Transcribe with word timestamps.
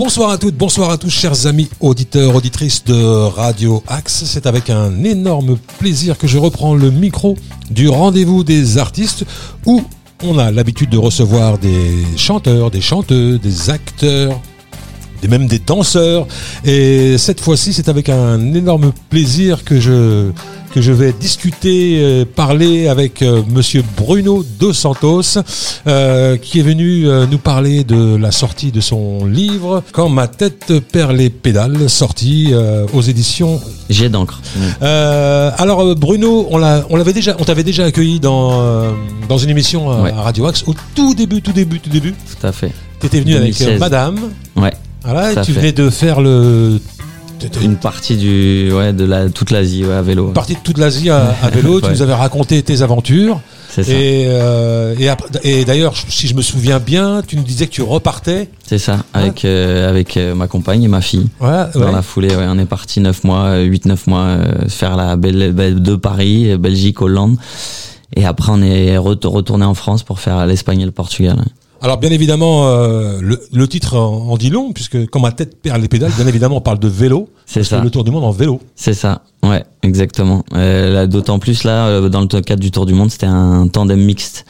Bonsoir 0.00 0.30
à 0.30 0.38
toutes, 0.38 0.56
bonsoir 0.56 0.88
à 0.88 0.96
tous, 0.96 1.10
chers 1.10 1.46
amis 1.46 1.68
auditeurs, 1.78 2.34
auditrices 2.34 2.84
de 2.84 2.94
Radio 2.94 3.84
Axe. 3.86 4.24
C'est 4.24 4.46
avec 4.46 4.70
un 4.70 5.04
énorme 5.04 5.58
plaisir 5.78 6.16
que 6.16 6.26
je 6.26 6.38
reprends 6.38 6.74
le 6.74 6.90
micro 6.90 7.36
du 7.70 7.90
rendez-vous 7.90 8.42
des 8.42 8.78
artistes 8.78 9.26
où 9.66 9.82
on 10.24 10.38
a 10.38 10.50
l'habitude 10.50 10.88
de 10.88 10.96
recevoir 10.96 11.58
des 11.58 12.02
chanteurs, 12.16 12.70
des 12.70 12.80
chanteuses, 12.80 13.42
des 13.42 13.68
acteurs, 13.68 14.40
et 15.22 15.28
même 15.28 15.46
des 15.46 15.58
danseurs. 15.58 16.26
Et 16.64 17.18
cette 17.18 17.42
fois-ci, 17.42 17.74
c'est 17.74 17.90
avec 17.90 18.08
un 18.08 18.54
énorme 18.54 18.92
plaisir 19.10 19.64
que 19.64 19.80
je 19.80 20.30
que 20.72 20.80
je 20.80 20.92
vais 20.92 21.12
discuter, 21.12 21.98
euh, 22.00 22.24
parler 22.24 22.88
avec 22.88 23.22
euh, 23.22 23.42
Monsieur 23.48 23.82
Bruno 23.96 24.44
Dos 24.58 24.72
Santos, 24.72 25.38
euh, 25.86 26.36
qui 26.36 26.60
est 26.60 26.62
venu 26.62 27.06
nous 27.30 27.38
parler 27.38 27.84
de 27.84 28.16
la 28.16 28.30
sortie 28.30 28.70
de 28.70 28.80
son 28.80 29.24
livre 29.24 29.82
Quand 29.92 30.08
ma 30.08 30.28
tête 30.28 30.72
perd 30.92 31.12
les 31.12 31.30
pédales, 31.30 31.88
sorti 31.88 32.52
aux 32.92 33.02
éditions. 33.02 33.60
J'ai 33.88 34.08
d'encre. 34.08 34.40
Alors 34.80 35.94
Bruno, 35.96 36.46
on 36.50 36.58
l'a, 36.58 36.84
on 36.90 36.96
l'avait 36.96 37.12
déjà, 37.12 37.36
on 37.38 37.44
t'avait 37.44 37.64
déjà 37.64 37.84
accueilli 37.84 38.20
dans 38.20 38.92
dans 39.28 39.38
une 39.38 39.50
émission 39.50 39.90
à, 39.90 40.00
Ouais. 40.00 40.12
à 40.12 40.22
Radio 40.22 40.46
Axe 40.46 40.64
au 40.66 40.74
tout 40.94 41.14
début, 41.14 41.42
tout 41.42 41.52
début, 41.52 41.80
tout 41.80 41.90
début. 41.90 42.12
Tout 42.12 42.46
à 42.46 42.52
fait. 42.52 42.72
T'étais 43.00 43.20
venu 43.20 43.34
avec 43.36 43.56
2016. 43.58 43.80
Madame. 43.80 44.16
Ouais. 44.56 44.72
Voilà, 45.04 45.42
tu 45.42 45.52
fait. 45.52 45.60
venais 45.60 45.72
de 45.72 45.88
faire 45.90 46.20
le 46.20 46.78
Une 47.62 47.76
partie 47.76 48.16
du, 48.16 48.70
ouais, 48.72 48.92
de 48.92 49.04
la, 49.04 49.28
toute 49.30 49.50
l'Asie, 49.50 49.84
ouais, 49.84 49.94
à 49.94 50.02
vélo. 50.02 50.28
une 50.28 50.32
partie 50.32 50.54
de 50.54 50.60
toute 50.60 50.78
l'Asie 50.78 51.10
à, 51.10 51.34
à 51.42 51.50
vélo. 51.50 51.80
Tu 51.82 51.90
nous 51.90 52.02
avais 52.02 52.14
raconté 52.14 52.62
tes 52.62 52.82
aventures. 52.82 53.40
C'est 53.68 53.84
ça. 53.84 53.92
Et, 53.92 54.24
euh, 54.26 54.94
et, 54.98 55.08
après- 55.08 55.28
et 55.44 55.64
d'ailleurs, 55.64 55.94
si 56.08 56.26
je 56.26 56.34
me 56.34 56.42
souviens 56.42 56.80
bien, 56.80 57.22
tu 57.26 57.36
nous 57.36 57.44
disais 57.44 57.66
que 57.68 57.72
tu 57.72 57.82
repartais. 57.82 58.48
C'est 58.66 58.78
ça. 58.78 59.04
Avec, 59.14 59.44
euh, 59.44 59.88
avec 59.88 60.16
euh, 60.16 60.34
ma 60.34 60.48
compagne 60.48 60.82
et 60.82 60.88
ma 60.88 61.00
fille. 61.00 61.28
Ouais, 61.40 61.66
Dans 61.74 61.92
la 61.92 62.02
foulée, 62.02 62.34
ouais, 62.34 62.46
on 62.48 62.58
est 62.58 62.64
parti 62.66 62.98
9 63.00 63.22
mois, 63.24 63.58
8-9 63.58 63.96
mois, 64.08 64.20
euh, 64.24 64.68
faire 64.68 64.96
la 64.96 65.14
belle, 65.16 65.52
belle- 65.52 65.80
de 65.82 65.94
Paris, 65.94 66.56
Belgique, 66.58 67.00
Hollande. 67.00 67.36
Et 68.16 68.24
après, 68.26 68.50
on 68.52 68.60
est 68.60 68.96
re- 68.96 69.24
retourné 69.28 69.64
en 69.64 69.74
France 69.74 70.02
pour 70.02 70.18
faire 70.18 70.44
l'Espagne 70.46 70.80
et 70.80 70.84
le 70.84 70.90
Portugal. 70.90 71.36
Alors 71.82 71.96
bien 71.98 72.10
évidemment, 72.10 72.66
euh, 72.68 73.18
le, 73.22 73.40
le 73.52 73.68
titre 73.68 73.96
en, 73.96 74.30
en 74.30 74.36
dit 74.36 74.50
long, 74.50 74.72
puisque 74.72 75.06
quand 75.08 75.20
ma 75.20 75.32
tête 75.32 75.60
perd 75.62 75.80
les 75.80 75.88
pédales, 75.88 76.12
bien 76.16 76.26
évidemment, 76.26 76.56
on 76.58 76.60
parle 76.60 76.78
de 76.78 76.88
vélo. 76.88 77.30
C'est 77.46 77.60
que 77.60 77.66
ça. 77.66 77.82
Le 77.82 77.90
tour 77.90 78.04
du 78.04 78.10
monde 78.10 78.24
en 78.24 78.30
vélo. 78.32 78.60
C'est 78.74 78.92
ça. 78.94 79.22
Ouais, 79.42 79.64
exactement. 79.82 80.44
Euh, 80.54 81.06
D'autant 81.06 81.38
plus 81.38 81.64
là, 81.64 81.86
euh, 81.86 82.08
dans 82.10 82.20
le 82.20 82.26
cadre 82.26 82.60
du 82.60 82.70
Tour 82.70 82.84
du 82.86 82.92
Monde, 82.92 83.10
c'était 83.10 83.26
un 83.26 83.66
tandem 83.68 83.98
mixte 84.00 84.44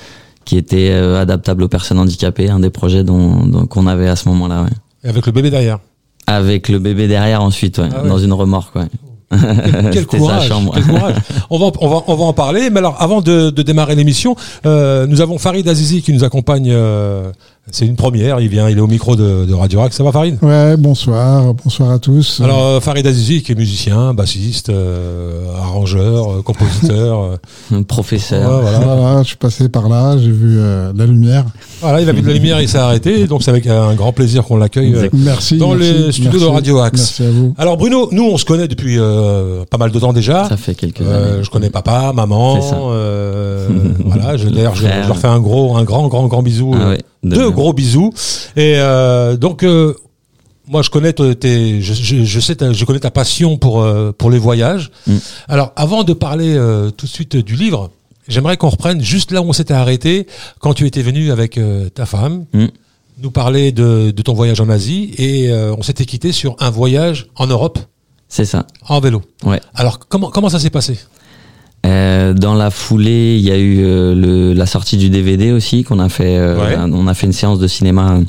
qui 0.44 0.56
était 0.56 0.90
euh, 0.90 1.20
adaptable 1.20 1.62
aux 1.62 1.68
personnes 1.68 1.98
handicapées, 2.00 2.50
un 2.50 2.58
des 2.58 2.70
projets 2.70 3.04
dont 3.04 3.46
dont- 3.46 3.66
qu'on 3.66 3.86
avait 3.86 4.08
à 4.08 4.16
ce 4.16 4.28
moment-là. 4.30 4.62
Ouais. 4.64 4.70
Et 5.04 5.08
avec 5.08 5.24
le 5.26 5.32
bébé 5.32 5.50
derrière. 5.50 5.78
Avec 6.26 6.68
le 6.68 6.78
bébé 6.80 7.06
derrière 7.06 7.42
ensuite, 7.42 7.78
ouais, 7.78 7.88
Ah 7.94 8.02
ouais. 8.02 8.08
dans 8.08 8.18
une 8.18 8.32
remorque. 8.32 8.74
Ouais. 8.74 8.86
Quel, 9.30 9.40
quel 9.92 9.94
C'était 9.94 10.00
sa 10.00 10.18
courage, 10.18 10.48
chambre. 10.48 10.72
quel 10.74 10.84
courage. 10.86 11.14
On 11.50 11.58
va, 11.58 11.66
en- 11.66 11.72
on 11.80 11.88
va, 11.88 12.02
on 12.08 12.14
va 12.16 12.24
en 12.24 12.32
parler. 12.32 12.68
Mais 12.70 12.78
alors, 12.78 12.96
avant 13.00 13.20
de, 13.20 13.50
de 13.50 13.62
démarrer 13.62 13.94
l'émission, 13.94 14.34
euh, 14.66 15.06
nous 15.06 15.20
avons 15.20 15.38
Farid 15.38 15.66
Azizi 15.68 16.02
qui 16.02 16.12
nous 16.12 16.24
accompagne. 16.24 16.68
euh, 16.70 17.30
c'est 17.72 17.86
une 17.86 17.94
première. 17.94 18.40
Il 18.40 18.48
vient, 18.48 18.68
il 18.68 18.78
est 18.78 18.80
au 18.80 18.88
micro 18.88 19.14
de, 19.14 19.44
de 19.44 19.54
Radio 19.54 19.78
Rack. 19.80 19.92
Ça 19.92 20.02
va, 20.02 20.10
Farid? 20.10 20.36
Ouais, 20.42 20.76
bonsoir, 20.76 21.54
bonsoir 21.54 21.92
à 21.92 21.98
tous. 22.00 22.40
Alors, 22.42 22.64
euh, 22.64 22.80
Farid 22.80 23.06
Azizi 23.06 23.42
qui 23.42 23.52
est 23.52 23.54
musicien, 23.54 24.12
bassiste, 24.14 24.70
euh, 24.70 25.44
arrangeur, 25.56 26.32
euh, 26.32 26.42
compositeur. 26.42 27.38
Professeur. 27.86 28.50
ouais, 28.64 28.70
voilà. 28.78 28.78
voilà, 28.96 29.22
je 29.22 29.28
suis 29.28 29.36
passé 29.36 29.68
par 29.68 29.88
là, 29.88 30.16
j'ai 30.18 30.32
vu 30.32 30.56
euh, 30.58 30.92
la 30.96 31.06
lumière. 31.06 31.44
Voilà, 31.80 32.00
il 32.00 32.08
a 32.08 32.12
vu 32.12 32.20
de 32.22 32.26
la 32.26 32.32
lumière, 32.34 32.60
il 32.60 32.68
s'est 32.68 32.78
arrêté. 32.78 33.26
Donc, 33.26 33.42
c'est 33.42 33.50
avec 33.50 33.66
un 33.66 33.94
grand 33.94 34.12
plaisir 34.12 34.44
qu'on 34.44 34.56
l'accueille. 34.56 34.94
euh. 34.94 35.08
Merci. 35.12 35.56
Dans 35.58 35.74
merci, 35.74 35.92
les 35.92 36.12
studios 36.12 36.40
de. 36.40 36.44
Radio 36.46 36.78
Axe. 36.80 36.98
Merci 37.00 37.22
à 37.24 37.30
vous. 37.30 37.54
Alors 37.58 37.76
Bruno, 37.76 38.08
nous 38.12 38.24
on 38.24 38.36
se 38.36 38.44
connaît 38.44 38.68
depuis 38.68 38.96
euh, 38.98 39.64
pas 39.70 39.78
mal 39.78 39.90
de 39.90 39.98
temps 39.98 40.12
déjà. 40.12 40.48
Ça 40.48 40.56
fait 40.56 40.74
quelques 40.74 41.00
Euh, 41.02 41.34
années. 41.34 41.44
je 41.44 41.50
connais 41.50 41.70
papa, 41.70 42.12
maman. 42.14 42.58
Euh, 42.90 43.68
voilà, 44.04 44.36
d'ailleurs 44.36 44.74
je, 44.74 44.86
leur 44.86 45.16
fais 45.18 45.28
un 45.28 45.40
gros, 45.40 45.76
un 45.76 45.84
grand, 45.84 46.08
grand, 46.08 46.26
grand 46.26 46.42
bisou. 46.42 46.72
Ah 46.74 46.80
euh, 46.82 46.90
ouais, 46.90 46.98
de 47.22 47.34
deux 47.34 47.44
même. 47.46 47.50
gros 47.50 47.72
bisous. 47.72 48.12
Et 48.56 48.74
euh, 48.76 49.36
donc 49.36 49.62
euh, 49.62 49.94
moi 50.68 50.82
je 50.82 50.90
connais 50.90 51.12
tes, 51.12 51.34
tes- 51.36 51.80
je, 51.82 51.94
je, 51.94 52.24
je 52.24 52.40
sais, 52.40 52.56
ta- 52.56 52.72
je 52.72 52.84
connais 52.84 53.00
ta 53.00 53.10
passion 53.10 53.56
pour 53.56 53.80
euh, 53.82 54.12
pour 54.16 54.30
les 54.30 54.38
voyages. 54.38 54.90
Mm. 55.06 55.16
Alors 55.48 55.72
avant 55.76 56.02
de 56.04 56.12
parler 56.12 56.54
euh, 56.56 56.90
tout 56.90 57.06
de 57.06 57.10
suite 57.10 57.36
du 57.36 57.54
livre, 57.56 57.90
j'aimerais 58.28 58.56
qu'on 58.56 58.68
reprenne 58.68 59.00
juste 59.02 59.32
là 59.32 59.42
où 59.42 59.46
on 59.46 59.52
s'était 59.52 59.74
arrêté 59.74 60.26
quand 60.60 60.74
tu 60.74 60.86
étais 60.86 61.02
venu 61.02 61.30
avec 61.30 61.58
euh, 61.58 61.88
ta 61.88 62.06
femme. 62.06 62.44
Mm. 62.52 62.66
Nous 63.22 63.30
parler 63.30 63.70
de, 63.70 64.12
de 64.12 64.22
ton 64.22 64.32
voyage 64.32 64.60
en 64.62 64.68
Asie 64.70 65.12
et 65.18 65.50
euh, 65.50 65.74
on 65.76 65.82
s'était 65.82 66.06
quitté 66.06 66.32
sur 66.32 66.56
un 66.58 66.70
voyage 66.70 67.26
en 67.36 67.46
Europe 67.46 67.78
C'est 68.28 68.46
ça. 68.46 68.66
en 68.88 68.98
vélo. 69.00 69.20
Ouais. 69.44 69.60
Alors 69.74 69.98
comment 70.08 70.30
comment 70.30 70.48
ça 70.48 70.58
s'est 70.58 70.70
passé? 70.70 70.98
Euh, 71.86 72.32
dans 72.34 72.54
la 72.54 72.70
foulée, 72.70 73.36
il 73.38 73.42
y 73.42 73.50
a 73.50 73.56
eu 73.58 73.82
euh, 73.84 74.14
le, 74.14 74.52
la 74.52 74.66
sortie 74.66 74.96
du 74.96 75.08
DVD 75.10 75.50
aussi 75.52 75.82
qu'on 75.84 75.98
a 75.98 76.08
fait. 76.08 76.36
euh, 76.36 76.58
Ouais. 76.58 76.76
On 76.92 77.06
a 77.06 77.14
fait 77.14 77.26
une 77.26 77.32
séance 77.32 77.58
de 77.58 77.66
cinéma, 77.66 78.20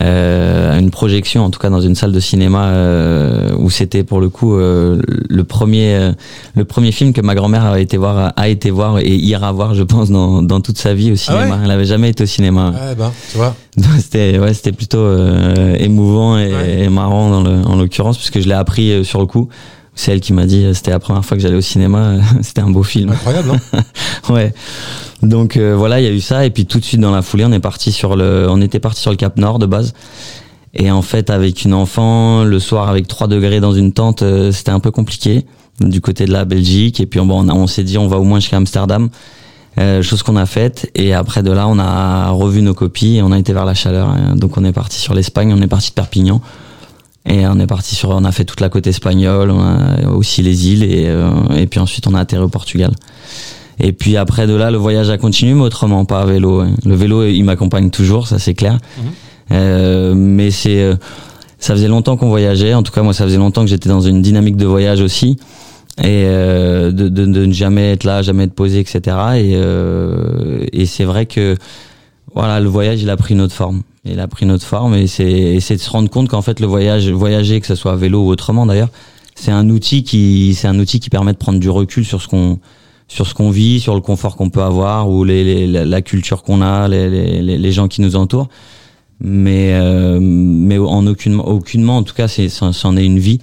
une 0.00 0.90
projection 0.90 1.44
en 1.44 1.50
tout 1.50 1.58
cas 1.58 1.70
dans 1.70 1.80
une 1.80 1.94
salle 1.94 2.12
de 2.12 2.20
cinéma 2.20 2.66
euh, 2.66 3.52
où 3.58 3.68
c'était 3.70 4.04
pour 4.04 4.20
le 4.20 4.28
coup 4.28 4.54
euh, 4.54 5.00
le 5.28 5.44
premier, 5.44 5.94
euh, 5.96 6.12
le 6.54 6.64
premier 6.64 6.92
film 6.92 7.12
que 7.12 7.20
ma 7.20 7.34
grand-mère 7.34 7.64
a 7.64 7.80
été 7.80 7.96
voir, 7.96 8.32
a 8.36 8.48
été 8.48 8.70
voir 8.70 8.98
et 9.00 9.16
ira 9.16 9.50
voir, 9.52 9.74
je 9.74 9.82
pense, 9.82 10.10
dans, 10.10 10.42
dans 10.42 10.60
toute 10.60 10.78
sa 10.78 10.94
vie 10.94 11.12
au 11.12 11.16
cinéma. 11.16 11.44
Ah 11.44 11.50
ouais 11.56 11.58
Elle 11.64 11.70
avait 11.70 11.84
jamais 11.84 12.10
été 12.10 12.22
au 12.22 12.26
cinéma. 12.26 12.70
Ouais 12.70 12.94
ben 12.94 13.12
tu 13.32 13.38
vois. 13.38 13.54
C'était 13.98 14.38
ouais, 14.38 14.54
c'était 14.54 14.72
plutôt 14.72 14.98
euh, 14.98 15.74
émouvant 15.78 16.38
et, 16.38 16.52
Ouais. 16.52 16.80
et 16.84 16.88
marrant 16.88 17.30
dans 17.30 17.42
le, 17.42 17.62
en 17.66 17.76
l'occurrence 17.76 18.16
puisque 18.16 18.40
je 18.40 18.48
l'ai 18.48 18.54
appris 18.54 18.90
euh, 18.92 19.04
sur 19.04 19.20
le 19.20 19.26
coup. 19.26 19.48
C'est 19.94 20.12
elle 20.12 20.20
qui 20.20 20.32
m'a 20.32 20.46
dit, 20.46 20.64
euh, 20.64 20.74
c'était 20.74 20.92
la 20.92 21.00
première 21.00 21.24
fois 21.24 21.36
que 21.36 21.42
j'allais 21.42 21.56
au 21.56 21.60
cinéma, 21.60 22.12
c'était 22.42 22.60
un 22.60 22.70
beau 22.70 22.84
film. 22.84 23.10
Incroyable 23.10 23.50
hein 23.72 23.80
Ouais. 24.32 24.54
Donc 25.22 25.56
euh, 25.56 25.74
voilà, 25.76 26.00
il 26.00 26.04
y 26.04 26.06
a 26.06 26.12
eu 26.12 26.20
ça. 26.20 26.44
Et 26.46 26.50
puis 26.50 26.66
tout 26.66 26.78
de 26.78 26.84
suite 26.84 27.00
dans 27.00 27.10
la 27.10 27.22
foulée, 27.22 27.44
on 27.44 27.52
est 27.52 27.60
parti 27.60 27.92
sur 27.92 28.16
le 28.16 28.46
on 28.48 28.60
était 28.60 28.80
parti 28.80 29.00
sur 29.00 29.10
le 29.10 29.16
Cap 29.16 29.36
Nord 29.36 29.58
de 29.58 29.66
base. 29.66 29.94
Et 30.74 30.90
en 30.90 31.02
fait 31.02 31.30
avec 31.30 31.64
une 31.64 31.74
enfant, 31.74 32.44
le 32.44 32.60
soir 32.60 32.88
avec 32.88 33.08
3 33.08 33.26
degrés 33.26 33.60
dans 33.60 33.72
une 33.72 33.92
tente, 33.92 34.22
euh, 34.22 34.52
c'était 34.52 34.70
un 34.70 34.80
peu 34.80 34.90
compliqué 34.90 35.46
du 35.80 36.00
côté 36.00 36.26
de 36.26 36.32
la 36.32 36.44
Belgique. 36.44 37.00
Et 37.00 37.06
puis 37.06 37.20
bon, 37.20 37.48
on, 37.48 37.50
on 37.50 37.66
s'est 37.66 37.84
dit 37.84 37.98
on 37.98 38.06
va 38.06 38.18
au 38.18 38.24
moins 38.24 38.40
jusqu'à 38.40 38.56
Amsterdam. 38.56 39.08
Euh, 39.78 40.02
chose 40.02 40.22
qu'on 40.22 40.36
a 40.36 40.46
faite. 40.46 40.90
Et 40.94 41.14
après 41.14 41.42
de 41.42 41.52
là 41.52 41.68
on 41.68 41.78
a 41.78 42.30
revu 42.30 42.62
nos 42.62 42.74
copies 42.74 43.16
et 43.16 43.22
on 43.22 43.30
a 43.30 43.38
été 43.38 43.52
vers 43.52 43.64
la 43.64 43.74
chaleur 43.74 44.08
Euh, 44.10 44.34
donc 44.34 44.56
on 44.56 44.64
est 44.64 44.72
parti 44.72 44.98
sur 44.98 45.14
l'Espagne 45.14 45.52
on 45.52 45.62
est 45.62 45.68
parti 45.68 45.90
de 45.90 45.94
Perpignan. 45.94 46.40
Et 47.26 47.46
on 47.46 47.60
est 47.60 47.66
parti 47.66 47.94
sur 47.94 48.10
on 48.10 48.24
a 48.24 48.32
fait 48.32 48.44
toute 48.44 48.60
la 48.60 48.70
côte 48.70 48.86
espagnole 48.86 49.50
on 49.50 49.60
a 49.60 50.08
aussi 50.08 50.42
les 50.42 50.68
îles 50.68 50.82
et, 50.82 51.06
euh, 51.08 51.30
et 51.56 51.66
puis 51.66 51.78
ensuite 51.78 52.06
on 52.06 52.14
a 52.14 52.20
atterri 52.20 52.42
au 52.42 52.48
Portugal 52.48 52.92
et 53.80 53.92
puis 53.92 54.16
après 54.16 54.46
de 54.46 54.54
là, 54.54 54.70
le 54.70 54.78
voyage 54.78 55.10
a 55.10 55.18
continué, 55.18 55.54
mais 55.54 55.62
autrement 55.62 56.04
pas 56.04 56.20
à 56.20 56.26
vélo. 56.26 56.62
ouais. 56.62 56.68
Le 56.84 56.94
vélo, 56.94 57.24
il 57.24 57.42
m'accompagne 57.44 57.90
toujours, 57.90 58.26
ça 58.26 58.38
c'est 58.38 58.54
clair. 58.54 58.78
Mhm. 58.98 59.04
Euh, 59.52 60.14
mais 60.14 60.50
c'est, 60.50 60.80
euh, 60.82 60.96
ça 61.58 61.74
faisait 61.74 61.88
longtemps 61.88 62.16
qu'on 62.16 62.28
voyageait. 62.28 62.74
En 62.74 62.82
tout 62.82 62.92
cas, 62.92 63.02
moi, 63.02 63.12
ça 63.14 63.24
faisait 63.24 63.38
longtemps 63.38 63.62
que 63.62 63.70
j'étais 63.70 63.88
dans 63.88 64.00
une 64.00 64.20
dynamique 64.22 64.56
de 64.56 64.66
voyage 64.66 65.00
aussi, 65.00 65.36
et 65.98 66.24
euh, 66.26 66.92
de, 66.92 67.08
de, 67.08 67.24
de 67.26 67.46
ne 67.46 67.52
jamais 67.52 67.92
être 67.92 68.04
là, 68.04 68.22
jamais 68.22 68.44
être 68.44 68.54
posé, 68.54 68.80
etc. 68.80 69.00
Et, 69.36 69.52
euh, 69.56 70.64
et 70.72 70.86
c'est 70.86 71.04
vrai 71.04 71.26
que 71.26 71.56
voilà, 72.34 72.60
le 72.60 72.68
voyage, 72.68 73.02
il 73.02 73.10
a 73.10 73.16
pris 73.16 73.34
une 73.34 73.40
autre 73.40 73.54
forme. 73.54 73.82
Il 74.04 74.20
a 74.20 74.28
pris 74.28 74.44
une 74.46 74.52
autre 74.52 74.64
forme, 74.64 74.94
et 74.94 75.06
c'est, 75.06 75.30
et 75.30 75.60
c'est 75.60 75.76
de 75.76 75.80
se 75.80 75.90
rendre 75.90 76.08
compte 76.08 76.28
qu'en 76.28 76.42
fait, 76.42 76.60
le 76.60 76.66
voyage, 76.66 77.08
voyager, 77.10 77.60
que 77.60 77.66
ce 77.66 77.74
soit 77.74 77.92
à 77.92 77.96
vélo 77.96 78.24
ou 78.24 78.28
autrement 78.28 78.64
d'ailleurs, 78.66 78.90
c'est 79.34 79.50
un 79.50 79.68
outil 79.70 80.02
qui, 80.02 80.54
c'est 80.54 80.68
un 80.68 80.78
outil 80.78 80.98
qui 81.00 81.10
permet 81.10 81.32
de 81.32 81.38
prendre 81.38 81.58
du 81.58 81.70
recul 81.70 82.04
sur 82.04 82.20
ce 82.22 82.28
qu'on 82.28 82.58
sur 83.08 83.26
ce 83.26 83.34
qu'on 83.34 83.50
vit, 83.50 83.80
sur 83.80 83.94
le 83.94 84.00
confort 84.00 84.36
qu'on 84.36 84.50
peut 84.50 84.62
avoir 84.62 85.10
ou 85.10 85.24
les, 85.24 85.66
les- 85.66 85.84
la, 85.84 86.02
culture 86.02 86.42
qu'on 86.42 86.60
a, 86.60 86.86
les, 86.88 87.40
les, 87.42 87.72
gens 87.72 87.88
qui 87.88 88.02
nous 88.02 88.16
entourent. 88.16 88.48
Mais 89.20 89.72
euh, 89.72 90.20
mais 90.20 90.78
en 90.78 91.06
aucunement, 91.06 91.48
aucunement, 91.48 91.96
en 91.96 92.02
tout 92.04 92.14
cas, 92.14 92.28
c'est 92.28 92.48
c'en 92.48 92.96
est 92.96 93.04
une 93.04 93.18
vie. 93.18 93.40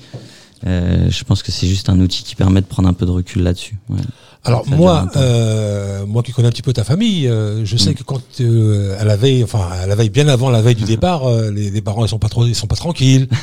Euh, 0.65 1.09
je 1.09 1.23
pense 1.25 1.44
que 1.44 1.51
c'est 1.51 1.67
juste 1.67 1.89
un 1.89 2.00
outil 2.00 2.23
qui 2.23 2.35
permet 2.35 2.62
de 2.62 2.65
prendre 2.65 2.88
un 2.88 2.94
peu 2.94 3.06
de 3.06 3.12
recul 3.12 3.44
là-dessus. 3.44 3.75
Ouais. 3.89 3.97
Alors 4.45 4.63
moi, 4.68 5.07
euh, 5.15 6.06
moi 6.06 6.21
qui 6.24 6.31
connais 6.31 6.47
un 6.47 6.51
petit 6.51 6.62
peu 6.62 6.71
ta 6.74 6.83
famille, 6.83 7.27
euh, 7.27 7.65
je 7.65 7.77
sais 7.77 7.92
Mm. 7.92 7.95
que 7.95 8.03
quand 8.03 8.21
euh, 8.42 9.00
à 9.00 9.03
la 9.03 9.15
veille, 9.18 9.44
enfin 9.44 9.68
à 9.71 9.88
la 9.88 9.95
veille, 9.95 10.09
bien 10.09 10.27
avant 10.27 10.50
la 10.50 10.62
veille 10.62 10.75
du 10.75 10.83
départ, 10.95 11.25
euh, 11.27 11.50
les, 11.51 11.71
les 11.71 11.81
parents 11.81 12.06
ils 12.06 12.09
sont 12.09 12.19
pas 12.19 12.30
trop, 12.30 12.45
ils 12.45 12.56
sont 12.56 12.68
pas 12.68 12.75
tranquilles. 12.75 13.27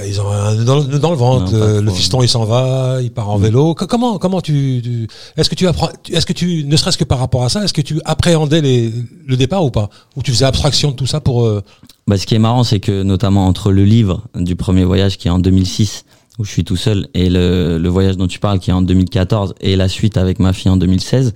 Euh, 0.00 0.06
ils 0.08 0.20
ont 0.20 0.28
un 0.28 0.56
dans, 0.64 0.82
dans 0.82 1.10
le 1.12 1.16
ventre. 1.16 1.52
Non, 1.52 1.58
euh, 1.62 1.80
le 1.80 1.90
fiston 1.92 2.20
il 2.20 2.28
s'en 2.28 2.44
va, 2.44 2.98
il 3.00 3.12
part 3.12 3.30
en 3.30 3.36
vélo. 3.38 3.74
Co- 3.76 3.86
Comment 3.86 4.18
comment 4.18 4.40
tu, 4.40 4.80
tu- 4.82 5.06
est-ce 5.36 5.48
que 5.48 5.54
tu 5.54 5.68
apprends, 5.68 5.88
est-ce 6.10 6.26
que 6.26 6.32
tu 6.32 6.64
ne 6.64 6.76
serait-ce 6.76 6.98
que 6.98 7.04
par 7.04 7.20
rapport 7.20 7.44
à 7.44 7.48
ça, 7.48 7.62
est-ce 7.62 7.72
que 7.72 7.80
tu 7.80 8.00
appréhendais 8.04 8.60
les, 8.60 8.92
le 9.24 9.36
départ 9.36 9.64
ou 9.64 9.70
pas, 9.70 9.90
ou 10.16 10.22
tu 10.22 10.32
faisais 10.32 10.46
abstraction 10.46 10.90
de 10.90 10.96
tout 10.96 11.06
ça 11.06 11.20
pour 11.20 11.46
euh, 11.46 11.62
Bah, 12.08 12.18
ce 12.18 12.26
qui 12.26 12.34
est 12.34 12.40
marrant, 12.40 12.64
c'est 12.64 12.80
que 12.80 13.04
notamment 13.04 13.46
entre 13.46 13.70
le 13.70 13.84
livre 13.84 14.22
du 14.34 14.56
premier 14.56 14.82
voyage 14.82 15.16
qui 15.16 15.28
est 15.28 15.30
en 15.30 15.38
2006, 15.38 16.04
où 16.38 16.44
je 16.44 16.50
suis 16.50 16.64
tout 16.64 16.76
seul, 16.76 17.06
et 17.14 17.30
le, 17.30 17.78
le 17.78 17.88
voyage 17.88 18.16
dont 18.16 18.26
tu 18.26 18.38
parles 18.40 18.58
qui 18.58 18.70
est 18.70 18.74
en 18.74 18.82
2014, 18.82 19.54
et 19.60 19.76
la 19.76 19.88
suite 19.88 20.16
avec 20.16 20.38
ma 20.40 20.52
fille 20.52 20.70
en 20.70 20.76
2016, 20.76 21.32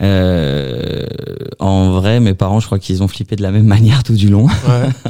euh, 0.00 1.06
en 1.58 1.90
vrai, 1.92 2.18
mes 2.20 2.34
parents, 2.34 2.60
je 2.60 2.66
crois 2.66 2.78
qu'ils 2.78 3.02
ont 3.02 3.08
flippé 3.08 3.36
de 3.36 3.42
la 3.42 3.50
même 3.50 3.66
manière 3.76 4.02
tout 4.02 4.14
du 4.14 4.28
long, 4.28 4.46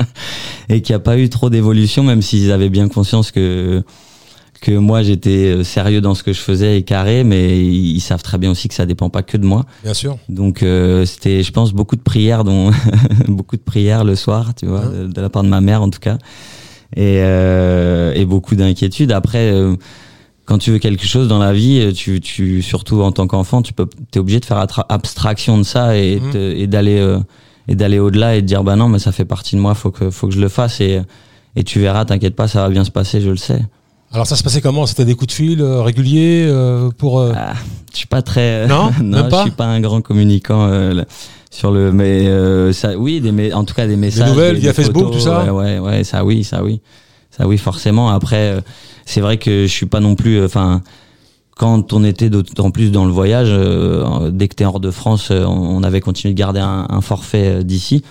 et 0.69 0.83
qu'il 0.83 0.93
n'y 0.93 0.97
a 0.97 1.01
pas 1.01 1.19
eu 1.19 1.29
trop 1.29 1.51
d'évolution, 1.51 2.03
même 2.03 2.23
s'ils 2.23 2.53
avaient 2.53 2.69
bien 2.71 2.89
conscience 2.89 3.31
que 3.31 3.83
que 4.61 4.71
moi 4.71 5.03
j'étais 5.03 5.47
euh, 5.57 5.65
sérieux 5.65 6.01
dans 6.01 6.15
ce 6.15 6.23
que 6.23 6.33
je 6.33 6.39
faisais 6.39 6.79
et 6.79 6.83
carré, 6.85 7.25
mais 7.25 7.59
ils 7.67 7.99
savent 7.99 8.23
très 8.23 8.39
bien 8.39 8.49
aussi 8.53 8.69
que 8.69 8.75
ça 8.75 8.87
dépend 8.87 9.11
pas 9.11 9.25
que 9.25 9.37
de 9.37 9.45
moi. 9.45 9.65
bien 9.83 9.93
sûr. 9.93 10.19
Donc 10.29 10.63
euh, 10.63 11.05
c'était, 11.05 11.43
je 11.43 11.51
pense, 11.51 11.73
beaucoup 11.73 11.97
de 11.97 12.01
prières, 12.01 12.45
dont 12.45 12.71
beaucoup 13.27 13.57
de 13.57 13.63
prières 13.63 14.05
le 14.05 14.15
soir, 14.15 14.55
tu 14.55 14.67
vois, 14.67 14.85
Hein. 14.85 15.07
de, 15.09 15.13
de 15.13 15.21
la 15.21 15.29
part 15.31 15.43
de 15.43 15.49
ma 15.49 15.61
mère 15.61 15.83
en 15.83 15.91
tout 15.91 15.99
cas, 15.99 16.17
et, 16.97 17.19
euh, 17.23 18.13
et 18.15 18.25
beaucoup 18.25 18.55
d'inquiétude. 18.57 19.13
Après, 19.13 19.51
euh, 19.53 19.75
quand 20.45 20.59
tu 20.59 20.71
veux 20.73 20.79
quelque 20.79 21.07
chose 21.07 21.29
dans 21.29 21.39
la 21.39 21.53
vie, 21.53 21.93
tu, 21.95 22.21
tu 22.21 22.63
surtout 22.63 23.03
en 23.03 23.13
tant 23.13 23.27
qu'enfant, 23.27 23.63
tu 23.63 23.73
peux, 23.73 23.87
t'es 24.11 24.19
obligé 24.19 24.41
de 24.41 24.45
faire 24.45 24.67
abstraction 24.89 25.57
de 25.59 25.63
ça 25.63 25.97
et, 25.97 26.21
Mhm. 26.21 26.31
te- 26.33 26.53
et 26.57 26.67
d'aller 26.67 26.99
euh, 26.99 27.19
et 27.69 27.77
d'aller 27.77 28.01
au-delà 28.01 28.35
et 28.37 28.43
de 28.43 28.47
dire 28.47 28.65
bah 28.65 28.75
non, 28.75 28.89
mais 28.89 28.99
ça 28.99 29.13
fait 29.13 29.25
partie 29.25 29.55
de 29.55 29.61
moi, 29.61 29.75
faut 29.75 29.93
que 29.93 30.11
faut 30.11 30.27
que 30.27 30.35
je 30.35 30.41
le 30.41 30.49
fasse 30.49 30.81
et 30.81 31.01
et 31.55 31.63
tu 31.65 31.79
verras, 31.81 32.05
t'inquiète 32.05 32.35
pas, 32.35 32.49
ça 32.49 32.63
va 32.63 32.69
bien 32.71 32.83
se 32.85 32.91
passer, 32.91 33.21
je 33.21 33.31
le 33.31 33.37
sais. 33.37 33.61
Alors 34.13 34.27
ça 34.27 34.37
se 34.37 34.43
passait 34.43 34.61
comment? 34.61 34.87
C'était 34.87 35.05
des 35.05 35.15
coups 35.15 35.29
de 35.29 35.33
fil 35.33 35.61
euh, 35.63 35.81
réguliers 35.83 36.45
euh, 36.47 36.91
pour 36.97 37.19
euh, 37.21 37.33
Ah, 37.35 37.55
je 37.93 37.97
suis 37.99 38.07
pas 38.07 38.23
très. 38.23 38.67
Non, 38.69 38.91
même 39.03 39.29
pas? 39.29 39.39
je 39.39 39.43
suis 39.43 39.51
pas 39.57 39.65
un 39.67 39.81
grand 39.81 40.03
communicant 40.03 40.67
euh, 40.69 40.93
là, 40.93 41.05
sur 41.51 41.71
le. 41.71 41.93
Mais 41.93 42.27
euh, 42.29 42.73
ça, 42.73 42.97
oui, 42.99 43.21
des, 43.21 43.33
mé- 43.33 43.55
en 43.55 43.65
tout 43.65 43.75
cas 43.75 43.87
des 43.87 43.97
messages. 43.97 44.29
nouvelles 44.29 44.57
via 44.57 44.73
Facebook, 44.75 45.13
tout 45.13 45.21
ça? 45.21 45.45
Ouais, 45.45 45.51
ouais, 45.51 45.79
ouais, 45.79 46.05
ça 46.05 46.25
oui, 46.25 46.45
ça 46.45 46.63
oui, 46.63 46.81
ça 47.31 47.47
oui, 47.47 47.57
forcément. 47.57 48.11
Après, 48.11 48.53
euh, 48.53 48.61
c'est 49.07 49.21
vrai 49.23 49.39
que 49.39 49.63
je 49.63 49.73
suis 49.73 49.87
pas 49.87 50.01
non 50.01 50.15
plus. 50.15 50.37
euh, 50.41 50.45
Enfin, 50.47 50.83
quand 51.57 51.93
on 51.95 52.05
était 52.05 52.29
d'autant 52.29 52.71
plus 52.71 52.91
dans 52.93 53.05
le 53.07 53.13
voyage, 53.13 53.49
euh, 53.51 54.31
dès 54.31 54.49
que 54.49 54.55
t'es 54.57 54.65
hors 54.67 54.81
de 54.81 54.91
France, 54.91 55.29
euh, 55.31 55.45
on 55.47 55.83
avait 55.83 56.01
continué 56.01 56.35
de 56.35 56.39
garder 56.39 56.61
un, 56.61 56.87
un 56.91 57.01
forfait 57.01 57.61
euh, 57.61 57.63
d'ici. 57.63 58.03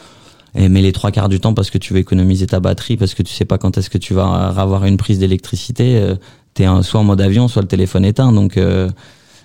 Et, 0.56 0.70
mais 0.70 0.82
les 0.82 0.92
trois 0.92 1.12
quarts 1.12 1.30
du 1.30 1.40
temps, 1.40 1.54
parce 1.54 1.70
que 1.70 1.78
tu 1.78 1.94
veux 1.94 2.00
économiser 2.00 2.48
ta 2.48 2.60
batterie, 2.60 2.98
parce 2.98 3.14
que 3.14 3.24
tu 3.24 3.34
sais 3.34 3.46
pas 3.46 3.58
quand 3.58 3.78
est-ce 3.78 3.90
que 3.90 3.98
tu 3.98 4.14
vas 4.14 4.54
avoir 4.56 4.86
une 4.86 4.98
prise 4.98 5.20
d'électricité, 5.20 5.98
euh, 5.98 6.16
t'es 6.54 6.66
soit 6.82 7.00
en 7.00 7.04
mode 7.04 7.22
avion, 7.22 7.48
soit 7.48 7.62
le 7.62 7.68
téléphone 7.68 8.04
éteint. 8.04 8.32
Donc 8.32 8.58
euh, 8.58 8.90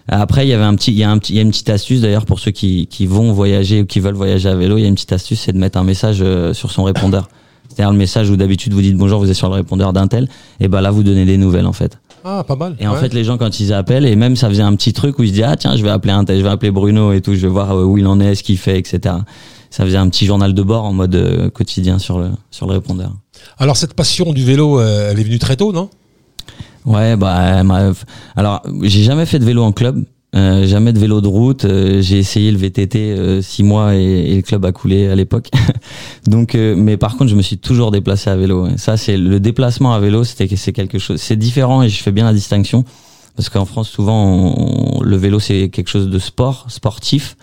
après, 0.08 0.46
il 0.46 0.50
y 0.50 0.52
avait 0.52 0.64
un 0.64 0.74
petit, 0.74 0.92
il 0.92 0.98
y 0.98 1.04
a 1.04 1.10
un 1.10 1.18
petit, 1.18 1.32
il 1.32 1.36
y 1.36 1.38
a 1.38 1.42
une 1.42 1.50
petite 1.50 1.70
astuce 1.70 2.00
d'ailleurs 2.00 2.26
pour 2.26 2.40
ceux 2.40 2.50
qui, 2.50 2.86
qui 2.86 3.06
vont 3.06 3.32
voyager 3.32 3.82
ou 3.82 3.86
qui 3.86 4.00
veulent 4.00 4.14
voyager 4.14 4.48
à 4.48 4.54
vélo. 4.54 4.78
Il 4.78 4.82
y 4.82 4.84
a 4.84 4.88
une 4.88 4.94
petite 4.94 5.12
astuce, 5.12 5.40
c'est 5.40 5.52
de 5.52 5.58
mettre 5.58 5.78
un 5.78 5.84
message 5.84 6.18
euh, 6.20 6.52
sur 6.52 6.70
son 6.70 6.84
répondeur. 6.84 7.28
C'est-à-dire 7.68 7.92
le 7.92 7.98
message 7.98 8.30
où 8.30 8.36
d'habitude 8.36 8.72
vous 8.72 8.80
dites 8.80 8.96
bonjour, 8.96 9.18
vous 9.18 9.28
êtes 9.28 9.36
sur 9.36 9.48
le 9.48 9.54
répondeur 9.54 9.92
d'un 9.92 10.06
tel, 10.06 10.28
et 10.60 10.68
ben 10.68 10.80
là 10.80 10.90
vous 10.90 11.02
donnez 11.02 11.24
des 11.24 11.36
nouvelles 11.36 11.66
en 11.66 11.72
fait. 11.72 11.98
ah 12.24 12.42
pas 12.46 12.56
mal. 12.56 12.76
Et 12.78 12.86
en 12.86 12.94
fait 12.94 13.12
les 13.12 13.22
gens 13.24 13.36
quand 13.36 13.60
ils 13.60 13.72
appellent, 13.72 14.06
et 14.06 14.16
même 14.16 14.34
ça 14.36 14.48
faisait 14.48 14.62
un 14.62 14.74
petit 14.76 14.92
truc 14.92 15.18
où 15.18 15.24
ils 15.24 15.28
se 15.28 15.34
disent 15.34 15.44
ah 15.46 15.56
tiens 15.56 15.76
je 15.76 15.82
vais 15.82 15.90
appeler 15.90 16.12
un 16.12 16.24
tel, 16.24 16.38
je 16.38 16.42
vais 16.42 16.48
appeler 16.48 16.70
Bruno 16.70 17.12
et 17.12 17.20
tout, 17.20 17.34
je 17.34 17.40
vais 17.40 17.48
voir 17.48 17.76
où 17.76 17.98
il 17.98 18.06
en 18.06 18.18
est, 18.20 18.36
ce 18.36 18.42
qu'il 18.42 18.56
fait, 18.56 18.78
etc. 18.78 19.16
Ça 19.70 19.84
faisait 19.84 19.96
un 19.98 20.08
petit 20.08 20.26
journal 20.26 20.54
de 20.54 20.62
bord 20.62 20.84
en 20.84 20.92
mode 20.92 21.14
euh, 21.14 21.50
quotidien 21.50 21.98
sur 21.98 22.18
le 22.18 22.30
sur 22.50 22.66
le 22.66 22.72
répondeur. 22.74 23.12
Alors 23.58 23.76
cette 23.76 23.94
passion 23.94 24.32
du 24.32 24.44
vélo, 24.44 24.80
euh, 24.80 25.10
elle 25.10 25.18
est 25.20 25.24
venue 25.24 25.38
très 25.38 25.56
tôt, 25.56 25.72
non? 25.72 25.90
Ouais, 26.84 27.16
bah, 27.16 27.62
m'a- 27.64 27.92
alors 28.36 28.62
j'ai 28.82 29.02
jamais 29.02 29.26
fait 29.26 29.38
de 29.40 29.44
vélo 29.44 29.62
en 29.64 29.72
club, 29.72 30.04
euh, 30.36 30.66
jamais 30.66 30.92
de 30.92 30.98
vélo 31.00 31.20
de 31.20 31.26
route. 31.26 31.64
euh, 31.64 32.00
j'ai 32.00 32.18
essayé 32.18 32.52
le 32.52 32.58
VTT 32.58 32.96
euh, 33.12 33.42
six 33.42 33.64
mois 33.64 33.94
et, 33.96 34.00
et 34.32 34.36
le 34.36 34.42
club 34.42 34.64
a 34.64 34.72
coulé 34.72 35.08
à 35.08 35.14
l'époque. 35.16 35.50
Donc, 36.28 36.54
euh, 36.54 36.74
mais 36.76 36.96
par 36.96 37.16
contre, 37.16 37.30
je 37.30 37.34
me 37.36 37.42
suis 37.42 37.58
toujours 37.58 37.90
déplacé 37.90 38.30
à 38.30 38.36
vélo. 38.36 38.68
Ça, 38.76 38.96
c'est 38.96 39.16
le 39.16 39.40
déplacement 39.40 39.94
à 39.94 40.00
vélo, 40.00 40.22
c'était 40.24 40.48
c'est 40.56 40.72
quelque 40.72 40.98
chose, 40.98 41.20
c'est 41.20 41.36
différent 41.36 41.82
et 41.82 41.88
je 41.88 42.00
fais 42.02 42.12
bien 42.12 42.24
la 42.24 42.32
distinction 42.32 42.84
parce 43.34 43.48
qu'en 43.48 43.64
France, 43.64 43.88
souvent, 43.88 44.54
on- 44.56 45.02
le 45.02 45.16
vélo 45.16 45.40
c'est 45.40 45.68
quelque 45.70 45.88
chose 45.90 46.08
de 46.08 46.18
sport, 46.20 46.66
sportif, 46.68 47.36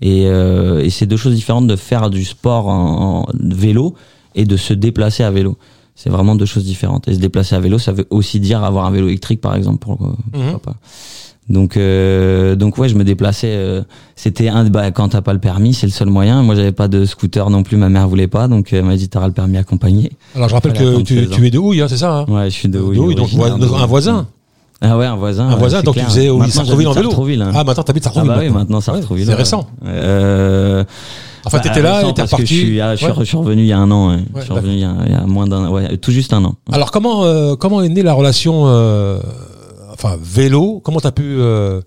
et, 0.00 0.26
euh, 0.26 0.80
et 0.84 0.90
c'est 0.90 1.06
deux 1.06 1.16
choses 1.16 1.34
différentes 1.34 1.66
de 1.66 1.76
faire 1.76 2.10
du 2.10 2.24
sport 2.24 2.68
en, 2.68 3.20
en 3.20 3.26
vélo 3.40 3.94
et 4.34 4.44
de 4.44 4.56
se 4.56 4.72
déplacer 4.74 5.22
à 5.24 5.30
vélo. 5.30 5.56
C'est 5.94 6.10
vraiment 6.10 6.36
deux 6.36 6.46
choses 6.46 6.64
différentes. 6.64 7.08
Et 7.08 7.14
se 7.14 7.18
déplacer 7.18 7.56
à 7.56 7.60
vélo, 7.60 7.78
ça 7.78 7.90
veut 7.92 8.06
aussi 8.10 8.38
dire 8.38 8.62
avoir 8.62 8.86
un 8.86 8.90
vélo 8.92 9.08
électrique, 9.08 9.40
par 9.40 9.56
exemple. 9.56 9.78
Pourquoi, 9.80 10.14
pourquoi 10.32 10.52
Mhm. 10.52 10.58
pas. 10.60 10.74
Donc, 11.48 11.76
euh, 11.78 12.56
donc 12.56 12.76
ouais, 12.76 12.88
je 12.90 12.94
me 12.94 13.04
déplaçais. 13.04 13.48
euh, 13.50 13.82
C'était 14.14 14.48
un, 14.48 14.68
bah, 14.68 14.90
quand 14.90 15.08
t'as 15.08 15.22
pas 15.22 15.32
le 15.32 15.38
permis, 15.38 15.72
c'est 15.74 15.86
le 15.86 15.92
seul 15.92 16.08
moyen. 16.08 16.42
Moi, 16.42 16.54
j'avais 16.54 16.72
pas 16.72 16.88
de 16.88 17.04
scooter 17.06 17.48
non 17.50 17.62
plus. 17.62 17.76
Ma 17.78 17.88
mère 17.88 18.06
voulait 18.06 18.28
pas, 18.28 18.48
donc 18.48 18.72
elle 18.72 18.84
m'a 18.84 18.96
dit 18.96 19.08
t'auras 19.08 19.28
le 19.28 19.32
permis 19.32 19.56
accompagné. 19.56 20.12
Alors 20.34 20.48
je 20.50 20.54
rappelle 20.54 20.74
que 20.74 20.78
attendre 20.90 21.04
tu, 21.06 21.14
16 21.20 21.32
ans. 21.32 21.36
tu 21.36 21.46
es 21.46 21.50
de 21.50 21.58
Houille, 21.58 21.80
hein, 21.80 21.88
c'est 21.88 21.96
ça 21.96 22.18
hein? 22.18 22.26
Ouais, 22.28 22.44
je 22.50 22.54
suis 22.54 22.68
de 22.68 22.74
De 22.78 22.82
Houille, 22.84 22.98
Houille, 22.98 23.14
donc 23.14 23.30
un 23.32 23.38
Houille. 23.38 23.86
voisin. 23.88 24.26
Ah 24.80 24.96
ouais, 24.96 25.06
un 25.06 25.16
voisin. 25.16 25.48
Un 25.48 25.56
voisin, 25.56 25.82
donc 25.82 25.94
tu 25.94 26.00
clair. 26.00 26.08
faisais 26.08 26.30
oui, 26.30 26.50
Sartrouville 26.50 26.86
en 26.88 26.92
vélo. 26.92 27.10
Hein. 27.42 27.50
Ah 27.54 27.64
maintenant 27.64 27.82
t'habites 27.82 28.04
Ah 28.06 28.12
Sartrouville. 28.12 28.30
bah 28.30 28.38
oui, 28.40 28.50
maintenant 28.50 28.78
retrouve 28.78 29.18
C'est 29.24 29.34
récent. 29.34 29.66
Euh, 29.86 30.84
Enfin 31.44 31.58
bah, 31.58 31.62
t'étais 31.62 31.82
là 31.82 32.02
et 32.06 32.12
t'es 32.14 32.22
reparti. 32.22 32.46
Je 32.46 32.54
suis, 32.54 32.80
ah, 32.80 32.94
je, 32.94 32.98
suis, 32.98 33.06
Ouais. 33.06 33.12
je 33.20 33.24
suis 33.24 33.36
revenu 33.36 33.62
il 33.62 33.68
y 33.68 33.72
a 33.72 33.78
un 33.78 33.90
an. 33.90 34.10
ouais. 34.10 34.18
Je 34.36 34.42
suis 34.42 34.52
revenu 34.52 34.72
il 34.74 34.78
y 34.80 34.84
a, 34.84 34.94
il 35.06 35.12
y 35.12 35.14
a 35.14 35.22
moins 35.22 35.46
d'un, 35.46 35.68
ouais, 35.70 35.96
tout 35.96 36.10
juste 36.12 36.32
un 36.32 36.44
an. 36.44 36.54
Alors 36.72 36.90
comment 36.90 37.24
euh, 37.24 37.56
comment 37.56 37.80
est 37.82 37.88
née 37.88 38.02
la 38.02 38.12
relation 38.12 38.64
euh, 38.66 39.18
enfin 39.92 40.16
vélo? 40.22 40.80
Comment 40.84 41.00
t'as 41.00 41.12
pu 41.12 41.22
euh, 41.24 41.80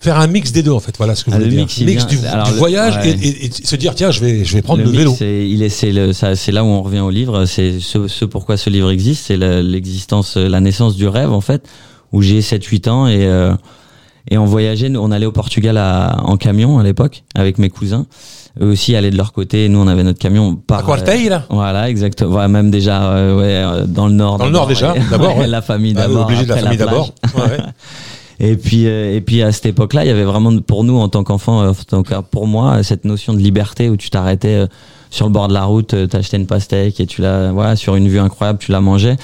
faire 0.00 0.18
un 0.20 0.28
mix 0.28 0.52
des 0.52 0.62
deux 0.62 0.70
en 0.70 0.80
fait? 0.80 0.94
Voilà 0.96 1.14
ce 1.14 1.24
que 1.24 1.30
je 1.30 1.36
Ah, 1.36 1.38
voulais 1.40 1.50
dire. 1.50 1.60
mix, 1.60 1.80
mix 1.80 2.06
du, 2.06 2.18
alors 2.26 2.46
du 2.46 2.52
le- 2.52 2.58
voyage 2.58 2.96
ouais. 2.98 3.10
et, 3.10 3.28
et- 3.28 3.44
et 3.46 3.50
se 3.52 3.74
dire 3.76 3.94
tiens 3.94 4.10
je 4.12 4.20
vais 4.20 4.44
je 4.44 4.54
vais 4.54 4.62
prendre 4.62 4.80
le, 4.82 4.86
mix, 4.86 4.98
vélo. 4.98 5.14
C'est, 5.18 5.48
il 5.48 5.62
est, 5.62 5.70
c'est, 5.70 5.90
le, 5.90 6.12
ça, 6.12 6.36
c'est 6.36 6.52
là 6.52 6.62
où 6.62 6.68
on 6.68 6.82
revient 6.82 7.00
au 7.00 7.10
livre. 7.10 7.46
C'est 7.46 7.80
ce, 7.80 8.06
ce 8.06 8.24
pourquoi 8.24 8.56
ce 8.56 8.70
livre 8.70 8.90
existe. 8.90 9.26
C'est 9.26 9.36
la- 9.36 9.62
l'existence, 9.62 10.36
la 10.36 10.60
naissance 10.60 10.94
du 10.94 11.08
rêve 11.08 11.32
en 11.32 11.40
fait, 11.40 11.66
où 12.12 12.22
j'ai 12.22 12.40
7-8 12.40 12.88
ans 12.88 13.06
et 13.06 13.26
euh, 13.26 13.54
et 14.30 14.36
on 14.36 14.44
voyageait. 14.44 14.88
nous, 14.90 15.00
On 15.00 15.10
allait 15.10 15.26
au 15.26 15.32
Portugal 15.32 15.76
à, 15.78 16.16
en 16.22 16.36
camion 16.36 16.78
à 16.78 16.82
l'époque 16.82 17.24
avec 17.34 17.58
mes 17.58 17.70
cousins. 17.70 18.06
Eux 18.60 18.66
aussi 18.66 18.94
allaient 18.96 19.10
de 19.10 19.16
leur 19.16 19.32
côté. 19.32 19.68
Nous, 19.68 19.78
on 19.78 19.86
avait 19.86 20.02
notre 20.02 20.18
camion 20.18 20.56
par. 20.56 20.80
À 20.80 20.82
quoi 20.82 20.96
le 20.96 21.02
euh, 21.08 21.28
là 21.30 21.44
Voilà, 21.48 21.88
exactement. 21.88 22.30
Voilà, 22.30 22.48
même 22.48 22.70
déjà, 22.70 23.04
euh, 23.12 23.36
ouais, 23.38 23.44
euh, 23.82 23.86
dans 23.86 24.06
le 24.06 24.12
nord. 24.14 24.36
Dans 24.38 24.46
le 24.46 24.50
nord, 24.50 24.66
déjà, 24.66 24.92
ouais. 24.92 25.00
d'abord, 25.10 25.36
Ouais, 25.36 25.42
ouais. 25.42 25.46
La 25.46 25.62
famille 25.62 25.94
Ah 25.96 26.02
d'abord. 26.02 26.24
obligé 26.26 26.44
de 26.44 26.48
la 26.48 26.56
famille 26.56 26.78
d'abord. 26.78 27.14
Ouais, 27.36 27.42
ouais. 27.42 27.58
Et 28.40 28.56
puis, 28.56 28.86
euh, 28.86 29.16
et 29.16 29.20
puis 29.20 29.42
à 29.42 29.50
cette 29.50 29.66
époque-là, 29.66 30.04
il 30.04 30.08
y 30.08 30.12
avait 30.12 30.24
vraiment 30.24 30.56
pour 30.60 30.84
nous 30.84 30.96
en 30.96 31.08
tant 31.08 31.24
qu'enfants, 31.24 31.60
euh, 31.62 31.70
en 31.70 31.74
tout 31.74 32.02
cas 32.04 32.22
pour 32.22 32.46
moi, 32.46 32.82
cette 32.84 33.04
notion 33.04 33.32
de 33.32 33.38
liberté 33.38 33.90
où 33.90 33.96
tu 33.96 34.10
t'arrêtais 34.10 34.54
euh, 34.54 34.66
sur 35.10 35.26
le 35.26 35.32
bord 35.32 35.48
de 35.48 35.54
la 35.54 35.64
route, 35.64 35.94
euh, 35.94 36.06
t'achetais 36.06 36.36
une 36.36 36.46
pastèque 36.46 37.00
et 37.00 37.06
tu 37.06 37.22
la, 37.22 37.52
voilà, 37.52 37.76
sur 37.76 37.96
une 37.96 38.08
vue 38.08 38.18
incroyable, 38.18 38.58
tu 38.58 38.72
la 38.72 38.80
mangeais. 38.80 39.16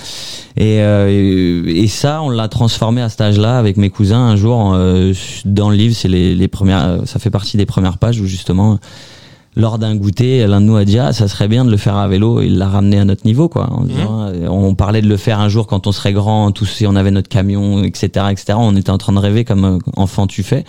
Et, 0.56 0.80
euh, 0.80 1.08
et, 1.10 1.82
et 1.84 1.88
ça, 1.88 2.22
on 2.22 2.30
l'a 2.30 2.48
transformé 2.48 3.02
à 3.02 3.08
cet 3.08 3.20
âge-là 3.20 3.58
avec 3.58 3.76
mes 3.76 3.90
cousins. 3.90 4.20
Un 4.20 4.36
jour, 4.36 4.72
euh, 4.74 5.12
dans 5.44 5.70
le 5.70 5.76
livre, 5.76 5.94
c'est 5.94 6.08
les, 6.08 6.34
les 6.34 6.48
premières, 6.48 6.84
euh, 6.84 6.98
ça 7.04 7.18
fait 7.18 7.30
partie 7.30 7.56
des 7.56 7.66
premières 7.66 7.98
pages 7.98 8.20
où 8.20 8.26
justement. 8.26 8.78
Lors 9.56 9.78
d'un 9.78 9.94
goûter, 9.94 10.44
l'un 10.48 10.60
de 10.60 10.66
nous 10.66 10.74
a 10.74 10.84
dit 10.84 10.98
ah 10.98 11.12
ça 11.12 11.28
serait 11.28 11.46
bien 11.46 11.64
de 11.64 11.70
le 11.70 11.76
faire 11.76 11.94
à 11.94 12.08
vélo. 12.08 12.40
Il 12.40 12.58
l'a 12.58 12.68
ramené 12.68 12.98
à 12.98 13.04
notre 13.04 13.24
niveau 13.24 13.48
quoi. 13.48 13.70
Disant, 13.84 14.22
euh, 14.22 14.48
on 14.48 14.74
parlait 14.74 15.00
de 15.00 15.06
le 15.06 15.16
faire 15.16 15.38
un 15.38 15.48
jour 15.48 15.68
quand 15.68 15.86
on 15.86 15.92
serait 15.92 16.12
grand, 16.12 16.50
tous 16.50 16.66
si 16.66 16.88
on 16.88 16.96
avait 16.96 17.12
notre 17.12 17.28
camion, 17.28 17.84
etc., 17.84 18.26
etc. 18.32 18.54
On 18.56 18.74
était 18.74 18.90
en 18.90 18.98
train 18.98 19.12
de 19.12 19.20
rêver 19.20 19.44
comme 19.44 19.78
enfant 19.96 20.26
tu 20.26 20.42
fais. 20.42 20.64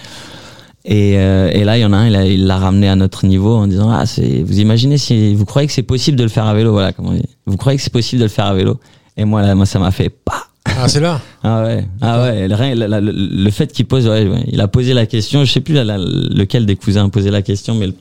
Et, 0.88 1.14
euh, 1.18 1.50
et 1.52 1.64
là, 1.64 1.78
il 1.78 1.82
y 1.82 1.86
en 1.86 1.94
a 1.94 1.98
un, 1.98 2.08
il 2.08 2.16
a- 2.16 2.26
il 2.26 2.46
l'a 2.46 2.58
ramené 2.58 2.88
à 2.88 2.96
notre 2.96 3.26
niveau 3.26 3.56
en 3.56 3.66
disant 3.66 3.90
ah 3.90 4.06
c'est, 4.06 4.44
vous 4.44 4.60
imaginez 4.60 4.98
si 5.00 5.34
vous 5.34 5.46
croyez 5.46 5.66
que 5.68 5.74
c'est 5.74 5.82
possible 5.84 6.16
de 6.16 6.22
le 6.24 6.30
faire 6.30 6.46
à 6.46 6.54
vélo, 6.54 6.72
voilà 6.74 6.94
comment 6.94 7.10
on 7.10 7.14
dit. 7.14 7.26
Vous 7.48 7.58
croyez 7.58 7.78
que 7.78 7.84
c'est 7.84 7.92
possible 7.92 8.20
de 8.20 8.26
le 8.26 8.30
faire 8.30 8.46
à 8.46 8.54
vélo 8.54 8.80
Et 9.18 9.26
moi 9.26 9.42
là, 9.42 9.56
moi 9.56 9.66
ça 9.66 9.80
m'a 9.80 9.90
fait 9.92 10.10
pas. 10.10 10.48
Ah 10.78 10.88
c'est 10.88 11.00
là? 11.00 11.20
Ah 11.44 11.64
ouais, 11.64 11.86
ah 12.02 12.22
ouais. 12.24 12.48
Le, 12.48 13.50
fait 13.50 13.72
qu'il 13.72 13.86
pose, 13.86 14.08
ouais, 14.08 14.28
ouais, 14.28 14.44
il 14.48 14.62
a 14.62 14.68
posé 14.68 14.94
la 14.94 15.06
question. 15.08 15.44
Je 15.44 15.52
sais 15.52 15.60
plus 15.62 15.74
la- 15.74 15.84
la- 15.84 15.98
lequel 15.98 16.66
des 16.68 16.76
cousins 16.76 17.06
a 17.06 17.10
posé 17.10 17.32
la 17.32 17.42
question, 17.42 17.74
mais 17.76 17.88
le- 17.88 17.96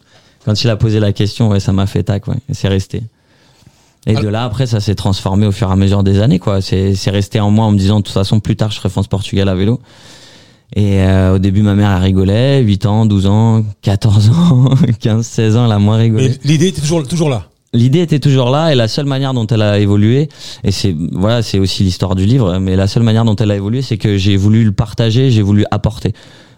quand 0.44 0.62
il 0.62 0.68
a 0.68 0.76
posé 0.76 1.00
la 1.00 1.12
question, 1.12 1.48
ouais, 1.48 1.60
ça 1.60 1.72
m'a 1.72 1.86
fait 1.86 2.02
tac, 2.02 2.26
ouais. 2.28 2.36
C'est 2.52 2.68
resté. 2.68 3.02
Et 4.06 4.14
de 4.14 4.28
là 4.28 4.44
après, 4.44 4.66
ça 4.66 4.80
s'est 4.80 4.94
transformé 4.94 5.46
au 5.46 5.52
fur 5.52 5.70
et 5.70 5.72
à 5.72 5.76
mesure 5.76 6.02
des 6.02 6.20
années, 6.20 6.38
quoi. 6.38 6.60
C'est 6.60 6.94
c'est 6.94 7.10
resté 7.10 7.40
en 7.40 7.50
moi 7.50 7.64
en 7.64 7.70
me 7.70 7.78
disant 7.78 8.00
de 8.00 8.04
toute 8.04 8.12
façon 8.12 8.40
plus 8.40 8.56
tard 8.56 8.70
je 8.70 8.76
ferai 8.76 8.90
France 8.90 9.06
Portugal 9.08 9.48
à 9.48 9.54
vélo. 9.54 9.80
Et 10.76 11.00
euh, 11.02 11.36
au 11.36 11.38
début, 11.38 11.62
ma 11.62 11.74
mère 11.74 11.90
elle 11.96 12.02
rigolait, 12.02 12.60
8 12.60 12.86
ans, 12.86 13.06
12 13.06 13.26
ans, 13.26 13.64
14 13.82 14.30
ans, 14.34 14.70
15, 15.00 15.24
16 15.26 15.56
ans, 15.56 15.66
elle 15.66 15.72
a 15.72 15.78
moins 15.78 15.96
rigolé. 15.98 16.28
Mais 16.30 16.38
l'idée 16.44 16.68
était 16.68 16.80
toujours 16.80 17.06
toujours 17.06 17.30
là. 17.30 17.46
L'idée 17.72 18.00
était 18.00 18.20
toujours 18.20 18.50
là 18.50 18.70
et 18.72 18.76
la 18.76 18.86
seule 18.86 19.06
manière 19.06 19.34
dont 19.34 19.46
elle 19.48 19.62
a 19.62 19.80
évolué, 19.80 20.28
et 20.62 20.70
c'est 20.70 20.94
voilà, 21.12 21.42
c'est 21.42 21.58
aussi 21.58 21.82
l'histoire 21.82 22.14
du 22.14 22.24
livre, 22.24 22.58
mais 22.58 22.76
la 22.76 22.86
seule 22.86 23.02
manière 23.02 23.24
dont 23.24 23.34
elle 23.34 23.50
a 23.50 23.56
évolué, 23.56 23.82
c'est 23.82 23.98
que 23.98 24.16
j'ai 24.16 24.36
voulu 24.36 24.64
le 24.64 24.70
partager, 24.72 25.30
j'ai 25.32 25.42
voulu 25.42 25.64
apporter. 25.72 26.12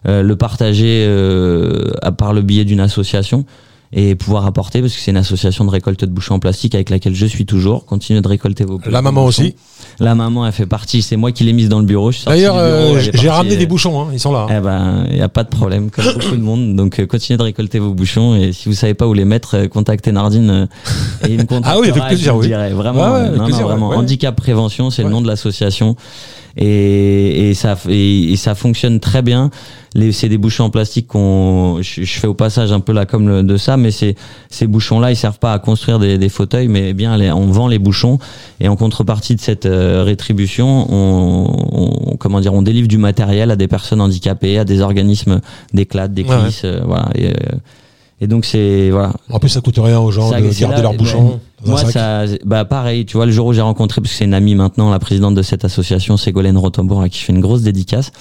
euh, 0.06 0.22
le 0.22 0.36
partager 0.36 1.06
euh, 1.08 1.90
à 2.02 2.12
par 2.12 2.34
le 2.34 2.42
biais 2.42 2.64
d'une 2.66 2.80
association 2.80 3.44
et 3.92 4.14
pouvoir 4.16 4.46
apporter 4.46 4.80
parce 4.80 4.92
que 4.94 5.00
c'est 5.00 5.10
une 5.12 5.16
association 5.16 5.64
de 5.64 5.70
récolte 5.70 6.00
de 6.04 6.10
bouchons 6.10 6.34
en 6.34 6.38
plastique 6.38 6.74
avec 6.74 6.90
laquelle 6.90 7.14
je 7.14 7.26
suis 7.26 7.46
toujours. 7.46 7.86
Continuez 7.86 8.20
de 8.20 8.28
récolter 8.28 8.64
vos 8.64 8.80
La 8.86 9.00
maman 9.02 9.24
aussi. 9.24 9.54
La 10.00 10.14
maman, 10.14 10.44
elle 10.46 10.52
fait 10.52 10.66
partie. 10.66 11.02
C'est 11.02 11.16
moi 11.16 11.32
qui 11.32 11.44
l'ai 11.44 11.52
mise 11.52 11.68
dans 11.68 11.78
le 11.78 11.86
bureau. 11.86 12.10
Je 12.10 12.24
D'ailleurs, 12.24 12.56
euh, 12.58 13.00
j'ai 13.14 13.30
ramené 13.30 13.54
euh, 13.54 13.58
des 13.58 13.66
bouchons, 13.66 14.00
hein, 14.02 14.08
ils 14.12 14.20
sont 14.20 14.32
là. 14.32 14.46
hein. 14.50 14.54
eh 14.58 14.60
ben, 14.60 15.06
il 15.10 15.16
y 15.16 15.22
a 15.22 15.28
pas 15.28 15.44
de 15.44 15.48
problème, 15.48 15.90
comme 15.90 16.04
beaucoup 16.14 16.36
de 16.36 16.42
monde. 16.42 16.74
Donc, 16.76 16.98
euh, 16.98 17.06
continuez 17.06 17.38
de 17.38 17.42
récolter 17.44 17.78
vos 17.78 17.94
bouchons 17.94 18.34
et 18.34 18.52
si 18.52 18.68
vous 18.68 18.74
savez 18.74 18.94
pas 18.94 19.06
où 19.06 19.14
les 19.14 19.24
mettre, 19.24 19.56
euh, 19.56 19.68
contactez 19.68 20.12
Nardine 20.12 20.50
euh, 20.50 20.66
et 21.26 21.32
il 21.32 21.38
me 21.38 21.44
contactera. 21.44 21.72
Ah 21.76 21.80
oui, 21.80 21.88
avec 21.90 22.02
je 22.02 22.08
plaisir, 22.08 22.34
vous 22.34 22.40
oui. 22.40 22.46
dirai. 22.48 22.70
Vraiment, 22.72 23.04
Ouais, 23.04 23.10
ouais, 23.12 23.26
euh, 23.28 23.30
non, 23.30 23.38
non, 23.38 23.44
plaisir, 23.44 23.66
vraiment. 23.66 23.88
ouais. 23.90 23.96
Handicap 23.96 24.34
prévention, 24.36 24.90
c'est 24.90 25.02
le 25.04 25.10
nom 25.10 25.20
de 25.20 25.26
l'association 25.26 25.96
et, 26.56 27.50
et 27.50 27.54
ça 27.54 27.76
et, 27.88 28.32
et 28.32 28.36
ça 28.36 28.54
fonctionne 28.54 29.00
très 29.00 29.22
bien. 29.22 29.50
Les, 29.94 30.12
c'est 30.12 30.28
des 30.28 30.36
bouchons 30.36 30.64
en 30.64 30.70
plastique 30.70 31.06
qu'on, 31.06 31.78
je, 31.80 32.02
je 32.02 32.18
fais 32.18 32.26
au 32.26 32.34
passage 32.34 32.70
un 32.70 32.80
peu 32.80 32.92
la 32.92 33.06
com 33.06 33.26
le- 33.26 33.42
de 33.42 33.56
ça, 33.56 33.76
mais 33.78 33.90
c'est 33.90 34.14
ces 34.50 34.66
bouchons-là, 34.66 35.10
ils 35.10 35.16
servent 35.16 35.38
pas 35.38 35.54
à 35.54 35.58
construire 35.58 35.98
des, 35.98 36.18
des 36.18 36.28
fauteuils, 36.28 36.68
mais 36.68 36.92
bien 36.92 37.16
les- 37.16 37.30
on 37.32 37.46
vend 37.46 37.66
les 37.68 37.78
bouchons. 37.78 38.18
Et 38.60 38.68
en 38.68 38.76
contrepartie 38.76 39.34
de 39.36 39.40
cette 39.40 39.64
euh, 39.64 40.02
rétribution, 40.04 40.86
on, 40.92 41.66
on- 41.72 42.16
comment 42.16 42.40
dire, 42.40 42.52
on 42.52 42.60
délivre 42.62 42.88
du 42.88 42.98
matériel 42.98 43.50
à 43.50 43.56
des 43.56 43.68
personnes 43.68 44.00
handicapées, 44.02 44.58
à 44.58 44.64
des 44.64 44.80
organismes 44.82 45.40
d'éclate, 45.72 46.12
des 46.12 46.24
Ouais, 46.24 46.30
euh, 46.64 46.80
voilà. 46.86 47.08
Et, 47.14 47.28
euh, 47.28 47.32
et 48.20 48.26
donc 48.26 48.44
c'est 48.44 48.90
voilà, 48.90 49.12
En 49.30 49.38
plus, 49.38 49.48
ça 49.50 49.60
coûte 49.62 49.78
rien 49.78 49.98
aux 50.00 50.10
gens 50.10 50.30
ça- 50.30 50.40
de 50.40 50.48
garder 50.60 50.76
là- 50.76 50.82
leurs 50.82 50.94
bouchons 50.94 51.40
Moi, 51.64 51.84
ça, 51.84 52.24
bah 52.44 52.64
pareil, 52.64 53.06
tu 53.06 53.16
vois, 53.16 53.26
le 53.26 53.32
jour 53.32 53.46
où 53.46 53.52
j'ai 53.52 53.62
rencontré, 53.62 54.00
parce 54.00 54.12
que 54.12 54.18
c'est 54.18 54.24
une 54.26 54.34
amie 54.34 54.54
maintenant, 54.54 54.90
la 54.90 54.98
présidente 54.98 55.34
de 55.34 55.42
cette 55.42 55.64
association, 55.64 56.16
Ségolène 56.16 56.58
Rotombourg, 56.58 57.00
à 57.02 57.08
qui 57.08 57.18
je 57.18 57.24
fais 57.24 57.32
une 57.32 57.40
grosse 57.40 57.62
dédicace. 57.62 58.12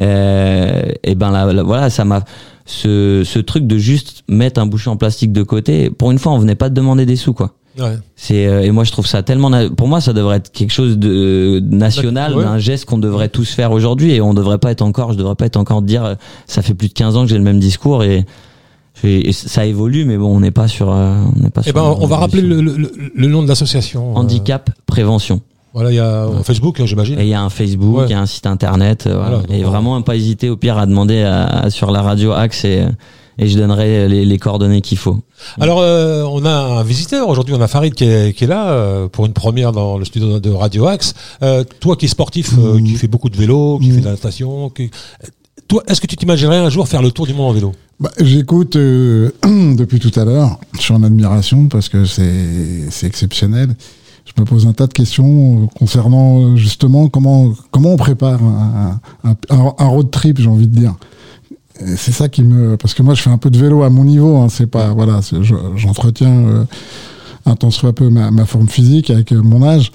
Euh, 0.00 0.82
et 1.02 1.14
ben 1.14 1.30
là, 1.30 1.50
là, 1.52 1.62
voilà, 1.62 1.88
ça 1.88 2.04
m'a 2.04 2.24
ce, 2.66 3.22
ce 3.24 3.38
truc 3.38 3.66
de 3.66 3.78
juste 3.78 4.22
mettre 4.28 4.60
un 4.60 4.66
bouchon 4.66 4.92
en 4.92 4.96
plastique 4.96 5.32
de 5.32 5.42
côté. 5.42 5.90
Pour 5.90 6.10
une 6.10 6.18
fois, 6.18 6.32
on 6.32 6.38
venait 6.38 6.54
pas 6.56 6.68
te 6.68 6.74
demander 6.74 7.06
des 7.06 7.16
sous, 7.16 7.32
quoi. 7.32 7.54
Ouais. 7.78 7.96
C'est 8.14 8.46
euh, 8.46 8.62
et 8.62 8.70
moi 8.70 8.84
je 8.84 8.92
trouve 8.92 9.04
ça 9.04 9.24
tellement 9.24 9.50
pour 9.76 9.88
moi 9.88 10.00
ça 10.00 10.12
devrait 10.12 10.36
être 10.36 10.52
quelque 10.52 10.70
chose 10.70 10.96
de 10.96 11.60
national, 11.60 12.36
Ouais. 12.36 12.44
un 12.44 12.58
geste 12.58 12.84
qu'on 12.84 12.98
devrait 12.98 13.28
tous 13.28 13.50
faire 13.50 13.72
aujourd'hui 13.72 14.12
et 14.12 14.20
on 14.20 14.32
devrait 14.32 14.58
pas 14.58 14.70
être 14.70 14.82
encore, 14.82 15.12
je 15.12 15.18
devrais 15.18 15.34
pas 15.34 15.46
être 15.46 15.56
encore 15.56 15.82
de 15.82 15.86
dire 15.88 16.04
euh, 16.04 16.14
ça 16.46 16.62
fait 16.62 16.74
plus 16.74 16.86
de 16.86 16.92
15 16.92 17.16
ans 17.16 17.22
que 17.22 17.30
j'ai 17.30 17.36
le 17.36 17.42
même 17.42 17.58
discours 17.58 18.04
et, 18.04 18.24
et 19.04 19.32
ça 19.32 19.64
évolue 19.66 20.04
mais 20.04 20.16
bon 20.16 20.34
on 20.36 20.40
n'est 20.40 20.50
pas 20.50 20.68
sur 20.68 20.90
euh, 20.92 21.22
on 21.36 21.40
n'est 21.40 21.50
pas 21.50 21.60
Eh 21.62 21.70
sur 21.70 21.74
ben, 21.74 21.82
on 22.00 22.06
va 22.06 22.16
rappeler 22.16 22.42
le, 22.42 22.60
le- 22.60 22.92
le 23.14 23.26
nom 23.28 23.42
de 23.42 23.48
l'association. 23.48 24.12
euh, 24.12 24.18
handicap 24.18 24.70
prévention. 24.86 25.40
Voilà, 25.72 25.90
il 25.90 25.96
y 25.96 25.98
a 25.98 26.04
euh, 26.26 26.42
Facebook, 26.44 26.80
j'imagine. 26.84 27.18
Et 27.18 27.22
il 27.24 27.28
y 27.28 27.34
a 27.34 27.42
un 27.42 27.50
Facebook, 27.50 27.98
Ouais. 27.98 28.04
il 28.06 28.12
y 28.12 28.14
a 28.14 28.20
un 28.20 28.26
site 28.26 28.46
internet, 28.46 29.06
euh, 29.08 29.14
voilà. 29.16 29.30
Voilà, 29.30 29.46
donc, 29.48 29.56
et 29.56 29.64
on- 29.64 29.70
vraiment 29.70 30.00
pas 30.02 30.14
hésiter 30.14 30.48
au 30.48 30.56
pire 30.56 30.78
à 30.78 30.86
demander 30.86 31.22
à, 31.22 31.46
à- 31.46 31.70
sur 31.70 31.90
la 31.90 32.00
radio 32.00 32.30
Axe 32.30 32.64
et, 32.64 32.84
et 33.38 33.48
je 33.48 33.58
donnerai 33.58 34.06
les, 34.08 34.24
les 34.24 34.38
coordonnées 34.38 34.80
qu'il 34.82 34.98
faut. 34.98 35.18
Alors, 35.60 35.80
euh, 35.80 36.22
on 36.30 36.44
a 36.44 36.52
un 36.78 36.82
visiteur 36.84 37.28
aujourd'hui. 37.28 37.56
On 37.56 37.60
a 37.60 37.66
Farid 37.66 37.92
qui 37.92 38.04
est, 38.04 38.32
qui 38.36 38.44
est 38.44 38.46
là 38.46 38.68
euh, 38.70 39.08
pour 39.08 39.26
une 39.26 39.32
première 39.32 39.72
dans 39.72 39.98
le 39.98 40.04
studio 40.04 40.38
de 40.38 40.50
Radio 40.50 40.86
Axe. 40.86 41.12
Euh, 41.42 41.64
toi 41.80 41.96
qui 41.96 42.04
es 42.04 42.08
sportif, 42.08 42.52
euh, 42.56 42.74
Mhm. 42.74 42.84
qui 42.84 42.92
fais 42.94 43.08
beaucoup 43.08 43.28
de 43.28 43.36
vélo, 43.36 43.80
qui 43.80 43.88
Mhm. 43.88 43.94
fais 43.96 44.00
de 44.00 44.04
la 44.06 44.12
natation, 44.12 44.70
qui... 44.70 44.92
toi, 45.66 45.82
est-ce 45.88 46.00
que 46.00 46.06
tu 46.06 46.14
t'imaginerais 46.16 46.58
un 46.58 46.70
jour 46.70 46.86
faire 46.86 47.02
le 47.02 47.10
tour 47.10 47.26
du 47.26 47.34
monde 47.34 47.50
en 47.50 47.52
vélo? 47.52 47.72
Bah, 48.00 48.10
J'écoute 48.20 48.76
euh, 48.76 49.30
depuis 49.76 50.00
tout 50.00 50.12
à 50.18 50.24
l'heure. 50.24 50.58
Je 50.74 50.80
suis 50.80 50.94
en 50.94 51.02
admiration 51.02 51.66
parce 51.68 51.88
que 51.88 52.04
c'est 52.04 53.06
exceptionnel. 53.06 53.74
Je 54.24 54.40
me 54.40 54.46
pose 54.46 54.66
un 54.66 54.72
tas 54.72 54.86
de 54.86 54.92
questions 54.92 55.68
concernant 55.78 56.40
euh, 56.42 56.56
justement 56.56 57.08
comment 57.08 57.52
comment 57.70 57.92
on 57.92 57.96
prépare 57.96 58.42
un, 58.42 59.00
un, 59.22 59.36
un- 59.50 59.86
road 59.86 60.10
trip, 60.10 60.40
j'ai 60.40 60.48
envie 60.48 60.66
de 60.66 60.76
dire. 60.78 60.94
C'est 61.96 62.12
ça 62.12 62.28
qui 62.28 62.42
me 62.42 62.76
parce 62.76 62.94
que 62.94 63.02
moi 63.02 63.14
je 63.14 63.22
fais 63.22 63.30
un 63.30 63.38
peu 63.38 63.50
de 63.50 63.58
vélo 63.58 63.82
à 63.82 63.90
mon 63.90 64.04
niveau. 64.04 64.36
Hein, 64.38 64.48
c'est 64.48 64.66
pas 64.66 64.92
voilà, 64.92 65.20
j'entretiens 65.76 66.32
euh, 66.34 66.64
un 67.46 67.54
tant 67.56 67.70
soit 67.70 67.92
peu 67.92 68.08
ma, 68.08 68.30
ma 68.30 68.46
forme 68.46 68.68
physique 68.68 69.10
avec 69.10 69.32
euh, 69.32 69.42
mon 69.42 69.62
âge. 69.62 69.92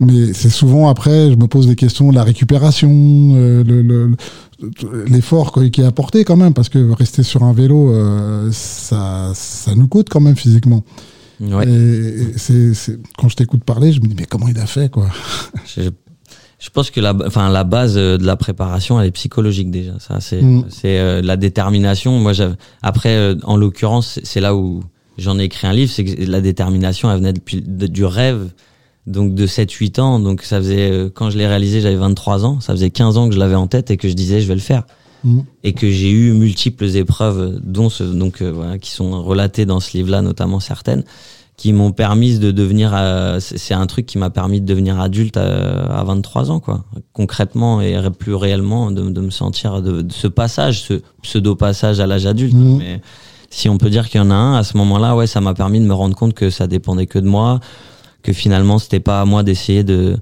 Mais 0.00 0.32
c'est 0.32 0.50
souvent 0.50 0.88
après, 0.88 1.30
je 1.30 1.36
me 1.36 1.46
pose 1.46 1.66
des 1.68 1.76
questions 1.76 2.10
de 2.10 2.14
la 2.16 2.24
récupération, 2.24 2.90
euh, 3.36 3.62
le- 3.62 3.82
le- 3.82 4.16
l'effort 5.06 5.52
qui 5.72 5.80
est 5.80 5.84
apporté 5.84 6.24
quand 6.24 6.36
même, 6.36 6.54
parce 6.54 6.68
que 6.68 6.90
rester 6.92 7.22
sur 7.22 7.42
un 7.42 7.52
vélo, 7.52 7.90
euh, 7.90 8.48
ça, 8.52 9.32
ça 9.34 9.74
nous 9.74 9.88
coûte 9.88 10.08
quand 10.10 10.20
même 10.20 10.36
physiquement. 10.36 10.84
Ouais. 11.40 11.66
Et, 11.68 11.70
et 12.22 12.38
c'est, 12.38 12.72
c'est- 12.74 12.98
quand 13.18 13.28
je 13.28 13.36
t'écoute 13.36 13.64
parler, 13.64 13.92
je 13.92 14.00
me 14.00 14.06
dis 14.06 14.14
mais 14.16 14.26
comment 14.26 14.48
il 14.48 14.58
a 14.58 14.66
fait 14.66 14.90
quoi? 14.90 15.08
Je, 15.66 15.82
je 16.60 16.70
pense 16.70 16.90
que 16.90 17.00
la, 17.00 17.12
enfin, 17.26 17.48
la 17.48 17.64
base 17.64 17.94
euh, 17.96 18.18
de 18.18 18.24
la 18.24 18.36
préparation, 18.36 19.00
elle 19.00 19.08
est 19.08 19.10
psychologique 19.12 19.70
déjà. 19.72 19.98
Ça, 19.98 20.20
c'est, 20.20 20.40
Mm. 20.42 20.66
c'est 20.68 21.00
euh, 21.00 21.20
la 21.20 21.36
détermination. 21.36 22.20
Moi, 22.20 22.32
j'avais, 22.34 22.54
après, 22.82 23.16
euh, 23.16 23.34
en 23.42 23.56
l'occurrence, 23.56 24.12
c'est- 24.14 24.24
c'est 24.24 24.40
là 24.40 24.54
où 24.54 24.84
j'en 25.18 25.40
ai 25.40 25.44
écrit 25.44 25.66
un 25.66 25.72
livre. 25.72 25.90
C'est 25.92 26.04
que 26.04 26.24
la 26.30 26.40
détermination, 26.40 27.10
elle 27.10 27.18
venait 27.18 27.32
depuis 27.32 27.60
de- 27.66 27.88
du 27.88 28.04
rêve. 28.04 28.50
Donc 29.06 29.34
de 29.34 29.46
7-8 29.46 30.00
ans, 30.00 30.18
donc 30.20 30.42
ça 30.42 30.58
faisait 30.58 30.90
euh, 30.90 31.10
quand 31.12 31.28
je 31.30 31.36
l'ai 31.38 31.46
réalisé, 31.46 31.80
j'avais 31.80 31.96
23 31.96 32.44
ans, 32.44 32.60
ça 32.60 32.72
faisait 32.72 32.90
15 32.90 33.16
ans 33.18 33.28
que 33.28 33.34
je 33.34 33.40
l'avais 33.40 33.56
en 33.56 33.66
tête 33.66 33.90
et 33.90 33.96
que 33.96 34.08
je 34.08 34.14
disais 34.14 34.40
je 34.40 34.46
vais 34.48 34.54
le 34.54 34.60
faire 34.60 34.84
Mm. 35.24 35.42
et 35.62 35.72
que 35.72 35.88
j'ai 35.88 36.10
eu 36.10 36.32
multiples 36.32 36.96
épreuves 36.96 37.60
dont 37.62 37.88
ce, 37.88 38.02
donc 38.02 38.42
euh, 38.42 38.50
voilà 38.50 38.76
qui 38.78 38.90
sont 38.90 39.22
relatées 39.22 39.66
dans 39.66 39.78
ce 39.78 39.96
livre-là 39.96 40.20
notamment 40.20 40.58
certaines 40.58 41.04
qui 41.56 41.72
m'ont 41.72 41.92
permis 41.92 42.40
de 42.40 42.50
devenir 42.50 42.90
euh, 42.92 43.38
c'est 43.38 43.72
un 43.74 43.86
truc 43.86 44.04
qui 44.04 44.18
m'a 44.18 44.30
permis 44.30 44.60
de 44.60 44.66
devenir 44.66 44.98
adulte 45.00 45.36
à, 45.36 46.00
à 46.00 46.02
23 46.02 46.50
ans 46.50 46.58
quoi 46.58 46.82
concrètement 47.12 47.80
et 47.80 47.96
plus 48.18 48.34
réellement 48.34 48.90
de, 48.90 49.10
de 49.10 49.20
me 49.20 49.30
sentir 49.30 49.80
de, 49.80 50.02
de 50.02 50.12
ce 50.12 50.26
passage 50.26 50.82
ce 50.82 50.94
pseudo 51.22 51.54
passage 51.54 52.00
à 52.00 52.06
l'âge 52.08 52.26
adulte 52.26 52.54
Mhm. 52.54 52.78
mais 52.78 53.00
si 53.48 53.68
on 53.68 53.78
peut 53.78 53.90
dire 53.90 54.08
qu'il 54.08 54.18
y 54.20 54.24
en 54.24 54.30
a 54.32 54.34
un 54.34 54.56
à 54.56 54.64
ce 54.64 54.76
moment-là 54.76 55.14
ouais 55.14 55.28
ça 55.28 55.40
m'a 55.40 55.54
permis 55.54 55.78
de 55.78 55.84
me 55.86 55.94
rendre 55.94 56.16
compte 56.16 56.34
que 56.34 56.50
ça 56.50 56.66
dépendait 56.66 57.06
que 57.06 57.20
de 57.20 57.28
moi 57.28 57.60
que 58.22 58.32
finalement 58.32 58.78
c'était 58.78 59.00
pas 59.00 59.20
à 59.20 59.24
moi 59.24 59.42
d'essayer 59.42 59.84
de 59.84 60.16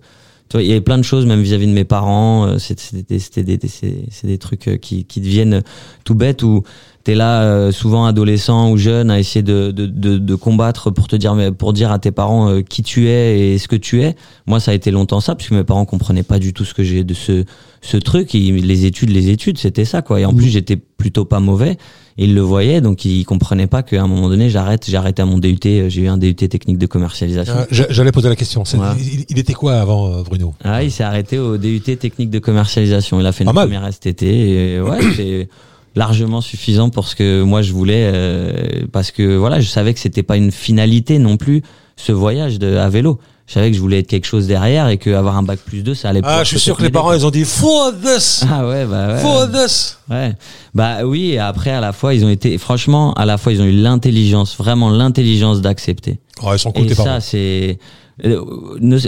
tu 0.48 0.56
vois, 0.56 0.62
il 0.64 0.68
y 0.68 0.72
avait 0.72 0.80
plein 0.80 0.98
de 0.98 1.04
choses 1.04 1.26
même 1.26 1.42
vis-à-vis 1.42 1.68
de 1.68 1.72
mes 1.72 1.84
parents 1.84 2.46
euh, 2.46 2.58
c'était 2.58 2.82
c'était 2.82 3.18
c'était 3.18 3.44
des, 3.56 3.68
c'est 3.68 4.04
c'est 4.10 4.26
des 4.26 4.38
trucs 4.38 4.66
euh, 4.68 4.76
qui 4.76 5.04
qui 5.04 5.20
deviennent 5.20 5.62
tout 6.04 6.14
bêtes 6.16 6.42
où 6.42 6.64
t'es 7.04 7.14
là 7.14 7.42
euh, 7.42 7.72
souvent 7.72 8.04
adolescent 8.04 8.70
ou 8.70 8.76
jeune 8.76 9.10
à 9.10 9.18
essayer 9.18 9.42
de, 9.42 9.70
de, 9.70 9.86
de, 9.86 10.18
de 10.18 10.34
combattre 10.34 10.90
pour 10.90 11.08
te 11.08 11.16
dire 11.16 11.34
mais 11.34 11.50
pour 11.52 11.72
dire 11.72 11.92
à 11.92 11.98
tes 11.98 12.10
parents 12.10 12.48
euh, 12.50 12.60
qui 12.62 12.82
tu 12.82 13.08
es 13.08 13.52
et 13.52 13.58
ce 13.58 13.68
que 13.68 13.76
tu 13.76 14.02
es. 14.02 14.16
Moi 14.46 14.60
ça 14.60 14.72
a 14.72 14.74
été 14.74 14.90
longtemps 14.90 15.20
ça 15.20 15.34
parce 15.34 15.48
que 15.48 15.54
mes 15.54 15.64
parents 15.64 15.84
comprenaient 15.86 16.22
pas 16.24 16.38
du 16.38 16.52
tout 16.52 16.64
ce 16.64 16.74
que 16.74 16.82
j'ai 16.82 17.04
de 17.04 17.14
ce 17.14 17.44
ce 17.80 17.96
truc. 17.96 18.34
Et 18.34 18.50
les 18.52 18.84
études 18.86 19.10
les 19.10 19.30
études 19.30 19.56
c'était 19.56 19.84
ça 19.86 20.02
quoi. 20.02 20.20
Et 20.20 20.24
en 20.26 20.32
Mhm. 20.32 20.38
plus 20.38 20.48
j'étais 20.48 20.76
plutôt 20.76 21.24
pas 21.24 21.40
mauvais 21.40 21.78
et 22.20 22.24
ils 22.26 22.34
le 22.34 22.42
voyaient 22.42 22.80
donc 22.82 23.04
ils 23.06 23.24
comprenaient 23.24 23.66
pas 23.66 23.82
qu'à 23.82 24.02
un 24.02 24.06
moment 24.06 24.28
donné 24.28 24.50
j'arrête 24.50 24.84
j'ai 24.86 24.96
arrêté 24.96 25.22
à 25.22 25.24
mon 25.24 25.38
DUT 25.38 25.58
euh, 25.64 25.88
j'ai 25.88 26.02
eu 26.02 26.08
un 26.08 26.18
DUT 26.18 26.34
technique 26.34 26.76
de 26.78 26.86
commercialisation 26.86 27.54
Euh, 27.56 27.64
j'a- 27.70 27.86
J'allais 27.90 28.12
poser 28.12 28.28
la 28.28 28.36
question. 28.36 28.62
Il, 28.98 29.24
il 29.28 29.38
était 29.38 29.54
quoi 29.54 29.80
avant, 29.80 30.06
euh, 30.12 30.22
Bruno? 30.22 30.54
Ah, 30.62 30.82
il 30.84 30.92
s'est 30.92 31.02
arrêté 31.02 31.38
au 31.38 31.56
DUT 31.56 31.80
technique 31.80 32.30
de 32.30 32.38
commercialisation. 32.38 33.18
Il 33.20 33.26
a 33.26 33.32
fait 33.32 33.44
une 33.44 33.52
mal. 33.52 33.64
première 33.66 33.90
STT 33.92 34.22
et 34.22 34.80
ouais, 34.80 34.98
c'est 35.16 35.48
largement 35.96 36.40
suffisant 36.40 36.88
pour 36.90 37.08
ce 37.08 37.16
que 37.16 37.42
moi 37.42 37.62
je 37.62 37.72
voulais 37.72 38.10
euh, 38.14 38.84
parce 38.92 39.10
que 39.10 39.36
voilà, 39.36 39.58
je 39.60 39.68
savais 39.68 39.92
que 39.94 39.98
c'était 40.00 40.22
pas 40.22 40.36
une 40.36 40.52
finalité 40.52 41.18
non 41.18 41.36
plus 41.36 41.62
ce 41.96 42.12
voyage 42.12 42.58
de, 42.58 42.76
à 42.76 42.88
vélo. 42.88 43.18
Je 43.50 43.54
savais 43.54 43.70
que 43.72 43.76
je 43.76 43.80
voulais 43.82 43.98
être 43.98 44.06
quelque 44.06 44.26
chose 44.28 44.46
derrière 44.46 44.86
et 44.86 44.96
que 44.96 45.10
avoir 45.10 45.36
un 45.36 45.42
bac 45.42 45.58
plus 45.66 45.82
2 45.82 45.92
ça 45.94 46.10
allait 46.10 46.20
Ah, 46.22 46.28
pouvoir 46.28 46.44
je 46.44 46.50
suis 46.50 46.60
sûr 46.60 46.76
que 46.76 46.82
les 46.84 46.90
parents, 46.90 47.12
ils 47.14 47.26
ont 47.26 47.32
dit 47.32 47.44
For 47.44 47.90
this 48.00 48.44
Ah 48.48 48.64
ouais, 48.64 48.86
bah 48.86 49.08
ouais. 49.14 49.18
For 49.20 49.50
this 49.50 49.98
Ouais. 50.08 50.34
Bah 50.72 50.98
oui, 51.04 51.30
et 51.32 51.40
après 51.40 51.70
à 51.70 51.80
la 51.80 51.92
fois 51.92 52.14
ils 52.14 52.24
ont 52.24 52.28
été 52.30 52.56
franchement, 52.58 53.12
à 53.14 53.26
la 53.26 53.38
fois 53.38 53.52
ils 53.52 53.60
ont 53.60 53.64
eu 53.64 53.72
l'intelligence, 53.72 54.56
vraiment 54.56 54.88
l'intelligence 54.88 55.60
d'accepter. 55.60 56.20
Oh, 56.44 56.50
Ils 56.52 56.60
sont 56.60 56.70
cool, 56.70 56.84
Et 56.84 56.88
tes 56.90 56.94
ça, 56.94 57.18
c'est, 57.20 57.78
euh, 58.24 58.40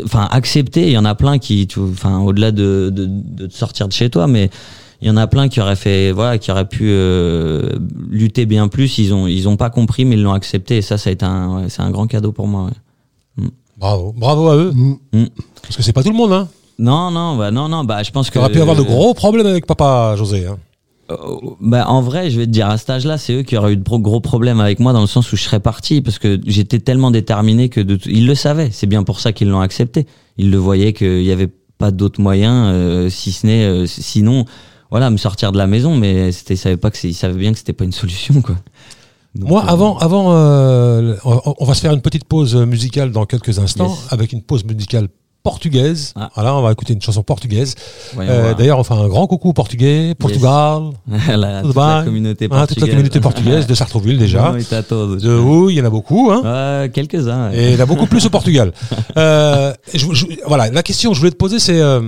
enfin, 0.04 0.26
accepter. 0.32 0.86
Il 0.88 0.92
y 0.92 0.98
en 0.98 1.04
a 1.04 1.14
plein 1.14 1.38
qui, 1.38 1.68
enfin, 1.78 2.18
au-delà 2.18 2.50
de, 2.50 2.90
de, 2.92 3.06
de 3.08 3.46
te 3.46 3.54
sortir 3.54 3.86
de 3.86 3.92
chez 3.92 4.10
toi, 4.10 4.26
mais 4.26 4.50
il 5.00 5.08
y 5.08 5.10
en 5.10 5.16
a 5.16 5.26
plein 5.28 5.48
qui 5.48 5.60
auraient 5.60 5.76
fait, 5.76 6.10
voilà, 6.12 6.38
qui 6.38 6.50
auraient 6.50 6.68
pu 6.68 6.84
euh, 6.88 7.70
lutter 8.10 8.44
bien 8.44 8.66
plus. 8.68 8.98
Ils 8.98 9.14
ont, 9.14 9.26
ils 9.28 9.48
ont 9.48 9.56
pas 9.56 9.70
compris, 9.70 10.04
mais 10.04 10.16
ils 10.16 10.22
l'ont 10.22 10.32
accepté. 10.34 10.78
Et 10.78 10.82
ça, 10.82 10.98
ça 10.98 11.10
a 11.10 11.12
été 11.12 11.24
un, 11.24 11.56
ouais, 11.62 11.68
c'est 11.68 11.82
un 11.82 11.90
grand 11.90 12.06
cadeau 12.06 12.32
pour 12.32 12.48
moi. 12.48 12.64
ouais. 12.64 12.70
Bravo, 13.82 14.14
bravo 14.16 14.48
à 14.48 14.56
eux. 14.56 14.70
Mm. 14.72 14.96
Mm. 15.12 15.26
Parce 15.60 15.76
que 15.76 15.82
c'est 15.82 15.92
pas 15.92 16.04
tout 16.04 16.10
le 16.12 16.16
monde, 16.16 16.32
hein. 16.32 16.48
Non, 16.78 17.10
non, 17.10 17.36
bah 17.36 17.50
non, 17.50 17.68
non, 17.68 17.82
bah 17.82 18.04
je 18.04 18.12
pense 18.12 18.28
que. 18.28 18.34
Tu 18.34 18.38
aurais 18.38 18.52
pu 18.52 18.60
avoir 18.60 18.76
de 18.76 18.82
gros 18.82 19.12
problèmes 19.12 19.46
avec 19.46 19.66
papa 19.66 20.14
José. 20.16 20.46
Hein. 20.46 20.56
Euh, 21.10 21.16
bah, 21.60 21.88
en 21.88 22.00
vrai, 22.00 22.30
je 22.30 22.38
vais 22.38 22.46
te 22.46 22.52
dire, 22.52 22.68
à 22.68 22.78
cet 22.78 22.90
âge-là, 22.90 23.18
c'est 23.18 23.32
eux 23.34 23.42
qui 23.42 23.56
auraient 23.56 23.72
eu 23.72 23.76
de 23.76 23.82
gros, 23.82 23.98
gros 23.98 24.20
problèmes 24.20 24.60
avec 24.60 24.78
moi 24.78 24.92
dans 24.92 25.00
le 25.00 25.08
sens 25.08 25.32
où 25.32 25.36
je 25.36 25.42
serais 25.42 25.58
parti 25.58 26.00
parce 26.00 26.20
que 26.20 26.40
j'étais 26.46 26.78
tellement 26.78 27.10
déterminé 27.10 27.70
que 27.70 27.80
de, 27.80 27.98
ils 28.06 28.24
le 28.24 28.36
savaient. 28.36 28.70
C'est 28.70 28.86
bien 28.86 29.02
pour 29.02 29.18
ça 29.18 29.32
qu'ils 29.32 29.48
l'ont 29.48 29.60
accepté. 29.60 30.06
Ils 30.38 30.52
le 30.52 30.58
voyaient 30.58 30.92
qu'il 30.92 31.24
y 31.24 31.32
avait 31.32 31.50
pas 31.78 31.90
d'autres 31.90 32.20
moyens, 32.20 32.68
euh, 32.72 33.10
si 33.10 33.32
ce 33.32 33.48
n'est, 33.48 33.64
euh, 33.64 33.86
sinon, 33.86 34.44
voilà, 34.92 35.10
me 35.10 35.16
sortir 35.16 35.50
de 35.50 35.58
la 35.58 35.66
maison. 35.66 35.96
Mais 35.96 36.30
c'était, 36.30 36.54
ils 36.54 36.58
savaient 36.58 36.76
pas 36.76 36.92
que 36.92 36.98
c'est, 36.98 37.08
ils 37.08 37.14
savaient 37.14 37.34
bien 37.38 37.50
que 37.50 37.58
c'était 37.58 37.72
pas 37.72 37.84
une 37.84 37.92
solution, 38.02 38.42
quoi. 38.42 38.54
Donc, 39.34 39.48
Moi, 39.48 39.62
euh, 39.64 39.68
avant, 39.70 39.96
avant, 39.98 40.26
euh, 40.34 41.16
on, 41.24 41.64
va 41.64 41.74
se 41.74 41.80
faire 41.80 41.92
une 41.92 42.02
petite 42.02 42.24
pause 42.24 42.54
musicale 42.54 43.12
dans 43.12 43.24
quelques 43.24 43.58
instants, 43.58 43.88
Yes. 43.88 44.06
avec 44.12 44.32
une 44.32 44.42
pause 44.42 44.64
musicale 44.64 45.08
portugaise. 45.42 46.12
Ah. 46.14 46.30
Voilà, 46.36 46.54
on 46.54 46.62
va 46.62 46.70
écouter 46.70 46.92
une 46.92 47.00
chanson 47.02 47.22
portugaise. 47.24 47.74
Euh. 48.16 48.54
D'ailleurs, 48.54 48.78
on 48.78 48.84
fait 48.84 48.94
un 48.94 49.08
grand 49.08 49.26
coucou 49.26 49.48
aux 49.48 49.52
Portugais, 49.52 50.14
Portugal, 50.16 50.82
la, 51.28 51.62
toute 51.62 51.74
la 51.74 52.02
communauté 52.04 52.44
hein, 52.44 52.48
portugaise. 52.48 52.68
toute 52.68 52.80
la 52.82 52.88
communauté 52.88 53.20
portugaise 53.20 53.66
de 53.66 53.74
Sartrouville 53.74 54.18
déjà. 54.18 54.52
De 54.52 55.38
oui, 55.40 55.74
il 55.74 55.78
y 55.78 55.82
en 55.82 55.86
a 55.86 55.90
beaucoup. 55.90 56.30
Hein. 56.30 56.88
Quelques-uns. 56.92 57.50
ouais. 57.50 57.56
Et 57.58 57.68
il 57.70 57.74
y 57.74 57.80
en 57.80 57.82
a 57.82 57.86
beaucoup 57.86 58.06
plus 58.06 58.24
au 58.26 58.30
Portugal. 58.38 58.72
Euh, 59.16 59.72
je- 59.92 60.12
je- 60.12 60.26
voilà, 60.46 60.70
la 60.70 60.82
question 60.84 61.10
que 61.10 61.14
je 61.16 61.20
voulais 61.20 61.32
te 61.32 61.36
poser, 61.36 61.58
c'est, 61.58 61.80
euh, 61.80 62.02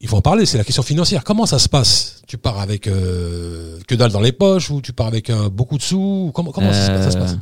il 0.00 0.08
faut 0.08 0.16
en 0.16 0.22
parler, 0.22 0.46
c'est 0.46 0.58
la 0.58 0.64
question 0.64 0.82
financière. 0.82 1.24
Comment 1.24 1.46
ça 1.46 1.58
se 1.58 1.68
passe? 1.68 2.22
Tu 2.26 2.38
pars 2.38 2.58
avec 2.58 2.86
euh, 2.86 3.78
que 3.86 3.94
dalle 3.94 4.12
dans 4.12 4.20
les 4.20 4.32
poches 4.32 4.70
ou 4.70 4.80
tu 4.80 4.92
pars 4.92 5.06
avec 5.08 5.30
euh, 5.30 5.48
beaucoup 5.50 5.76
de 5.76 5.82
sous 5.82 6.26
ou 6.28 6.32
Comment, 6.34 6.52
comment 6.52 6.72
ça, 6.72 6.86
se 6.86 6.90
passe- 6.90 7.04
ça 7.04 7.10
se 7.10 7.16
passe. 7.18 7.32
Euh, 7.32 7.36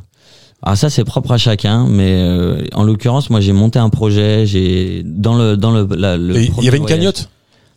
Ah 0.63 0.75
ça 0.75 0.91
c'est 0.91 1.05
propre 1.05 1.31
à 1.33 1.39
chacun, 1.39 1.87
mais 1.89 2.21
euh, 2.21 2.65
en 2.73 2.83
l'occurrence 2.83 3.31
moi 3.31 3.41
j'ai 3.41 3.53
monté 3.53 3.79
un 3.79 3.91
projet, 3.91 4.45
j'ai 4.47 5.03
dans 5.05 5.37
le 5.39 5.57
dans 5.57 5.71
le, 5.71 5.87
la- 5.95 6.17
le 6.17 6.37
Et 6.37 6.51
Il 6.59 6.65
y 6.65 6.69
avait 6.69 6.79
une 6.79 6.83
voyage- 6.83 6.99
cagnotte? 6.99 7.29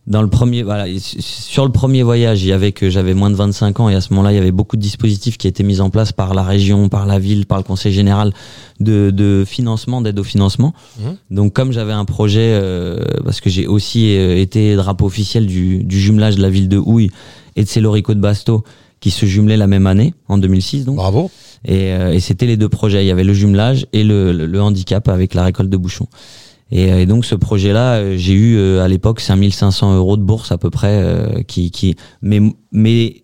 Dans 0.08 0.24
le 0.24 0.28
premier 0.30 0.64
voilà 0.64 0.86
sur 1.00 1.64
le 1.64 1.72
premier 1.72 2.02
voyage 2.02 2.42
il 2.42 2.48
y 2.48 2.52
avait 2.54 2.72
que 2.72 2.90
j'avais 2.90 3.14
moins 3.14 3.30
de 3.30 3.36
25 3.36 3.80
ans 3.82 3.88
et 3.90 3.94
à 3.94 4.02
ce 4.02 4.12
moment-là 4.14 4.32
il 4.32 4.36
y 4.36 4.40
avait 4.40 4.52
beaucoup 4.52 4.76
de 4.76 4.82
dispositifs 4.82 5.38
qui 5.38 5.48
étaient 5.48 5.64
mis 5.64 5.80
en 5.80 5.92
place 5.92 6.12
par 6.12 6.34
la 6.34 6.42
région, 6.42 6.90
par 6.90 7.06
la 7.06 7.20
ville, 7.20 7.46
par 7.46 7.60
le 7.60 7.64
conseil 7.64 7.94
général 7.94 8.34
de, 8.80 9.12
de 9.12 9.44
financement 9.46 10.02
d'aide 10.02 10.18
au 10.18 10.24
financement. 10.24 10.74
Mhm. 11.00 11.16
Donc 11.30 11.54
comme 11.54 11.72
j'avais 11.72 11.94
un 11.94 12.06
projet 12.06 12.52
euh, 12.54 13.00
parce 13.24 13.42
que 13.42 13.52
j'ai 13.52 13.68
aussi 13.68 14.18
euh, 14.18 14.38
été 14.38 14.76
drapeau 14.76 15.06
officiel 15.06 15.46
du, 15.46 15.84
du 15.84 16.00
jumelage 16.00 16.36
de 16.36 16.42
la 16.42 16.50
ville 16.50 16.68
de 16.68 16.78
Houille 16.78 17.12
et 17.56 17.64
de 17.64 17.70
Célorico 17.70 18.16
de 18.16 18.20
Basto 18.20 18.64
qui 19.02 19.12
se 19.12 19.28
jumelaient 19.28 19.58
la 19.58 19.68
même 19.68 19.86
année 19.86 20.16
en 20.28 20.40
2006 20.40 20.86
donc. 20.86 20.96
Bravo. 20.96 21.30
Et, 21.64 21.94
euh, 21.94 22.12
et 22.12 22.20
c'était 22.20 22.48
les 22.48 22.58
deux 22.58 22.70
projets. 22.70 23.04
Il 23.04 23.08
y 23.08 23.12
avait 23.12 23.24
le 23.24 23.34
jumelage 23.34 23.86
et 23.94 24.04
le, 24.04 24.32
le, 24.34 24.48
le 24.48 24.62
handicap 24.62 25.08
avec 25.10 25.36
la 25.36 25.44
récolte 25.44 25.70
de 25.70 25.78
bouchons. 25.78 26.08
Et, 26.72 26.92
euh, 26.92 27.00
et 27.02 27.06
donc 27.06 27.26
ce 27.26 27.36
projet-là, 27.36 27.96
euh, 27.96 28.16
j'ai 28.18 28.34
eu 28.34 28.56
euh, 28.58 28.84
à 28.84 28.88
l'époque 28.88 29.20
5500 29.20 29.96
euros 29.96 30.18
de 30.18 30.22
bourse 30.24 30.52
à 30.52 30.58
peu 30.58 30.70
près. 30.70 31.02
euh, 31.04 31.42
qui, 31.48 31.70
qui, 31.72 31.96
mais, 32.22 32.40
mais 32.72 33.24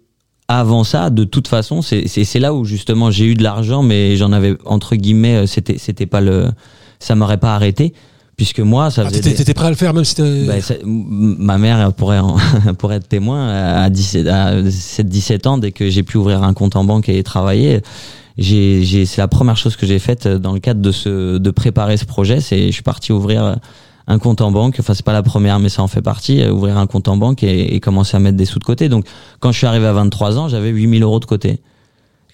avant 0.50 0.84
ça, 0.84 1.10
de 1.10 1.24
toute 1.26 1.48
façon, 1.48 1.82
c'est 1.82 2.40
là 2.40 2.54
où 2.54 2.64
justement 2.66 3.12
j'ai 3.12 3.26
eu 3.26 3.36
de 3.36 3.44
l'argent, 3.44 3.84
mais 3.84 4.16
j'en 4.16 4.32
avais 4.32 4.56
entre 4.66 4.96
guillemets, 4.96 5.46
c'était 5.46 5.78
c'était 5.78 6.06
pas 6.06 6.22
le, 6.22 6.48
ça 7.00 7.16
m'aurait 7.16 7.38
pas 7.38 7.54
arrêté, 7.54 7.94
puisque 8.38 8.60
moi, 8.62 8.90
ça 8.90 9.04
Ah, 9.06 9.12
T'étais 9.12 9.44
des- 9.44 9.54
prêt 9.54 9.66
à 9.68 9.70
le 9.70 9.76
faire 9.76 9.94
même 9.94 10.06
si 10.06 10.16
bah, 10.48 10.62
ça- 10.62 10.76
ma 10.86 11.58
mère 11.58 11.92
pourrait, 11.94 12.20
en- 12.20 12.38
pourrait 12.80 12.96
être 12.98 13.10
témoin 13.10 13.50
à 13.50 13.90
17, 13.90 14.28
à 14.28 14.62
17 14.62 15.48
ans 15.48 15.58
dès 15.58 15.72
que 15.74 15.90
j'ai 15.90 16.04
pu 16.04 16.16
ouvrir 16.18 16.44
un 16.44 16.54
compte 16.54 16.76
en 16.78 16.86
banque 16.86 17.10
et 17.10 17.22
travailler. 17.24 17.82
J'ai, 18.38 19.06
c'est 19.06 19.22
la 19.22 19.28
première 19.28 19.58
chose 19.58 19.76
que 19.76 19.86
j'ai 19.86 20.00
faite 20.00 20.28
dans 20.28 20.54
le 20.54 20.60
cadre 20.60 20.82
de 20.82 20.92
ce, 20.92 21.38
de 21.38 21.52
préparer 21.52 21.98
ce 21.98 22.06
projet. 22.06 22.40
C'est, 22.40 22.68
je 22.68 22.72
suis 22.72 22.84
parti 22.84 23.12
ouvrir 23.12 23.58
un 24.08 24.20
compte 24.20 24.42
en 24.42 24.52
banque. 24.52 24.78
Enfin, 24.80 24.94
c'est 24.94 25.06
pas 25.06 25.14
la 25.14 25.24
première, 25.24 25.60
mais 25.60 25.70
ça 25.70 25.82
en 25.84 25.88
fait 25.88 26.02
partie. 26.02 26.42
euh, 26.42 26.52
Ouvrir 26.52 26.78
un 26.78 26.88
compte 26.88 27.08
en 27.08 27.18
banque 27.18 27.44
et, 27.44 27.76
et 27.76 27.80
commencer 27.80 28.16
à 28.16 28.20
mettre 28.20 28.38
des 28.38 28.46
sous 28.46 28.60
de 28.60 28.64
côté. 28.64 28.90
Donc, 28.90 29.06
quand 29.40 29.52
je 29.52 29.58
suis 29.58 29.68
arrivé 29.68 29.86
à 29.88 29.94
23 29.94 30.38
ans, 30.38 30.48
j'avais 30.50 30.70
8000 30.70 31.04
euros 31.04 31.20
de 31.20 31.26
côté. 31.26 31.60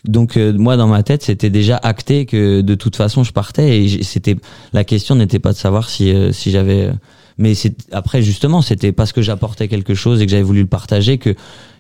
Donc 0.06 0.36
euh, 0.36 0.52
moi 0.52 0.76
dans 0.76 0.88
ma 0.88 1.02
tête 1.02 1.24
c'était 1.24 1.50
déjà 1.50 1.78
acté 1.82 2.26
que 2.26 2.60
de 2.60 2.76
toute 2.76 2.98
façon 2.98 3.24
je 3.24 3.32
partais 3.32 3.84
et 3.86 4.04
c'était 4.04 4.36
la 4.74 4.84
question 4.84 5.16
n'était 5.16 5.40
pas 5.40 5.54
de 5.54 5.58
savoir 5.58 5.90
si 5.90 6.14
euh, 6.14 6.34
si 6.34 6.52
j'avais 6.52 6.88
euh, 6.88 6.94
mais 7.38 7.56
c'est 7.56 7.76
après 7.92 8.22
justement 8.22 8.62
c'était 8.62 8.92
parce 8.92 9.12
que 9.12 9.22
j'apportais 9.22 9.68
quelque 9.68 9.94
chose 9.96 10.22
et 10.22 10.26
que 10.26 10.32
j'avais 10.32 10.44
voulu 10.44 10.62
le 10.62 10.68
partager 10.68 11.18
que 11.18 11.36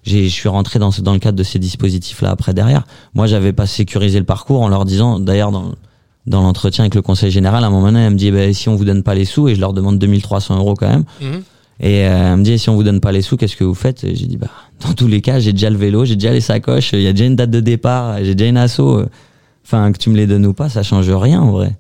je 0.05 0.27
suis 0.27 0.49
rentré 0.49 0.79
dans 0.79 0.91
ce- 0.91 1.01
dans 1.01 1.13
le 1.13 1.19
cadre 1.19 1.37
de 1.37 1.43
ces 1.43 1.59
dispositifs 1.59 2.21
là 2.21 2.31
après 2.31 2.53
derrière 2.53 2.85
moi 3.13 3.27
j'avais 3.27 3.53
pas 3.53 3.65
sécurisé 3.67 4.19
le 4.19 4.25
parcours 4.25 4.61
en 4.61 4.67
leur 4.67 4.85
disant 4.85 5.19
d'ailleurs 5.19 5.51
dans 5.51 5.73
dans 6.25 6.41
l'entretien 6.41 6.83
avec 6.85 6.95
le 6.95 7.01
conseil 7.01 7.31
général 7.31 7.63
à 7.63 7.67
un 7.67 7.69
moment 7.69 7.87
donné 7.87 7.99
elle 8.01 8.13
me 8.13 8.17
dit 8.17 8.31
ben 8.31 8.53
si 8.53 8.69
on 8.69 8.75
vous 8.75 8.85
donne 8.85 9.03
pas 9.03 9.13
les 9.15 9.25
sous 9.25 9.47
et 9.49 9.55
je 9.55 9.59
leur 9.59 9.73
demande 9.73 9.99
2300 9.99 10.57
euros 10.57 10.73
quand 10.73 10.87
même 10.89 11.03
Mhm. 11.21 11.41
et 11.81 12.05
euh, 12.07 12.31
elle 12.33 12.37
me 12.39 12.43
dit 12.43 12.57
si 12.57 12.69
on 12.69 12.75
vous 12.75 12.83
donne 12.83 12.99
pas 13.01 13.11
les 13.11 13.21
sous, 13.21 13.35
qu'est-ce 13.37 13.55
que 13.57 13.63
vous 13.63 13.73
faites? 13.75 14.03
Et 14.03 14.15
J'ai 14.15 14.25
dit 14.27 14.37
bah 14.37 14.47
dans 14.85 14.93
tous 14.93 15.07
les 15.07 15.21
cas, 15.21 15.39
j'ai 15.39 15.53
déjà 15.53 15.69
le 15.69 15.77
vélo, 15.77 16.03
j'ai 16.05 16.15
déjà 16.15 16.31
les 16.33 16.41
sacoches, 16.41 16.91
il 16.93 17.01
y 17.01 17.07
a 17.07 17.13
déjà 17.13 17.25
une 17.25 17.35
date 17.35 17.51
de 17.51 17.59
départ, 17.61 18.17
j'ai 18.23 18.35
déjà 18.35 18.49
une 18.49 18.57
asso. 18.57 18.81
Enfin 19.65 19.91
que 19.93 19.97
tu 19.97 20.09
me 20.09 20.15
les 20.17 20.27
donnes 20.27 20.45
ou 20.45 20.53
pas, 20.53 20.67
ça 20.67 20.83
change 20.83 21.09
rien 21.09 21.39
en 21.41 21.51
vrai. 21.51 21.77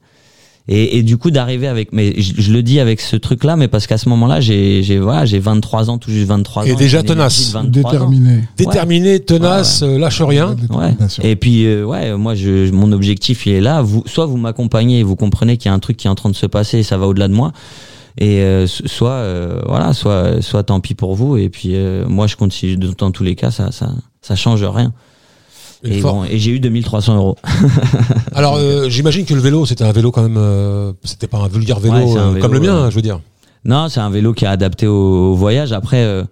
Et, 0.69 0.97
et 0.97 1.03
du 1.03 1.17
coup 1.17 1.29
d'arriver 1.29 1.67
avec, 1.67 1.91
mais 1.91 2.13
je, 2.21 2.35
je 2.41 2.53
le 2.53 2.63
dis 2.63 2.79
avec 2.79 3.01
ce 3.01 3.17
truc-là, 3.17 3.57
mais 3.57 3.67
parce 3.67 3.85
qu'à 3.85 3.97
ce 3.97 4.07
moment-là, 4.07 4.39
j'ai 4.39 4.81
j'ai 4.81 4.97
voilà, 4.97 5.25
j'ai 5.25 5.39
23 5.39 5.89
ans, 5.89 5.97
tout 5.97 6.09
juste 6.09 6.27
23 6.27 6.65
Et 6.67 6.71
ans. 6.71 6.75
déjà 6.77 6.99
j'ai 6.99 7.01
une 7.01 7.07
tenace. 7.09 7.49
énergie 7.53 7.69
de 7.69 7.81
23 7.81 7.89
ans. 7.89 7.93
Déterminé. 8.09 8.43
Déterminé, 8.57 9.19
tenace, 9.19 9.83
lâche 9.83 10.21
rien. 10.21 10.55
Ouais. 10.69 10.95
Et 11.21 11.35
puis 11.35 11.65
euh, 11.65 11.83
ouais, 11.83 12.15
moi 12.15 12.33
je 12.35 12.71
mon 12.71 12.93
objectif 12.93 13.45
il 13.45 13.53
est 13.55 13.61
là. 13.61 13.81
Vous 13.81 14.03
soit 14.05 14.25
vous 14.25 14.37
m'accompagnez 14.37 14.99
et 14.99 15.03
vous 15.03 15.17
comprenez 15.17 15.57
qu'il 15.57 15.67
y 15.69 15.71
a 15.71 15.75
un 15.75 15.79
truc 15.79 15.97
qui 15.97 16.07
est 16.07 16.09
en 16.09 16.15
train 16.15 16.29
de 16.29 16.35
se 16.35 16.45
passer 16.45 16.77
et 16.79 16.83
ça 16.83 16.97
va 16.97 17.07
au-delà 17.07 17.27
de 17.27 17.33
moi. 17.33 17.51
Et 18.17 18.39
euh, 18.41 18.65
so- 18.65 18.87
soit 18.87 19.09
euh, 19.09 19.59
voilà, 19.67 19.91
soit 19.91 20.41
soit 20.41 20.63
tant 20.63 20.79
pis 20.79 20.93
pour 20.93 21.13
vous. 21.15 21.35
Et 21.35 21.49
puis 21.49 21.71
euh, 21.73 22.05
moi 22.07 22.27
je 22.27 22.37
continue. 22.37 22.77
Dans 22.77 23.11
tous 23.11 23.23
les 23.23 23.35
cas, 23.35 23.51
ça 23.51 23.73
ça 23.73 23.91
ça 24.21 24.35
change 24.37 24.63
rien. 24.63 24.93
Une 25.83 25.93
Et 25.93 26.01
bon, 26.01 26.23
et 26.23 26.39
j'ai 26.39 26.51
eu 26.51 26.59
2300 26.59 27.15
euros. 27.15 27.35
Alors 28.33 28.55
euh, 28.55 28.87
j'imagine 28.89 29.25
que 29.25 29.33
le 29.33 29.41
vélo 29.41 29.65
c'était 29.65 29.83
un 29.83 29.91
vélo 29.91 30.11
quand 30.11 30.21
même, 30.21 30.37
euh, 30.37 30.93
c'était 31.03 31.27
pas 31.27 31.39
un 31.39 31.47
vulgaire 31.47 31.79
vélo, 31.79 31.95
Ouais, 31.95 32.07
c'est 32.07 32.19
un 32.19 32.35
euh, 32.35 32.39
comme 32.39 32.53
le 32.53 32.59
vélo, 32.59 32.73
mien, 32.73 32.89
je 32.89 32.95
veux 32.95 33.01
dire, 33.01 33.19
Non, 33.65 33.89
c'est 33.89 33.99
un 33.99 34.09
vélo 34.09 34.33
qui 34.33 34.45
est 34.45 34.47
adapté 34.47 34.87
au, 34.87 35.31
au 35.31 35.35
voyage. 35.35 35.73
Après. 35.73 36.23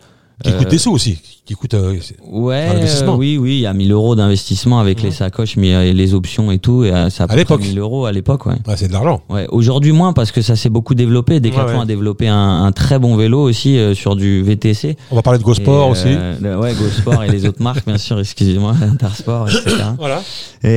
qui 0.43 0.51
coûte 0.53 0.69
des 0.69 0.77
sous 0.77 0.91
aussi, 0.91 1.19
qui 1.45 1.55
coûte. 1.55 1.73
euh, 1.73 1.95
Ouais, 2.31 2.67
Enfin, 2.83 3.15
oui, 3.17 3.37
oui, 3.37 3.55
il 3.55 3.59
y 3.61 3.65
a 3.65 3.73
1000 3.73 3.91
euros 3.91 4.15
d'investissement 4.15 4.79
avec 4.79 4.99
Ouais. 4.99 5.05
les 5.05 5.11
sacoches, 5.11 5.57
mais 5.57 5.73
euh, 5.73 5.91
les 5.91 6.13
options 6.13 6.51
et 6.51 6.59
tout. 6.59 6.83
Et, 6.83 6.91
euh, 6.91 7.09
c'est 7.09 7.23
à, 7.23 7.35
l'époque. 7.35 7.61
1000 7.61 7.79
euros 7.79 8.05
à 8.05 8.11
l'époque, 8.11 8.45
ouais. 8.45 8.53
ouais, 8.67 8.75
c'est 8.77 8.87
de 8.87 8.93
l'argent. 8.93 9.21
Ouais, 9.29 9.47
aujourd'hui 9.49 9.91
moins 9.91 10.13
parce 10.13 10.31
que 10.31 10.41
ça 10.41 10.55
s'est 10.55 10.69
beaucoup 10.69 10.93
développé. 10.95 11.39
Decathlon 11.39 11.77
Ouais, 11.77 11.81
a 11.81 11.85
développé 11.85 12.27
un, 12.27 12.63
un 12.65 12.71
très 12.71 12.99
bon 12.99 13.15
vélo 13.15 13.41
aussi 13.41 13.77
euh, 13.77 13.93
sur 13.95 14.15
du 14.15 14.43
VTC. 14.43 14.95
On 15.09 15.15
va 15.15 15.21
parler 15.23 15.39
de 15.39 15.43
GoSport 15.43 15.89
aussi. 15.89 16.07
euh, 16.07 16.35
le- 16.41 16.57
ouais, 16.59 16.73
GoSport 16.75 17.23
et 17.23 17.29
les 17.29 17.45
autres 17.47 17.61
marques, 17.61 17.85
bien 17.87 17.97
sûr, 17.97 18.19
excusez-moi, 18.19 18.75
Intersport, 18.81 19.49
etc. 19.49 19.75
Voilà. 19.97 20.21
Et, 20.63 20.67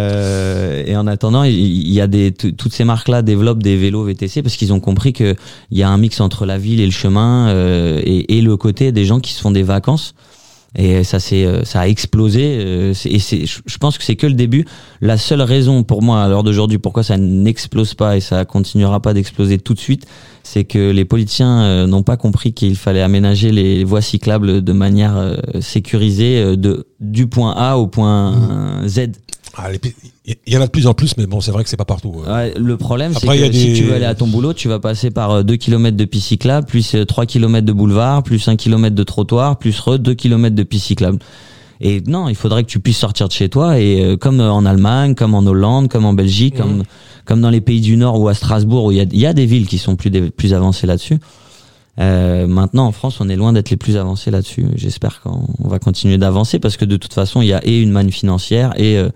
euh, 0.00 0.84
et 0.86 0.96
en 0.96 1.06
attendant, 1.06 1.44
il 1.44 1.90
y 1.90 2.00
a 2.00 2.06
des 2.06 2.32
toutes 2.32 2.72
ces 2.72 2.84
marques-là 2.84 3.22
développent 3.22 3.62
des 3.62 3.76
vélos 3.76 4.04
VTC 4.04 4.42
parce 4.42 4.56
qu'ils 4.56 4.72
ont 4.72 4.80
compris 4.80 5.12
que 5.12 5.34
il 5.70 5.78
y 5.78 5.82
a 5.82 5.88
un 5.88 5.96
mix 5.98 6.20
entre 6.20 6.44
la 6.46 6.58
ville 6.58 6.80
et 6.80 6.84
le 6.86 6.92
chemin 6.92 7.48
euh, 7.48 8.00
et, 8.04 8.36
et 8.38 8.42
le 8.42 8.56
côté 8.56 8.92
des 8.92 9.04
gens 9.04 9.20
qui 9.20 9.32
se 9.32 9.40
font 9.40 9.50
des 9.50 9.62
vacances. 9.62 10.14
Et 10.76 11.02
ça 11.02 11.18
c'est 11.18 11.44
euh, 11.44 11.64
ça 11.64 11.80
a 11.80 11.88
explosé. 11.88 12.58
euh, 12.60 12.94
Et 13.04 13.18
c'est, 13.18 13.44
je 13.46 13.78
pense 13.78 13.98
que 13.98 14.04
c'est 14.04 14.16
que 14.16 14.26
le 14.26 14.34
début. 14.34 14.64
La 15.00 15.16
seule 15.18 15.42
raison 15.42 15.82
pour 15.82 16.02
moi 16.02 16.22
à 16.22 16.28
l'heure 16.28 16.44
d'aujourd'hui 16.44 16.78
pourquoi 16.78 17.02
ça 17.02 17.16
n'explose 17.16 17.94
pas 17.94 18.16
et 18.16 18.20
ça 18.20 18.44
continuera 18.44 19.00
pas 19.00 19.12
d'exploser 19.12 19.58
tout 19.58 19.74
de 19.74 19.80
suite, 19.80 20.06
c'est 20.42 20.64
que 20.64 20.90
les 20.90 21.04
politiciens 21.04 21.62
euh, 21.62 21.86
n'ont 21.86 22.02
pas 22.04 22.16
compris 22.16 22.52
qu'il 22.52 22.76
fallait 22.76 23.02
aménager 23.02 23.50
les 23.50 23.82
voies 23.82 24.02
cyclables 24.02 24.62
de 24.62 24.72
manière 24.72 25.36
sécurisée 25.60 26.56
de 26.56 26.86
du 27.00 27.26
point 27.26 27.54
A 27.56 27.76
au 27.76 27.86
point 27.86 28.86
Z. 28.86 29.10
Ah, 29.56 29.68
Il 30.26 30.36
y 30.54 30.56
en 30.56 30.60
a 30.60 30.66
de 30.66 30.70
plus 30.70 30.86
en 30.86 30.94
plus, 30.94 31.16
mais 31.16 31.26
bon, 31.26 31.40
c'est 31.40 31.50
vrai 31.50 31.64
que 31.64 31.70
c'est 31.70 31.76
pas 31.76 31.84
partout. 31.84 32.22
euh. 32.26 32.32
Ouais, 32.34 32.54
le 32.56 32.76
problème, 32.76 33.12
c'est 33.14 33.26
y 33.26 33.38
que 33.40 33.44
a 33.44 33.52
si 33.52 33.66
des- 33.68 33.72
tu 33.74 33.82
veux 33.84 33.94
aller 33.94 34.04
à 34.04 34.14
ton 34.14 34.26
boulot, 34.26 34.52
tu 34.54 34.68
vas 34.68 34.78
passer 34.78 35.10
par 35.10 35.42
2 35.44 35.56
km 35.56 35.96
de 35.96 36.04
piste 36.04 36.28
cyclable, 36.28 36.66
plus 36.66 36.96
3 37.06 37.26
km 37.26 37.66
de 37.66 37.72
boulevard, 37.72 38.22
plus 38.22 38.46
1 38.48 38.56
km 38.56 38.94
de 38.94 39.02
trottoir, 39.02 39.58
plus 39.58 39.78
re 39.80 39.98
2 39.98 40.14
km 40.14 40.54
de 40.54 40.62
piste 40.62 40.86
cyclable. 40.86 41.18
Et 41.82 42.02
non, 42.06 42.28
il 42.28 42.34
faudrait 42.34 42.62
que 42.62 42.68
tu 42.68 42.78
puisses 42.78 42.98
sortir 42.98 43.26
de 43.26 43.32
chez 43.32 43.48
toi 43.48 43.78
et 43.80 44.04
euh, 44.04 44.16
comme 44.18 44.38
en 44.40 44.66
Allemagne, 44.66 45.14
comme 45.14 45.34
en 45.34 45.40
Hollande, 45.46 45.88
comme 45.88 46.04
en 46.04 46.12
Belgique, 46.12 46.56
comme 46.56 46.82
comme 47.24 47.40
dans 47.40 47.50
les 47.50 47.60
pays 47.60 47.80
du 47.80 47.96
Nord 47.96 48.20
ou 48.20 48.28
à 48.28 48.34
Strasbourg 48.34 48.86
où 48.86 48.90
il 48.90 48.98
y 48.98 49.00
a, 49.00 49.04
il 49.04 49.18
y 49.18 49.24
a 49.26 49.32
des 49.32 49.46
villes 49.46 49.66
qui 49.66 49.78
sont 49.78 49.96
plus 49.96 50.10
plus 50.30 50.52
avancées 50.52 50.86
là-dessus. 50.86 51.18
Euh, 52.00 52.46
maintenant, 52.46 52.86
en 52.86 52.92
France, 52.92 53.20
on 53.20 53.28
est 53.28 53.36
loin 53.36 53.52
d'être 53.52 53.70
les 53.70 53.76
plus 53.76 53.96
avancés 53.96 54.30
là-dessus. 54.30 54.66
J'espère 54.74 55.20
qu'on 55.20 55.46
on 55.62 55.68
va 55.68 55.78
continuer 55.78 56.18
d'avancer 56.18 56.58
parce 56.58 56.76
que 56.76 56.84
de 56.84 56.96
toute 56.96 57.12
façon, 57.12 57.42
il 57.42 57.48
y 57.48 57.52
a 57.52 57.60
et 57.66 57.78
une 57.80 57.90
manne 57.90 58.10
financière 58.10 58.72
et 58.76 58.96
euh, 58.96 59.10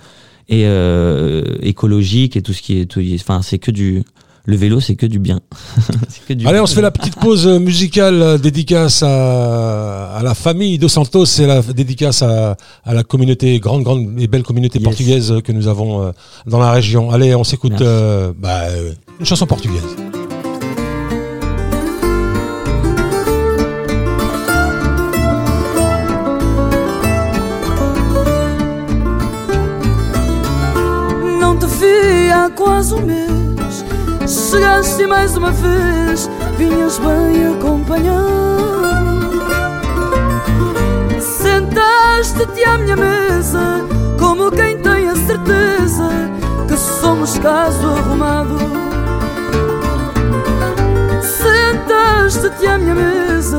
et 0.48 0.64
euh, 0.66 1.42
écologique 1.62 2.36
et 2.36 2.42
tout 2.42 2.52
ce 2.52 2.60
qui 2.60 2.78
est 2.78 2.84
tout, 2.84 3.00
enfin 3.14 3.40
c'est 3.42 3.58
que 3.58 3.70
du 3.70 4.02
le 4.44 4.56
vélo 4.56 4.78
c'est 4.78 4.94
que 4.94 5.06
du 5.06 5.18
bien 5.18 5.40
C'est 6.10 6.26
que 6.26 6.34
du 6.34 6.46
Allez, 6.46 6.60
on 6.60 6.66
se 6.66 6.74
fait 6.74 6.82
la 6.82 6.90
petite 6.90 7.16
pause 7.16 7.46
musicale 7.46 8.38
dédicace 8.38 9.02
à, 9.02 10.14
à 10.16 10.22
la 10.22 10.34
famille 10.34 10.76
Dos 10.76 10.90
Santos 10.90 11.24
et 11.40 11.46
la 11.46 11.62
dédicace 11.62 12.20
à, 12.20 12.58
à 12.84 12.92
la 12.92 13.02
communauté, 13.04 13.58
grande, 13.58 13.84
grande 13.84 14.20
et 14.20 14.26
belle 14.26 14.42
communauté 14.42 14.78
Yes. 14.78 14.84
portugaise 14.84 15.34
que 15.42 15.52
nous 15.52 15.66
avons 15.66 16.12
dans 16.46 16.58
la 16.58 16.72
région. 16.72 17.10
Allez, 17.10 17.34
on 17.34 17.44
s'écoute 17.44 17.82
bah, 18.38 18.64
une 19.18 19.24
chanson 19.24 19.46
portugaise. 19.46 19.96
Quase 32.54 32.94
um 32.94 33.02
mês. 33.02 33.84
Chegaste 34.26 35.02
e 35.02 35.06
mais 35.06 35.36
uma 35.36 35.50
vez, 35.50 36.30
vinhas 36.56 36.98
bem 36.98 37.54
acompanhado. 37.54 38.24
Sentaste-te 41.20 42.64
à 42.64 42.78
minha 42.78 42.96
mesa, 42.96 43.84
como 44.18 44.50
quem 44.50 44.78
tem 44.78 45.08
a 45.08 45.16
certeza 45.16 46.08
que 46.68 46.76
somos 46.76 47.38
caso 47.38 47.86
arrumado. 47.86 48.84
à 52.74 52.78
minha 52.78 52.94
mesa 52.94 53.58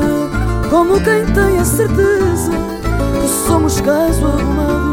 como 0.68 1.00
quem 1.02 1.24
tem 1.26 1.58
a 1.58 1.64
certeza 1.64 2.52
que 3.20 3.46
somos 3.46 3.80
caso 3.80 4.26
arrumado. 4.26 4.85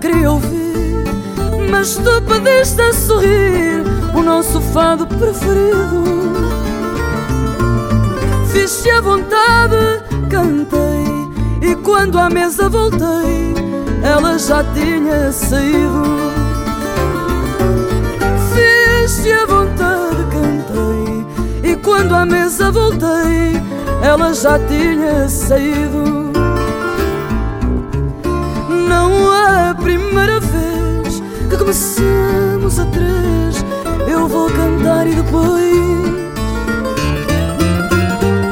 Queria 0.00 0.30
ouvir, 0.30 1.04
mas 1.70 1.94
tu 1.96 2.22
pediste 2.22 2.80
a 2.80 2.92
sorrir 2.92 3.84
o 4.14 4.22
nosso 4.22 4.60
fado 4.60 5.06
preferido. 5.06 6.04
Fiz-te 8.50 8.90
a 8.90 9.00
vontade, 9.02 10.02
cantei, 10.30 11.70
e 11.70 11.76
quando 11.76 12.18
à 12.18 12.30
mesa 12.30 12.68
voltei, 12.68 13.54
ela 14.02 14.38
já 14.38 14.64
tinha 14.72 15.30
saído. 15.32 16.02
Fiz-te 18.54 19.30
a 19.32 19.46
vontade, 19.46 20.16
cantei, 20.32 21.72
e 21.72 21.76
quando 21.76 22.14
à 22.14 22.24
mesa 22.24 22.70
voltei, 22.70 23.62
ela 24.02 24.32
já 24.32 24.58
tinha 24.60 25.28
saído. 25.28 26.20
Primeira 29.90 30.38
vez 30.38 31.20
que 31.50 31.56
começamos 31.56 32.78
a 32.78 32.84
três. 32.86 33.64
Eu 34.06 34.28
vou 34.28 34.48
cantar 34.48 35.04
e 35.08 35.16
depois 35.16 35.66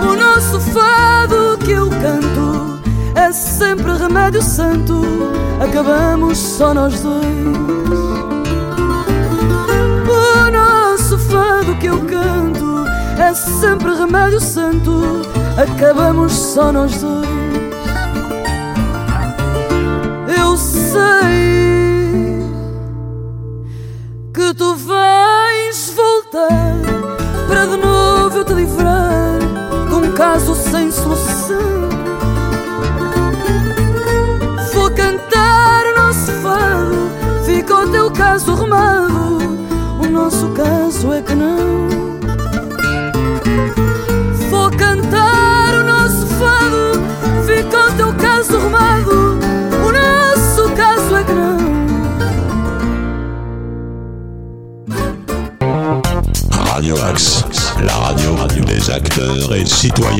o 0.03 0.16
nosso 0.16 0.59
fado 0.72 1.57
que 1.59 1.70
eu 1.70 1.88
canto 1.90 2.81
é 3.14 3.31
sempre 3.31 3.92
remédio 3.96 4.42
santo. 4.42 5.01
Acabamos 5.61 6.37
só 6.38 6.74
nós 6.74 7.01
dois. 7.01 7.24
O 10.09 10.51
nosso 10.51 11.18
fado 11.18 11.77
que 11.77 11.87
eu 11.87 12.01
canto 12.01 12.85
é 13.16 13.33
sempre 13.33 13.94
remédio 13.94 14.40
santo. 14.40 15.22
Acabamos 15.57 16.33
só 16.33 16.72
nós 16.72 17.01
dois. 17.01 17.38
Sei 20.92 22.42
que 24.33 24.55
tu 24.55 24.74
vais 24.74 25.92
voltar 25.94 26.48
para 27.46 27.66
de 27.66 27.77
novo 27.77 28.38
eu 28.38 28.44
te 28.44 28.55
livrar 28.55 29.38
de 29.88 29.94
um 29.94 30.12
caso 30.12 30.55
sem 30.55 30.90
solução. 30.90 31.28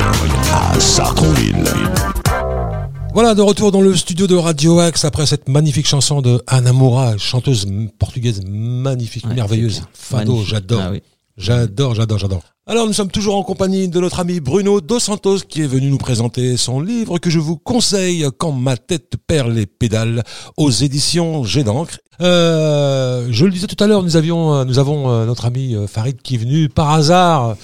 À 0.01 0.79
Sartrouville. 0.79 1.65
Voilà, 3.15 3.35
de 3.35 3.43
retour 3.43 3.73
dans 3.73 3.81
le 3.81 3.97
studio 3.97 4.27
de 4.29 4.37
Radio 4.37 4.79
Axe 4.79 5.05
après 5.05 5.27
cette 5.27 5.49
magnifique 5.49 5.89
chanson 5.89 6.23
de 6.23 6.41
Anna 6.47 6.73
Moura, 6.73 7.17
chanteuse 7.17 7.67
portugaise 7.99 8.43
magnifique, 8.47 9.27
Ouais, 9.27 9.35
merveilleuse. 9.35 9.83
Fado, 9.93 10.45
j'adore. 10.45 10.83
Ah 10.85 10.91
oui. 10.93 11.03
J'adore, 11.37 11.95
j'adore, 11.95 12.19
j'adore. 12.19 12.43
Alors 12.67 12.87
nous 12.87 12.93
sommes 12.93 13.11
toujours 13.11 13.37
en 13.37 13.43
compagnie 13.43 13.89
de 13.89 13.99
notre 13.99 14.21
ami 14.21 14.41
Bruno 14.41 14.81
Dos 14.81 15.01
Santos 15.01 15.39
qui 15.49 15.63
est 15.63 15.67
venu 15.67 15.91
nous 15.91 15.99
présenter 15.99 16.57
son 16.57 16.81
livre 16.81 17.19
que 17.19 17.31
je 17.31 17.39
vous 17.39 17.57
conseille 17.57 18.27
quand 18.39 18.53
ma 18.53 18.77
tête 18.77 19.15
perd 19.27 19.51
les 19.53 19.67
pédales 19.67 20.23
aux 20.57 20.71
éditions 20.71 21.43
Jet 21.45 21.65
d'encre. 21.65 21.99
Euh, 22.21 23.29
je 23.31 23.45
le 23.45 23.51
disais 23.53 23.67
tout 23.67 23.83
à 23.83 23.87
l'heure, 23.87 24.03
nous 24.03 24.17
avions, 24.17 24.53
euh, 24.55 24.65
nous 24.65 24.79
avons 24.79 25.09
euh, 25.11 25.25
notre 25.27 25.45
ami 25.45 25.75
euh, 25.75 25.87
Farid 25.87 26.17
qui 26.23 26.35
est 26.35 26.39
venu 26.39 26.69
par 26.69 26.91
hasard. 26.91 27.57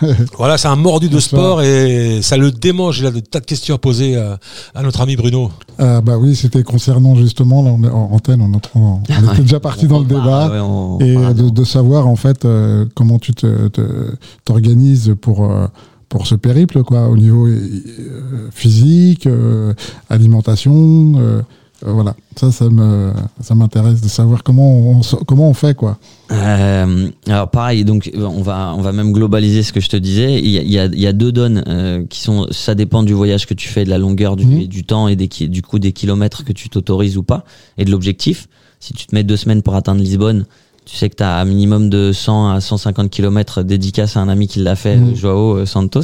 voilà, 0.38 0.56
c'est 0.58 0.68
un 0.68 0.76
mordu 0.76 1.08
de 1.08 1.20
sport 1.20 1.62
et 1.62 2.20
ça 2.22 2.36
le 2.36 2.50
démange. 2.50 3.00
Il 3.00 3.06
a 3.06 3.10
de 3.10 3.20
tas 3.20 3.40
de 3.40 3.44
questions 3.46 3.74
à 3.74 3.78
poser 3.78 4.16
à, 4.16 4.38
à 4.74 4.82
notre 4.82 5.00
ami 5.02 5.16
Bruno. 5.16 5.50
Ah, 5.78 6.00
bah 6.00 6.16
oui, 6.18 6.34
c'était 6.34 6.62
concernant 6.62 7.14
justement, 7.16 7.62
là, 7.62 7.70
on 7.70 7.84
est 7.84 7.90
en 7.90 8.10
antenne, 8.12 8.40
on, 8.40 8.52
est 8.52 8.70
en- 8.76 9.02
on 9.08 9.32
était 9.32 9.42
déjà 9.42 9.60
parti 9.60 9.86
dans 9.86 9.98
le 10.00 10.06
On 10.10 10.18
repart, 10.20 10.50
débat. 10.52 10.54
ouais, 10.54 10.60
on 10.60 10.98
et 11.00 11.34
de, 11.34 11.50
de 11.50 11.64
savoir 11.64 12.06
en 12.06 12.16
fait 12.16 12.44
euh, 12.44 12.86
comment 12.94 13.18
tu 13.18 13.34
te 13.34 13.68
te- 13.68 14.14
t'organises 14.44 15.14
pour 15.20 15.44
euh, 15.50 15.66
pour 16.08 16.26
ce 16.26 16.34
périple 16.34 16.82
quoi 16.82 17.08
au 17.08 17.16
niveau 17.16 17.46
euh, 17.46 18.48
physique 18.52 19.26
euh, 19.26 19.72
alimentation 20.10 20.72
euh, 21.16 21.18
euh, 21.20 21.42
voilà 21.84 22.14
ça 22.36 22.50
ça 22.52 22.68
me 22.68 23.12
ça 23.40 23.54
m'intéresse 23.54 24.00
de 24.00 24.08
savoir 24.08 24.42
comment 24.42 24.76
on 24.90 25.00
comment 25.26 25.48
on 25.48 25.54
fait 25.54 25.74
quoi 25.74 25.98
Euh, 26.30 27.08
alors 27.26 27.50
pareil, 27.50 27.84
donc 27.84 28.10
euh, 28.14 28.24
on 28.24 28.40
va 28.42 28.72
on 28.74 28.80
va 28.80 28.92
même 28.92 29.12
globaliser 29.12 29.62
ce 29.62 29.72
que 29.72 29.80
je 29.80 29.88
te 29.90 29.96
disais. 29.98 30.38
Il 30.38 30.48
y 30.48 30.58
a, 30.58 30.62
il 30.62 30.70
y 30.72 30.78
a, 30.78 30.86
il 30.86 30.98
y 31.00 31.06
a 31.06 31.12
deux 31.12 31.30
donnes 31.30 31.62
euh, 31.68 32.04
qui 32.08 32.20
sont, 32.20 32.46
ça 32.50 32.74
dépend 32.74 33.02
du 33.02 33.12
voyage 33.12 33.46
que 33.46 33.52
tu 33.54 33.68
fais, 33.68 33.84
de 33.84 33.90
la 33.90 33.98
longueur 33.98 34.36
du, 34.36 34.46
Mhm. 34.46 34.66
du 34.66 34.84
temps 34.84 35.08
et 35.08 35.16
des, 35.16 35.28
du 35.28 35.60
coup 35.62 35.78
des 35.78 35.92
kilomètres 35.92 36.44
que 36.44 36.52
tu 36.54 36.70
t'autorises 36.70 37.18
ou 37.18 37.22
pas 37.22 37.44
et 37.76 37.84
de 37.84 37.90
l'objectif. 37.90 38.48
Si 38.80 38.94
tu 38.94 39.06
te 39.06 39.14
mets 39.14 39.24
deux 39.24 39.36
semaines 39.36 39.60
pour 39.62 39.74
atteindre 39.74 40.00
Lisbonne, 40.00 40.46
tu 40.84 40.96
sais 40.96 41.08
que 41.08 41.16
tu 41.16 41.22
as 41.22 41.36
un 41.38 41.44
minimum 41.44 41.88
de 41.90 42.12
100 42.12 42.50
à 42.50 42.60
150 42.60 43.08
kilomètres 43.10 43.62
dédicace 43.62 44.16
à 44.16 44.20
un 44.20 44.28
ami 44.28 44.48
qui 44.48 44.58
l'a 44.60 44.76
fait, 44.76 44.96
Mhm. 44.96 45.14
Joao 45.14 45.56
euh, 45.58 45.66
Santos 45.66 46.02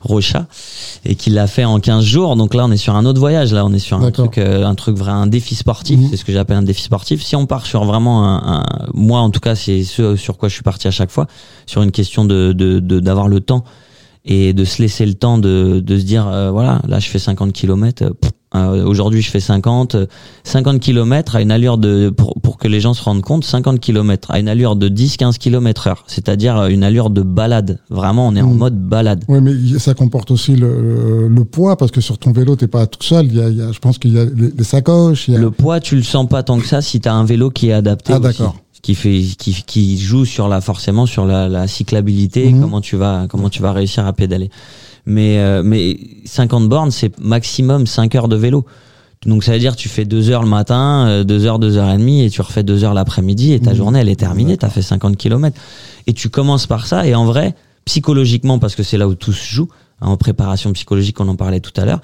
Rocha, 0.00 0.46
et 1.04 1.14
qui 1.16 1.30
l'a 1.30 1.46
fait 1.46 1.64
en 1.64 1.80
15 1.80 2.04
jours. 2.04 2.36
Donc 2.36 2.54
là, 2.54 2.64
on 2.64 2.70
est 2.70 2.76
sur 2.76 2.94
un 2.96 3.04
autre 3.06 3.18
voyage. 3.20 3.52
Là, 3.52 3.64
on 3.66 3.72
est 3.72 3.78
sur 3.78 3.98
un 3.98 4.10
truc, 4.12 4.38
euh, 4.38 4.64
un 4.64 4.74
truc 4.74 4.96
vrai, 4.96 5.10
un 5.12 5.26
défi 5.26 5.54
sportif. 5.54 5.98
Mhm. 5.98 6.08
C'est 6.10 6.16
ce 6.16 6.24
que 6.24 6.32
j'appelle 6.32 6.56
un 6.58 6.62
défi 6.62 6.82
sportif. 6.82 7.22
Si 7.22 7.36
on 7.36 7.46
part 7.46 7.66
sur 7.66 7.84
vraiment 7.84 8.24
un, 8.24 8.60
un- 8.60 8.66
moi 8.94 9.20
en 9.20 9.30
tout 9.30 9.40
cas, 9.40 9.54
c'est 9.54 9.82
ce 9.84 10.16
sur 10.16 10.36
quoi 10.38 10.48
je 10.48 10.54
suis 10.54 10.62
parti 10.62 10.86
à 10.88 10.90
chaque 10.90 11.10
fois, 11.10 11.26
sur 11.66 11.82
une 11.82 11.90
question 11.90 12.24
de 12.24 12.52
de- 12.52 13.00
d'avoir 13.00 13.28
le 13.28 13.40
temps 13.40 13.64
et 14.24 14.52
de 14.54 14.64
se 14.64 14.80
laisser 14.80 15.04
le 15.04 15.14
temps 15.14 15.36
de, 15.38 15.80
de 15.84 15.98
se 15.98 16.04
dire 16.04 16.26
euh, 16.28 16.50
voilà 16.50 16.80
là 16.88 16.98
je 16.98 17.08
fais 17.08 17.18
50 17.18 17.52
kilomètres 17.52 18.04
euh, 18.54 18.84
aujourd'hui 18.84 19.20
je 19.22 19.30
fais 19.30 19.40
50 19.40 19.94
euh, 19.94 20.06
50 20.44 20.80
kilomètres 20.80 21.36
à 21.36 21.42
une 21.42 21.50
allure 21.50 21.76
de 21.78 22.10
pour, 22.10 22.34
pour 22.42 22.56
que 22.58 22.68
les 22.68 22.80
gens 22.80 22.94
se 22.94 23.02
rendent 23.02 23.22
compte 23.22 23.44
50 23.44 23.80
kilomètres 23.80 24.30
à 24.30 24.38
une 24.38 24.48
allure 24.48 24.76
de 24.76 24.88
10 24.88 25.16
15 25.16 25.38
kilomètres 25.38 25.86
heure 25.88 26.04
c'est-à-dire 26.06 26.58
euh, 26.58 26.68
une 26.68 26.84
allure 26.84 27.10
de 27.10 27.22
balade 27.22 27.80
vraiment 27.90 28.28
on 28.28 28.36
est 28.36 28.42
en 28.42 28.48
Mhm. 28.50 28.58
mode 28.58 28.78
balade 28.80 29.24
oui 29.28 29.38
mais 29.40 29.78
ça 29.78 29.94
comporte 29.94 30.30
aussi 30.30 30.54
le, 30.56 31.28
le 31.28 31.44
poids 31.44 31.76
parce 31.76 31.90
que 31.90 32.00
sur 32.00 32.18
ton 32.18 32.32
vélo 32.32 32.56
t'es 32.56 32.66
pas 32.68 32.86
tout 32.86 33.02
seul 33.02 33.26
il 33.26 33.36
y 33.36 33.40
a, 33.42 33.48
il 33.48 33.56
y 33.56 33.62
a- 33.62 33.72
je 33.72 33.78
pense 33.78 33.98
qu'il 33.98 34.12
y 34.14 34.18
a 34.18 34.24
les, 34.24 34.50
les 34.56 34.64
sacoches 34.64 35.28
il 35.28 35.34
y 35.34 35.36
a 35.36 35.40
le 35.40 35.50
poids 35.50 35.80
tu 35.80 35.96
le 35.96 36.02
sens 36.02 36.28
pas 36.28 36.42
tant 36.42 36.58
que 36.58 36.66
ça 36.66 36.80
si 36.82 37.00
tu 37.00 37.08
as 37.08 37.14
un 37.14 37.24
vélo 37.24 37.50
qui 37.50 37.68
est 37.68 37.72
adapté 37.72 38.12
Ah, 38.14 38.18
d'accord. 38.20 38.56
qui 38.82 38.94
fait 38.94 39.22
qui, 39.38 39.62
qui 39.66 39.98
joue 39.98 40.24
sur 40.26 40.46
la 40.46 40.60
forcément 40.60 41.06
sur 41.06 41.24
la, 41.24 41.48
la 41.48 41.66
cyclabilité 41.66 42.52
Mhm. 42.52 42.60
comment 42.60 42.80
tu 42.80 42.96
vas 42.96 43.26
comment 43.28 43.48
tu 43.48 43.62
vas 43.62 43.72
réussir 43.72 44.06
à 44.06 44.12
pédaler 44.12 44.50
mais 45.06 45.38
euh, 45.38 45.62
mais 45.64 45.98
50 46.24 46.68
bornes 46.68 46.90
c'est 46.90 47.18
maximum 47.20 47.86
5 47.86 48.14
heures 48.14 48.28
de 48.28 48.36
vélo 48.36 48.64
donc 49.26 49.42
ça 49.44 49.52
veut 49.52 49.58
dire 49.58 49.74
tu 49.76 49.88
fais 49.88 50.04
2 50.04 50.30
heures 50.30 50.42
le 50.42 50.48
matin, 50.48 51.06
euh, 51.08 51.24
2 51.24 51.46
heures, 51.46 51.58
2 51.58 51.76
heures 51.78 51.90
et 51.90 51.96
demie 51.96 52.22
et 52.24 52.30
tu 52.30 52.42
refais 52.42 52.62
2 52.62 52.84
heures 52.84 52.92
l'après-midi 52.94 53.52
et 53.54 53.60
ta 53.60 53.70
Mhm. 53.70 53.76
journée 53.76 53.98
elle 54.00 54.08
est 54.10 54.16
terminée, 54.16 54.56
tu 54.58 54.66
as 54.66 54.70
fait 54.70 54.82
50 54.82 55.16
kilomètres. 55.16 55.58
Et 56.06 56.12
tu 56.12 56.28
commences 56.28 56.66
par 56.66 56.86
ça 56.86 57.06
et 57.06 57.14
en 57.14 57.24
vrai, 57.24 57.54
psychologiquement 57.86 58.58
parce 58.58 58.74
que 58.74 58.82
c'est 58.82 58.98
là 58.98 59.08
où 59.08 59.14
tout 59.14 59.32
se 59.32 59.46
joue, 59.54 59.68
hein, 60.02 60.08
en 60.08 60.16
préparation 60.18 60.70
psychologique 60.74 61.18
on 61.20 61.28
en 61.28 61.36
parlait 61.36 61.60
tout 61.60 61.72
à 61.80 61.86
l'heure, 61.86 62.00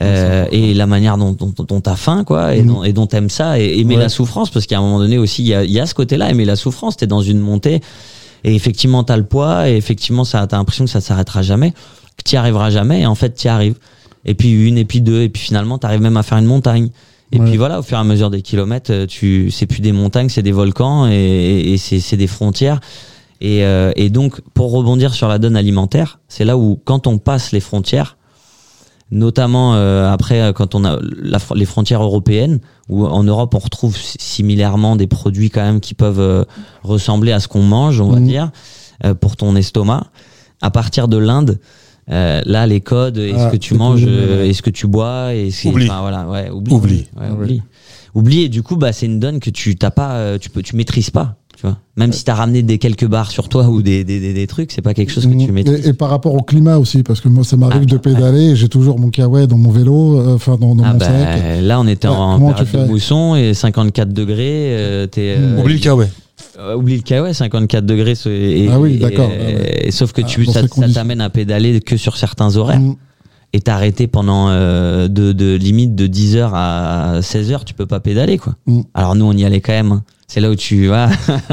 euh, 0.00 0.46
et 0.52 0.72
la 0.74 0.86
manière 0.86 1.16
dont 1.18 1.32
dont, 1.32 1.52
dont 1.66 1.80
t'as 1.80 1.96
faim 1.96 2.22
quoi 2.24 2.54
et 2.54 2.62
Mhm. 2.62 2.68
dont 2.68 2.84
et 2.84 2.92
dont 2.92 3.06
t'aimes 3.08 3.30
ça 3.30 3.58
et 3.58 3.78
aimer 3.80 3.96
Ouais. 3.96 4.02
la 4.02 4.08
souffrance 4.08 4.50
parce 4.50 4.66
qu'à 4.66 4.78
un 4.78 4.80
moment 4.82 4.98
donné 5.00 5.18
aussi 5.18 5.42
il 5.42 5.48
y 5.48 5.54
a, 5.54 5.64
y 5.64 5.80
a 5.80 5.86
ce 5.86 5.94
côté-là 5.94 6.30
aimer 6.30 6.44
la 6.44 6.54
souffrance, 6.56 6.96
t'es 6.96 7.08
dans 7.08 7.20
une 7.22 7.40
montée 7.40 7.80
et 8.44 8.54
effectivement 8.54 9.02
t'as 9.02 9.16
le 9.16 9.24
poids 9.24 9.68
et 9.68 9.76
effectivement 9.76 10.22
ça 10.24 10.46
t'as 10.46 10.56
l'impression 10.56 10.84
que 10.84 10.90
ça 10.90 11.00
s'arrêtera 11.00 11.42
jamais, 11.42 11.74
que 12.22 12.28
t'y 12.30 12.36
arriveras 12.36 12.70
jamais 12.70 13.00
et 13.02 13.06
en 13.06 13.14
fait 13.14 13.30
t'y 13.30 13.48
arrives. 13.48 13.76
Et 14.24 14.34
puis 14.34 14.50
une 14.68 14.76
et 14.78 14.84
puis 14.84 15.00
deux 15.00 15.22
et 15.22 15.28
puis 15.28 15.42
finalement 15.42 15.78
t'arrives 15.78 16.00
même 16.02 16.16
à 16.16 16.22
faire 16.22 16.38
une 16.38 16.44
montagne. 16.46 16.90
Et 17.32 17.38
Ouais. 17.38 17.46
puis 17.46 17.56
voilà, 17.56 17.78
au 17.78 17.82
fur 17.82 17.96
et 17.96 18.00
à 18.00 18.04
mesure 18.04 18.28
des 18.28 18.42
kilomètres, 18.42 18.90
euh, 18.92 19.06
tu 19.06 19.50
c'est 19.52 19.66
plus 19.66 19.80
des 19.80 19.92
montagnes, 19.92 20.28
c'est 20.28 20.42
des 20.42 20.50
volcans 20.52 21.06
et, 21.08 21.12
et, 21.14 21.72
et 21.72 21.76
c'est 21.78 22.00
c'est 22.00 22.16
des 22.16 22.26
frontières. 22.26 22.80
Et, 23.40 23.64
euh, 23.64 23.92
et 23.96 24.10
donc 24.10 24.40
pour 24.52 24.70
rebondir 24.72 25.14
sur 25.14 25.26
la 25.28 25.38
donne 25.38 25.56
alimentaire, 25.56 26.18
c'est 26.28 26.44
là 26.44 26.58
où 26.58 26.78
quand 26.84 27.06
on 27.06 27.16
passe 27.18 27.52
les 27.52 27.60
frontières, 27.60 28.16
notamment 29.10 29.74
euh, 29.74 30.10
après 30.12 30.40
euh, 30.40 30.52
quand 30.52 30.74
on 30.74 30.84
a 30.84 30.98
la 31.02 31.38
les 31.54 31.64
frontières 31.64 32.02
européennes 32.02 32.60
où 32.88 33.06
en 33.06 33.22
Europe 33.24 33.54
on 33.54 33.58
retrouve 33.58 33.96
si- 33.96 34.18
similairement 34.20 34.94
des 34.96 35.06
produits 35.06 35.50
quand 35.50 35.62
même 35.62 35.80
qui 35.80 35.94
peuvent 35.94 36.20
euh, 36.20 36.44
ressembler 36.82 37.32
à 37.32 37.40
ce 37.40 37.48
qu'on 37.48 37.62
mange, 37.62 38.00
on 38.00 38.10
va 38.10 38.20
Mhm. 38.20 38.26
dire, 38.26 38.50
euh, 39.04 39.14
pour 39.14 39.36
ton 39.36 39.56
estomac. 39.56 40.06
À 40.62 40.70
partir 40.70 41.08
de 41.08 41.16
l'Inde, 41.16 41.58
euh, 42.12 42.40
là 42.46 42.66
les 42.66 42.80
codes, 42.80 43.18
est-ce 43.18 43.36
Ah, 43.38 43.50
que 43.50 43.56
tu 43.56 43.74
manges, 43.74 44.04
euh, 44.06 44.44
est-ce 44.48 44.62
que 44.62 44.70
tu 44.70 44.86
bois, 44.86 45.34
et 45.34 45.50
c'est 45.50 45.68
Oublie. 45.68 45.86
enfin, 45.88 46.00
voilà, 46.00 46.28
ouais, 46.28 46.50
oublie, 46.50 46.72
Oublie. 46.74 47.06
Ouais, 47.18 47.26
Ouais. 47.26 47.32
oublie. 47.32 47.62
Oublie 48.14 48.42
et 48.42 48.48
du 48.48 48.62
coup 48.64 48.74
bah 48.74 48.92
c'est 48.92 49.06
une 49.06 49.20
donne 49.20 49.38
que 49.38 49.50
tu 49.50 49.76
t'as 49.76 49.90
pas, 49.92 50.14
euh, 50.14 50.38
tu 50.38 50.50
peux, 50.50 50.62
tu 50.62 50.74
maîtrises 50.76 51.10
pas. 51.10 51.36
Tu 51.56 51.66
vois. 51.66 51.76
Même 51.96 52.12
si 52.14 52.24
t'as 52.24 52.32
ramené 52.34 52.62
des 52.62 52.78
quelques 52.78 53.06
barres 53.06 53.30
sur 53.30 53.50
toi 53.50 53.68
ou 53.68 53.82
des, 53.82 54.02
des, 54.02 54.18
des, 54.18 54.32
des 54.32 54.46
trucs, 54.46 54.72
c'est 54.72 54.80
pas 54.80 54.94
quelque 54.94 55.12
chose 55.12 55.26
que 55.26 55.44
tu 55.44 55.52
maîtrises. 55.52 55.86
Et, 55.86 55.90
et 55.90 55.92
par 55.92 56.08
rapport 56.08 56.34
au 56.34 56.40
climat 56.40 56.78
aussi, 56.78 57.02
parce 57.02 57.20
que 57.20 57.28
moi, 57.28 57.44
ça 57.44 57.58
m'arrive 57.58 57.82
Ah, 57.82 57.84
de 57.86 57.92
ouais. 57.96 58.00
pédaler, 58.00 58.50
et 58.52 58.56
j'ai 58.56 58.68
toujours 58.70 58.98
mon 58.98 59.10
kawaii 59.10 59.46
dans 59.46 59.58
mon 59.58 59.70
vélo, 59.70 60.18
euh, 60.20 60.34
enfin 60.36 60.56
dans, 60.58 60.74
dans 60.74 60.84
Ah 60.84 60.92
mon 60.94 60.98
bah, 60.98 61.04
sac. 61.04 61.40
là, 61.60 61.78
on 61.78 61.86
était 61.86 62.08
Ouais, 62.08 62.14
en 62.14 62.38
tu 62.38 62.44
période 62.46 62.58
de 62.60 62.64
fais 62.64 62.86
mousson 62.86 63.36
et 63.36 63.52
54 63.52 64.10
degrés. 64.14 64.74
euh, 64.74 65.06
t'es, 65.06 65.34
euh, 65.38 65.60
Oublie 65.60 65.74
le 65.74 65.80
kawaii. 65.80 66.08
Euh, 66.60 66.74
oublie 66.76 66.96
le 66.96 67.02
kawaii, 67.02 67.34
54 67.34 67.86
degrés. 67.86 68.14
Et, 68.26 68.68
Ah 68.70 68.78
oui, 68.78 68.98
d'accord, 68.98 69.30
et- 69.30 69.88
et 69.88 69.90
sauf 69.90 70.12
que 70.12 70.20
Ah, 70.22 70.26
tu, 70.26 70.44
ça, 70.44 70.60
t'amène 70.92 71.20
à 71.22 71.30
pédaler 71.30 71.80
que 71.80 71.96
sur 71.96 72.16
certains 72.16 72.56
horaires. 72.56 72.80
Mm. 72.80 72.96
Et 73.52 73.60
t'as 73.60 73.74
arrêté 73.74 74.06
pendant 74.06 74.48
euh, 74.50 75.08
de, 75.08 75.32
de 75.32 75.56
limite 75.56 75.94
de 75.96 76.06
10h 76.06 76.50
à 76.54 77.20
16h, 77.20 77.64
tu 77.64 77.74
peux 77.74 77.86
pas 77.86 77.98
pédaler 77.98 78.38
quoi. 78.38 78.54
Mm. 78.66 78.82
Alors 78.94 79.16
nous 79.16 79.24
on 79.24 79.32
y 79.32 79.44
allait 79.44 79.60
quand 79.60 79.72
même. 79.72 79.90
hein. 79.92 80.04
C'est 80.28 80.40
là 80.40 80.50
où 80.50 80.54
tu 80.54 80.86
vas. 80.86 81.08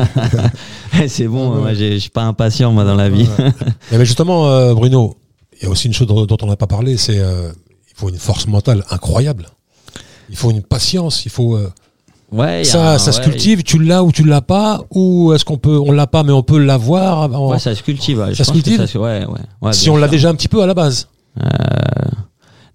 c'est 1.07 1.27
bon, 1.27 1.51
Ouais. 1.55 1.59
moi 1.61 1.73
je 1.73 1.97
suis 1.97 2.09
pas 2.09 2.23
impatient 2.23 2.71
moi 2.71 2.83
dans 2.83 2.95
la 2.95 3.09
vie. 3.09 3.27
Mais, 3.91 3.97
mais 3.97 4.05
justement, 4.05 4.47
euh, 4.47 4.73
Bruno, 4.73 5.15
il 5.59 5.63
y 5.63 5.67
a 5.67 5.71
aussi 5.71 5.87
une 5.87 5.93
chose 5.93 6.07
dont, 6.07 6.37
on 6.41 6.47
n'a 6.47 6.55
pas 6.57 6.67
parlé, 6.67 6.97
c'est 6.97 7.17
euh, 7.19 7.51
il 7.89 7.93
faut 7.95 8.09
une 8.09 8.17
force 8.17 8.47
mentale 8.47 8.83
incroyable. 8.91 9.47
Il 10.29 10.35
faut 10.35 10.51
une 10.51 10.61
patience, 10.61 11.25
il 11.25 11.31
faut 11.31 11.57
Ouais, 12.31 12.63
ça, 12.65 12.93
un- 12.95 12.97
ça 12.97 13.11
se 13.13 13.19
ouais, 13.19 13.23
cultive. 13.25 13.63
Tu 13.63 13.81
l'as 13.81 14.03
ou 14.03 14.11
tu 14.11 14.23
l'as 14.23 14.41
pas, 14.41 14.81
ou 14.91 15.31
est-ce 15.33 15.45
qu'on 15.45 15.57
peut, 15.57 15.77
on 15.79 15.91
l'a 15.93 16.07
pas, 16.07 16.23
mais 16.23 16.33
on 16.33 16.43
peut 16.43 16.57
l'avoir. 16.59 17.31
en- 17.33 17.51
Ouais, 17.51 17.59
ça 17.59 17.73
se 17.73 17.81
cultive. 17.83 18.25
Je 18.31 18.35
Ça 18.35 18.43
se 18.43 18.51
cultive 18.51 18.77
ça 18.77 18.87
se- 18.87 18.97
ouais, 18.97 19.25
ouais. 19.61 19.73
Si 19.73 19.89
on 19.89 19.95
l'a 19.97 20.07
déjà 20.09 20.29
un 20.29 20.35
petit 20.35 20.49
peu 20.49 20.61
à 20.61 20.65
la 20.67 20.73
base. 20.73 21.07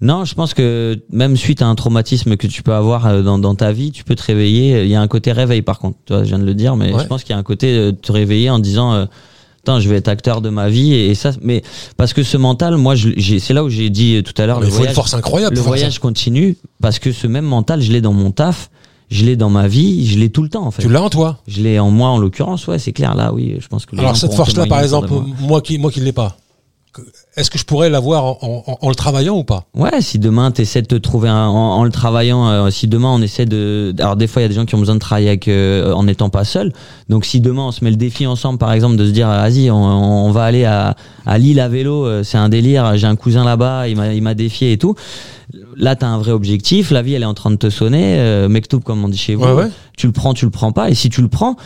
Non, 0.00 0.24
je 0.24 0.34
pense 0.34 0.52
que 0.52 1.00
même 1.12 1.36
suite 1.36 1.62
à 1.62 1.66
un 1.66 1.76
traumatisme 1.76 2.36
que 2.36 2.48
tu 2.48 2.64
peux 2.64 2.72
avoir 2.74 3.06
euh, 3.06 3.22
dans, 3.22 3.38
dans 3.38 3.54
ta 3.54 3.70
vie, 3.70 3.92
tu 3.92 4.02
peux 4.02 4.16
te 4.16 4.22
réveiller. 4.24 4.82
Il 4.82 4.88
y 4.88 4.96
a 4.96 5.00
un 5.00 5.06
côté 5.06 5.30
réveil 5.30 5.62
par 5.62 5.78
contre. 5.78 5.96
Tu 6.06 6.12
vois, 6.12 6.24
je 6.24 6.28
viens 6.30 6.40
de 6.40 6.44
le 6.44 6.54
dire, 6.54 6.74
mais 6.74 6.92
je 6.98 7.04
pense 7.06 7.22
qu'il 7.22 7.30
y 7.30 7.36
a 7.36 7.38
un 7.38 7.44
côté 7.44 7.68
euh, 7.76 7.92
te 7.92 8.10
réveiller 8.10 8.50
en 8.50 8.58
disant. 8.58 8.92
Euh, 8.94 9.04
Putain, 9.64 9.78
je 9.78 9.88
vais 9.88 9.94
être 9.94 10.08
acteur 10.08 10.40
de 10.40 10.48
ma 10.50 10.68
vie 10.68 10.92
et, 10.92 11.10
et 11.10 11.14
ça 11.14 11.30
mais 11.40 11.62
parce 11.96 12.12
que 12.14 12.24
ce 12.24 12.36
mental 12.36 12.76
moi 12.78 12.94
c'est 12.96 13.52
là 13.54 13.62
où 13.62 13.68
j'ai 13.68 13.90
dit 13.90 14.16
euh, 14.16 14.22
tout 14.22 14.32
à 14.42 14.46
l'heure 14.46 14.58
le 14.58 14.66
voyage 14.66 14.92
force 14.92 15.14
incroyable. 15.14 15.54
le 15.54 15.60
voyage 15.62 16.00
continue 16.00 16.56
parce 16.80 16.98
que 16.98 17.12
ce 17.12 17.28
même 17.28 17.44
mental 17.44 17.80
je 17.80 17.92
l'ai 17.92 18.00
dans 18.00 18.12
mon 18.12 18.32
taf 18.32 18.70
je 19.12 19.24
l'ai 19.26 19.36
dans 19.36 19.50
ma 19.50 19.68
vie 19.68 20.06
je 20.06 20.18
l'ai 20.18 20.30
tout 20.30 20.42
le 20.42 20.48
temps 20.48 20.64
en 20.66 20.70
fait 20.70 20.82
Tu 20.82 20.88
l'as 20.88 21.02
en 21.02 21.10
toi. 21.10 21.38
je 21.46 21.60
l'ai 21.60 21.78
en 21.78 21.90
moi 21.90 22.08
en 22.08 22.18
l'occurrence 22.18 22.66
ouais 22.66 22.78
c'est 22.78 22.92
clair 22.92 23.14
là 23.14 23.32
oui 23.32 23.56
je 23.60 23.68
pense 23.68 23.84
que 23.86 23.96
Alors 23.98 24.16
cette 24.16 24.32
force-là, 24.34 24.66
par 24.66 24.80
exemple, 24.80 25.10
moi. 25.10 25.24
moi 25.40 25.60
qui, 25.60 25.78
moi 25.78 25.90
qui 25.90 26.00
ne 26.00 26.04
l'ai 26.06 26.12
pas, 26.12 26.36
est-ce 27.36 27.50
que 27.50 27.58
je 27.58 27.64
pourrais 27.64 27.88
l'avoir 27.88 28.24
en, 28.26 28.38
en- 28.66 28.78
en 28.82 28.88
le 28.90 28.94
travaillant 28.94 29.38
ou 29.38 29.44
pas? 29.44 29.64
Ouais, 29.74 30.02
si 30.02 30.18
demain 30.18 30.50
tu 30.50 30.60
essaies 30.60 30.82
de 30.82 30.86
te 30.86 30.94
trouver 30.96 31.30
un- 31.30 31.46
en, 31.48 31.78
en 31.78 31.84
le 31.84 31.90
travaillant, 31.90 32.46
euh, 32.50 32.68
si 32.70 32.86
demain 32.86 33.08
on 33.08 33.22
essaie 33.22 33.46
de, 33.46 33.94
alors 33.98 34.16
des 34.16 34.26
fois 34.26 34.42
il 34.42 34.44
y 34.44 34.46
a 34.46 34.48
des 34.50 34.54
gens 34.54 34.66
qui 34.66 34.74
ont 34.74 34.78
besoin 34.78 34.96
de 34.96 35.00
travailler 35.00 35.28
avec, 35.28 35.48
euh, 35.48 35.94
en 35.94 36.02
n'étant 36.04 36.28
pas 36.28 36.44
seul. 36.44 36.70
Donc 37.08 37.24
si 37.24 37.40
demain 37.40 37.62
on 37.62 37.72
se 37.72 37.82
met 37.82 37.90
le 37.90 37.96
défi 37.96 38.26
ensemble, 38.26 38.58
par 38.58 38.72
exemple, 38.74 38.96
de 38.96 39.06
se 39.06 39.10
dire, 39.10 39.28
vas-y, 39.28 39.70
on, 39.70 39.76
on 40.26 40.30
va 40.32 40.44
aller 40.44 40.66
à, 40.66 40.94
à 41.24 41.38
Lille 41.38 41.60
à 41.60 41.68
vélo, 41.70 42.04
euh, 42.04 42.22
c'est 42.24 42.36
un 42.36 42.50
délire. 42.50 42.94
J'ai 42.98 43.06
un 43.06 43.16
cousin 43.16 43.42
là-bas, 43.44 43.88
il 43.88 43.96
m'a, 43.96 44.12
il 44.12 44.22
m'a 44.22 44.34
défié 44.34 44.72
et 44.72 44.76
tout. 44.78 44.94
Là, 45.76 45.96
t'as 45.96 46.06
un 46.06 46.18
vrai 46.18 46.32
objectif. 46.32 46.90
La 46.90 47.02
vie, 47.02 47.14
elle 47.14 47.22
est 47.22 47.26
en 47.26 47.34
train 47.34 47.50
de 47.50 47.56
te 47.56 47.70
sonner. 47.70 48.16
Euh, 48.18 48.48
Mektoub, 48.48 48.80
comme 48.80 49.04
on 49.04 49.08
dit 49.08 49.18
chez 49.18 49.34
vous. 49.34 49.44
Ouais, 49.44 49.52
ouais. 49.52 49.70
Tu 49.96 50.06
le 50.06 50.12
prends, 50.12 50.34
tu 50.34 50.44
le 50.44 50.50
prends 50.50 50.72
pas. 50.72 50.90
Et 50.90 50.94
si 50.94 51.10
tu 51.10 51.20
le 51.20 51.28
prends, 51.28 51.56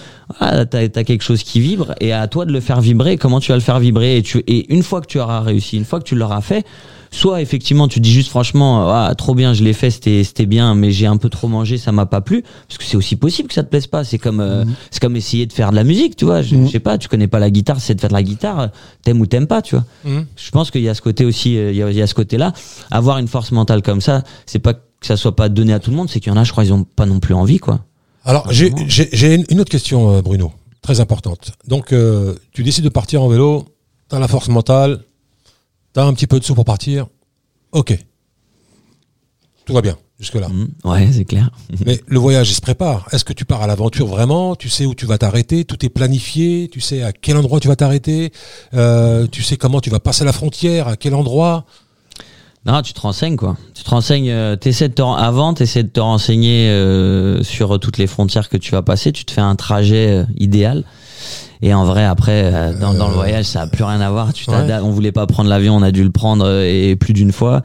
ah, 0.40 0.64
t'as, 0.66 0.88
t'as 0.88 1.04
quelque 1.04 1.22
chose 1.22 1.42
qui 1.42 1.60
vibre. 1.60 1.94
Et 2.00 2.12
à 2.12 2.26
toi 2.26 2.44
de 2.44 2.52
le 2.52 2.60
faire 2.60 2.80
vibrer. 2.80 3.16
Comment 3.16 3.40
tu 3.40 3.52
vas 3.52 3.56
le 3.56 3.62
faire 3.62 3.78
vibrer? 3.78 4.16
Et, 4.16 4.22
tu, 4.22 4.38
et 4.46 4.72
une 4.72 4.82
fois 4.82 5.00
que 5.00 5.06
tu 5.06 5.20
auras 5.20 5.40
réussi, 5.40 5.76
une 5.76 5.84
fois 5.84 6.00
que 6.00 6.04
tu 6.04 6.16
l'auras 6.16 6.40
fait, 6.40 6.64
soit 7.10 7.40
effectivement 7.42 7.88
tu 7.88 8.00
dis 8.00 8.12
juste 8.12 8.30
franchement, 8.30 8.88
ah, 8.90 9.14
trop 9.16 9.34
bien, 9.34 9.54
je 9.54 9.62
l'ai 9.64 9.72
fait, 9.72 9.90
c'était, 9.90 10.24
c'était 10.24 10.46
bien, 10.46 10.74
mais 10.74 10.90
j'ai 10.90 11.06
un 11.06 11.16
peu 11.16 11.28
trop 11.28 11.48
mangé, 11.48 11.78
ça 11.78 11.92
m'a 11.92 12.06
pas 12.06 12.20
plu. 12.20 12.42
Parce 12.68 12.78
que 12.78 12.84
c'est 12.84 12.96
aussi 12.96 13.16
possible 13.16 13.48
que 13.48 13.54
ça 13.54 13.62
te 13.62 13.68
plaise 13.68 13.86
pas. 13.86 14.04
C'est 14.04 14.18
comme, 14.18 14.40
euh, 14.40 14.64
c'est 14.90 15.00
comme 15.00 15.16
essayer 15.16 15.46
de 15.46 15.52
faire 15.52 15.70
de 15.70 15.76
la 15.76 15.84
musique, 15.84 16.16
tu 16.16 16.24
vois. 16.24 16.42
Je, 16.42 16.56
je 16.56 16.70
sais 16.70 16.80
pas, 16.80 16.98
tu 16.98 17.08
connais 17.08 17.28
pas 17.28 17.38
la 17.38 17.50
guitare, 17.50 17.80
c'est 17.80 17.94
de 17.94 18.00
faire 18.00 18.10
de 18.10 18.14
la 18.14 18.22
guitare, 18.22 18.70
t'aimes 19.02 19.20
ou 19.20 19.26
t'aimes 19.26 19.46
pas, 19.46 19.62
tu 19.62 19.76
vois. 19.76 19.84
Mhm. 20.04 20.26
Je 20.36 20.50
pense 20.50 20.70
qu'il 20.70 20.82
y 20.82 20.88
a 20.88 20.94
ce 20.94 21.02
côté 21.02 21.24
aussi, 21.24 21.56
euh, 21.56 21.70
il 21.70 21.76
y 21.76 21.82
a, 21.82 21.90
il 21.90 21.96
y 21.96 22.02
a 22.02 22.06
ce 22.06 22.14
côté-là. 22.14 22.52
Avoir 22.90 23.18
une 23.18 23.28
force 23.28 23.52
mentale 23.52 23.82
comme 23.82 24.00
ça, 24.00 24.22
c'est 24.46 24.58
pas 24.58 24.74
que 24.74 25.06
ça 25.06 25.16
soit 25.16 25.36
pas 25.36 25.48
donné 25.48 25.72
à 25.72 25.78
tout 25.78 25.90
le 25.90 25.96
monde, 25.96 26.08
c'est 26.08 26.20
qu'il 26.20 26.32
y 26.32 26.34
en 26.34 26.38
a, 26.38 26.44
je 26.44 26.52
crois, 26.52 26.64
ils 26.64 26.72
ont 26.72 26.84
pas 26.84 27.06
non 27.06 27.20
plus 27.20 27.34
envie, 27.34 27.58
quoi. 27.58 27.80
Alors, 28.24 28.50
j'ai 28.50 28.68
une, 28.68 29.60
autre 29.60 29.70
question, 29.70 30.16
euh, 30.16 30.22
Bruno, 30.22 30.52
très 30.82 31.00
importante. 31.00 31.52
Donc, 31.68 31.92
euh, 31.92 32.34
tu 32.52 32.64
décides 32.64 32.82
de 32.82 32.88
partir 32.88 33.22
en 33.22 33.28
vélo, 33.28 33.66
tu 34.10 34.16
as 34.16 34.18
la 34.18 34.26
force 34.26 34.48
mentale, 34.48 35.00
tu 35.96 36.00
as 36.00 36.04
un 36.04 36.12
petit 36.12 36.26
peu 36.26 36.38
de 36.38 36.44
sous 36.44 36.54
pour 36.54 36.66
partir. 36.66 37.06
Ok. 37.72 37.96
Tout 39.64 39.72
va 39.72 39.80
bien, 39.80 39.96
jusque-là. 40.20 40.48
Mhm. 40.50 40.68
Ouais, 40.84 41.08
c'est 41.10 41.24
clair. 41.24 41.50
Mais 41.86 42.02
le 42.06 42.18
voyage, 42.18 42.50
il 42.50 42.54
se 42.54 42.60
prépare. 42.60 43.08
Est-ce 43.12 43.24
que 43.24 43.32
tu 43.32 43.46
pars 43.46 43.62
à 43.62 43.66
l'aventure 43.66 44.06
vraiment? 44.06 44.54
Tu 44.56 44.68
sais 44.68 44.84
où 44.84 44.94
tu 44.94 45.06
vas 45.06 45.16
t'arrêter? 45.16 45.64
Tout 45.64 45.86
est 45.86 45.88
planifié? 45.88 46.68
Tu 46.70 46.82
sais 46.82 47.02
à 47.02 47.14
quel 47.14 47.38
endroit 47.38 47.60
tu 47.60 47.68
vas 47.68 47.76
t'arrêter? 47.76 48.30
Euh, 48.74 49.26
Tu 49.26 49.42
sais 49.42 49.56
comment 49.56 49.80
tu 49.80 49.88
vas 49.88 49.98
passer 49.98 50.24
la 50.26 50.32
frontière? 50.34 50.86
À 50.86 50.96
quel 50.98 51.14
endroit? 51.14 51.64
Non, 52.66 52.82
tu 52.82 52.92
te 52.92 53.00
renseignes 53.00 53.36
quoi. 53.36 53.56
Tu 53.74 53.82
te 53.84 53.90
renseignes, 53.90 54.30
euh, 54.30 54.56
t'essaies 54.56 54.88
de 54.88 54.94
te 54.94 55.02
avant, 55.02 55.54
t'essaies 55.54 55.84
de 55.84 55.88
te 55.88 56.00
renseigner 56.00 56.68
euh, 56.68 57.42
sur 57.42 57.78
toutes 57.78 57.98
les 57.98 58.06
frontières 58.06 58.48
que 58.48 58.56
tu 58.56 58.72
vas 58.72 58.82
passer. 58.82 59.12
Tu 59.12 59.24
te 59.24 59.32
fais 59.32 59.40
un 59.40 59.54
trajet 59.56 60.08
euh, 60.10 60.24
idéal. 60.36 60.84
Et 61.62 61.72
en 61.72 61.84
vrai, 61.84 62.04
après, 62.04 62.52
euh, 62.52 62.78
dans, 62.78 62.92
dans 62.94 63.08
le 63.08 63.14
voyage, 63.14 63.46
ça 63.46 63.62
a 63.62 63.66
plus 63.66 63.84
rien 63.84 64.00
à 64.00 64.10
voir. 64.10 64.32
Tu 64.32 64.50
Ouais. 64.50 64.72
On 64.82 64.90
voulait 64.90 65.12
pas 65.12 65.26
prendre 65.26 65.48
l'avion, 65.48 65.76
on 65.76 65.82
a 65.82 65.90
dû 65.90 66.02
le 66.04 66.10
prendre 66.10 66.44
euh, 66.46 66.64
et 66.64 66.96
plus 66.96 67.12
d'une 67.12 67.32
fois. 67.32 67.62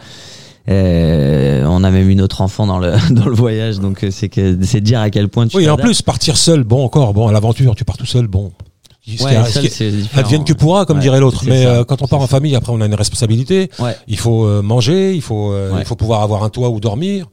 Euh, 0.69 1.65
on 1.67 1.83
a 1.83 1.89
même 1.91 2.09
eu 2.09 2.15
notre 2.15 2.41
enfant 2.41 2.67
dans 2.67 2.77
le 2.77 2.93
dans 3.11 3.25
le 3.25 3.35
voyage, 3.35 3.79
donc 3.79 4.03
euh, 4.03 4.11
c'est 4.11 4.29
que 4.29 4.57
c'est 4.63 4.81
dire 4.81 4.99
à 4.99 5.09
quel 5.09 5.27
point 5.27 5.47
tu. 5.47 5.57
Oui, 5.57 5.63
et 5.65 5.69
en 5.69 5.77
plus, 5.77 6.01
partir 6.01 6.37
seul, 6.37 6.63
bon, 6.63 6.83
encore, 6.85 7.13
bon, 7.13 7.27
à 7.27 7.31
l'aventure, 7.31 7.75
tu 7.75 7.83
pars 7.83 7.97
tout 7.97 8.05
seul, 8.05 8.27
bon. 8.27 8.51
Ce 9.05 9.11
qui- 9.17 9.23
Ouais, 9.23 9.43
qui- 9.51 9.91
différent. 9.91 10.19
Advienne 10.21 10.43
que 10.43 10.53
pourra, 10.53 10.85
comme 10.85 10.97
Ouais, 10.97 11.01
dirait 11.03 11.19
l'autre. 11.19 11.43
Mais 11.47 11.63
ça, 11.63 11.69
euh, 11.69 11.83
quand 11.83 12.01
on 12.03 12.07
part 12.07 12.19
en 12.19 12.27
ça. 12.27 12.35
famille, 12.37 12.55
après, 12.55 12.71
on 12.71 12.81
a 12.81 12.85
une 12.85 12.93
responsabilité. 12.93 13.69
Ouais. 13.79 13.95
Il 14.07 14.17
faut 14.19 14.45
euh, 14.45 14.61
manger, 14.61 15.15
il 15.15 15.21
faut, 15.21 15.51
euh, 15.51 15.71
Ouais. 15.71 15.79
il 15.81 15.85
faut 15.85 15.95
pouvoir 15.95 16.21
avoir 16.21 16.43
un 16.43 16.49
toit 16.49 16.69
où 16.69 16.79
dormir. 16.79 17.25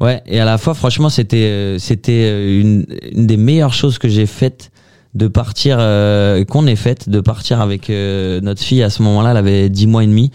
Ouais, 0.00 0.22
et 0.26 0.40
à 0.40 0.46
la 0.46 0.56
fois, 0.56 0.72
franchement, 0.72 1.10
c'était 1.10 1.76
c'était 1.78 2.58
une, 2.58 2.86
une 3.12 3.26
des 3.26 3.36
meilleures 3.36 3.74
choses 3.74 3.98
que 3.98 4.08
j'ai 4.08 4.24
faites 4.24 4.70
de 5.14 5.28
partir, 5.28 5.76
euh, 5.78 6.42
qu'on 6.46 6.66
ait 6.66 6.76
faites, 6.76 7.10
de 7.10 7.20
partir 7.20 7.60
avec 7.60 7.90
euh, 7.90 8.40
notre 8.40 8.62
fille 8.62 8.82
à 8.82 8.88
ce 8.88 9.02
moment-là, 9.02 9.32
elle 9.32 9.36
avait 9.36 9.68
10 9.68 9.86
mois 9.86 10.02
et 10.02 10.06
demi. 10.06 10.30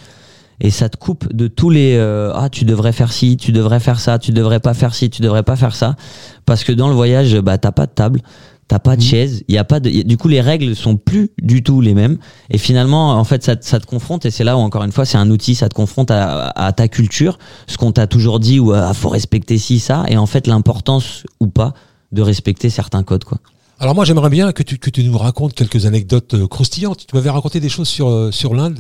Et 0.62 0.69
ça 0.69 0.88
te 0.88 0.97
coupe 0.97 1.34
de 1.34 1.47
tous 1.47 1.69
les 1.71 1.95
euh, 1.97 2.32
ah 2.36 2.47
tu 2.49 2.63
devrais 2.63 2.91
faire 2.93 3.12
ci, 3.12 3.38
tu 3.38 3.51
devrais 3.51 3.80
faire 3.80 3.99
ça, 3.99 4.19
tu 4.19 4.32
devrais 4.32 4.60
pas 4.60 4.73
faire 4.75 4.93
ci, 4.93 5.10
tu 5.10 5.21
devrais 5.23 5.43
pas 5.43 5.56
faire 5.56 5.75
ça, 5.75 5.95
parce 6.45 6.63
que 6.63 6.71
dans 6.71 6.88
le 6.88 6.93
voyage 6.93 7.36
bah 7.41 7.58
t'as 7.58 7.71
pas 7.73 7.88
de 7.88 7.91
table, 7.91 8.21
t'as 8.67 8.80
pas 8.80 8.95
de 8.95 9.01
chaise, 9.01 9.43
il 9.47 9.54
y 9.56 9.58
a 9.58 9.63
pas 9.63 9.80
de, 9.80 9.89
y 9.89 9.99
a- 9.99 10.04
du 10.04 10.17
coup 10.17 10.28
les 10.28 10.41
règles 10.41 10.75
sont 10.75 10.95
plus 10.97 11.30
du 11.41 11.62
tout 11.63 11.82
les 11.82 11.93
mêmes. 11.93 12.17
Et 12.49 12.58
finalement 12.58 13.12
en 13.12 13.23
fait 13.23 13.43
ça, 13.43 13.56
te- 13.56 13.65
ça 13.65 13.80
te 13.80 13.86
confronte 13.86 14.25
et 14.25 14.32
c'est 14.32 14.43
là 14.43 14.58
où 14.58 14.60
encore 14.60 14.84
une 14.84 14.91
fois 14.91 15.06
c'est 15.06 15.17
un 15.17 15.30
outil, 15.30 15.54
ça 15.56 15.69
te 15.69 15.75
confronte 15.75 16.10
à, 16.12 16.47
à 16.49 16.71
ta 16.73 16.88
culture, 16.88 17.38
ce 17.67 17.78
qu'on 17.78 17.91
t'a 17.91 18.08
toujours 18.08 18.39
dit 18.39 18.60
ou 18.60 18.73
ah, 18.73 18.93
faut 18.93 19.10
respecter 19.10 19.58
ci 19.58 19.80
ça, 19.80 20.04
et 20.08 20.17
en 20.17 20.25
fait 20.25 20.47
l'importance 20.47 21.23
ou 21.39 21.47
pas 21.47 21.73
de 22.12 22.21
respecter 22.21 22.69
certains 22.69 23.04
codes 23.04 23.23
quoi. 23.23 23.38
Alors 23.78 23.93
moi, 23.93 24.06
j'aimerais 24.06 24.30
bien 24.30 24.54
que 24.54 24.63
tu, 24.63 24.78
que 24.78 24.89
tu 24.89 25.04
nous 25.04 25.17
racontes 25.17 25.54
quelques 25.54 25.86
anecdotes 25.86 26.34
euh, 26.34 26.47
croustillantes. 26.47 27.06
Tu 27.08 27.13
m'avais 27.13 27.30
raconté 27.30 27.60
des 27.60 27.67
choses 27.67 27.89
sur, 27.89 28.08
euh, 28.08 28.32
sur 28.32 28.54
l'Inde. 28.56 28.80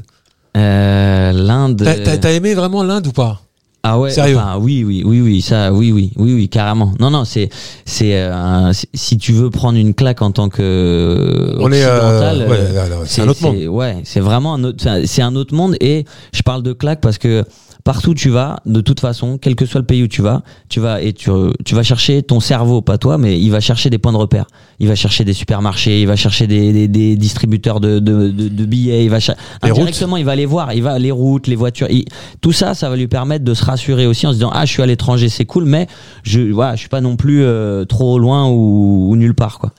Euh, 0.55 1.33
L'Inde. 1.33 1.81
T'as 1.83 1.95
t'as- 1.99 2.17
t'as 2.17 2.31
aimé 2.31 2.53
vraiment 2.53 2.81
l'Inde 2.81 3.07
ou 3.07 3.11
pas? 3.11 3.41
Ah 3.87 3.99
ouais, 3.99 4.09
Sérieux 4.09 4.37
enfin, 4.37 4.57
oui, 4.59 4.83
oui, 4.83 5.03
oui, 5.05 5.21
oui, 5.21 5.41
ça, 5.43 5.71
oui, 5.71 5.91
oui, 5.91 6.11
oui, 6.15 6.33
oui, 6.33 6.49
carrément. 6.49 6.95
Non, 6.99 7.11
non, 7.11 7.23
c'est, 7.23 7.49
c'est, 7.85 8.15
euh, 8.15 8.71
si 8.95 9.19
tu 9.19 9.31
veux 9.31 9.51
prendre 9.51 9.77
une 9.77 9.93
claque 9.93 10.23
en 10.23 10.31
tant 10.31 10.49
que 10.49 11.55
On 11.59 11.71
est, 11.71 11.83
euh, 11.85 12.47
ouais, 12.47 12.57
euh, 12.57 13.03
c'est 13.05 13.21
un 13.21 13.27
autre 13.27 13.43
monde. 13.43 13.57
Ouais, 13.67 13.97
c'est 14.03 14.21
vraiment 14.21 14.55
un 14.55 14.63
autre, 14.63 14.83
c'est 15.05 15.21
un 15.21 15.35
autre 15.35 15.53
monde. 15.53 15.75
Et 15.81 16.05
je 16.33 16.41
parle 16.41 16.63
de 16.63 16.73
claque 16.73 16.99
parce 16.99 17.19
que 17.19 17.43
partout 17.85 18.09
où 18.09 18.13
tu 18.15 18.29
vas, 18.29 18.59
de 18.65 18.81
toute 18.81 18.99
façon, 18.99 19.37
quel 19.39 19.55
que 19.55 19.65
soit 19.65 19.79
le 19.79 19.85
pays 19.85 20.01
où 20.03 20.07
tu 20.07 20.21
vas, 20.23 20.41
tu 20.69 20.79
vas 20.79 21.01
et 21.03 21.13
tu, 21.13 21.29
tu 21.63 21.75
vas 21.75 21.83
chercher 21.83 22.23
ton 22.23 22.39
cerveau, 22.39 22.81
pas 22.81 22.97
toi, 22.97 23.17
mais 23.19 23.39
il 23.39 23.51
va 23.51 23.59
chercher 23.59 23.89
des 23.91 23.99
points 23.99 24.11
de 24.11 24.17
repère. 24.17 24.47
Il 24.79 24.87
va 24.87 24.95
chercher 24.95 25.23
des 25.23 25.33
supermarchés, 25.33 26.01
il 26.01 26.07
va 26.07 26.15
chercher 26.15 26.47
des, 26.47 26.73
des, 26.73 26.87
des 26.87 27.15
distributeurs 27.15 27.79
de, 27.79 27.99
de, 27.99 28.29
de, 28.31 28.47
de 28.49 28.65
billets, 28.65 29.05
il 29.05 29.09
va 29.11 29.19
indirectement, 29.61 30.17
il 30.17 30.25
va 30.25 30.35
les 30.35 30.47
voir, 30.47 30.73
il 30.73 30.81
va 30.81 30.97
les 30.97 31.11
routes, 31.11 31.45
les 31.47 31.55
voitures, 31.55 31.87
il- 31.91 32.05
tout 32.41 32.51
ça, 32.51 32.73
ça 32.73 32.89
va 32.89 32.95
lui 32.95 33.07
permettre 33.07 33.45
de 33.45 33.53
se 33.53 33.63
rassurer 33.63 34.07
aussi 34.07 34.25
en 34.25 34.31
se 34.31 34.37
disant 34.37 34.49
ah 34.51 34.65
je 34.65 34.71
suis 34.71 34.81
à 34.81 34.87
l'étranger, 34.87 35.29
c'est 35.29 35.45
cool, 35.45 35.65
mais 35.65 35.87
je 36.23 36.41
voilà, 36.51 36.73
je 36.75 36.79
suis 36.79 36.89
pas 36.89 37.01
non 37.01 37.15
plus 37.15 37.43
euh, 37.43 37.85
trop 37.85 38.17
loin 38.17 38.49
ou, 38.49 39.11
ou 39.11 39.15
nulle 39.15 39.35
part 39.35 39.59
quoi. 39.59 39.71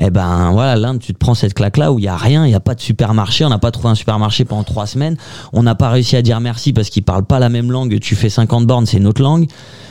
Eh 0.00 0.10
ben 0.10 0.50
voilà, 0.52 0.76
l'Inde, 0.76 1.00
tu 1.00 1.12
te 1.12 1.18
prends 1.18 1.34
cette 1.34 1.52
claque-là 1.54 1.92
où 1.92 1.98
il 1.98 2.04
y 2.04 2.08
a 2.08 2.16
rien, 2.16 2.46
il 2.46 2.50
y 2.50 2.54
a 2.54 2.60
pas 2.60 2.74
de 2.74 2.80
supermarché, 2.80 3.44
on 3.44 3.50
n'a 3.50 3.58
pas 3.58 3.70
trouvé 3.70 3.88
un 3.90 3.94
supermarché 3.94 4.44
pendant 4.46 4.64
trois 4.64 4.86
semaines, 4.86 5.16
on 5.52 5.62
n'a 5.62 5.74
pas 5.74 5.90
réussi 5.90 6.16
à 6.16 6.22
dire 6.22 6.40
merci 6.40 6.72
parce 6.72 6.88
qu'ils 6.88 7.02
parlent 7.02 7.24
pas 7.26 7.38
la 7.38 7.48
même 7.50 7.70
langue. 7.70 7.98
Tu 8.00 8.14
fais 8.16 8.30
50 8.30 8.66
bornes, 8.66 8.86
c'est 8.86 8.96
une 8.96 9.06
autre 9.06 9.20
langue. 9.22 9.46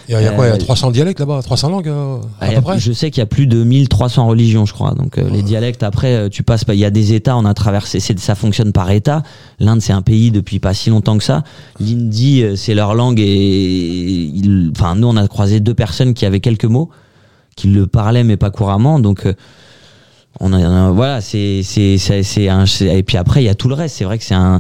Il 0.10 0.14
y 0.14 0.16
a, 0.16 0.22
il 0.22 0.26
y 0.26 0.28
a 0.28 0.32
quoi 0.32 0.46
Il 0.48 0.50
y 0.50 0.52
a 0.52 0.56
Euh, 0.56 0.58
300 0.58 0.90
dialectes 0.92 1.20
là-bas? 1.20 1.42
300 1.44 1.70
langues 1.70 1.88
euh, 1.88 2.18
à 2.42 2.48
peu 2.48 2.56
a- 2.58 2.62
près? 2.62 2.80
Je 2.80 2.92
sais 2.92 3.12
qu'il 3.12 3.22
y 3.22 3.24
a 3.24 3.28
plus 3.28 3.46
de 3.48 3.64
1300 3.64 4.26
religions, 4.28 4.66
je 4.66 4.74
crois. 4.74 4.94
Donc 4.96 5.18
euh, 5.20 5.30
les 5.30 5.44
dialectes, 5.44 5.84
après, 5.84 6.14
euh, 6.16 6.30
tu 6.30 6.42
passes. 6.44 6.66
Il 6.68 6.74
y 6.76 6.84
a 6.86 6.90
des 6.90 7.14
États, 7.14 7.38
on 7.38 7.46
a 7.46 7.54
traversé. 7.54 8.00
Ça 8.00 8.34
fonctionne 8.36 8.72
par 8.74 8.90
État. 8.90 9.22
L'Inde, 9.60 9.82
c'est 9.82 9.94
un 9.94 10.02
pays 10.02 10.32
depuis 10.32 10.60
pas 10.60 10.74
si 10.74 10.90
longtemps 10.90 11.18
que 11.18 11.24
ça. 11.24 11.44
L'hindi, 11.80 12.42
euh, 12.42 12.56
c'est 12.56 12.74
leur 12.74 12.96
langue 12.96 13.20
et 13.20 13.26
ils- 14.34 14.72
enfin 14.76 14.96
nous, 14.96 15.08
on 15.08 15.16
a 15.16 15.28
croisé 15.28 15.60
deux 15.60 15.76
personnes 15.76 16.14
qui 16.16 16.26
avaient 16.26 16.40
quelques 16.42 16.66
mots, 16.66 16.90
qui 17.56 17.68
le 17.68 17.86
parlaient 17.88 18.24
mais 18.24 18.38
pas 18.38 18.50
couramment. 18.50 19.00
Donc 19.00 19.26
euh, 19.28 19.34
voilà, 20.50 21.22
c'est 21.22 21.62
c'est 21.64 21.98
c'est- 21.98 22.86
et 22.86 23.04
puis 23.04 23.18
après 23.18 23.42
il 23.44 23.46
y 23.46 23.50
a 23.50 23.56
tout 23.56 23.68
le 23.70 23.76
reste. 23.76 23.98
C'est 23.98 24.06
vrai 24.06 24.18
que 24.18 24.24
c'est 24.24 24.34
un 24.36 24.60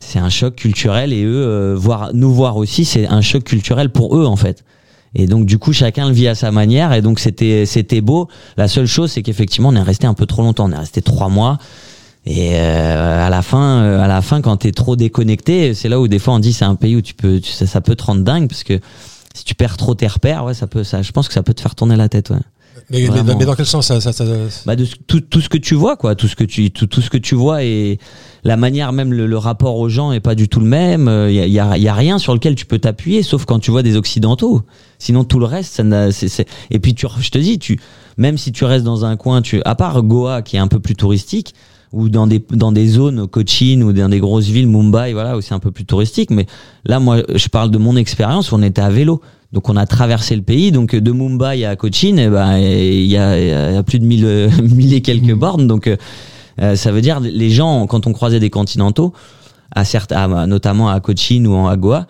c'est 0.00 0.18
un 0.18 0.28
choc 0.28 0.56
culturel 0.56 1.12
et 1.12 1.22
eux 1.24 1.44
euh, 1.46 1.74
voir 1.76 2.10
nous 2.12 2.32
voir 2.32 2.56
aussi 2.56 2.84
c'est 2.84 3.06
un 3.06 3.20
choc 3.20 3.44
culturel 3.44 3.90
pour 3.90 4.16
eux 4.18 4.26
en 4.26 4.36
fait. 4.36 4.64
Et 5.14 5.26
donc 5.26 5.46
du 5.46 5.58
coup 5.58 5.72
chacun 5.72 6.08
le 6.08 6.12
vit 6.14 6.28
à 6.28 6.34
sa 6.34 6.50
manière 6.50 6.92
et 6.92 7.02
donc 7.02 7.18
c'était 7.18 7.66
c'était 7.66 8.00
beau. 8.00 8.28
La 8.56 8.68
seule 8.68 8.86
chose 8.86 9.10
c'est 9.12 9.22
qu'effectivement 9.22 9.68
on 9.70 9.76
est 9.76 9.82
resté 9.82 10.06
un 10.06 10.14
peu 10.14 10.26
trop 10.26 10.42
longtemps. 10.42 10.68
On 10.68 10.72
est 10.72 10.76
resté 10.78 11.02
trois 11.02 11.28
mois. 11.28 11.58
Et 12.24 12.52
euh, 12.54 13.26
à 13.26 13.30
la 13.30 13.42
fin, 13.42 13.80
euh, 13.82 14.00
à 14.00 14.06
la 14.06 14.22
fin, 14.22 14.40
quand 14.42 14.56
t'es 14.58 14.70
trop 14.70 14.94
déconnecté, 14.94 15.74
c'est 15.74 15.88
là 15.88 15.98
où 16.00 16.06
des 16.06 16.20
fois 16.20 16.34
on 16.34 16.38
dit 16.38 16.52
c'est 16.52 16.64
un 16.64 16.76
pays 16.76 16.94
où 16.94 17.02
tu 17.02 17.14
peux, 17.14 17.40
tu- 17.40 17.50
ça, 17.50 17.66
ça 17.66 17.80
peut 17.80 17.96
te 17.96 18.04
rendre 18.04 18.22
dingue 18.22 18.48
parce 18.48 18.62
que 18.62 18.78
si 19.34 19.42
tu 19.44 19.56
perds 19.56 19.76
trop 19.76 19.94
tes 19.96 20.06
repères, 20.06 20.44
ouais, 20.44 20.54
ça 20.54 20.68
peut, 20.68 20.84
ça, 20.84 21.02
je 21.02 21.10
pense 21.10 21.26
que 21.26 21.34
ça 21.34 21.42
peut 21.42 21.52
te 21.52 21.60
faire 21.60 21.74
tourner 21.74 21.96
la 21.96 22.08
tête, 22.08 22.30
ouais. 22.30 22.36
Mais, 22.90 23.00
mais- 23.22 23.34
mais 23.38 23.44
dans 23.44 23.54
quel 23.54 23.66
sens 23.66 23.86
ça, 23.86 24.00
ça, 24.00 24.12
ça- 24.12 24.24
Bah 24.66 24.76
de 24.76 24.86
tout, 25.06 25.20
tout 25.20 25.40
ce 25.40 25.48
que 25.48 25.58
tu 25.58 25.74
vois, 25.74 25.96
quoi, 25.96 26.14
tout 26.14 26.28
ce 26.28 26.36
que 26.36 26.44
tu, 26.44 26.70
tout, 26.70 26.86
tout 26.86 27.00
ce 27.00 27.10
que 27.10 27.16
tu 27.18 27.34
vois 27.34 27.62
et 27.64 27.98
la 28.44 28.56
manière 28.56 28.92
même 28.92 29.12
le, 29.12 29.26
le 29.26 29.38
rapport 29.38 29.76
aux 29.76 29.88
gens 29.88 30.12
est 30.12 30.20
pas 30.20 30.34
du 30.34 30.48
tout 30.48 30.60
le 30.60 30.66
même. 30.66 31.08
Il 31.28 31.34
y 31.34 31.40
a, 31.40 31.46
y 31.46 31.58
a- 31.60 31.76
y 31.78 31.88
a 31.88 31.94
rien 31.94 32.18
sur 32.18 32.34
lequel 32.34 32.54
tu 32.54 32.66
peux 32.66 32.78
t'appuyer, 32.78 33.22
sauf 33.22 33.44
quand 33.44 33.58
tu 33.58 33.70
vois 33.70 33.82
des 33.82 33.96
occidentaux. 33.96 34.62
Sinon 34.98 35.24
tout 35.24 35.38
le 35.38 35.46
reste, 35.46 35.74
ça 35.74 36.12
c'est, 36.12 36.46
et 36.70 36.78
puis 36.78 36.94
tu, 36.94 37.06
je 37.20 37.30
te 37.30 37.38
dis, 37.38 37.58
tu, 37.58 37.78
même 38.16 38.38
si 38.38 38.52
tu 38.52 38.64
restes 38.64 38.84
dans 38.84 39.04
un 39.04 39.16
coin, 39.16 39.42
tu, 39.42 39.60
à 39.64 39.74
part 39.74 40.02
Goa 40.02 40.42
qui 40.42 40.56
est 40.56 40.60
un 40.60 40.68
peu 40.68 40.78
plus 40.80 40.94
touristique 40.94 41.54
ou 41.92 42.08
dans 42.08 42.26
des 42.26 42.42
dans 42.52 42.72
des 42.72 42.86
zones 42.86 43.26
Cochin 43.28 43.82
ou 43.82 43.92
dans 43.92 44.08
des 44.08 44.18
grosses 44.18 44.46
villes 44.46 44.66
Mumbai 44.66 45.12
voilà 45.12 45.36
où 45.36 45.42
c'est 45.42 45.52
un 45.52 45.58
peu 45.58 45.70
plus 45.70 45.84
touristique 45.84 46.30
mais 46.30 46.46
là 46.86 46.98
moi 47.00 47.18
je 47.34 47.48
parle 47.48 47.70
de 47.70 47.76
mon 47.76 47.96
expérience 47.96 48.50
on 48.50 48.62
était 48.62 48.80
à 48.80 48.88
vélo 48.88 49.20
donc 49.52 49.68
on 49.68 49.76
a 49.76 49.86
traversé 49.86 50.34
le 50.36 50.42
pays. 50.42 50.72
Donc 50.72 50.94
de 50.94 51.12
Mumbai 51.12 51.64
à 51.64 51.76
Cochin 51.76 52.16
eh 52.18 52.28
ben 52.28 52.58
il 52.58 53.04
y 53.06 53.16
a, 53.16 53.38
il 53.38 53.74
y 53.74 53.76
a 53.76 53.82
plus 53.82 53.98
de 53.98 54.04
1000 54.06 54.24
euh, 54.24 54.50
mille 54.62 54.94
et 54.94 55.02
quelques 55.02 55.34
bornes. 55.34 55.66
Donc 55.66 55.86
euh, 55.86 55.96
euh, 56.60 56.76
ça 56.76 56.92
veut 56.92 57.00
dire 57.00 57.20
les 57.20 57.50
gens 57.50 57.86
quand 57.86 58.06
on 58.06 58.12
croisait 58.12 58.40
des 58.40 58.50
continentaux 58.50 59.12
à 59.74 59.84
certes 59.84 60.12
à- 60.12 60.46
notamment 60.46 60.88
à 60.90 61.00
Cochin 61.00 61.44
ou 61.46 61.54
en 61.54 61.66
à 61.68 61.76
Goa 61.76 62.06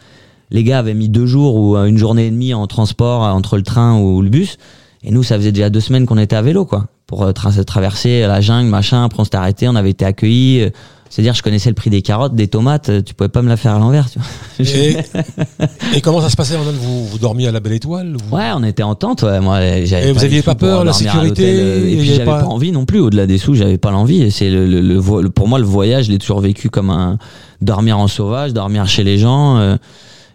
les 0.51 0.65
gars 0.65 0.81
avaient 0.81 0.95
mis 0.95 1.09
deux 1.09 1.27
jours 1.27 1.55
ou 1.57 1.77
euh, 1.77 1.87
une 1.87 1.97
journée 1.99 2.27
et 2.27 2.31
demie 2.31 2.53
en 2.55 2.67
transport 2.67 3.23
entre 3.23 3.57
le 3.57 3.63
train 3.63 3.99
ou 3.99 4.21
le 4.23 4.29
bus. 4.29 4.59
Et 5.03 5.11
nous 5.11 5.23
ça 5.23 5.37
faisait 5.37 5.53
déjà 5.53 5.71
deux 5.71 5.81
semaines 5.81 6.07
qu'on 6.07 6.19
était 6.19 6.37
à 6.37 6.43
vélo 6.43 6.65
quoi 6.65 6.87
pour 7.13 7.25
euh, 7.25 7.33
tra- 7.33 7.63
traverser 7.65 8.23
la 8.23 8.41
jungle 8.41 8.71
machin 8.71 9.05
après 9.05 9.21
on 9.21 9.25
s'était 9.25 9.37
arrêté 9.37 9.69
on 9.69 9.75
avait 9.75 9.91
été 9.91 10.07
accueillis 10.07 10.63
euh, 10.63 10.71
c'est-à-dire 11.11 11.35
je 11.35 11.43
connaissais 11.43 11.69
le 11.69 11.75
prix 11.75 11.91
des 11.91 12.01
carottes 12.01 12.35
des 12.35 12.49
tomates 12.49 12.89
euh, 12.89 13.03
tu 13.03 13.13
pouvais 13.13 13.29
pas 13.29 13.43
me 13.43 13.51
la 13.51 13.59
faire 13.59 13.75
à 13.75 13.79
l'envers 13.79 14.09
tu 14.09 14.19
vois 14.19 14.67
et, 14.67 14.97
et 15.97 16.01
comment 16.01 16.23
ça 16.23 16.31
se 16.31 16.37
passait 16.37 16.57
en 16.57 16.63
Inde 16.63 16.77
vous, 16.81 17.07
vous 17.07 17.19
dormiez 17.19 17.49
à 17.49 17.53
la 17.53 17.61
Belle 17.61 17.75
Étoile 17.75 18.17
vous- 18.17 18.35
Ouais, 18.35 18.47
on 18.55 18.65
était 18.65 18.83
en 18.83 18.95
tente. 18.95 19.23
Ouais. 19.25 19.41
Moi, 19.41 19.59
j'avais 19.85 20.09
Et 20.09 20.13
vous 20.13 20.19
pas 20.21 20.25
aviez 20.25 20.37
les 20.39 20.43
pas 20.43 20.55
peur, 20.55 20.85
la 20.85 20.95
sécurité, 20.95 21.93
Et 21.93 21.97
puis 21.99 22.07
j'avais 22.07 22.25
pas- 22.25 22.41
pas... 22.41 22.47
envie 22.47 22.73
non 22.73 22.87
plus. 22.87 23.01
Au-delà 23.01 23.27
des 23.27 23.37
sous, 23.37 23.55
j'avais 23.55 23.77
pas 23.77 23.91
l'envie. 23.91 24.31
C'est 24.31 24.49
le, 24.49 24.67
le, 24.67 24.81
le 24.81 25.29
pour 25.29 25.49
moi 25.49 25.59
le 25.59 25.67
voyage, 25.67 26.07
je 26.07 26.13
l'ai 26.13 26.19
toujours 26.19 26.41
vécu 26.41 26.71
comme 26.71 26.89
un 26.89 27.19
dormir 27.61 27.99
en 27.99 28.09
sauvage, 28.09 28.55
dormir 28.55 28.87
chez 28.87 29.05
les 29.05 29.19
gens. 29.19 29.59
euh, 29.59 29.77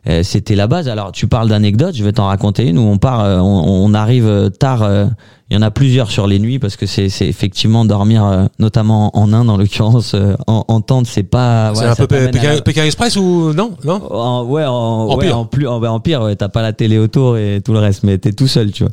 euh, 0.09 0.23
C'était 0.23 0.55
la 0.55 0.67
base. 0.67 0.87
Alors, 0.89 1.11
tu 1.11 1.27
parles 1.27 1.49
d'anecdotes, 1.49 1.95
je 1.95 2.03
vais 2.03 2.13
t'en 2.13 2.27
raconter 2.27 2.65
une 2.67 2.77
où 2.77 2.83
on 2.83 2.97
part, 2.97 3.21
euh, 3.23 3.39
on, 3.39 3.85
on 3.85 3.93
arrive 3.93 4.27
euh, 4.27 4.49
tard. 4.49 4.83
euh, 4.83 5.05
Il 5.49 5.55
y 5.55 5.57
en 5.57 5.61
a 5.61 5.71
plusieurs 5.71 6.11
sur 6.11 6.27
les 6.27 6.39
nuits 6.39 6.59
parce 6.59 6.75
que 6.75 6.85
c'est 6.85 7.05
effectivement 7.21 7.85
dormir, 7.85 8.25
euh, 8.25 8.45
notamment 8.59 9.17
en 9.17 9.31
Inde 9.31 9.49
en 9.49 9.55
l'occurrence, 9.57 10.13
euh, 10.13 10.35
en, 10.45 10.65
en 10.67 10.81
tente, 10.81 11.07
c'est 11.07 11.23
pas. 11.23 11.71
C'est 11.73 11.85
un 11.85 11.95
peu 11.95 12.29
la- 12.31 12.61
Pékin 12.61 12.83
Express 12.83 13.15
ou 13.15 13.53
non 13.53 13.71
non 13.85 14.01
en, 14.11 14.43
ouais, 14.43 14.65
en, 14.65 14.73
En 14.73 15.15
ouais, 15.17 15.25
pire. 15.27 15.37
en 15.39 15.45
plus, 15.45 15.65
en, 15.67 15.99
pire, 16.01 16.21
ouais, 16.23 16.35
t'as 16.35 16.49
pas 16.49 16.61
la 16.61 16.73
télé 16.73 16.97
autour 16.97 17.37
et 17.37 17.61
tout 17.63 17.71
le 17.71 17.79
reste, 17.79 18.03
mais 18.03 18.17
t'es 18.17 18.33
tout 18.33 18.47
seul, 18.47 18.71
tu 18.71 18.83
vois. 18.83 18.91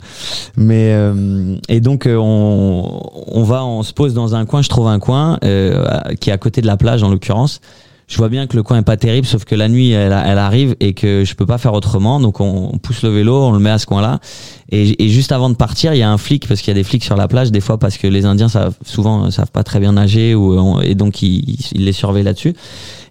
Mais 0.56 0.92
euh, 0.92 1.56
et 1.68 1.80
donc 1.80 2.06
euh, 2.06 2.16
on, 2.16 3.00
on 3.32 3.42
va, 3.42 3.64
on 3.64 3.82
se 3.82 3.92
pose 3.92 4.14
dans 4.14 4.34
un 4.36 4.46
coin. 4.46 4.62
Je 4.62 4.68
trouve 4.68 4.86
un 4.86 5.00
coin 5.00 5.38
euh, 5.44 5.84
qui 6.20 6.30
est 6.30 6.32
à 6.32 6.38
côté 6.38 6.60
de 6.60 6.66
la 6.68 6.76
plage, 6.76 7.02
en 7.02 7.08
l'occurrence. 7.10 7.60
Je 8.06 8.18
vois 8.18 8.28
bien 8.28 8.46
que 8.46 8.54
le 8.54 8.62
coin 8.62 8.78
est 8.78 8.82
pas 8.82 8.98
terrible, 8.98 9.26
sauf 9.26 9.44
que 9.44 9.54
la 9.54 9.68
nuit, 9.68 9.90
elle, 9.92 10.12
arrive 10.12 10.76
et 10.80 10.92
que 10.92 11.24
je 11.24 11.34
peux 11.34 11.46
pas 11.46 11.56
faire 11.56 11.72
autrement. 11.72 12.20
Donc 12.20 12.40
on, 12.40 12.70
on 12.72 12.78
pousse 12.78 13.02
le 13.02 13.08
vélo, 13.08 13.34
on 13.44 13.52
le 13.52 13.58
met 13.58 13.70
à 13.70 13.78
ce 13.78 13.86
coin-là. 13.86 14.20
Et, 14.70 15.08
juste 15.08 15.32
avant 15.32 15.48
de 15.50 15.54
partir, 15.54 15.94
il 15.94 15.98
y 15.98 16.02
a 16.02 16.10
un 16.10 16.18
flic 16.18 16.46
parce 16.48 16.60
qu'il 16.60 16.68
y 16.68 16.76
a 16.76 16.80
des 16.80 16.84
flics 16.84 17.04
sur 17.04 17.16
la 17.16 17.28
plage 17.28 17.50
des 17.50 17.60
fois 17.60 17.78
parce 17.78 17.96
que 17.96 18.06
les 18.06 18.26
Indiens 18.26 18.48
savent 18.48 18.74
souvent 18.84 19.26
euh, 19.26 19.30
savent 19.30 19.50
pas 19.52 19.62
très 19.62 19.78
bien 19.80 19.92
nager 19.92 20.34
ou 20.34 20.58
on- 20.58 20.80
et 20.80 20.94
donc 20.94 21.22
ils, 21.22 21.56
les 21.74 21.92
surveillent 21.92 22.24
là-dessus. 22.24 22.54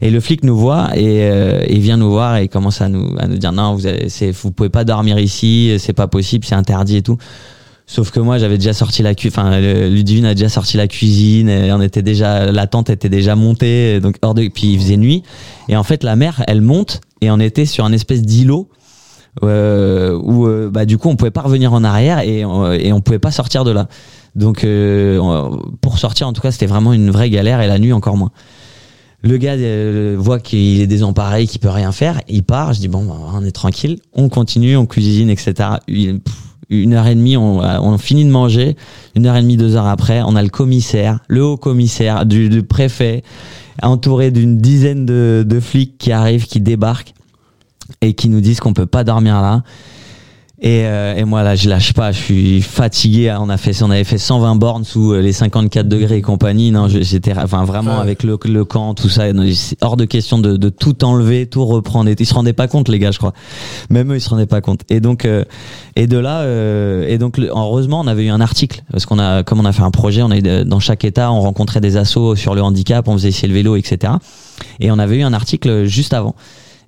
Et 0.02 0.12
le 0.12 0.20
flic 0.20 0.44
nous 0.44 0.58
voit 0.58 0.90
et 0.96 1.24
euh, 1.24 1.64
il 1.70 1.80
vient 1.80 1.98
nous 1.98 2.12
voir 2.12 2.38
et 2.38 2.48
commence 2.48 2.82
à 2.82 2.90
nous 2.90 3.16
à 3.18 3.28
nous 3.28 3.38
dire 3.38 3.54
non 3.54 3.76
vous 3.76 3.88
vous 4.34 4.52
pouvez 4.52 4.70
pas 4.70 4.84
dormir 4.84 5.18
ici 5.20 5.76
c'est 5.80 5.94
pas 5.94 6.08
possible 6.08 6.46
c'est 6.46 6.56
interdit 6.56 6.98
et 6.98 7.02
tout. 7.02 7.18
Sauf 7.86 8.12
que 8.12 8.20
moi 8.20 8.38
j'avais 8.38 8.58
déjà 8.58 8.74
sorti 8.74 9.04
la 9.04 9.14
cuisine, 9.14 9.40
enfin 9.40 9.60
Ludivine 9.90 10.26
a 10.26 10.34
déjà 10.34 10.48
sorti 10.48 10.78
la 10.78 10.88
cuisine 10.88 11.50
et 11.50 11.72
on 11.74 11.82
était 11.82 12.02
déjà 12.02 12.50
la 12.52 12.66
tente 12.66 12.90
était 12.90 13.10
déjà 13.10 13.36
montée 13.36 14.00
donc 14.00 14.16
hors 14.22 14.34
de 14.34 14.48
puis 14.48 14.74
il 14.74 14.80
faisait 14.80 14.96
nuit 14.96 15.22
et 15.68 15.76
en 15.76 15.84
fait 15.84 16.04
la 16.04 16.16
mer 16.16 16.44
elle 16.48 16.62
monte 16.62 17.02
et 17.20 17.30
on 17.30 17.40
était 17.42 17.66
sur 17.66 17.84
un 17.84 17.92
espèce 17.92 18.22
d'îlot 18.22 18.70
euh, 19.44 20.18
où 20.24 20.48
euh, 20.48 20.70
bah 20.70 20.86
du 20.86 20.98
coup 20.98 21.10
on 21.10 21.18
pouvait 21.18 21.30
pas 21.30 21.42
revenir 21.42 21.74
en 21.74 21.84
arrière 21.84 22.20
et 22.20 22.46
on, 22.46 22.72
et 22.72 22.94
on 22.94 23.02
pouvait 23.02 23.20
pas 23.20 23.32
sortir 23.32 23.66
de 23.66 23.72
là. 23.72 23.90
Donc 24.36 24.64
euh, 24.64 25.50
pour 25.82 25.98
sortir 25.98 26.28
en 26.28 26.34
tout 26.34 26.42
cas 26.42 26.52
c'était 26.52 26.66
vraiment 26.66 26.94
une 26.94 27.12
vraie 27.12 27.30
galère 27.30 27.60
et 27.60 27.68
la 27.68 27.80
nuit 27.80 27.94
encore 27.94 28.16
moins. 28.16 28.32
Le 29.26 29.38
gars 29.38 29.54
euh, 29.54 30.18
voit 30.20 30.40
qu'il 30.40 30.82
est 30.82 30.88
désemparé, 30.88 31.48
qu'il 31.48 31.62
peut 31.62 31.70
rien 31.70 31.94
faire, 31.94 32.20
il 32.28 32.44
part. 32.44 32.74
Je 32.74 32.82
dis 32.82 32.90
bon, 32.90 33.06
bah, 33.06 33.16
on 33.34 33.44
est 33.46 33.52
tranquille, 33.52 34.00
on 34.12 34.28
continue, 34.28 34.76
on 34.76 34.86
cuisine, 34.86 35.30
etc. 35.30 35.54
une 36.70 36.94
heure 36.94 37.08
et 37.08 37.16
demie, 37.16 37.38
on, 37.38 37.60
on 37.60 37.98
finit 37.98 38.26
de 38.26 38.30
manger. 38.30 38.76
Une 39.16 39.26
heure 39.26 39.36
et 39.36 39.42
demie, 39.42 39.58
deux 39.58 39.76
heures 39.76 39.88
après, 39.88 40.22
on 40.22 40.36
a 40.36 40.44
le 40.44 40.50
commissaire, 40.50 41.20
le 41.28 41.44
haut 41.44 41.58
commissaire, 41.58 42.26
du, 42.26 42.50
du 42.50 42.64
préfet, 42.64 43.24
entouré 43.82 44.32
d'une 44.32 44.58
dizaine 44.58 45.06
de, 45.06 45.46
de 45.48 45.60
flics 45.60 45.98
qui 45.98 46.12
arrivent, 46.12 46.46
qui 46.46 46.60
débarquent 46.60 47.14
et 48.02 48.14
qui 48.14 48.30
nous 48.30 48.42
disent 48.42 48.60
qu'on 48.60 48.74
peut 48.74 48.86
pas 48.86 49.04
dormir 49.04 49.42
là. 49.42 49.64
Et, 50.64 50.86
euh, 50.86 51.16
et 51.16 51.26
moi 51.26 51.44
là, 51.44 51.56
je 51.56 51.68
lâche 51.68 51.92
pas, 51.92 52.14
je 52.14 52.20
suis 52.20 52.62
fatigué. 52.62 53.36
On 53.38 53.50
a 53.50 53.58
fait, 53.58 53.84
on 53.84 53.92
avait 53.92 54.06
fait 54.06 54.18
120 54.18 54.56
bornes 54.56 54.86
sous 54.86 55.12
euh, 55.12 55.20
les 55.20 55.34
54 55.34 55.90
degrés 55.90 56.18
et 56.18 56.22
compagnie. 56.22 56.72
Non, 56.72 56.88
j'étais, 56.88 57.34
enfin 57.38 57.66
vraiment 57.66 58.00
avec 58.00 58.24
le, 58.24 58.40
le 58.46 58.64
camp, 58.64 58.94
tout 58.94 59.10
ça. 59.10 59.24
C'est 59.54 59.84
hors 59.84 59.98
de 59.98 60.06
question 60.06 60.40
de, 60.40 60.56
de 60.56 60.70
tout 60.70 61.04
enlever, 61.04 61.48
tout 61.48 61.66
reprendre. 61.66 62.10
Et 62.10 62.16
ils 62.18 62.26
se 62.26 62.34
rendaient 62.34 62.54
pas 62.54 62.70
compte, 62.70 62.88
les 62.88 62.98
gars, 62.98 63.12
je 63.12 63.18
crois. 63.18 63.34
Même 63.90 64.14
eux, 64.14 64.16
ils 64.16 64.22
se 64.22 64.30
rendaient 64.30 64.46
pas 64.46 64.62
compte. 64.62 64.82
Et 64.90 65.02
donc, 65.02 65.26
euh, 65.26 65.44
et 65.98 66.08
de 66.08 66.18
là, 66.18 66.42
euh, 66.42 67.08
et 67.10 67.18
donc, 67.18 67.40
heureusement, 67.40 68.00
on 68.00 68.08
avait 68.08 68.26
eu 68.26 68.30
un 68.30 68.40
article 68.40 68.84
parce 68.90 69.06
qu'on 69.06 69.20
a, 69.20 69.44
comme 69.44 69.60
on 69.60 69.66
a 69.66 69.74
fait 69.74 69.84
un 69.84 69.92
projet, 69.92 70.22
on 70.22 70.32
est 70.32 70.48
euh, 70.48 70.64
dans 70.64 70.80
chaque 70.80 71.04
État, 71.04 71.32
on 71.32 71.42
rencontrait 71.42 71.82
des 71.82 71.98
assos 71.98 72.36
sur 72.36 72.56
le 72.56 72.64
handicap, 72.64 73.08
on 73.10 73.14
faisait 73.14 73.30
essayer 73.30 73.50
le 73.50 73.54
vélo, 73.54 73.76
etc. 73.76 74.14
Et 74.80 74.92
on 74.92 74.98
avait 75.00 75.18
eu 75.18 75.24
un 75.24 75.34
article 75.34 75.86
juste 75.86 76.14
avant. 76.14 76.36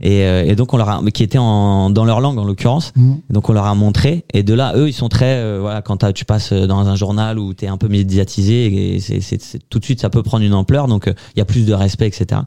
Et, 0.02 0.24
euh, 0.24 0.44
et 0.46 0.56
donc 0.56 0.74
on 0.74 0.78
leur 0.78 0.90
a, 0.90 1.02
qui 1.14 1.24
était 1.24 1.38
en, 1.38 1.90
dans 1.90 2.06
leur 2.06 2.20
langue 2.22 2.38
en 2.38 2.44
l'occurrence. 2.44 2.92
Mhm. 2.96 3.18
Donc 3.30 3.50
on 3.50 3.54
leur 3.54 3.66
a 3.66 3.76
montré. 3.76 4.26
Et 4.34 4.44
de 4.44 4.54
là, 4.54 4.74
eux, 4.76 4.88
ils 4.90 4.94
sont 4.94 5.10
très, 5.10 5.36
euh, 5.38 5.60
voilà, 5.62 5.82
quand 5.82 6.12
tu 6.14 6.26
passes 6.26 6.54
dans 6.54 6.88
un 6.88 6.96
journal 6.96 7.40
où 7.40 7.54
t'es 7.54 7.68
un 7.68 7.78
peu 7.78 7.88
médiatisé, 7.88 8.96
et 8.96 9.00
c'est, 9.00 9.22
c'est, 9.22 9.42
c'est- 9.42 9.60
tout 9.70 9.80
de 9.80 9.86
suite 9.86 10.02
ça 10.02 10.10
peut 10.10 10.24
prendre 10.24 10.44
une 10.44 10.54
ampleur. 10.54 10.88
Donc 10.88 11.08
euh, 11.08 11.14
il 11.36 11.40
y 11.40 11.42
a 11.42 11.46
plus 11.46 11.66
de 11.66 11.74
respect, 11.74 12.08
etc. 12.08 12.42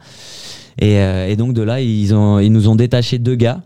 Et, 0.81 0.99
euh, 0.99 1.29
et 1.29 1.37
donc 1.37 1.55
de 1.55 1.63
là, 1.63 1.81
ils 1.81 2.15
ont, 2.15 2.39
ils 2.39 2.53
nous 2.53 2.69
ont 2.69 2.77
détaché 2.77 3.19
deux 3.19 3.35
gars. 3.35 3.61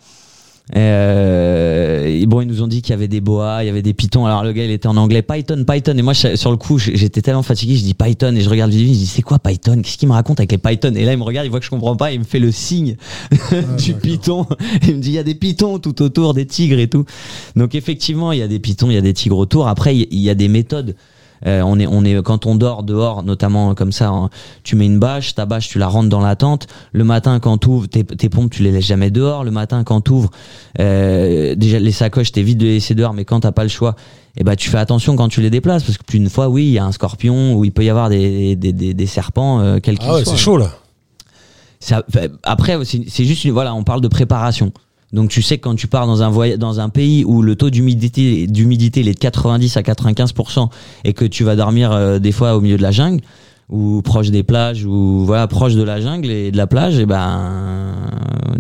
Euh, 0.77 2.07
et 2.07 2.27
bon, 2.27 2.41
ils 2.41 2.47
nous 2.49 2.63
ont 2.63 2.67
dit 2.67 2.83
qu'il 2.83 2.91
y 2.91 2.95
avait 2.95 3.09
des 3.09 3.21
boas, 3.21 3.63
il 3.63 3.67
y 3.67 3.69
avait 3.69 3.83
des 3.83 3.95
pitons. 3.95 4.27
Alors 4.27 4.45
le 4.45 4.53
gars, 4.53 4.65
il 4.65 4.71
était 4.71 4.87
en 4.87 4.97
anglais, 4.97 5.23
Python, 5.23 5.65
Python. 5.69 5.97
Et 5.97 6.03
moi, 6.03 6.13
je- 6.13 6.37
sur 6.37 6.51
le 6.51 6.57
coup, 6.57 6.79
j'étais 6.79 7.21
tellement 7.21 7.43
fatigué, 7.43 7.75
je 7.77 7.83
dis 7.83 7.95
Python 7.95 8.35
et 8.37 8.41
je 8.41 8.49
regarde 8.49 8.71
Vivi, 8.71 8.95
je 8.95 8.99
dis 9.01 9.07
c'est 9.07 9.23
quoi 9.23 9.39
Python? 9.39 9.81
Qu'est-ce 9.83 9.99
qu'il 9.99 10.09
me 10.09 10.15
raconte 10.15 10.41
avec 10.41 10.53
les 10.53 10.59
Python? 10.59 10.93
Et 10.95 11.05
là, 11.05 11.13
il 11.13 11.19
me 11.19 11.25
regarde, 11.25 11.47
il 11.47 11.51
voit 11.51 11.59
que 11.61 11.65
je 11.67 11.71
comprends 11.71 11.97
pas, 11.97 12.13
il 12.13 12.21
me 12.21 12.25
fait 12.25 12.39
le 12.39 12.53
signe 12.53 12.97
du 13.79 13.95
python. 13.95 14.47
Il 14.89 14.97
me 14.97 15.01
dit 15.01 15.11
il 15.11 15.15
y 15.15 15.19
a 15.19 15.23
des 15.23 15.35
pitons 15.35 15.79
tout 15.79 16.01
autour, 16.03 16.35
des 16.35 16.47
tigres 16.47 16.79
et 16.79 16.89
tout. 16.89 17.05
Donc 17.57 17.75
effectivement, 17.75 18.33
il 18.33 18.39
y 18.39 18.43
a 18.43 18.49
des 18.49 18.59
pitons, 18.59 18.91
il 18.91 18.95
y 18.95 18.99
a 18.99 19.01
des 19.03 19.13
tigres 19.15 19.39
autour. 19.39 19.69
Après, 19.69 19.97
il 19.97 20.19
y 20.21 20.31
a 20.31 20.35
des 20.35 20.49
méthodes. 20.49 20.95
Euh, 21.47 21.63
on 21.63 21.79
est, 21.79 21.87
on 21.87 22.05
est, 22.05 22.23
quand 22.23 22.47
on 22.47 22.55
dort 22.55 22.83
dehors, 22.83 23.23
notamment 23.23 23.75
comme 23.75 23.93
ça, 23.93 24.09
hein, 24.09 24.31
tu 24.63 24.77
mets 24.77 24.87
une 24.87 24.99
bâche, 24.99 25.35
ta 25.35 25.45
bâche, 25.47 25.69
tu 25.69 25.79
la 25.79 25.89
rentres 25.89 26.09
dans 26.09 26.21
la 26.21 26.37
tente. 26.37 26.67
Le 26.93 27.05
matin, 27.05 27.41
quand 27.41 27.59
tu 27.59 27.69
ouvres 27.69 27.89
tes, 27.89 28.05
tes 28.05 28.29
pompes, 28.29 28.51
tu 28.51 28.63
les 28.63 28.71
laisses 28.73 28.87
jamais 28.87 29.11
dehors. 29.11 29.43
Le 29.45 29.51
matin, 29.51 29.83
quand 29.85 30.01
tu 30.03 30.13
ouvres, 30.13 30.31
euh, 30.81 31.55
déjà 31.55 31.79
les 31.79 31.93
sacoches, 31.93 32.33
t'évites 32.33 32.59
de 32.59 32.67
les 32.67 32.75
laisser 32.75 32.95
dehors, 32.95 33.13
mais 33.15 33.25
quand 33.25 33.41
t'as 33.41 33.53
pas 33.53 33.63
le 33.65 33.69
choix, 33.69 33.97
eh 34.37 34.45
ben 34.45 34.57
tu 34.57 34.71
fais 34.71 34.79
attention 34.79 35.15
quand 35.17 35.29
tu 35.29 35.41
les 35.43 35.51
déplaces, 35.51 35.83
parce 35.83 35.99
que 35.99 36.05
plus 36.05 36.19
d'une 36.19 36.31
fois, 36.31 36.49
oui, 36.49 36.65
il 36.67 36.73
y 36.73 36.79
a 36.79 36.85
un 36.85 36.93
scorpion 36.93 37.55
ou 37.55 37.65
il 37.65 37.73
peut 37.73 37.85
y 37.85 37.91
avoir 37.91 38.09
des, 38.09 38.57
des, 38.57 38.73
des, 38.73 38.95
des 38.95 39.07
serpents, 39.07 39.61
euh, 39.61 39.79
qu'ils 39.79 39.99
Ah 40.01 40.15
ouais, 40.15 40.25
c'est 40.25 40.37
chaud 40.39 40.57
là. 40.57 40.71
Ça- 41.81 42.03
enfin, 42.09 42.29
après, 42.45 42.79
c'est 42.85 43.03
c'est 43.09 43.25
juste, 43.25 43.45
une- 43.45 43.51
voilà, 43.53 43.75
on 43.75 43.83
parle 43.83 44.01
de 44.01 44.09
préparation. 44.09 44.73
Donc 45.13 45.29
tu 45.29 45.43
sais 45.43 45.59
que 45.59 45.63
quand 45.63 45.75
tu 45.75 45.87
pars 45.89 46.07
dans 46.07 46.23
un 46.23 46.31
voyage, 46.31 46.59
dans 46.59 46.81
un 46.81 46.89
pays 46.89 47.25
où 47.25 47.43
le 47.43 47.55
taux 47.57 47.69
d'humidité, 47.71 48.47
d'humidité 48.47 49.01
il 49.01 49.09
est 49.09 49.15
de 49.15 49.19
90 49.19 49.77
à 49.77 49.83
95% 49.83 50.69
et 51.05 51.13
que 51.13 51.25
tu 51.27 51.45
vas 51.45 51.55
dormir 51.57 51.93
euh, 51.93 52.19
des 52.19 52.33
fois 52.33 52.57
au 52.57 52.61
milieu 52.61 52.77
de 52.79 52.83
la 52.83 52.93
jungle 52.93 53.21
ou 53.69 54.03
proche 54.03 54.31
des 54.31 54.43
plages 54.43 54.85
ou 54.85 55.25
voilà 55.25 55.47
proche 55.47 55.75
de 55.75 55.83
la 55.83 56.01
jungle 56.01 56.31
et 56.31 56.51
de 56.51 56.57
la 56.57 56.67
plage, 56.67 56.99
et 56.99 57.07
ben 57.07 57.95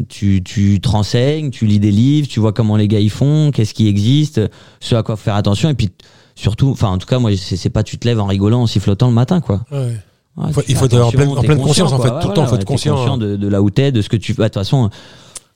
tu 0.08 0.42
tu 0.42 0.80
te 0.80 0.88
renseignes, 0.88 1.50
tu 1.50 1.66
lis 1.66 1.78
des 1.78 1.90
livres, 1.90 2.28
tu 2.28 2.40
vois 2.40 2.52
comment 2.52 2.76
les 2.76 2.88
gars 2.88 3.00
y 3.00 3.08
font, 3.08 3.50
qu'est-ce 3.50 3.74
qui 3.74 3.88
existe, 3.88 4.40
ce 4.80 4.94
à 4.94 5.02
quoi 5.02 5.16
faire 5.16 5.34
attention 5.34 5.68
et 5.70 5.74
puis 5.74 5.90
surtout, 6.34 6.68
enfin 6.70 6.88
en 6.88 6.98
tout 6.98 7.06
cas 7.06 7.18
moi 7.18 7.30
c'est 7.36 7.56
c'est 7.56 7.70
pas 7.70 7.82
tu 7.82 7.98
te 7.98 8.06
lèves 8.08 8.20
en 8.20 8.26
rigolant, 8.26 8.62
en 8.62 8.66
sifflotant 8.66 9.08
le 9.08 9.14
matin 9.14 9.40
quoi. 9.40 9.62
Ouais. 9.70 9.96
Ouais, 10.34 10.46
Il 10.66 10.76
faut- 10.76 10.86
être 10.86 10.98
en 10.98 11.10
pleine- 11.10 11.28
en 11.28 11.42
pleine 11.42 11.60
conscience, 11.60 11.92
en 11.92 11.96
quoi. 11.98 12.06
fait, 12.06 12.22
tout 12.22 12.28
le 12.28 12.34
temps, 12.34 12.46
faut 12.46 12.56
être 12.56 12.64
conscient. 12.64 12.94
conscient 12.94 13.18
de, 13.18 13.36
de 13.36 13.48
là 13.48 13.60
où 13.60 13.68
t'es, 13.68 13.92
de 13.92 14.00
ce 14.00 14.08
que 14.08 14.16
tu 14.16 14.32
fais. 14.32 14.40
De 14.44 14.48
toute 14.48 14.54
façon, 14.54 14.88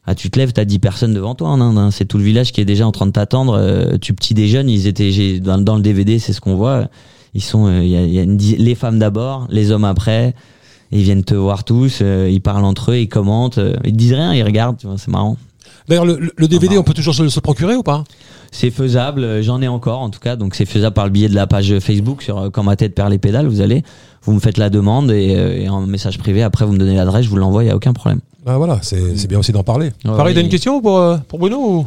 ah, 0.07 0.15
tu 0.15 0.31
te 0.31 0.39
lèves, 0.39 0.53
t'as 0.53 0.65
10 0.65 0.79
personnes 0.79 1.15
devant 1.15 1.35
toi 1.35 1.49
en 1.49 1.61
Inde. 1.61 1.79
hein. 1.79 1.91
C'est 1.91 2.05
tout 2.05 2.19
le 2.19 2.25
village 2.25 2.53
qui 2.53 2.61
est 2.61 2.65
déjà 2.65 2.87
en 2.87 2.93
train 2.93 3.07
de 3.07 3.13
t'attendre. 3.13 3.55
Euh, 3.59 3.99
tu 4.01 4.15
petit 4.15 4.35
déjeunes, 4.35 4.69
ils 4.69 4.87
étaient 4.87 5.11
j'ai- 5.11 5.41
dans, 5.41 5.59
dans 5.59 5.77
le 5.77 5.83
DVD, 5.83 6.19
c'est 6.19 6.33
ce 6.33 6.41
qu'on 6.41 6.55
voit. 6.57 6.89
Ils 7.35 7.43
sont, 7.43 7.67
euh, 7.67 7.83
il 7.83 7.89
y 7.91 7.97
a, 7.97 8.03
il 8.03 8.13
y 8.15 8.19
a 8.19 8.23
une 8.23 8.37
dix- 8.37 8.57
les 8.57 8.75
femmes 8.75 8.99
d'abord, 8.99 9.47
les 9.51 9.71
hommes 9.71 9.85
après. 9.85 10.35
Ils 10.93 11.03
viennent 11.03 11.25
te 11.25 11.35
voir 11.35 11.65
tous, 11.65 11.99
euh, 12.01 12.31
ils 12.31 12.41
parlent 12.41 12.65
entre 12.65 12.93
eux, 12.93 12.99
ils 12.99 13.09
commentent, 13.09 13.59
euh, 13.59 13.75
ils 13.85 13.91
te 13.93 13.97
disent 13.97 14.13
rien, 14.15 14.33
ils 14.33 14.43
regardent, 14.45 14.77
tu 14.79 14.87
vois, 14.87 14.97
c'est 14.99 15.11
marrant. 15.11 15.37
D'ailleurs, 15.89 16.05
le, 16.07 16.31
DVD, 16.49 16.75
Ah, 16.77 16.81
on 16.81 16.83
peut 16.85 16.95
toujours 16.95 17.15
se, 17.15 17.23
le- 17.25 17.41
procurer 17.41 17.75
ou 17.75 17.83
pas? 17.83 18.05
C'est 18.53 18.71
faisable, 18.71 19.25
euh, 19.25 19.43
j'en 19.43 19.61
ai 19.61 19.69
encore 19.69 20.01
en 20.01 20.11
tout 20.11 20.21
cas, 20.21 20.37
donc 20.37 20.55
c'est 20.55 20.65
faisable 20.65 20.95
par 20.95 21.05
le 21.05 21.11
biais 21.11 21.29
de 21.29 21.35
la 21.35 21.47
page 21.49 21.79
Facebook 21.81 22.23
sur 22.23 22.51
Quand 22.53 22.63
ma 22.63 22.77
tête 22.77 22.95
perd 22.95 23.11
les 23.11 23.19
pédales, 23.19 23.49
vous 23.49 23.61
allez, 23.61 23.83
vous 24.27 24.33
me 24.35 24.41
faites 24.41 24.59
la 24.59 24.69
demande 24.71 25.11
et, 25.11 25.35
euh, 25.37 25.57
et 25.63 25.69
en 25.69 25.81
message 25.87 26.19
privé, 26.19 26.43
après 26.43 26.67
vous 26.67 26.73
me 26.73 26.79
donnez 26.79 26.97
l'adresse, 26.97 27.25
je 27.25 27.31
vous 27.31 27.37
l'envoie, 27.37 27.65
il 27.65 27.69
y 27.69 27.71
a 27.71 27.77
aucun 27.77 27.93
problème. 27.93 28.21
Bah 28.45 28.59
voilà, 28.59 28.79
c'est 28.83 29.17
c'est 29.17 29.27
bien 29.29 29.39
aussi 29.39 29.53
d'en 29.53 29.63
parler. 29.65 29.87
Ouais, 30.05 30.17
Pareil, 30.17 30.35
t'as 30.35 30.41
oui. 30.41 30.45
une 30.45 30.51
question 30.51 30.81
pour, 30.83 30.99
euh, 30.99 31.17
pour 31.29 31.39
Bruno 31.39 31.57
ou? 31.59 31.87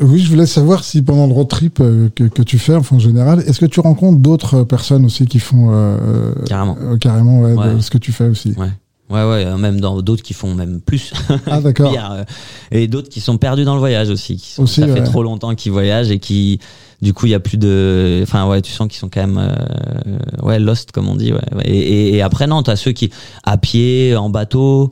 Oui, 0.00 0.20
je 0.20 0.28
voulais 0.30 0.46
savoir 0.46 0.82
si 0.82 1.02
pendant 1.02 1.26
le 1.28 1.32
road 1.32 1.46
trip 1.48 1.78
euh, 1.80 2.08
que, 2.16 2.24
que 2.24 2.42
tu 2.42 2.58
fais, 2.58 2.74
enfin, 2.74 2.96
en 2.96 2.98
général, 2.98 3.40
est-ce 3.46 3.60
que 3.60 3.66
tu 3.66 3.78
rencontres 3.80 4.18
d'autres 4.18 4.64
personnes 4.64 5.04
aussi 5.04 5.26
qui 5.26 5.38
font 5.38 5.68
euh, 5.70 6.32
Carrément. 6.46 6.76
euh, 6.80 6.96
carrément 6.96 7.40
ouais, 7.42 7.52
Ouais. 7.52 7.74
de 7.76 7.80
ce 7.80 7.90
que 7.90 7.98
tu 7.98 8.10
fais 8.10 8.26
aussi? 8.28 8.54
Ouais. 8.56 8.70
Ouais, 9.10 9.16
ouais, 9.22 9.44
euh, 9.44 9.56
même 9.58 9.80
dans 9.80 10.00
d'autres 10.00 10.22
qui 10.22 10.32
font 10.32 10.54
même 10.54 10.80
plus. 10.80 11.12
Ah 11.46 11.60
d'accord. 11.60 11.92
euh, 12.10 12.24
et 12.70 12.88
d'autres 12.88 13.10
qui 13.10 13.20
sont 13.20 13.36
perdus 13.36 13.64
dans 13.64 13.74
le 13.74 13.80
voyage 13.80 14.08
aussi. 14.08 14.36
Qui 14.38 14.50
sont, 14.50 14.62
Aussi, 14.62 14.80
ça 14.80 14.88
fait 14.88 15.02
trop 15.02 15.22
longtemps 15.22 15.54
qu'ils 15.54 15.72
voyagent 15.72 16.10
et 16.10 16.18
qui, 16.18 16.58
du 17.02 17.12
coup, 17.12 17.26
il 17.26 17.30
y 17.30 17.34
a 17.34 17.40
plus 17.40 17.58
de. 17.58 18.20
Enfin, 18.22 18.48
ouais, 18.48 18.62
tu 18.62 18.72
sens 18.72 18.88
qu'ils 18.88 18.98
sont 18.98 19.10
quand 19.12 19.20
même. 19.26 19.38
euh, 19.38 20.18
ouais, 20.42 20.58
lost, 20.58 20.90
comme 20.92 21.08
on 21.08 21.16
dit. 21.16 21.32
Ouais. 21.34 21.40
Et, 21.64 21.78
et, 21.78 22.14
et 22.16 22.22
après, 22.22 22.46
non, 22.46 22.62
t'as 22.62 22.76
ceux 22.76 22.92
qui. 22.92 23.10
à 23.44 23.58
pied, 23.58 24.16
en 24.16 24.30
bateau. 24.30 24.90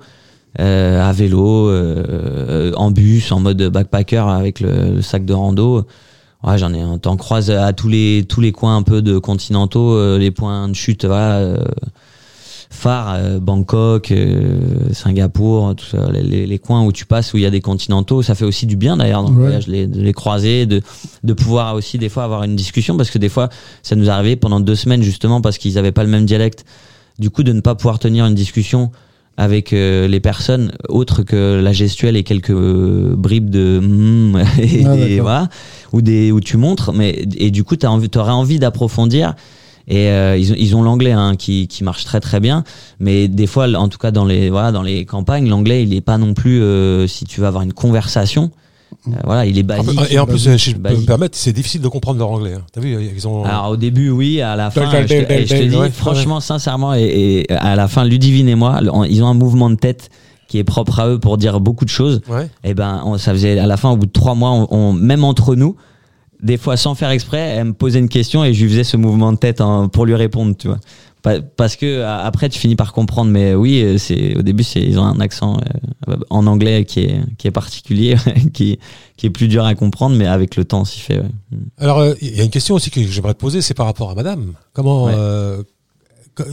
euh, 0.60 1.00
à 1.02 1.12
vélo, 1.12 1.68
euh, 1.70 2.72
en 2.76 2.90
bus, 2.90 3.32
en 3.32 3.40
mode 3.40 3.62
backpacker 3.68 4.28
avec 4.28 4.60
le, 4.60 4.96
le 4.96 5.02
sac 5.02 5.24
de 5.24 5.32
rando. 5.32 5.86
Ouais, 6.44 6.58
j'en 6.58 6.74
ai. 6.74 6.82
T'en 7.00 7.16
croises 7.16 7.50
à 7.50 7.72
tous 7.72 7.88
les 7.88 8.26
tous 8.28 8.42
les 8.42 8.52
coins 8.52 8.76
un 8.76 8.82
peu 8.82 9.00
de 9.00 9.16
continentaux, 9.18 10.18
les 10.18 10.30
points 10.30 10.68
de 10.68 10.74
chute, 10.74 11.06
voilà. 11.06 11.56
Phares, 12.82 13.14
euh, 13.16 13.38
Bangkok, 13.38 14.10
euh, 14.10 14.58
Singapour, 14.92 15.74
tout 15.76 15.84
ça, 15.86 16.10
les, 16.12 16.22
les- 16.22 16.46
les 16.46 16.58
coins 16.58 16.84
où 16.84 16.92
tu 16.92 17.06
passes 17.06 17.32
où 17.32 17.36
il 17.36 17.42
y 17.42 17.46
a 17.46 17.50
des 17.50 17.60
continentaux, 17.60 18.22
ça 18.22 18.34
fait 18.34 18.44
aussi 18.44 18.66
du 18.66 18.76
bien 18.76 18.96
d'ailleurs 18.96 19.22
dans 19.22 19.30
le 19.30 19.36
Ouais. 19.36 19.42
voyage, 19.44 19.66
les, 19.68 19.86
de 19.86 20.00
les 20.00 20.12
croiser, 20.12 20.66
de, 20.66 20.80
de 21.22 21.32
pouvoir 21.32 21.74
aussi 21.74 21.98
des 21.98 22.08
fois 22.08 22.24
avoir 22.24 22.42
une 22.44 22.56
discussion 22.56 22.96
parce 22.96 23.10
que 23.10 23.18
des 23.18 23.28
fois 23.28 23.48
ça 23.82 23.94
nous 23.96 24.10
arrivait 24.10 24.36
pendant 24.36 24.60
deux 24.60 24.74
semaines 24.74 25.02
justement 25.02 25.40
parce 25.40 25.58
qu'ils 25.58 25.78
avaient 25.78 25.92
pas 25.92 26.02
le 26.04 26.10
même 26.10 26.26
dialecte, 26.26 26.64
du 27.18 27.30
coup 27.30 27.42
de 27.42 27.52
ne 27.52 27.60
pas 27.60 27.74
pouvoir 27.74 27.98
tenir 27.98 28.26
une 28.26 28.34
discussion 28.34 28.90
avec 29.38 29.72
euh, 29.72 30.08
les 30.08 30.20
personnes 30.20 30.72
autres 30.90 31.22
que 31.22 31.60
la 31.62 31.72
gestuelle 31.72 32.16
et 32.16 32.22
quelques 32.22 32.50
euh, 32.50 33.14
bribes 33.16 33.48
de 33.48 33.80
mm, 33.82 34.36
et, 34.60 34.84
Ah, 34.86 34.96
et 34.96 35.20
voilà 35.20 35.48
où 35.92 36.02
des 36.02 36.32
où 36.32 36.40
tu 36.40 36.56
montres 36.58 36.92
mais 36.92 37.26
et 37.36 37.50
du 37.50 37.64
coup 37.64 37.76
tu 37.76 37.86
envie 37.86 38.10
t'aurais 38.10 38.32
envie 38.32 38.58
d'approfondir 38.58 39.34
et 39.94 40.08
euh, 40.10 40.36
ils 40.38 40.52
ont 40.52 40.56
ils 40.58 40.74
ont 40.76 40.82
l'anglais 40.82 41.12
hein, 41.12 41.36
qui 41.36 41.66
qui 41.68 41.84
marche 41.84 42.04
très 42.04 42.20
très 42.20 42.40
bien 42.40 42.64
mais 43.00 43.28
des 43.28 43.46
fois 43.46 43.66
en 43.76 43.88
tout 43.88 43.98
cas 43.98 44.10
dans 44.10 44.24
les 44.24 44.48
voilà 44.50 44.72
dans 44.72 44.82
les 44.82 45.04
campagnes 45.04 45.48
l'anglais 45.48 45.82
il 45.82 45.92
est 45.94 46.00
pas 46.00 46.16
non 46.18 46.34
plus 46.34 46.62
euh, 46.62 47.06
si 47.06 47.24
tu 47.24 47.40
veux 47.40 47.46
avoir 47.46 47.62
une 47.62 47.72
conversation 47.74 48.50
euh, 49.08 49.12
voilà 49.24 49.44
il 49.46 49.58
est 49.58 49.62
basique 49.62 49.98
Et 50.10 50.18
en 50.18 50.26
plus, 50.26 50.46
euh, 50.48 50.56
si 50.58 50.70
je 50.70 50.76
peux 50.76 50.82
Basique. 50.82 51.00
me 51.02 51.06
permettre, 51.06 51.36
c'est 51.36 51.52
difficile 51.52 51.80
de 51.80 51.88
comprendre 51.88 52.18
leur 52.18 52.30
anglais. 52.30 52.54
hein. 52.54 52.62
T'as 52.72 52.80
vu, 52.82 52.94
ils 53.16 53.26
ont. 53.26 53.42
alors 53.44 53.70
au 53.70 53.76
début 53.76 54.10
oui, 54.10 54.40
à 54.42 54.54
la 54.54 54.70
fin, 54.70 54.82
je 55.02 55.06
te, 55.06 55.46
je 55.56 55.62
dis 55.68 55.76
ouais, 55.76 55.90
franchement 55.90 56.40
sincèrement 56.40 56.94
et, 56.94 57.02
et 57.48 57.52
à 57.52 57.74
la 57.74 57.88
fin 57.88 58.04
Ludivine 58.04 58.48
et 58.48 58.54
moi, 58.54 58.80
ils 59.10 59.22
ont 59.22 59.28
un 59.28 59.34
mouvement 59.34 59.70
de 59.70 59.76
tête 59.76 60.10
qui 60.48 60.58
est 60.58 60.64
propre 60.64 61.00
à 61.00 61.08
eux 61.08 61.18
pour 61.18 61.38
dire 61.38 61.58
beaucoup 61.60 61.86
de 61.86 61.90
choses. 61.90 62.20
Ouais. 62.28 62.48
Et 62.64 62.74
ben 62.74 63.00
on- 63.06 63.16
ça 63.16 63.32
faisait 63.32 63.58
à 63.58 63.66
la 63.66 63.78
fin 63.78 63.90
au 63.90 63.96
bout 63.96 64.04
de 64.06 64.12
trois 64.12 64.34
mois, 64.34 64.50
on, 64.50 64.66
on- 64.70 64.92
même 64.92 65.24
entre 65.24 65.54
nous, 65.54 65.76
des 66.42 66.56
fois 66.58 66.76
sans 66.76 66.94
faire 66.94 67.10
exprès, 67.10 67.38
elle 67.38 67.64
me 67.66 67.72
posait 67.72 67.98
une 68.00 68.08
question 68.08 68.44
et 68.44 68.52
je 68.52 68.62
lui 68.64 68.70
faisais 68.70 68.84
ce 68.84 68.96
mouvement 68.96 69.32
de 69.32 69.38
tête 69.38 69.60
en- 69.60 69.88
pour 69.88 70.04
lui 70.06 70.14
répondre, 70.14 70.54
tu 70.58 70.68
vois. 70.68 70.78
Pa- 71.22 71.40
Parce 71.40 71.76
que 71.76 72.02
après 72.02 72.48
tu 72.48 72.58
finis 72.58 72.74
par 72.74 72.92
comprendre, 72.92 73.30
mais 73.30 73.54
oui, 73.54 73.80
euh, 73.80 73.96
c'est 73.96 74.36
au 74.36 74.42
début 74.42 74.64
c'est 74.64 74.80
ils 74.82 74.98
ont 74.98 75.04
un 75.04 75.20
accent 75.20 75.56
euh, 76.08 76.16
en 76.30 76.48
anglais 76.48 76.84
qui 76.84 76.98
est 77.00 77.20
qui 77.38 77.46
est 77.46 77.52
particulier, 77.52 78.16
qui 78.52 78.80
qui 79.16 79.26
est 79.26 79.30
plus 79.30 79.46
dur 79.46 79.64
à 79.64 79.72
comprendre, 79.76 80.16
mais 80.16 80.26
avec 80.26 80.56
le 80.56 80.64
temps 80.64 80.84
s'y 80.84 80.98
fait. 80.98 81.18
ouais. 81.20 81.30
Alors, 81.78 82.00
euh, 82.00 82.14
il 82.20 82.36
y 82.36 82.40
a 82.40 82.42
une 82.42 82.50
question 82.50 82.74
aussi 82.74 82.90
que 82.90 83.00
j'aimerais 83.04 83.34
te 83.34 83.38
poser, 83.38 83.60
c'est 83.62 83.74
par 83.74 83.86
rapport 83.86 84.10
à 84.10 84.16
madame. 84.16 84.54
Comment. 84.72 85.04
Ouais. 85.04 85.12
euh, 85.14 85.62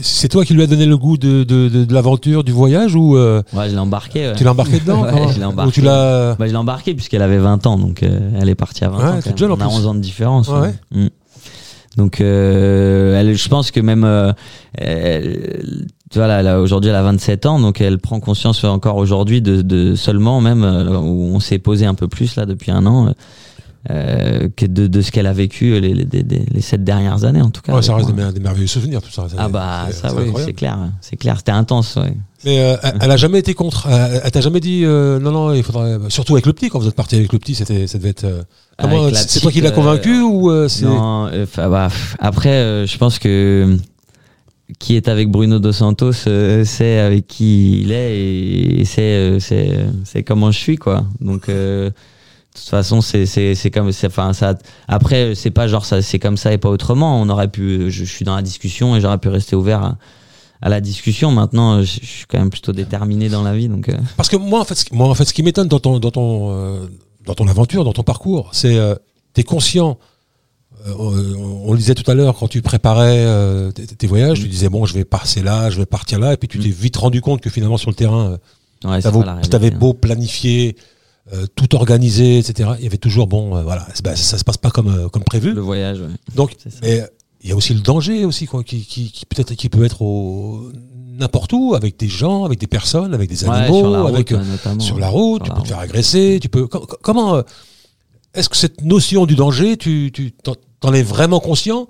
c'est 0.01 0.27
toi 0.27 0.43
qui 0.45 0.53
lui 0.53 0.61
as 0.63 0.67
donné 0.67 0.85
le 0.85 0.97
goût 0.97 1.17
de, 1.17 1.43
de, 1.43 1.69
de, 1.69 1.85
de 1.85 1.93
l'aventure, 1.93 2.43
du 2.43 2.51
voyage 2.51 2.95
ou 2.95 3.15
euh, 3.15 3.41
Ouais, 3.53 3.67
je 3.69 3.73
l'ai 3.73 3.79
embarqué. 3.79 4.27
ouais. 4.27 4.35
tu 4.35 4.43
l'as 4.43 4.51
embarqué 4.51 4.79
dedans 4.79 5.03
Ouais, 5.03 5.27
je 5.33 5.39
l'ai 5.39 5.45
Ou 5.45 5.49
embarqué. 5.49 5.71
tu 5.71 5.81
l'as. 5.81 6.35
Bah, 6.35 6.45
je 6.47 6.51
l'ai 6.51 6.57
embarqué 6.57 6.93
puisqu'elle 6.93 7.21
avait 7.21 7.37
20 7.37 7.65
ans, 7.67 7.77
donc 7.77 8.03
euh, 8.03 8.31
elle 8.41 8.49
est 8.49 8.55
partie 8.55 8.83
à 8.83 8.89
20 8.89 8.97
Ouais, 8.97 9.03
ans. 9.17 9.19
quand 9.23 9.37
jeune, 9.37 9.51
On 9.51 9.55
a 9.55 9.57
plus. 9.57 9.65
11 9.67 9.87
ans 9.87 9.95
de 9.95 9.99
différence. 10.01 10.47
Ouais, 10.49 10.59
ouais. 10.59 10.73
Mm. 10.91 11.07
Donc, 11.97 12.21
euh, 12.21 13.19
elle, 13.19 13.35
je 13.35 13.49
pense 13.49 13.71
que 13.71 13.79
même, 13.79 14.03
euh, 14.05 14.31
elle- 14.77 15.85
tu 16.11 16.17
vois, 16.17 16.27
là, 16.27 16.41
là, 16.41 16.59
aujourd'hui, 16.61 16.89
elle 16.89 16.95
a 16.95 17.03
27 17.03 17.45
ans, 17.45 17.59
donc 17.59 17.81
elle 17.81 17.99
prend 17.99 18.19
conscience 18.19 18.63
encore 18.63 18.95
aujourd'hui 18.95 19.41
de, 19.41 19.61
de 19.61 19.95
seulement, 19.95 20.39
même 20.41 20.63
euh, 20.63 20.97
où 20.97 21.31
on 21.35 21.39
s'est 21.39 21.59
posé 21.59 21.85
un 21.85 21.93
peu 21.95 22.07
plus 22.07 22.35
là 22.35 22.45
depuis 22.45 22.71
un 22.71 22.85
an, 22.85 23.13
euh, 23.89 24.43
euh, 24.43 24.49
que 24.55 24.65
de, 24.65 24.87
de 24.87 25.01
ce 25.01 25.11
qu'elle 25.11 25.27
a 25.27 25.33
vécu 25.33 25.79
les, 25.79 25.93
les, 25.93 26.05
les, 26.11 26.23
les 26.51 26.61
sept 26.61 26.83
dernières 26.83 27.23
années 27.23 27.41
en 27.41 27.49
tout 27.49 27.61
cas. 27.61 27.73
Ouais, 27.73 27.81
ça 27.81 27.95
reste 27.95 28.11
des, 28.13 28.39
merveilleux 28.39 28.67
souvenirs, 28.67 29.01
tout 29.01 29.09
ça. 29.11 29.27
Ah 29.37 29.47
bah 29.47 29.85
C'est- 29.87 29.93
ça 30.01 30.09
c'est 30.09 30.15
oui, 30.17 30.41
c'est 30.45 30.53
clair, 30.53 30.77
c'est 31.01 31.15
clair, 31.15 31.37
c'était 31.37 31.51
intense. 31.53 31.95
Ouais. 31.95 32.13
Mais 32.45 32.59
euh, 32.59 32.75
elle, 33.01 33.11
a 33.11 33.17
jamais 33.17 33.39
été 33.39 33.53
contre. 33.53 33.87
Elle, 33.87 34.31
t'a 34.31 34.41
jamais 34.41 34.59
dit 34.59 34.81
euh, 34.83 35.19
non 35.19 35.31
non 35.31 35.53
il 35.53 35.63
faudrait 35.63 35.97
surtout 36.09 36.33
avec 36.33 36.45
le 36.45 36.53
petit 36.53 36.69
quand 36.69 36.79
vous 36.79 36.87
êtes 36.87 36.95
parti 36.95 37.15
avec 37.15 37.31
le 37.33 37.39
petit 37.39 37.55
c'était 37.55 37.87
ça 37.87 37.97
devait 37.97 38.09
être. 38.09 38.25
euh, 38.25 39.11
c'est 39.13 39.39
toi 39.41 39.51
qui 39.51 39.61
l'as 39.61 39.71
convaincu 39.71 40.15
euh, 40.19 40.23
ou 40.23 40.49
euh, 40.51 40.67
c'est 40.67 40.85
Non, 40.85 41.27
euh, 41.31 41.45
bah, 41.55 41.89
après, 42.19 42.49
euh, 42.49 42.85
je 42.85 42.97
pense 42.97 43.19
que 43.19 43.77
qui 44.77 44.95
est 44.95 45.07
avec 45.07 45.29
Bruno 45.31 45.57
Dos 45.59 45.71
Santos 45.71 46.11
euh, 46.27 46.63
sait 46.63 46.99
avec 46.99 47.27
qui 47.27 47.81
il 47.81 47.91
est 47.91 48.19
et, 48.19 48.85
c'est 48.85 49.01
euh, 49.01 49.39
c'est 49.39 49.79
c'est 50.03 50.23
comment 50.23 50.51
je 50.51 50.59
suis 50.59 50.77
quoi. 50.77 51.05
Donc 51.21 51.49
euh, 51.49 51.89
de 52.55 52.59
toute 52.59 52.69
façon 52.69 53.01
c'est 53.01 53.25
c'est 53.25 53.55
c'est 53.55 53.71
comme 53.71 53.91
c'est 53.91 54.07
enfin 54.07 54.33
ça 54.33 54.55
après 54.87 55.33
c'est 55.35 55.51
pas 55.51 55.67
genre 55.67 55.85
ça 55.85 56.01
c'est 56.01 56.19
comme 56.19 56.35
ça 56.37 56.51
et 56.51 56.57
pas 56.57 56.69
autrement. 56.69 57.21
On 57.21 57.29
aurait 57.29 57.47
pu 57.47 57.89
je, 57.91 58.03
je 58.03 58.11
suis 58.11 58.25
dans 58.25 58.35
la 58.35 58.41
discussion 58.41 58.95
et 58.95 59.01
j'aurais 59.01 59.17
pu 59.19 59.29
rester 59.29 59.55
ouvert 59.55 59.83
à, 59.83 59.97
à 60.61 60.69
la 60.69 60.81
discussion. 60.81 61.31
Maintenant 61.31 61.81
je, 61.81 61.85
suis 61.85 62.25
quand 62.27 62.39
même 62.39 62.49
plutôt 62.49 62.71
déterminé 62.73 63.29
dans 63.29 63.43
la 63.43 63.53
vie 63.55 63.67
donc 63.69 63.89
euh, 63.89 63.97
Parce 64.17 64.29
que 64.29 64.35
moi 64.35 64.59
en 64.61 64.65
fait 64.65 64.91
moi 64.91 65.07
en 65.07 65.13
fait 65.15 65.25
ce 65.25 65.33
qui 65.33 65.43
m'étonne 65.43 65.67
dans 65.67 65.79
ton 65.79 65.99
dans 65.99 66.11
ton 66.11 66.49
euh, 66.51 66.87
dans 67.25 67.35
ton 67.35 67.47
aventure 67.47 67.83
dans 67.83 67.93
ton 67.93 68.03
parcours 68.03 68.49
c'est 68.51 68.77
euh, 68.77 68.95
t'es 69.33 69.43
conscient. 69.43 69.97
euh, 70.87 70.93
on, 71.37 71.71
le 71.73 71.77
disait 71.77 71.93
tout 71.93 72.09
à 72.09 72.15
l'heure 72.15 72.35
quand 72.37 72.47
tu 72.47 72.61
préparais 72.61 73.19
euh, 73.25 73.71
tes, 73.71 73.85
tes 73.85 74.07
voyages, 74.07 74.39
tu 74.41 74.47
disais 74.47 74.69
bon 74.69 74.85
je 74.85 74.93
vais 74.95 75.05
passer 75.05 75.41
là, 75.43 75.69
je 75.69 75.77
vais 75.77 75.85
partir 75.85 76.17
là, 76.19 76.33
et 76.33 76.37
puis 76.37 76.47
tu 76.47 76.57
Mm. 76.57 76.61
t'es 76.63 76.69
vite 76.69 76.97
rendu 76.97 77.21
compte 77.21 77.41
que 77.41 77.49
finalement 77.49 77.77
sur 77.77 77.89
le 77.91 77.95
terrain 77.95 78.37
ouais, 78.85 79.01
t'avais 79.01 79.73
hein. 79.73 79.77
beau 79.77 79.93
planifier, 79.93 80.75
euh, 81.33 81.45
tout 81.55 81.75
organiser, 81.75 82.39
etc. 82.39 82.71
Il 82.79 82.83
y 82.83 82.87
avait 82.87 82.97
toujours 82.97 83.27
bon, 83.27 83.55
euh, 83.55 83.63
voilà, 83.63 83.87
bah, 84.03 84.15
ça, 84.15 84.37
se 84.37 84.43
passe 84.43 84.57
pas 84.57 84.69
comme 84.71 84.87
euh, 84.87 85.09
comme 85.09 85.23
prévu. 85.23 85.53
le 85.53 85.61
voyage. 85.61 85.99
ouais. 85.99 86.07
Donc, 86.35 86.55
mais 86.81 87.03
il 87.41 87.49
y 87.49 87.53
a 87.53 87.55
aussi 87.55 87.73
le 87.73 87.81
danger 87.81 88.25
aussi 88.25 88.45
quoi, 88.47 88.63
qui, 88.63 88.81
qui, 88.85 89.11
qui 89.11 89.25
peut-être 89.25 89.53
qui 89.53 89.69
peut 89.69 89.83
être 89.85 90.01
au 90.01 90.71
n'importe 91.19 91.51
où 91.53 91.75
avec 91.75 91.97
des 91.99 92.07
gens, 92.07 92.45
avec 92.45 92.59
des 92.59 92.67
personnes, 92.67 93.13
avec 93.13 93.29
des 93.29 93.43
Ouais, 93.43 93.49
animaux, 93.55 93.79
sur 93.79 93.89
la 93.91 94.01
route, 94.01 94.13
avec 94.13 94.31
ouais, 94.31 94.79
sur 94.79 94.95
ouais. 94.95 95.01
la 95.01 95.09
route, 95.09 95.43
Sur 95.43 95.43
tu 95.45 95.49
la 95.49 95.55
peux 95.55 95.61
te 95.63 95.67
faire 95.67 95.79
agresser, 95.79 96.39
tu 96.41 96.49
peux 96.49 96.65
co- 96.67 96.79
co- 96.85 96.97
comment 97.01 97.41
est-ce 98.33 98.47
que 98.49 98.57
cette 98.57 98.83
notion 98.83 99.25
du 99.25 99.35
danger, 99.35 99.75
tu 99.77 100.11
tu 100.13 100.31
t'en, 100.31 100.93
es 100.93 101.03
vraiment 101.03 101.39
conscient? 101.39 101.87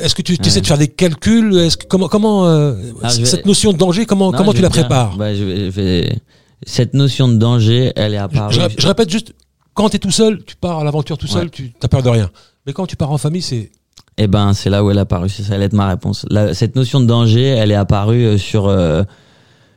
Est-ce 0.00 0.14
que 0.14 0.22
tu 0.22 0.36
essaies 0.44 0.60
de 0.62 0.66
faire 0.66 0.78
des 0.78 0.88
calculs? 0.88 1.54
Est-ce 1.58 1.76
que 1.76 1.86
comment 1.86 2.08
comment 2.08 2.46
Ah, 2.46 2.72
vais- 3.12 3.24
cette 3.26 3.44
notion 3.46 3.72
de 3.72 3.78
danger 3.78 4.06
comment 4.06 4.32
Non, 4.32 4.38
comment 4.38 4.52
tu 4.54 4.62
la 4.62 4.70
prépares? 4.70 5.16
bah, 5.16 5.34
je 5.34 5.44
vais- 5.44 5.66
je 5.66 5.70
vais- 5.70 6.18
Cette 6.64 6.94
notion 6.94 7.28
de 7.28 7.36
danger, 7.36 7.92
elle 7.96 8.14
est 8.14 8.18
apparue. 8.18 8.54
je, 8.54 8.60
je 8.78 8.86
répète 8.86 9.10
juste, 9.10 9.34
quand 9.74 9.88
tu 9.90 9.96
es 9.96 9.98
tout 9.98 10.10
seul, 10.10 10.42
tu 10.44 10.56
pars 10.56 10.78
à 10.78 10.84
l'aventure 10.84 11.18
tout 11.18 11.26
seul, 11.26 11.44
Ouais. 11.44 11.50
tu 11.50 11.72
as 11.82 11.88
peur 11.88 12.02
de 12.02 12.08
rien. 12.08 12.30
Mais 12.66 12.72
quand 12.72 12.86
tu 12.86 12.96
pars 12.96 13.10
en 13.12 13.18
famille, 13.18 13.42
c'est. 13.42 13.70
Eh 14.18 14.26
ben, 14.28 14.54
c'est 14.54 14.70
là 14.70 14.82
où 14.82 14.90
elle 14.90 14.96
est 14.96 15.00
apparue. 15.00 15.28
C'est 15.28 15.42
ça, 15.42 15.54
allait 15.54 15.66
être 15.66 15.74
ma 15.74 15.88
réponse. 15.88 16.24
La- 16.30 16.54
cette 16.54 16.74
notion 16.74 17.00
de 17.00 17.06
danger, 17.06 17.42
elle 17.44 17.70
est 17.70 17.74
apparue 17.76 18.24
euh, 18.24 18.38
sur 18.38 18.66
euh, 18.66 19.02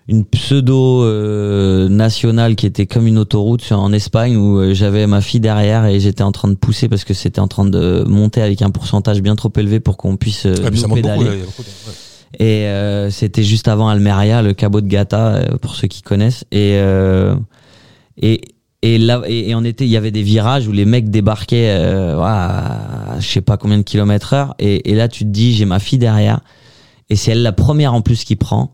une 0.07 0.23
pseudo 0.25 1.03
euh, 1.03 1.89
nationale 1.89 2.55
qui 2.55 2.65
était 2.65 2.87
comme 2.87 3.05
une 3.05 3.17
autoroute 3.17 3.61
sur- 3.61 3.79
en 3.79 3.91
Espagne 3.91 4.37
où 4.37 4.57
euh, 4.59 4.73
j'avais 4.73 5.05
ma 5.07 5.19
fille 5.19 5.41
derrière 5.41 5.85
et 5.85 5.99
j'étais 5.99 6.23
en 6.23 6.31
train 6.31 6.47
de 6.47 6.53
pousser 6.55 6.87
parce 6.87 7.03
que 7.03 7.13
c'était 7.13 7.41
en 7.41 7.49
train 7.49 7.65
de 7.65 8.05
monter 8.07 8.41
avec 8.41 8.61
un 8.61 8.69
pourcentage 8.71 9.21
bien 9.21 9.35
trop 9.35 9.51
élevé 9.57 9.81
pour 9.81 9.97
qu'on 9.97 10.15
puisse 10.15 10.45
euh, 10.45 10.55
ça 10.55 10.69
nous 10.69 10.81
beaucoup. 10.83 10.95
pédaler. 10.95 11.25
là, 11.25 11.31
il 11.33 11.39
y 11.39 11.41
a 11.41 11.45
beaucoup 11.45 11.63
de- 11.63 11.67
ouais. 11.67 11.95
Et 12.37 12.65
euh, 12.67 13.09
c'était 13.09 13.43
juste 13.43 13.67
avant 13.67 13.89
Almeria, 13.89 14.41
le 14.41 14.53
Cabo 14.53 14.81
de 14.81 14.87
Gata, 14.87 15.27
euh, 15.27 15.57
pour 15.57 15.75
ceux 15.75 15.87
qui 15.87 16.01
connaissent. 16.01 16.45
Et, 16.51 16.75
euh, 16.75 17.35
et 18.21 18.41
Et 18.81 18.97
là, 18.97 19.21
et, 19.25 19.51
était, 19.65 19.85
il 19.85 19.89
y 19.89 19.97
avait 19.97 20.11
des 20.11 20.23
virages 20.23 20.67
où 20.67 20.71
les 20.71 20.85
mecs 20.85 21.09
débarquaient, 21.09 21.69
euh, 21.69 22.17
à 22.21 23.19
je 23.19 23.27
sais 23.27 23.41
pas 23.41 23.57
combien 23.57 23.77
de 23.77 23.83
kilomètres 23.83 24.33
heure. 24.33 24.55
Et, 24.57 24.91
et 24.91 24.95
là, 24.95 25.09
tu 25.09 25.25
te 25.25 25.29
dis, 25.29 25.53
j'ai 25.53 25.65
ma 25.65 25.79
fille 25.79 25.99
derrière, 25.99 26.39
et 27.09 27.17
c'est 27.17 27.31
elle 27.31 27.41
la 27.41 27.51
première 27.51 27.93
en 27.93 28.01
plus 28.01 28.23
qui 28.23 28.37
prend. 28.37 28.71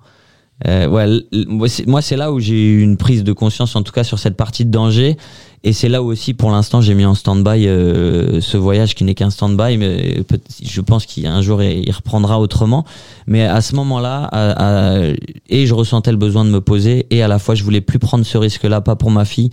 Euh, 0.68 0.88
ouais, 0.88 1.08
moi, 1.48 2.02
c'est- 2.02 2.16
là 2.16 2.32
où 2.32 2.40
j'ai 2.40 2.56
eu 2.56 2.82
une 2.82 2.96
prise 2.96 3.24
de 3.26 3.34
conscience, 3.34 3.76
en 3.76 3.84
tout 3.84 3.92
cas 3.92 4.06
sur 4.06 4.20
cette 4.20 4.38
partie 4.38 4.64
de 4.64 4.72
danger. 4.72 5.18
Et 5.66 5.74
c'est 5.74 5.90
là 5.90 6.02
où 6.02 6.06
aussi, 6.12 6.34
pour 6.34 6.52
l'instant, 6.52 6.80
j'ai 6.80 6.94
mis 6.94 7.06
en 7.06 7.16
stand-by 7.16 7.68
euh, 7.68 8.40
ce 8.40 8.56
voyage 8.56 8.94
qui 8.96 9.04
n'est 9.04 9.16
qu'un 9.16 9.32
stand-by, 9.32 9.78
mais 9.78 10.24
je 10.64 10.82
pense 10.82 11.06
qu'un 11.08 11.42
jour 11.42 11.62
il 11.64 11.92
reprendra 11.92 12.40
autrement. 12.40 12.86
Mais 13.28 13.44
à 13.44 13.60
ce 13.62 13.76
moment-là, 13.76 14.30
à- 14.32 15.00
à- 15.00 15.14
et 15.50 15.66
je 15.66 15.74
ressentais 15.74 16.12
le 16.12 16.18
besoin 16.18 16.46
de 16.46 16.52
me 16.52 16.62
poser, 16.62 17.08
et 17.10 17.22
à 17.24 17.28
la 17.28 17.40
fois 17.40 17.56
je 17.56 17.64
voulais 17.64 17.82
plus 17.82 18.00
prendre 18.00 18.24
ce 18.26 18.38
risque-là, 18.38 18.80
pas 18.82 18.96
pour 18.96 19.10
ma 19.12 19.26
fille, 19.26 19.50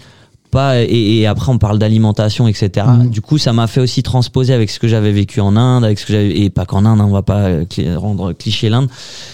pas 0.52 0.80
et, 0.80 1.18
et 1.18 1.26
après 1.26 1.50
on 1.50 1.58
parle 1.58 1.78
d'alimentation, 1.80 2.46
etc. 2.46 2.86
Mhm. 2.86 3.10
Du 3.10 3.20
coup, 3.20 3.38
ça 3.38 3.52
m'a 3.52 3.66
fait 3.66 3.80
aussi 3.80 4.04
transposer 4.04 4.52
avec 4.52 4.70
ce 4.70 4.78
que 4.78 4.86
j'avais 4.86 5.10
vécu 5.10 5.40
en 5.40 5.56
Inde, 5.56 5.84
avec 5.84 5.98
ce 5.98 6.06
que 6.06 6.12
j'avais 6.12 6.38
et 6.38 6.50
pas 6.50 6.66
qu'en 6.66 6.84
Inde, 6.84 7.00
hein, 7.00 7.06
on 7.08 7.12
va 7.12 7.22
pas 7.22 7.48
euh, 7.48 7.64
rendre 7.96 8.32
cliché 8.32 8.68
l'Inde, 8.68 8.88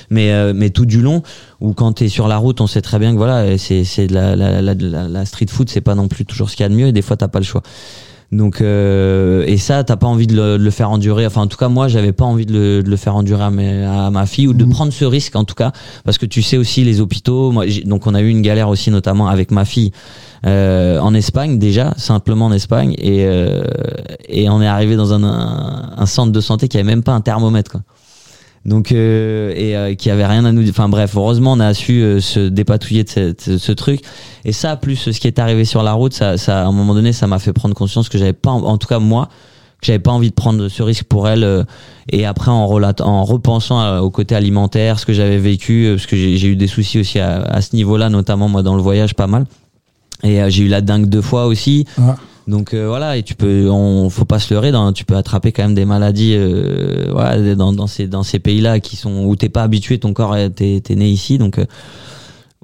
mais 0.08 0.32
euh, 0.32 0.52
mais 0.54 0.70
tout 0.70 0.86
du 0.86 1.02
long 1.02 1.22
où 1.60 1.74
quand 1.74 1.92
t'es 1.92 2.08
sur 2.08 2.28
la 2.28 2.38
route, 2.38 2.60
on 2.60 2.66
sait 2.66 2.80
très 2.80 2.98
bien 2.98 3.12
que 3.12 3.18
voilà, 3.18 3.58
c'est 3.58 3.84
c'est 3.84 4.06
de 4.06 4.14
la, 4.14 4.36
la, 4.36 4.62
la, 4.62 4.74
la 4.74 5.24
street 5.26 5.48
food, 5.50 5.68
c'est 5.68 5.80
pas 5.82 5.96
non 5.96 6.08
plus 6.08 6.24
toujours 6.24 6.48
ce 6.48 6.56
qu'il 6.56 6.62
y 6.62 6.66
a 6.66 6.70
de 6.70 6.74
mieux, 6.74 6.86
et 6.86 6.92
des 6.92 7.02
fois 7.02 7.16
t'as 7.16 7.28
pas 7.28 7.40
le 7.40 7.44
choix. 7.44 7.62
Donc 8.30 8.60
euh, 8.60 9.42
et 9.46 9.56
ça, 9.56 9.84
t'as 9.84 9.96
pas 9.96 10.06
envie 10.06 10.26
de 10.26 10.36
le, 10.36 10.58
de 10.58 10.62
le 10.62 10.70
faire 10.70 10.90
endurer. 10.90 11.24
Enfin, 11.26 11.40
en 11.40 11.46
tout 11.46 11.56
cas, 11.56 11.68
moi, 11.68 11.88
j'avais 11.88 12.12
pas 12.12 12.26
envie 12.26 12.44
de 12.44 12.52
le, 12.52 12.82
de 12.82 12.90
le 12.90 12.96
faire 12.96 13.16
endurer 13.16 13.42
à, 13.44 13.50
mes- 13.50 13.84
à 13.84 14.10
ma 14.10 14.26
fille 14.26 14.46
ou 14.46 14.52
de 14.52 14.64
Mhm. 14.66 14.70
prendre 14.70 14.92
ce 14.92 15.06
risque, 15.06 15.34
en 15.34 15.44
tout 15.44 15.54
cas, 15.54 15.72
parce 16.04 16.18
que 16.18 16.26
tu 16.26 16.42
sais 16.42 16.58
aussi 16.58 16.84
les 16.84 17.00
hôpitaux. 17.00 17.50
Moi, 17.52 17.64
donc 17.86 18.06
on 18.06 18.14
a 18.14 18.20
eu 18.20 18.28
une 18.28 18.42
galère 18.42 18.68
aussi, 18.68 18.90
notamment 18.90 19.28
avec 19.28 19.50
ma 19.50 19.64
fille 19.64 19.92
euh, 20.46 20.98
en 21.00 21.14
Espagne 21.14 21.58
déjà, 21.58 21.94
simplement 21.96 22.46
en 22.46 22.52
Espagne, 22.52 22.94
et 22.98 23.24
euh, 23.24 23.62
et 24.28 24.50
on 24.50 24.60
est 24.60 24.66
arrivé 24.66 24.94
dans 24.96 25.14
un, 25.14 25.24
un, 25.24 25.94
un 25.96 26.06
centre 26.06 26.30
de 26.30 26.40
santé 26.40 26.68
qui 26.68 26.76
avait 26.76 26.84
même 26.84 27.02
pas 27.02 27.12
un 27.12 27.22
thermomètre. 27.22 27.70
Quoi. 27.72 27.80
Donc 28.64 28.92
euh, 28.92 29.52
et 29.56 29.76
euh, 29.76 29.94
qui 29.94 30.10
avait 30.10 30.26
rien 30.26 30.44
à 30.44 30.52
nous 30.52 30.62
dire. 30.62 30.72
Enfin 30.72 30.88
bref, 30.88 31.12
heureusement 31.16 31.52
on 31.52 31.60
a 31.60 31.72
su 31.74 32.02
euh, 32.02 32.20
se 32.20 32.40
dépatouiller 32.48 33.04
de 33.04 33.08
cette- 33.08 33.56
ce 33.58 33.72
truc. 33.72 34.00
Et 34.44 34.52
ça, 34.52 34.76
plus 34.76 34.96
ce 34.96 35.10
qui 35.18 35.26
est 35.26 35.38
arrivé 35.38 35.64
sur 35.64 35.82
la 35.82 35.92
route, 35.92 36.12
ça, 36.12 36.36
ça 36.36 36.62
à 36.62 36.66
un 36.66 36.72
moment 36.72 36.94
donné, 36.94 37.12
ça 37.12 37.26
m'a 37.26 37.38
fait 37.38 37.52
prendre 37.52 37.74
conscience 37.74 38.08
que 38.08 38.18
j'avais 38.18 38.32
pas, 38.32 38.50
en, 38.50 38.62
en 38.64 38.76
tout 38.78 38.88
cas 38.88 38.98
moi, 38.98 39.28
que 39.80 39.86
j'avais 39.86 39.98
pas 40.00 40.10
envie 40.10 40.30
de 40.30 40.34
prendre 40.34 40.68
ce 40.68 40.82
risque 40.82 41.04
pour 41.04 41.28
elle. 41.28 41.44
euh, 41.44 41.64
et 42.10 42.26
après 42.26 42.50
en 42.50 42.66
en 42.66 43.24
repensant 43.24 43.78
à- 43.80 44.00
au 44.00 44.10
côté 44.10 44.34
alimentaire, 44.34 44.98
ce 44.98 45.06
que 45.06 45.12
j'avais 45.12 45.38
vécu, 45.38 45.86
euh, 45.86 45.94
parce 45.96 46.06
que 46.06 46.16
j'ai 46.16 46.48
eu 46.48 46.56
des 46.56 46.66
soucis 46.66 46.98
aussi 46.98 47.18
à, 47.20 47.42
à 47.42 47.60
ce 47.60 47.74
niveau-là, 47.76 48.10
notamment 48.10 48.48
moi 48.48 48.62
dans 48.62 48.76
le 48.76 48.82
voyage, 48.82 49.14
pas 49.14 49.26
mal. 49.26 49.46
Et 50.24 50.42
euh, 50.42 50.50
j'ai 50.50 50.64
eu 50.64 50.68
la 50.68 50.80
dingue 50.80 51.06
deux 51.06 51.22
fois 51.22 51.46
aussi. 51.46 51.86
Donc 52.48 52.72
euh, 52.72 52.88
voilà, 52.88 53.18
et 53.18 53.22
tu 53.22 53.34
peux, 53.34 53.68
on 53.70 54.08
faut 54.08 54.24
pas 54.24 54.38
se 54.38 54.54
leurrer, 54.54 54.72
dans, 54.72 54.94
tu 54.94 55.04
peux 55.04 55.16
attraper 55.16 55.52
quand 55.52 55.64
même 55.64 55.74
des 55.74 55.84
maladies, 55.84 56.34
euh, 56.34 57.10
voilà, 57.12 57.54
dans, 57.54 57.86
ces 57.86 58.06
dans 58.06 58.22
ces 58.22 58.38
pays-là 58.38 58.80
qui 58.80 58.96
sont 58.96 59.26
où 59.26 59.36
t'es 59.36 59.50
pas 59.50 59.62
habitué, 59.62 59.98
ton 59.98 60.14
corps 60.14 60.34
t'es 60.56 60.80
né 60.96 61.08
ici, 61.10 61.36
donc 61.36 61.58
euh, 61.58 61.66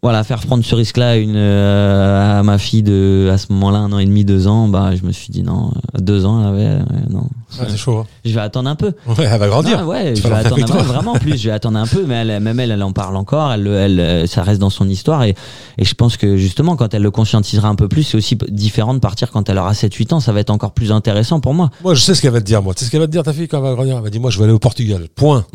voilà, 0.04 0.22
faire 0.22 0.38
prendre 0.40 0.62
ce 0.64 0.74
risque-là 0.74 1.10
à 1.10 1.16
une 1.16 1.34
euh, 1.34 2.38
à 2.38 2.42
ma 2.42 2.58
fille 2.58 2.82
de 2.84 3.30
à 3.32 3.38
ce 3.38 3.46
moment-là 3.54 3.78
un 3.78 3.90
an 3.92 3.98
et 3.98 4.04
demi, 4.04 4.24
deux 4.24 4.46
ans, 4.46 4.68
bah 4.68 4.90
je 4.94 5.04
me 5.04 5.10
suis 5.12 5.30
dit 5.32 5.42
non, 5.42 5.72
euh, 5.96 5.98
deux 6.00 6.26
ans, 6.26 6.42
elle 6.42 6.48
avait, 6.48 6.66
euh, 6.66 6.78
non, 7.10 7.26
Ah, 7.58 7.64
c'est 7.68 7.76
chaud. 7.78 7.98
hein. 7.98 8.06
je 8.24 8.32
vais 8.34 8.40
attendre 8.42 8.68
un 8.68 8.74
peu. 8.76 8.92
Ouais, 9.06 9.24
elle 9.24 9.38
va 9.40 9.48
grandir. 9.48 9.78
Ah 9.80 9.86
ouais, 9.86 10.12
Tu 10.12 10.20
je 10.22 10.28
vais 10.28 10.34
attendre 10.34 10.54
avec 10.56 10.66
toi. 10.66 10.82
vraiment 10.82 11.14
plus. 11.14 11.38
Je 11.38 11.48
vais 11.48 11.54
attendre 11.54 11.78
un 11.78 11.86
peu, 11.86 12.04
mais 12.06 12.16
elle, 12.16 12.38
même 12.40 12.60
elle, 12.60 12.70
elle 12.70 12.82
en 12.82 12.92
parle 12.92 13.16
encore. 13.16 13.50
Elle, 13.52 13.66
elle, 13.66 13.98
euh, 14.00 14.26
ça 14.26 14.42
reste 14.42 14.60
dans 14.60 14.68
son 14.70 14.88
histoire 14.90 15.22
et, 15.24 15.34
et 15.78 15.84
je 15.86 15.94
pense 15.94 16.18
que 16.18 16.36
justement, 16.36 16.76
quand 16.76 16.92
elle 16.92 17.02
le 17.02 17.10
conscientisera 17.10 17.68
un 17.68 17.74
peu 17.74 17.88
plus, 17.88 18.02
c'est 18.02 18.18
aussi 18.18 18.36
différent 18.50 18.92
de 18.92 18.98
partir 18.98 19.30
quand 19.30 19.48
elle 19.48 19.56
aura 19.58 19.72
7-8 19.72 20.12
ans. 20.12 20.20
Ça 20.20 20.32
va 20.32 20.40
être 20.40 20.50
encore 20.50 20.72
plus 20.72 20.92
intéressant 20.92 21.40
pour 21.40 21.54
moi. 21.54 21.70
Moi, 21.82 21.94
je 21.94 22.00
sais 22.00 22.14
ce 22.14 22.20
qu'elle 22.20 22.32
va 22.32 22.40
te 22.40 22.46
dire, 22.46 22.62
moi. 22.62 22.74
Tu 22.74 22.80
sais 22.80 22.86
ce 22.86 22.90
qu'elle 22.90 23.00
va 23.00 23.06
te 23.06 23.12
dire, 23.12 23.22
ta 23.22 23.32
fille, 23.32 23.48
quand 23.48 23.56
elle 23.56 23.62
va 23.64 23.74
grandir? 23.74 23.96
Elle 23.96 24.02
va 24.02 24.10
dire, 24.10 24.20
moi, 24.20 24.30
je 24.30 24.36
vais 24.38 24.44
aller 24.44 24.52
au 24.52 24.58
Portugal. 24.58 25.08
Point. 25.14 25.46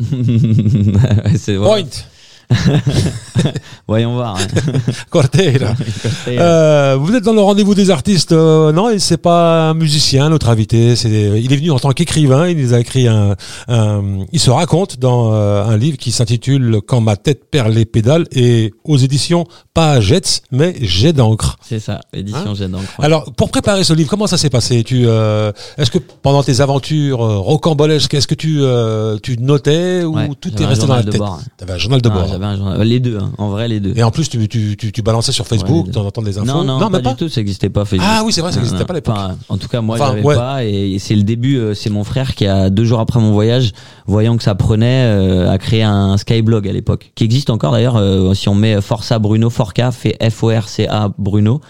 Point. 1.62 1.84
Voyons 3.88 4.14
voir. 4.14 4.38
Cortera. 5.10 5.74
Euh, 6.28 6.96
vous 7.00 7.14
êtes 7.14 7.24
dans 7.24 7.32
le 7.32 7.40
rendez-vous 7.40 7.74
des 7.74 7.90
artistes, 7.90 8.32
euh, 8.32 8.72
non 8.72 8.90
c'est 8.98 9.16
pas 9.16 9.70
un 9.70 9.74
musicien, 9.74 10.28
notre 10.28 10.48
invité. 10.48 10.94
C'est, 10.96 11.08
il 11.10 11.52
est 11.52 11.56
venu 11.56 11.70
en 11.70 11.78
tant 11.78 11.90
qu'écrivain. 11.90 12.48
Il 12.48 12.58
nous 12.58 12.72
a 12.74 12.78
écrit 12.80 13.08
un, 13.08 13.34
un- 13.68 14.02
il 14.32 14.38
se 14.38 14.50
raconte 14.50 14.98
dans 14.98 15.32
euh, 15.34 15.64
un 15.64 15.76
livre 15.76 15.96
qui 15.98 16.12
s'intitule 16.12 16.80
Quand 16.86 17.00
ma 17.00 17.16
tête 17.16 17.50
perd 17.50 17.72
les 17.72 17.84
pédales 17.84 18.26
et 18.32 18.72
aux 18.84 18.96
éditions 18.98 19.44
pas 19.74 20.00
Jets 20.00 20.42
mais 20.52 20.74
Jet 20.82 21.12
d'encre. 21.12 21.56
c'est 21.66 21.80
ça, 21.80 22.00
édition 22.12 22.50
Hein 22.50 22.54
Jet 22.54 22.68
d'encre. 22.68 22.84
ouais. 22.98 23.04
Alors, 23.04 23.32
pour 23.32 23.50
préparer 23.50 23.82
ce 23.84 23.92
livre, 23.92 24.08
comment 24.10 24.26
ça 24.26 24.36
s'est 24.38 24.50
passé? 24.50 24.84
Tu, 24.84 25.04
euh, 25.06 25.52
est-ce 25.78 25.90
que 25.90 25.98
pendant 25.98 26.42
tes 26.42 26.60
aventures 26.60 27.24
euh, 27.24 27.38
rocambolesques, 27.38 28.14
est-ce 28.14 28.26
que 28.28 28.34
tu, 28.34 28.58
euh, 28.60 29.16
tu 29.22 29.36
notais 29.38 30.04
ou 30.04 30.14
Ouais, 30.16 30.28
tout 30.40 30.50
est 30.62 30.66
resté 30.66 30.86
dans 30.86 30.94
la 30.96 31.02
tête? 31.04 31.20
T'avais 31.56 31.72
un 31.72 31.78
journal 31.78 32.00
de 32.02 32.08
Ah, 32.08 32.12
bord. 32.12 32.39
J'avais 32.40 32.52
un 32.52 32.56
journal- 32.56 32.80
Les 32.88 33.00
deux, 33.00 33.18
hein, 33.18 33.30
en 33.38 33.48
vrai, 33.50 33.68
les 33.68 33.80
deux. 33.80 33.92
Et 33.96 34.02
en 34.02 34.10
plus, 34.10 34.28
tu, 34.28 34.48
tu, 34.48 34.76
tu, 34.76 34.92
tu 34.92 35.02
balançais 35.02 35.32
sur 35.32 35.46
Facebook, 35.46 35.76
Ouais, 35.76 35.82
de 35.82 35.86
les 35.88 35.92
temps 35.94 36.06
en 36.06 36.10
temps 36.10 36.22
des 36.22 36.38
infos. 36.38 36.46
Non, 36.46 36.64
non, 36.64 36.78
pas, 36.78 36.88
même 36.90 37.02
pas. 37.02 37.10
du 37.10 37.16
tout, 37.16 37.28
ça 37.28 37.40
n'existait 37.40 37.68
pas. 37.70 37.84
Facebook. 37.84 38.08
Ah 38.10 38.22
oui, 38.24 38.32
c'est 38.32 38.40
vrai, 38.40 38.50
ça 38.52 38.56
Non, 38.56 38.62
n'existait 38.62 38.80
non, 38.82 38.86
pas 38.86 38.92
à 38.94 38.96
l'époque. 38.96 39.14
enfin, 39.16 39.36
en 39.48 39.56
tout 39.58 39.68
cas, 39.68 39.80
moi, 39.80 39.96
Enfin, 39.96 40.08
j'avais 40.08 40.22
ouais. 40.22 40.34
pas. 40.34 40.64
Et 40.64 40.96
c'est 40.98 41.14
le 41.14 41.22
début. 41.22 41.58
euh, 41.58 41.74
C'est 41.74 41.90
mon 41.90 42.04
frère 42.04 42.34
qui 42.34 42.46
a 42.46 42.70
deux 42.70 42.84
jours 42.84 43.00
après 43.00 43.20
mon 43.20 43.32
voyage, 43.32 43.72
voyant 44.06 44.36
que 44.36 44.42
ça 44.42 44.54
prenait, 44.54 45.04
euh, 45.04 45.50
a 45.50 45.58
créé 45.58 45.82
un 45.82 46.16
Skyblog 46.16 46.66
à 46.68 46.72
l'époque, 46.72 47.12
qui 47.14 47.24
existe 47.24 47.50
encore 47.50 47.72
d'ailleurs. 47.72 47.96
euh, 47.96 48.34
si 48.34 48.48
on 48.48 48.54
met 48.54 48.80
Força 48.80 49.18
Bruno, 49.18 49.50
Forca, 49.50 49.90
fait 49.92 50.16
F 50.30 50.42
O 50.42 50.48
R 50.50 50.68
C 50.68 50.86
A 50.88 51.10
Bruno. 51.18 51.60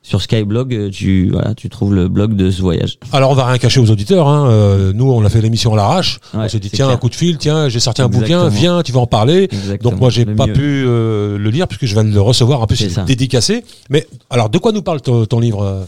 Sur 0.00 0.22
Skyblog, 0.22 0.72
euh, 0.74 0.90
tu 0.90 1.28
voilà, 1.30 1.54
tu 1.54 1.68
trouves 1.68 1.94
le 1.94 2.08
blog 2.08 2.34
de 2.34 2.50
ce 2.50 2.62
voyage. 2.62 2.98
Alors 3.12 3.30
on 3.30 3.34
va 3.34 3.44
rien 3.46 3.58
cacher 3.58 3.80
aux 3.80 3.90
auditeurs. 3.90 4.26
Hein. 4.28 4.48
euh, 4.48 4.92
nous, 4.94 5.10
on 5.10 5.22
a 5.24 5.28
fait 5.28 5.40
l'émission 5.42 5.74
à 5.74 5.76
l'arrache. 5.76 6.18
on 6.32 6.48
s'est 6.48 6.60
dit 6.60 6.70
tiens 6.70 6.86
clair. 6.86 6.96
un 6.96 6.98
coup 6.98 7.10
de 7.10 7.14
fil, 7.14 7.36
tiens 7.36 7.68
j'ai 7.68 7.80
sorti 7.80 8.00
un 8.00 8.06
Exactement. 8.06 8.44
bouquin, 8.44 8.56
viens, 8.56 8.82
tu 8.82 8.92
vas 8.92 9.00
en 9.00 9.06
parler. 9.06 9.48
Exactement. 9.50 9.90
Donc 9.90 10.00
moi 10.00 10.08
j'ai 10.10 10.24
pas 10.24 10.46
mieux. 10.46 10.52
pu 10.54 10.84
euh, 10.86 11.36
le 11.36 11.50
lire 11.50 11.66
puisque 11.68 11.84
je 11.86 11.92
viens 11.94 12.04
de 12.04 12.14
le 12.14 12.20
recevoir. 12.20 12.62
En 12.62 12.66
plus 12.66 12.80
il 12.80 12.86
est 12.86 13.04
dédicacé. 13.04 13.64
Mais 13.90 14.06
alors 14.30 14.48
de 14.48 14.56
quoi 14.58 14.72
nous 14.72 14.82
parle 14.82 15.00
ton, 15.02 15.26
ton 15.26 15.40
livre, 15.40 15.62
euh, 15.62 15.82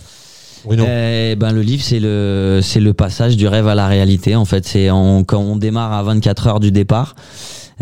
Bruno? 0.67 0.85
Eh 0.87 1.37
ben 1.37 1.53
le 1.53 1.63
livre 1.63 1.83
c'est 1.83 2.01
le 2.01 2.61
c'est 2.63 2.81
le 2.81 2.93
passage 2.93 3.37
du 3.37 3.47
rêve 3.49 3.69
à 3.69 3.75
la 3.75 3.87
réalité 3.87 4.35
en 4.37 4.45
fait 4.45 4.67
c'est 4.67 4.91
on, 4.91 5.25
quand 5.25 5.41
on 5.41 5.57
démarre 5.57 5.93
à 5.93 6.03
24 6.03 6.47
heures 6.49 6.61
du 6.61 6.73
départ 6.73 7.15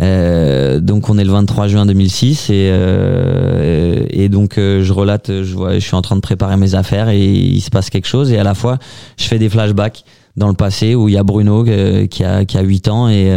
euh, 0.01 0.79
donc 0.81 1.11
on 1.11 1.19
est 1.19 1.25
le 1.25 1.33
23 1.33 1.67
juin 1.67 1.87
2006 1.87 2.51
et 2.51 2.71
euh, 2.71 4.05
et 4.11 4.29
donc 4.29 4.57
euh, 4.57 4.83
je 4.85 4.93
relate 4.93 5.43
je 5.43 5.55
vois 5.55 5.75
je 5.75 5.81
suis 5.81 5.97
en 5.97 6.03
train 6.03 6.15
de 6.15 6.21
préparer 6.21 6.57
mes 6.57 6.77
affaires 6.77 7.09
et 7.09 7.25
il 7.25 7.61
se 7.61 7.71
passe 7.71 7.91
quelque 7.91 8.07
chose. 8.07 8.31
Et 8.33 8.39
à 8.39 8.45
la 8.45 8.55
fois 8.55 8.79
je 9.17 9.25
fais 9.25 9.39
des 9.39 9.49
flashbacks 9.49 10.05
dans 10.37 10.49
le 10.49 10.55
passé 10.55 10.95
où 10.95 11.09
il 11.09 11.15
y 11.15 11.19
a 11.19 11.25
Bruno 11.25 11.67
euh, 11.67 12.07
qui 12.07 12.23
a 12.23 12.45
qui 12.45 12.59
a 12.59 12.63
8 12.63 12.89
ans 12.89 13.09
et 13.09 13.33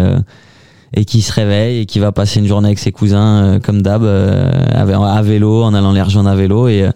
et 0.94 1.06
qui 1.06 1.22
se 1.22 1.34
réveille 1.34 1.80
et 1.80 1.86
qui 1.86 2.00
va 2.00 2.12
passer 2.12 2.40
une 2.40 2.48
journée 2.48 2.68
avec 2.68 2.80
ses 2.80 2.92
cousins 2.92 3.60
comme 3.64 3.82
d'hab 3.82 4.04
à 4.04 5.22
vélo 5.24 5.64
en 5.64 5.74
allant 5.74 5.94
les 5.94 6.02
rejoindre 6.02 6.30
à 6.30 6.36
vélo. 6.36 6.68
Et 6.68 6.88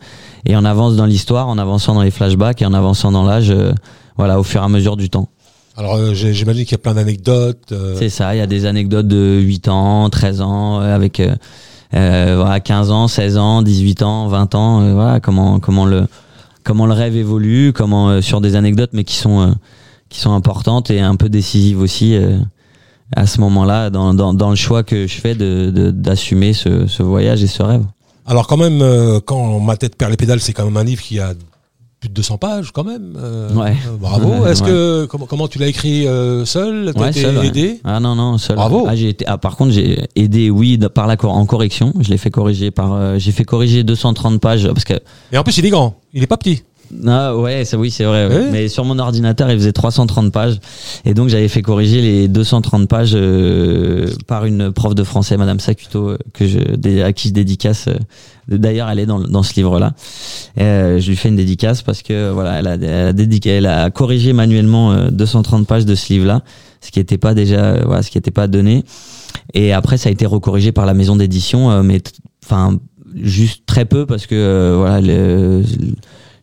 et 0.47 0.55
on 0.55 0.63
avance 0.63 0.95
dans 0.95 1.07
l'histoire 1.07 1.47
en 1.47 1.57
avançant 1.57 1.95
dans 1.95 2.03
les 2.03 2.11
flashbacks 2.11 2.61
et 2.61 2.65
en 2.67 2.73
avançant 2.73 3.11
dans 3.11 3.23
l'âge 3.23 3.51
voilà 4.15 4.39
au 4.39 4.43
fur 4.43 4.61
et 4.61 4.65
à 4.65 4.67
mesure 4.67 4.95
du 4.95 5.09
temps 5.09 5.29
Alors 5.77 5.95
euh, 5.95 6.13
j'imagine 6.13 6.63
qu'il 6.63 6.71
y 6.71 6.75
a 6.75 6.79
plein 6.79 6.93
d'anecdotes. 6.93 7.71
euh, 7.71 7.95
c'est 7.97 8.09
ça 8.09 8.33
il 8.35 8.37
y 8.37 8.41
a 8.41 8.47
des 8.47 8.65
anecdotes 8.65 9.07
de 9.07 9.39
8 9.41 9.67
ans 9.67 10.09
13 10.09 10.41
ans 10.41 10.79
euh, 10.81 10.95
avec 10.95 11.19
euh, 11.19 11.35
euh, 11.93 12.35
voilà 12.39 12.59
15 12.59 12.91
ans 12.91 13.07
16 13.07 13.37
ans 13.37 13.61
18 13.61 14.01
ans 14.03 14.27
20 14.27 14.55
ans 14.55 14.93
voilà 14.93 15.19
comment 15.19 15.59
comment 15.59 15.85
le 15.85 16.07
comment 16.63 16.85
le 16.85 16.93
rêve 16.93 17.15
évolue 17.17 17.73
comment 17.73 18.09
euh, 18.09 18.21
sur 18.21 18.39
des 18.41 18.55
anecdotes 18.55 18.91
mais 18.93 19.03
qui 19.03 19.15
sont 19.15 19.41
euh, 19.41 19.51
qui 20.09 20.19
sont 20.19 20.31
importantes 20.33 20.91
et 20.91 21.01
un 21.01 21.15
peu 21.17 21.27
décisives 21.29 21.79
aussi 21.81 22.15
euh, 22.15 22.37
à 23.15 23.27
ce 23.27 23.39
moment-là 23.41 23.89
dans, 23.89 24.13
dans, 24.13 24.33
dans 24.33 24.49
le 24.49 24.55
choix 24.55 24.83
que 24.83 25.07
je 25.07 25.19
fais 25.19 25.35
de 25.35 25.71
de- 25.75 25.91
d'assumer 25.91 26.53
ce, 26.53 26.87
ce 26.87 27.03
voyage 27.03 27.43
et 27.43 27.47
ce 27.47 27.61
rêve 27.63 27.83
Alors 28.25 28.47
quand 28.47 28.57
même, 28.57 28.81
euh, 28.81 29.19
quand 29.23 29.59
ma 29.59 29.75
tête 29.77 29.95
perd 29.97 30.09
les 30.11 30.17
pédales, 30.17 30.39
c'est 30.39 30.53
quand 30.53 30.65
même 30.65 30.77
un 30.77 30.83
livre 30.83 31.01
qui 31.03 31.19
a 31.19 31.33
plus 32.05 32.09
de 32.09 32.13
200 32.13 32.37
pages 32.37 32.71
quand 32.71 32.83
même. 32.83 33.13
euh, 33.17 33.53
Ouais. 33.53 33.75
euh, 33.87 33.97
bravo. 33.99 34.29
Ouais, 34.43 34.51
Est-ce 34.51 34.63
ouais. 34.63 34.69
que 34.69 35.05
comment, 35.05 35.25
comment 35.25 35.47
tu 35.47 35.59
l'as 35.59 35.67
écrit 35.67 36.07
euh, 36.07 36.45
seul? 36.45 36.91
T'as 36.95 37.09
été 37.09 37.21
seul, 37.21 37.43
aidé? 37.45 37.79
Ah 37.83 37.99
non 37.99 38.15
non 38.15 38.37
seul. 38.37 38.55
Bravo. 38.55 38.85
Ah, 38.87 38.95
j'ai 38.95 39.09
été. 39.09 39.25
Ah, 39.27 39.37
par 39.37 39.55
contre 39.57 39.71
j'ai 39.71 40.07
aidé 40.15 40.49
oui 40.49 40.77
de- 40.77 40.87
par 40.87 41.07
la 41.07 41.15
en 41.23 41.45
correction. 41.45 41.93
Je 41.99 42.09
l'ai 42.09 42.17
fait 42.17 42.29
corriger 42.31 42.71
par. 42.71 43.17
j'ai 43.19 43.31
fait 43.31 43.43
corriger 43.45 43.83
230 43.83 44.39
pages 44.39 44.67
parce 44.67 44.83
que. 44.83 44.93
Et 45.31 45.37
en 45.37 45.43
plus 45.43 45.57
il 45.57 45.65
est 45.65 45.69
grand, 45.69 45.95
il 46.13 46.21
est 46.23 46.27
pas 46.27 46.37
petit. 46.37 46.63
Ah 47.07 47.35
ouais 47.35 47.65
ça 47.65 47.77
oui 47.77 47.91
c'est 47.91 48.03
vrai. 48.03 48.27
ouais. 48.27 48.35
Ouais. 48.35 48.49
Mais 48.51 48.67
sur 48.67 48.85
mon 48.85 48.97
ordinateur 48.99 49.49
il 49.51 49.57
faisait 49.57 49.71
330 49.73 50.31
pages 50.31 50.59
et 51.05 51.13
donc 51.13 51.29
j'avais 51.29 51.47
fait 51.47 51.61
corriger 51.61 52.01
les 52.01 52.27
230 52.27 52.87
pages 52.87 53.11
euh, 53.15 54.07
par 54.27 54.45
une 54.45 54.71
prof 54.71 54.95
de 54.95 55.03
français 55.03 55.37
Madame 55.37 55.59
Sacuto 55.59 56.09
euh, 56.09 56.17
que 56.33 56.47
je 56.47 56.59
à 57.01 57.13
qui 57.13 57.29
je 57.29 57.33
dédicace. 57.33 57.87
euh, 57.87 57.93
D'ailleurs 58.47 58.89
elle 58.89 58.99
est 58.99 59.07
dans, 59.07 59.19
dans 59.19 59.41
ce 59.41 59.55
livre 59.55 59.79
là. 59.79 59.93
je 60.57 61.07
lui 61.07 61.15
fais 61.15 61.29
une 61.29 61.35
dédicace 61.35 61.81
parce 61.81 62.03
que 62.03 62.29
voilà 62.31 62.59
elle 62.59 62.67
a, 62.67 62.73
elle 62.75 63.19
a 63.19 63.47
elle 63.47 63.65
a 63.65 63.89
corrigé 63.89 64.33
manuellement 64.33 64.91
euh, 64.91 65.09
230 65.09 65.65
pages 65.67 65.85
de 65.85 65.95
ce 65.95 66.13
livre 66.13 66.27
là 66.27 66.41
ce 66.81 66.91
qui 66.91 66.99
était 66.99 67.17
pas 67.17 67.33
déjà 67.33 67.63
euh, 67.65 67.81
voilà 67.85 68.03
ce 68.03 68.11
qui 68.11 68.17
était 68.19 68.29
pas 68.31 68.47
donné 68.47 68.83
et 69.55 69.73
après 69.73 69.97
ça 69.97 70.09
a 70.09 70.11
été 70.11 70.25
recorrigé 70.27 70.71
par 70.71 70.85
la 70.85 70.93
maison 70.93 71.15
d'édition 71.15 71.71
euh, 71.71 71.81
mais 71.81 72.01
enfin 72.45 72.77
juste 73.15 73.63
très 73.65 73.85
peu 73.85 74.05
parce 74.05 74.27
que 74.27 74.35
euh, 74.35 74.75
voilà 74.77 75.01
le, 75.01 75.63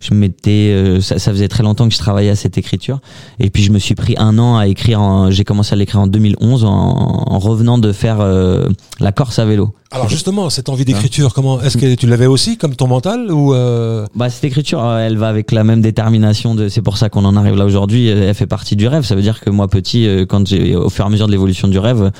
je 0.03 0.13
m'étais, 0.15 0.73
euh, 0.73 1.01
ça, 1.01 1.19
ça 1.19 1.31
faisait 1.31 1.49
très 1.49 1.63
longtemps 1.63 1.89
que 1.89 1.95
je 1.95 1.99
travaillais 1.99 2.31
à 2.31 2.37
cette 2.37 2.59
écriture. 2.59 2.99
Et 3.39 3.49
puis 3.51 3.63
je 3.63 3.71
me 3.71 3.79
suis 3.79 3.95
pris 3.95 4.15
un 4.19 4.39
an 4.39 4.57
à 4.59 4.67
écrire. 4.67 5.01
en- 5.01 5.31
J'ai 5.31 5.45
commencé 5.45 5.73
à 5.73 5.77
l'écrire 5.77 6.01
en 6.01 6.07
2011 6.09 6.65
en, 6.65 6.69
en 6.71 7.39
revenant 7.39 7.79
de 7.79 7.93
faire 7.93 8.19
euh, 8.21 8.69
la 9.01 9.13
Corse 9.13 9.39
à 9.39 9.45
vélo. 9.45 9.73
Alors 9.93 10.09
justement, 10.09 10.49
cette 10.51 10.69
envie 10.71 10.85
d'écriture, 10.87 11.35
comment 11.35 11.61
est-ce 11.61 11.77
que 11.79 11.95
tu 11.95 12.07
l'avais 12.07 12.27
aussi 12.27 12.57
comme 12.57 12.75
ton 12.75 12.87
mental 12.89 13.31
ou 13.31 13.53
euh, 13.55 14.07
Bah, 14.17 14.29
cette 14.31 14.45
écriture, 14.45 14.83
euh, 14.85 15.07
elle 15.07 15.19
va 15.19 15.29
avec 15.29 15.53
la 15.53 15.65
même 15.65 15.81
détermination. 15.83 16.55
De, 16.55 16.69
c'est 16.69 16.83
pour 16.83 16.97
ça 16.97 17.09
qu'on 17.11 17.25
en 17.25 17.37
arrive 17.37 17.57
là 17.57 17.65
aujourd'hui. 17.65 18.09
euh, 18.11 18.29
Elle 18.29 18.35
fait 18.35 18.47
partie 18.47 18.75
du 18.75 18.87
rêve. 18.89 19.05
Ça 19.05 19.15
veut 19.15 19.23
dire 19.23 19.41
que 19.41 19.51
moi, 19.51 19.69
petit, 19.69 20.09
quand 20.29 20.47
j'ai, 20.49 20.75
au 20.75 20.89
fur 20.89 21.05
et 21.05 21.09
à 21.09 21.11
mesure 21.11 21.27
de 21.27 21.33
l'évolution 21.33 21.69
du 21.69 21.79
rêve, 21.79 22.11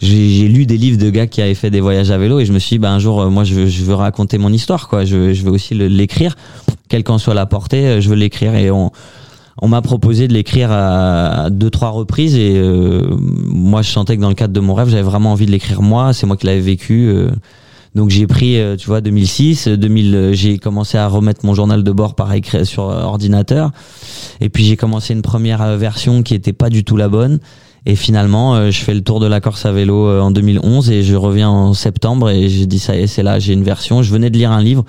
j'ai, 0.00 0.28
j'ai 0.28 0.46
lu 0.48 0.64
des 0.66 0.76
livres 0.76 0.98
de 0.98 1.10
gars 1.10 1.26
qui 1.26 1.42
avaient 1.42 1.54
fait 1.54 1.70
des 1.70 1.80
voyages 1.80 2.10
à 2.12 2.18
vélo 2.18 2.38
et 2.38 2.44
je 2.46 2.52
me 2.52 2.58
suis 2.60 2.74
dit, 2.74 2.78
bah, 2.78 2.92
un 2.92 2.98
jour, 3.00 3.28
moi, 3.30 3.42
je 3.42 3.54
veux, 3.54 3.66
je 3.66 3.82
veux 3.82 3.94
raconter 3.94 4.38
mon 4.38 4.52
histoire, 4.52 4.86
quoi. 4.88 5.04
Je, 5.04 5.16
veux- 5.16 5.32
je 5.32 5.42
veux 5.42 5.50
aussi 5.50 5.74
l'écrire, 5.74 6.36
quelle 6.88 7.04
qu'en 7.04 7.18
soit 7.18 7.34
la 7.34 7.46
portée, 7.46 7.86
euh, 7.86 8.00
je 8.00 8.08
veux 8.08 8.16
l'écrire. 8.16 8.54
Et 8.54 8.70
on, 8.70 8.90
on 9.60 9.68
m'a 9.68 9.82
proposé 9.82 10.28
de 10.28 10.32
l'écrire 10.32 10.70
à 10.72 11.50
deux 11.50 11.70
trois 11.70 11.90
reprises. 11.90 12.36
Et 12.36 12.54
euh, 12.56 13.08
moi 13.18 13.82
je 13.82 13.90
sentais 13.90 14.16
que 14.16 14.22
dans 14.22 14.28
le 14.28 14.34
cadre 14.34 14.52
de 14.52 14.60
mon 14.60 14.74
rêve 14.74 14.88
j'avais 14.88 15.02
vraiment 15.02 15.32
envie 15.32 15.46
de 15.46 15.50
l'écrire 15.50 15.82
moi. 15.82 16.12
C'est 16.12 16.26
moi 16.26 16.36
qui 16.36 16.46
l'avais 16.46 16.60
vécu 16.60 17.08
euh, 17.08 17.30
donc 17.94 18.10
j'ai 18.10 18.26
pris 18.26 18.60
euh, 18.60 18.76
tu 18.76 18.86
vois 18.86 19.00
2006 19.00 19.68
euh, 19.68 19.76
2000 19.76 20.14
euh, 20.14 20.32
j'ai 20.32 20.58
commencé 20.58 20.98
à 20.98 21.08
remettre 21.08 21.44
mon 21.44 21.54
journal 21.54 21.82
de 21.82 21.92
bord 21.92 22.14
par 22.14 22.32
écrit 22.32 22.66
sur 22.66 22.84
ordinateur. 22.84 23.70
Et 24.40 24.48
puis 24.48 24.64
j'ai 24.64 24.76
commencé 24.76 25.14
une 25.14 25.22
première 25.22 25.76
version 25.76 26.22
qui 26.22 26.34
était 26.34 26.52
pas 26.52 26.70
du 26.70 26.84
tout 26.84 26.96
la 26.96 27.08
bonne. 27.08 27.40
Et 27.86 27.96
finalement 27.96 28.70
je 28.70 28.78
fais 28.78 28.92
le 28.92 29.00
tour 29.00 29.18
de 29.18 29.26
la 29.26 29.40
Corse 29.40 29.64
à 29.64 29.72
vélo 29.72 30.20
en 30.20 30.30
2011 30.30 30.90
et 30.90 31.02
je 31.02 31.16
reviens 31.16 31.48
en 31.48 31.74
septembre 31.74 32.28
et 32.28 32.48
j'ai 32.48 32.66
dit 32.66 32.78
ça 32.78 32.94
y 32.94 33.00
est 33.00 33.06
c'est 33.06 33.22
là 33.22 33.38
j'ai 33.38 33.52
une 33.52 33.62
version. 33.62 34.02
Je 34.02 34.12
venais 34.12 34.30
de 34.30 34.36
lire 34.36 34.52
un 34.52 34.62
livre 34.62 34.84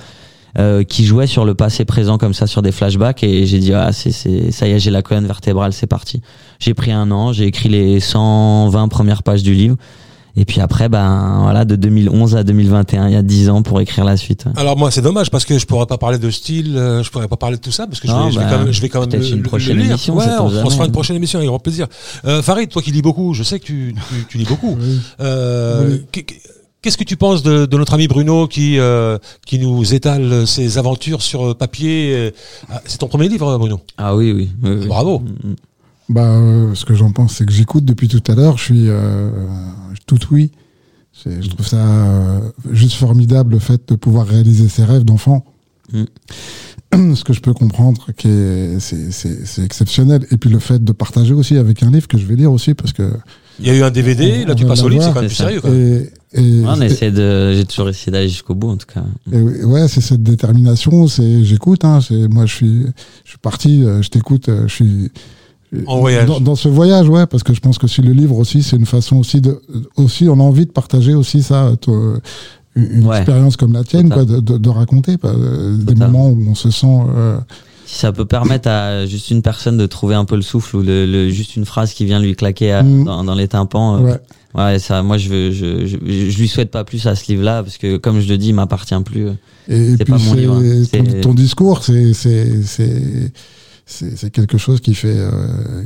euh, 0.57 0.83
qui 0.83 1.05
jouait 1.05 1.27
sur 1.27 1.45
le 1.45 1.53
passé 1.53 1.85
présent 1.85 2.17
comme 2.17 2.33
ça 2.33 2.47
sur 2.47 2.61
des 2.61 2.71
flashbacks 2.71 3.23
et 3.23 3.45
j'ai 3.45 3.59
dit 3.59 3.73
ah 3.73 3.91
c'est 3.91 4.11
c'est 4.11 4.51
ça 4.51 4.67
y 4.67 4.71
est 4.71 4.79
j'ai 4.79 4.89
la 4.91 5.01
colonne 5.03 5.27
vertébrale 5.27 5.73
c'est 5.73 5.85
parti 5.87 6.21
j'ai 6.59 6.73
pris 6.73 6.91
un 6.91 7.11
an 7.11 7.33
j'ai 7.33 7.45
écrit 7.45 7.69
les 7.69 7.99
120 7.99 8.87
premières 8.87 9.21
pages 9.23 9.43
du 9.43 9.53
livre 9.53 9.75
et 10.35 10.45
puis 10.45 10.61
après 10.61 10.89
ben 10.89 11.39
voilà 11.41 11.65
de 11.65 11.75
2011 11.75 12.35
à 12.35 12.43
2021 12.43 13.07
il 13.09 13.13
y 13.13 13.15
a 13.15 13.21
10 13.23 13.49
ans 13.49 13.61
pour 13.61 13.81
écrire 13.81 14.05
la 14.05 14.15
suite 14.15 14.45
Alors 14.55 14.77
moi, 14.77 14.89
c'est 14.91 15.01
dommage 15.01 15.29
parce 15.31 15.43
que 15.43 15.57
je 15.59 15.65
pourrais 15.65 15.87
pas 15.87 15.97
parler 15.97 16.17
de 16.19 16.29
style, 16.29 16.77
euh, 16.77 17.03
je 17.03 17.09
pourrais 17.09 17.27
pas 17.27 17.35
parler 17.35 17.57
de 17.57 17.61
tout 17.61 17.71
ça 17.71 17.87
parce 17.87 17.99
que 17.99 18.07
je, 18.07 18.13
Non, 18.13 18.25
vais, 18.27 18.31
je 18.31 18.39
vais 18.39 18.45
bah, 18.45 18.51
quand 18.51 18.63
même, 18.63 18.71
je 18.71 18.81
vais 18.81 18.89
quand 18.89 18.99
même 19.01 19.09
peut-être 19.09 19.29
le- 19.29 19.35
une 19.37 19.41
prochaine 19.43 19.75
le 19.75 19.81
lire. 19.81 19.91
émission, 19.91 20.15
Ouais, 20.15 20.25
on, 20.39 20.45
on 20.45 20.69
se 20.69 20.75
fera 20.75 20.85
une 20.85 20.91
prochaine 20.91 21.15
émission 21.15 21.39
avec 21.39 21.49
grand 21.49 21.59
plaisir. 21.59 21.87
Euh, 22.25 22.41
Farid, 22.41 22.69
toi 22.69 22.81
qui 22.81 22.91
lis 22.91 23.01
beaucoup, 23.01 23.33
je 23.33 23.43
sais 23.43 23.59
que 23.59 23.65
tu, 23.65 23.93
tu, 24.09 24.25
tu 24.29 24.37
lis 24.37 24.45
beaucoup. 24.45 24.77
Oui. 24.79 24.99
Euh, 25.19 25.97
Oui. 26.15 26.25
Qu'est- 26.81 26.89
Qu'est-ce 26.89 26.97
que 26.97 27.03
tu 27.03 27.17
penses 27.17 27.43
de, 27.43 27.65
de 27.65 27.77
notre 27.77 27.93
ami 27.93 28.07
Bruno 28.07 28.47
qui 28.47 28.79
euh, 28.79 29.17
qui 29.45 29.59
nous 29.59 29.93
étale 29.93 30.47
ses 30.47 30.77
aventures 30.77 31.21
sur 31.21 31.55
papier 31.55 32.13
euh, 32.15 32.31
ah, 32.69 32.81
C'est 32.85 32.97
ton 32.99 33.07
premier 33.07 33.27
livre, 33.29 33.57
Bruno? 33.57 33.79
Ah 33.97 34.15
oui 34.15 34.31
oui, 34.31 34.49
oui, 34.63 34.69
oui. 34.81 34.87
Bravo. 34.87 35.19
Mm, 35.19 35.49
mm. 35.49 35.55
Bah, 36.09 36.23
euh, 36.25 36.73
ce 36.75 36.85
que 36.85 36.95
j'en 36.95 37.11
pense, 37.11 37.33
c'est 37.35 37.45
que 37.45 37.51
j'écoute 37.51 37.85
depuis 37.85 38.07
tout 38.07 38.23
à 38.31 38.35
l'heure. 38.35 38.57
Je 38.57 38.63
suis 38.63 38.85
euh, 38.89 39.29
tout 40.07 40.19
oui. 40.31 40.51
Je 41.25 41.47
trouve 41.49 41.67
ça 41.67 41.77
euh, 41.77 42.39
juste 42.71 42.95
formidable 42.95 43.53
le 43.53 43.59
fait 43.59 43.81
de 43.89 43.95
pouvoir 43.95 44.25
réaliser 44.25 44.69
ses 44.69 44.85
rêves 44.85 45.03
d'enfant. 45.03 45.43
Ce 46.93 47.23
que 47.23 47.33
je 47.33 47.41
peux 47.41 47.53
comprendre, 47.53 48.07
c'est 48.79 49.63
exceptionnel. 49.63 50.25
Et 50.31 50.37
puis 50.37 50.49
le 50.49 50.59
fait 50.59 50.83
de 50.83 50.91
partager 50.93 51.33
aussi 51.33 51.57
avec 51.57 51.83
un 51.83 51.91
livre 51.91 52.07
que 52.07 52.17
je 52.17 52.25
vais 52.25 52.35
lire 52.35 52.51
aussi, 52.51 52.73
parce 52.73 52.93
que 52.93 53.11
Il 53.59 53.67
y 53.67 53.69
a 53.69 53.75
eu 53.75 53.83
un 53.83 53.91
DVD, 53.91 54.43
On- 54.43 54.47
là 54.47 54.55
tu 54.55 54.65
passes 54.65 54.81
au 54.81 54.89
livre, 54.89 55.03
c'est 55.03 55.09
quand 55.13 55.19
même 55.21 55.27
plus 55.27 55.35
sérieux. 55.35 55.61
Même. 55.63 56.07
Et, 56.33 56.41
et, 56.59 56.63
on 56.65 56.79
essaie 56.81 57.11
de 57.11 57.53
j'ai 57.53 57.65
toujours 57.65 57.89
essayé 57.89 58.11
d'aller 58.11 58.29
jusqu'au 58.29 58.53
bout 58.55 58.69
en 58.69 58.77
tout 58.77 58.85
cas 58.93 59.03
et 59.31 59.63
ouais, 59.63 59.87
c'est 59.87 60.01
cette 60.01 60.21
détermination. 60.23 61.07
C'est 61.07 61.43
j'écoute. 61.43 61.83
Hein, 61.85 61.99
c'est 62.01 62.27
moi, 62.27 62.45
je 62.45 62.53
suis, 62.55 62.81
je 63.25 63.29
suis 63.29 63.39
parti. 63.39 63.83
euh, 63.83 64.01
Je 64.01 64.09
t'écoute. 64.09 64.47
euh, 64.49 64.67
Je 64.67 64.73
suis 64.73 65.11
En 65.87 65.99
voyage. 65.99 66.27
Dans, 66.27 66.39
dans 66.39 66.55
ce 66.55 66.67
voyage, 66.69 67.09
ouais, 67.09 67.25
parce 67.27 67.43
que 67.43 67.53
je 67.53 67.59
pense 67.59 67.77
que 67.77 67.87
si 67.87 68.01
le 68.01 68.11
livre 68.13 68.37
aussi, 68.37 68.61
c'est 68.63 68.75
une 68.75 68.85
façon 68.85 69.17
aussi 69.17 69.41
de, 69.41 69.61
aussi, 69.97 70.27
on 70.29 70.33
a 70.39 70.43
envie 70.43 70.65
de 70.65 70.71
partager 70.71 71.13
aussi 71.15 71.41
ça, 71.43 71.71
toi, 71.81 72.19
une 72.75 73.05
Ouais. 73.07 73.17
expérience 73.17 73.57
comme 73.57 73.73
la 73.73 73.83
tienne, 73.83 74.09
quoi, 74.09 74.23
de, 74.25 74.39
de, 74.39 74.57
de 74.57 74.69
raconter 74.69 75.17
pas, 75.17 75.29
euh, 75.29 75.75
des 75.77 75.95
moments 75.95 76.29
où 76.29 76.37
on 76.49 76.55
se 76.55 76.69
sent. 76.71 76.99
euh, 77.15 77.37
si 77.85 77.97
ça 77.99 78.11
peut 78.11 78.25
permettre 78.25 78.69
à 78.69 79.07
juste 79.07 79.31
une 79.31 79.41
personne 79.41 79.75
de 79.77 79.87
trouver 79.87 80.13
un 80.13 80.23
peu 80.25 80.35
le 80.35 80.43
souffle 80.43 80.75
ou 80.77 80.81
le, 80.83 81.07
le- 81.07 81.29
juste 81.31 81.55
une 81.55 81.65
phrase 81.65 81.93
qui 81.93 82.05
vient 82.05 82.19
lui 82.19 82.35
claquer 82.35 82.71
à- 82.71 82.83
Mm. 82.83 83.03
dans, 83.05 83.23
dans 83.23 83.33
les 83.35 83.47
tympans 83.47 83.95
euh, 83.97 83.99
ouais. 84.01 84.19
Ouais, 84.55 84.79
ça, 84.79 85.03
moi, 85.03 85.17
je, 85.17 85.29
veux, 85.29 85.51
je, 85.51 85.85
je, 85.85 85.97
je 86.29 86.39
lui 86.39 86.47
souhaite 86.47 86.71
pas 86.71 86.83
plus 86.83 87.05
à 87.05 87.15
ce 87.15 87.31
livre-là 87.31 87.61
parce 87.61 87.77
que, 87.77 87.97
comme 87.97 88.19
je 88.19 88.27
le 88.27 88.37
dis, 88.37 88.49
il 88.49 88.55
m'appartient 88.55 88.95
plus. 89.05 89.27
Et, 89.67 89.95
C'est 89.97 90.03
puis 90.05 90.13
pas 90.13 90.17
mon 90.17 90.33
livre, 90.33 90.55
hein. 90.55 90.83
c'est- 90.89 91.21
ton, 91.21 91.33
discours, 91.33 91.83
c'est 91.83 92.13
c'est 93.85 94.29
quelque 94.31 94.57
chose 94.57 94.81
qui 94.81 94.93
fait 94.93 95.15
euh, 95.17 95.83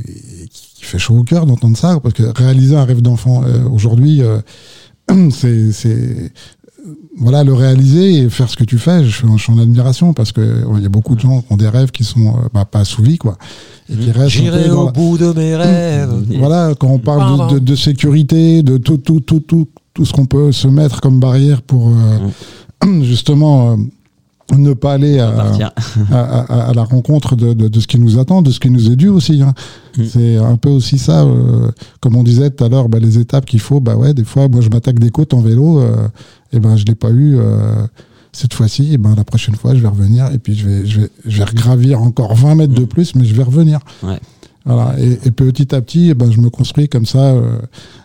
qui 0.50 0.84
fait 0.84 0.98
chaud 0.98 1.16
au 1.18 1.24
cœur 1.24 1.46
d'entendre 1.46 1.76
ça, 1.76 2.00
parce 2.00 2.14
que 2.14 2.22
réaliser 2.22 2.76
un 2.76 2.84
rêve 2.84 3.02
d'enfant 3.02 3.44
euh, 3.44 3.64
aujourd'hui, 3.68 4.22
euh, 4.22 4.40
c'est 5.30 6.32
voilà 7.16 7.44
le 7.44 7.54
réaliser 7.54 8.18
et 8.18 8.28
faire 8.30 8.48
ce 8.50 8.56
que 8.56 8.64
tu 8.64 8.78
fais. 8.78 9.04
Je 9.04 9.10
suis 9.10 9.26
en, 9.26 9.36
je 9.36 9.42
suis 9.44 9.52
en 9.52 9.58
admiration 9.58 10.12
parce 10.12 10.32
que 10.32 10.64
il 10.76 10.82
y 10.82 10.86
a 10.86 10.90
beaucoup 10.90 11.14
de 11.14 11.20
gens 11.20 11.40
qui 11.40 11.52
ont 11.52 11.56
des 11.56 11.68
rêves 11.68 11.90
qui 11.90 12.04
sont 12.04 12.28
euh, 12.28 12.48
bah, 12.52 12.64
pas 12.64 12.80
assouvis 12.80 13.16
quoi, 13.18 13.36
et 13.90 13.96
qui 13.96 14.10
restent 14.10 14.18
un 14.20 14.28
J'irai 14.28 14.70
au 14.70 14.86
la- 14.86 14.92
bout 14.92 15.16
de 15.18 15.32
mes 15.32 15.56
rêves. 15.56 16.12
voilà, 16.38 16.74
quand 16.78 16.88
on 16.88 16.98
parle 16.98 17.48
de, 17.48 17.54
de, 17.54 17.58
de 17.60 17.74
sécurité, 17.76 18.62
de 18.62 18.76
tout, 18.76 18.98
tout, 18.98 19.20
tout, 19.20 19.40
tout, 19.40 19.66
tout 19.94 20.04
ce 20.04 20.12
qu'on 20.12 20.26
peut 20.26 20.52
se 20.52 20.68
mettre 20.68 21.00
comme 21.00 21.20
barrière 21.20 21.62
pour 21.62 21.88
euh, 21.88 22.18
justement 23.02 23.72
euh, 23.72 23.76
ne 24.58 24.74
pas 24.74 24.92
aller 24.92 25.20
à, 25.20 25.30
Partir. 25.30 25.72
à, 26.12 26.20
à- 26.20 26.68
à 26.68 26.74
la 26.74 26.84
rencontre 26.84 27.34
de, 27.34 27.54
de, 27.54 27.68
de 27.68 27.80
ce 27.80 27.86
qui 27.86 27.98
nous 27.98 28.18
attend, 28.18 28.42
de 28.42 28.50
ce 28.50 28.60
qui 28.60 28.68
nous 28.68 28.90
est 28.90 28.96
dû 28.96 29.08
aussi. 29.08 29.40
hein. 29.40 29.54
C'est 30.06 30.36
un 30.36 30.56
peu 30.56 30.68
aussi 30.68 30.98
ça, 30.98 31.22
euh, 31.22 31.70
comme 32.00 32.16
on 32.16 32.22
disait 32.22 32.50
tout 32.50 32.62
à 32.64 32.68
l'heure, 32.68 32.88
bah, 32.90 32.98
les 32.98 33.18
étapes 33.18 33.46
qu'il 33.46 33.60
faut. 33.60 33.80
Bah 33.80 33.96
ouais, 33.96 34.12
des 34.12 34.24
fois, 34.24 34.48
moi, 34.48 34.60
je 34.60 34.68
m'attaque 34.68 34.98
des 34.98 35.08
côtes 35.10 35.32
en 35.32 35.40
vélo, 35.40 35.78
euh, 35.80 36.08
et 36.54 36.60
ben 36.60 36.76
je 36.76 36.84
l'ai 36.86 36.94
pas 36.94 37.10
eu. 37.10 37.36
euh, 37.36 37.86
cette 38.36 38.52
fois-ci, 38.52 38.94
et 38.94 38.98
ben 38.98 39.14
la 39.16 39.22
prochaine 39.22 39.54
fois, 39.54 39.76
je 39.76 39.80
vais 39.80 39.86
revenir 39.86 40.26
et 40.34 40.38
puis 40.38 40.56
je 40.56 40.68
vais, 40.68 40.84
je 40.86 41.02
vais, 41.02 41.10
je 41.24 41.38
vais 41.38 41.44
regravir 41.44 42.02
encore 42.02 42.34
20 42.34 42.56
mètres 42.56 42.74
de 42.74 42.82
Mm. 42.82 42.86
plus, 42.88 43.14
mais 43.14 43.24
je 43.24 43.32
vais 43.32 43.44
revenir. 43.44 43.78
Ouais. 44.02 44.18
Voilà. 44.66 44.98
Et, 44.98 45.12
et 45.24 45.30
petit 45.30 45.72
à 45.72 45.80
petit, 45.80 46.08
eh 46.10 46.14
ben, 46.14 46.32
je 46.32 46.40
me 46.40 46.50
construis 46.50 46.88
comme 46.88 47.06
ça, 47.06 47.18
euh, 47.32 47.58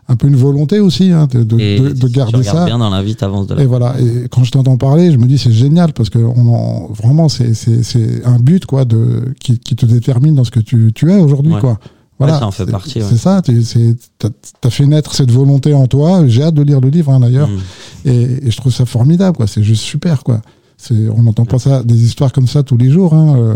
un 0.08 0.16
peu 0.16 0.28
une 0.28 0.36
volonté 0.36 0.80
aussi 0.82 1.12
hein, 1.12 1.26
de, 1.32 1.44
de, 1.44 1.60
Et 1.60 1.80
de, 1.80 1.90
de 1.94 2.08
garder 2.10 2.44
ça. 2.44 2.66
bien 2.66 2.78
dans 2.78 2.92
la 2.92 3.02
vie, 3.02 3.16
t'avances 3.16 3.48
de 3.48 3.56
là. 3.56 3.64
Et 3.64 3.66
voilà. 3.66 3.96
Et 4.00 4.28
quand 4.30 4.44
je 4.44 4.52
t'entends 4.52 4.78
parler, 4.78 5.12
je 5.12 5.18
me 5.18 5.26
dis 5.26 5.40
c'est 5.40 5.52
génial 5.52 5.94
parce 5.94 6.12
que 6.12 6.20
on 6.20 6.54
en, 6.54 6.92
vraiment 6.94 7.28
c'est 7.28 7.54
un 8.26 8.38
but 8.40 8.68
quoi 8.68 8.86
de 8.86 9.34
qui, 9.40 9.58
qui 9.58 9.76
te 9.76 9.86
détermine 9.88 10.36
dans 10.36 10.44
ce 10.44 10.52
que 10.52 10.60
tu 10.60 10.92
tu 10.94 11.12
es 11.12 11.18
aujourd'hui 11.18 11.54
Ouais. 11.54 11.60
quoi. 11.62 11.80
Voilà. 12.20 12.34
Ouais, 12.36 12.40
ça 12.40 12.48
en 12.48 12.52
fait 12.52 12.66
C'est- 12.66 12.72
partie, 12.72 13.00
ouais. 13.00 13.06
C'est 13.10 13.18
ça. 13.18 13.42
tu- 13.42 13.96
as 14.64 14.70
fait 14.70 14.86
naître 14.86 15.16
cette 15.16 15.32
volonté 15.32 15.74
en 15.74 15.88
toi. 15.88 16.28
J'ai 16.28 16.44
hâte 16.44 16.54
de 16.54 16.62
lire 16.62 16.82
le 16.82 16.90
livre 16.90 17.12
hein, 17.12 17.22
d'ailleurs. 17.22 17.48
Mm. 17.48 17.60
Et, 18.10 18.48
et 18.48 18.52
je 18.52 18.58
trouve 18.58 18.74
ça 18.74 18.86
formidable 18.86 19.38
quoi. 19.38 19.48
C'est 19.48 19.64
juste 19.64 19.84
super 19.84 20.24
quoi. 20.24 20.42
On 20.92 21.24
n'entend 21.24 21.46
pas 21.46 21.60
ça 21.60 21.84
des 21.84 22.04
histoires 22.06 22.32
comme 22.32 22.48
ça 22.48 22.64
tous 22.64 22.78
les 22.78 22.90
jours. 22.90 23.14
Hein, 23.14 23.36
euh. 23.38 23.56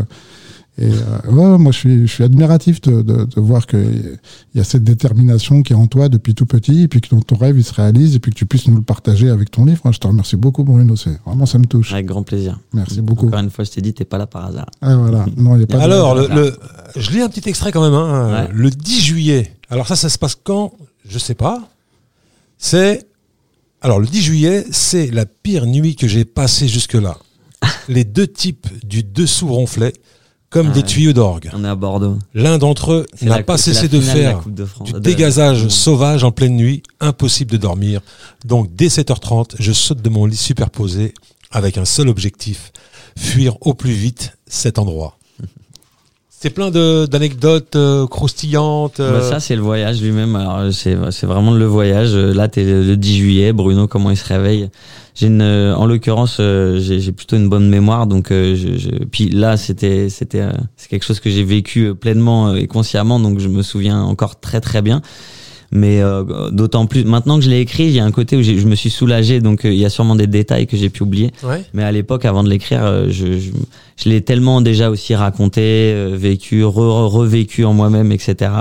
Et 0.79 0.85
euh, 0.87 1.31
ouais, 1.31 1.57
moi 1.59 1.71
je 1.71 1.77
suis, 1.77 2.07
je 2.07 2.11
suis 2.11 2.23
admiratif 2.23 2.81
de, 2.81 3.03
de, 3.03 3.25
de 3.25 3.39
voir 3.41 3.67
qu'il 3.67 4.17
y 4.55 4.59
a 4.59 4.63
cette 4.63 4.83
détermination 4.83 5.61
qui 5.61 5.73
est 5.73 5.75
en 5.75 5.85
toi 5.85 6.09
depuis 6.09 6.33
tout 6.33 6.47
petit, 6.47 6.81
et 6.81 6.87
puis 6.87 6.99
que 6.99 7.09
ton, 7.09 7.21
ton 7.21 7.35
rêve 7.35 7.57
il 7.59 7.63
se 7.63 7.73
réalise, 7.73 8.15
et 8.15 8.19
puis 8.19 8.31
que 8.31 8.35
tu 8.37 8.47
puisses 8.47 8.67
nous 8.67 8.75
le 8.77 8.81
partager 8.81 9.29
avec 9.29 9.51
ton 9.51 9.65
livre. 9.65 9.91
Je 9.91 9.99
te 9.99 10.07
remercie 10.07 10.35
beaucoup, 10.35 10.63
Bruno. 10.63 10.95
C'est 10.95 11.15
vraiment 11.27 11.45
ça 11.45 11.59
me 11.59 11.65
touche. 11.65 11.93
Avec 11.93 12.07
grand 12.07 12.23
plaisir. 12.23 12.59
Merci 12.73 13.01
beaucoup. 13.01 13.27
Encore 13.27 13.39
une 13.41 13.51
fois, 13.51 13.65
je 13.65 13.69
t'ai 13.71 13.81
dit, 13.81 13.93
t'es 13.93 14.03
pas 14.05 14.17
là 14.17 14.25
par 14.25 14.45
hasard. 14.47 14.65
Ah, 14.81 14.95
voilà. 14.95 15.25
Non, 15.37 15.55
il 15.57 15.61
y 15.61 15.63
a 15.63 15.67
pas 15.67 15.77
de- 15.77 15.83
Alors, 15.83 16.15
le, 16.15 16.27
le- 16.27 16.57
je 16.95 17.11
lis 17.11 17.21
un 17.21 17.29
petit 17.29 17.47
extrait 17.47 17.71
quand 17.71 17.83
même. 17.83 17.93
Hein, 17.93 18.47
Ouais. 18.47 18.49
Le 18.51 18.71
10 18.71 18.99
juillet. 19.01 19.55
Alors 19.69 19.87
ça, 19.87 19.95
ça 19.95 20.09
se 20.09 20.17
passe 20.17 20.35
quand? 20.43 20.73
Je 21.07 21.19
sais 21.19 21.35
pas. 21.35 21.69
C'est 22.57 23.05
alors 23.81 23.99
le 23.99 24.07
10 24.07 24.21
juillet, 24.21 24.65
c'est 24.71 25.11
la 25.11 25.25
pire 25.25 25.65
nuit 25.65 25.95
que 25.95 26.07
j'ai 26.07 26.25
passée 26.25 26.67
jusque-là. 26.67 27.17
Les 27.89 28.05
deux 28.05 28.27
types 28.27 28.67
du 28.85 29.03
dessous 29.03 29.47
ronflaient 29.53 29.93
comme 30.53 30.67
Ah 30.69 30.73
des 30.73 30.83
tuyaux 30.83 31.13
d'orgue. 31.13 31.49
On 31.53 31.65
est 31.65 31.67
à 31.67 31.73
Bordeaux. 31.75 32.19
L'un 32.35 32.59
d'entre 32.59 32.91
eux 32.93 33.05
n'a 33.23 33.41
pas 33.41 33.57
cessé 33.57 33.87
de 33.87 33.99
faire 33.99 34.43
de 34.47 34.65
France- 34.65 34.87
du 34.87 34.93
de- 34.93 34.99
dégazage 34.99 35.67
sauvage 35.67 36.23
en 36.23 36.31
pleine 36.31 36.55
nuit, 36.55 36.83
impossible 36.99 37.51
de 37.51 37.57
dormir. 37.57 38.01
Donc 38.45 38.73
dès 38.75 38.87
7h30, 38.87 39.55
je 39.59 39.71
saute 39.71 40.01
de 40.03 40.09
mon 40.09 40.27
lit 40.27 40.37
superposé 40.37 41.13
avec 41.51 41.77
un 41.79 41.85
seul 41.85 42.07
objectif, 42.07 42.71
fuir 43.17 43.57
au 43.61 43.73
plus 43.73 43.93
vite 43.93 44.37
cet 44.47 44.77
endroit. 44.77 45.17
C'est 46.43 46.49
plein 46.49 46.71
de- 46.71 47.05
d'anecdotes 47.05 47.77
euh, 47.77 48.05
croustillantes. 48.05 48.99
euh, 48.99 49.13
Bah, 49.13 49.21
ça, 49.21 49.39
c'est 49.39 49.55
le 49.55 49.61
voyage 49.61 50.01
lui-même. 50.01 50.35
Alors, 50.35 50.73
c'est, 50.73 50.97
c'est 51.11 51.25
vraiment 51.25 51.51
le 51.53 51.63
voyage. 51.63 52.09
Euh, 52.13 52.33
Là, 52.33 52.49
t'es 52.49 52.65
le 52.65 52.97
10 52.97 53.15
juillet. 53.15 53.53
Bruno, 53.53 53.87
comment 53.87 54.11
il 54.11 54.17
se 54.17 54.27
réveille? 54.27 54.69
J'ai 55.15 55.27
une, 55.27 55.41
euh, 55.41 55.73
en 55.73 55.85
l'occurrence, 55.85 56.39
euh, 56.41 56.81
j'ai, 56.81 56.99
j'ai 56.99 57.13
plutôt 57.13 57.37
une 57.37 57.47
bonne 57.47 57.69
mémoire. 57.69 58.07
Donc, 58.07 58.29
euh, 58.29 58.57
je, 58.57 58.77
je- 58.77 59.05
puis 59.05 59.29
là, 59.29 59.55
c'était, 59.55 60.09
c'était, 60.09 60.41
euh, 60.41 60.51
c'est 60.75 60.89
quelque 60.89 61.05
chose 61.05 61.21
que 61.21 61.29
j'ai 61.29 61.45
vécu 61.45 61.85
euh, 61.85 61.93
pleinement 61.93 62.49
euh, 62.49 62.55
et 62.55 62.67
consciemment. 62.67 63.21
Donc, 63.21 63.39
je 63.39 63.47
me 63.47 63.61
souviens 63.61 64.01
encore 64.01 64.41
très 64.41 64.59
très 64.59 64.81
bien. 64.81 65.01
Mais 65.75 66.01
euh, 66.01 66.51
d'autant 66.51 66.85
plus 66.85 67.03
maintenant 67.03 67.39
que 67.39 67.43
je 67.45 67.49
l'ai 67.49 67.59
écrit, 67.59 67.85
il 67.85 67.91
y 67.91 67.99
a 67.99 68.05
un 68.05 68.11
côté 68.11 68.37
où 68.37 68.43
je 68.43 68.51
me 68.67 68.75
suis 68.75 68.91
soulagé, 68.91 69.41
donc 69.41 69.65
euh, 69.65 69.73
il 69.73 69.79
y 69.79 69.85
a 69.85 69.89
sûrement 69.89 70.15
des 70.15 70.27
détails 70.27 70.67
que 70.67 70.77
j'ai 70.77 70.89
pu 70.89 71.01
oublier. 71.01 71.31
Ouais. 71.43 71.63
Mais 71.73 71.83
à 71.83 71.91
l'époque, 71.91 72.25
avant 72.25 72.43
de 72.43 72.49
l'écrire, 72.49 72.83
euh, 72.83 73.07
je, 73.09 73.39
je, 73.39 73.51
je 73.97 74.09
l'ai 74.09 74.21
tellement 74.21 74.61
déjà 74.61 74.89
aussi 74.91 75.15
raconté, 75.15 75.61
euh, 75.63 76.15
vécu, 76.15 76.61
re- 76.63 76.69
re- 76.73 77.07
revécu 77.07 77.65
en 77.65 77.73
moi-même, 77.73 78.11
etc. 78.11 78.51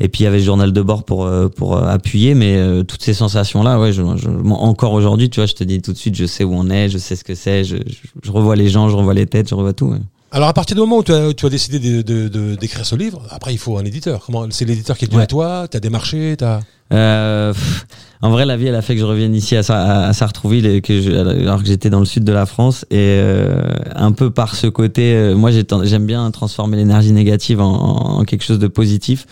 Et 0.00 0.08
puis 0.08 0.22
il 0.22 0.24
y 0.24 0.26
avait 0.26 0.38
le 0.38 0.44
journal 0.44 0.72
de 0.72 0.82
bord 0.82 1.04
pour 1.04 1.30
pour 1.56 1.76
appuyer, 1.76 2.34
mais 2.34 2.58
toutes 2.88 3.02
ces 3.02 3.14
sensations-là, 3.14 3.78
ouais, 3.78 3.92
je, 3.92 4.02
je- 4.16 4.28
encore 4.50 4.92
aujourd'hui, 4.94 5.30
tu 5.30 5.38
vois, 5.40 5.46
je 5.46 5.54
te 5.54 5.64
dis 5.64 5.80
tout 5.80 5.92
de 5.92 5.98
suite, 5.98 6.16
je 6.16 6.26
sais 6.26 6.42
où 6.44 6.52
on 6.54 6.68
est, 6.70 6.88
je 6.88 6.98
sais 6.98 7.14
ce 7.16 7.22
que 7.24 7.34
c'est, 7.34 7.62
je, 7.64 7.76
je, 7.76 7.94
je 8.22 8.30
revois 8.32 8.56
les 8.56 8.68
gens, 8.68 8.88
je 8.88 8.96
revois 8.96 9.14
les 9.14 9.26
têtes, 9.26 9.48
je 9.48 9.54
revois 9.54 9.72
tout. 9.74 9.86
ouais. 9.86 9.98
Alors 10.34 10.48
à 10.48 10.54
partir 10.54 10.74
du 10.74 10.80
moment 10.80 10.96
où 10.98 11.02
tu 11.04 11.12
as, 11.12 11.34
tu 11.34 11.44
as 11.44 11.50
décidé 11.50 11.78
de- 11.78 12.00
de- 12.00 12.28
de- 12.28 12.54
d'écrire 12.54 12.86
ce 12.86 12.94
livre, 12.96 13.22
après 13.30 13.52
il 13.52 13.58
faut 13.58 13.76
un 13.76 13.84
éditeur. 13.84 14.22
Comment 14.24 14.46
C'est 14.50 14.64
l'éditeur 14.64 14.96
qui 14.96 15.04
est 15.04 15.08
venu 15.08 15.18
Ouais. 15.18 15.24
à 15.24 15.26
toi, 15.26 15.66
t'as 15.70 15.78
démarché, 15.78 16.36
t'as. 16.38 16.60
Euh, 16.90 17.52
pff, 17.52 17.86
en 18.22 18.30
vrai, 18.30 18.46
la 18.46 18.56
vie, 18.56 18.66
elle 18.66 18.74
a 18.74 18.80
fait 18.82 18.94
que 18.94 19.00
je 19.00 19.04
revienne 19.04 19.34
ici 19.34 19.56
à, 19.56 19.62
Sa- 19.62 20.06
à, 20.06 20.12
Sartrouville 20.14 20.64
et 20.66 20.80
que 20.80 21.02
je, 21.02 21.10
alors 21.10 21.60
que 21.60 21.66
j'étais 21.66 21.90
dans 21.90 21.98
le 22.00 22.06
sud 22.06 22.24
de 22.24 22.32
la 22.32 22.46
France 22.46 22.86
et 22.90 22.96
euh, 22.98 23.62
un 23.94 24.12
peu 24.12 24.30
par 24.30 24.54
ce 24.56 24.68
côté, 24.68 25.14
euh, 25.14 25.34
moi 25.34 25.50
j'aime 25.50 26.06
bien 26.06 26.30
transformer 26.30 26.78
l'énergie 26.78 27.12
négative 27.12 27.60
en, 27.60 27.70
en- 27.70 28.20
en 28.20 28.24
quelque 28.24 28.44
chose 28.44 28.58
de 28.58 28.68
positif. 28.68 29.26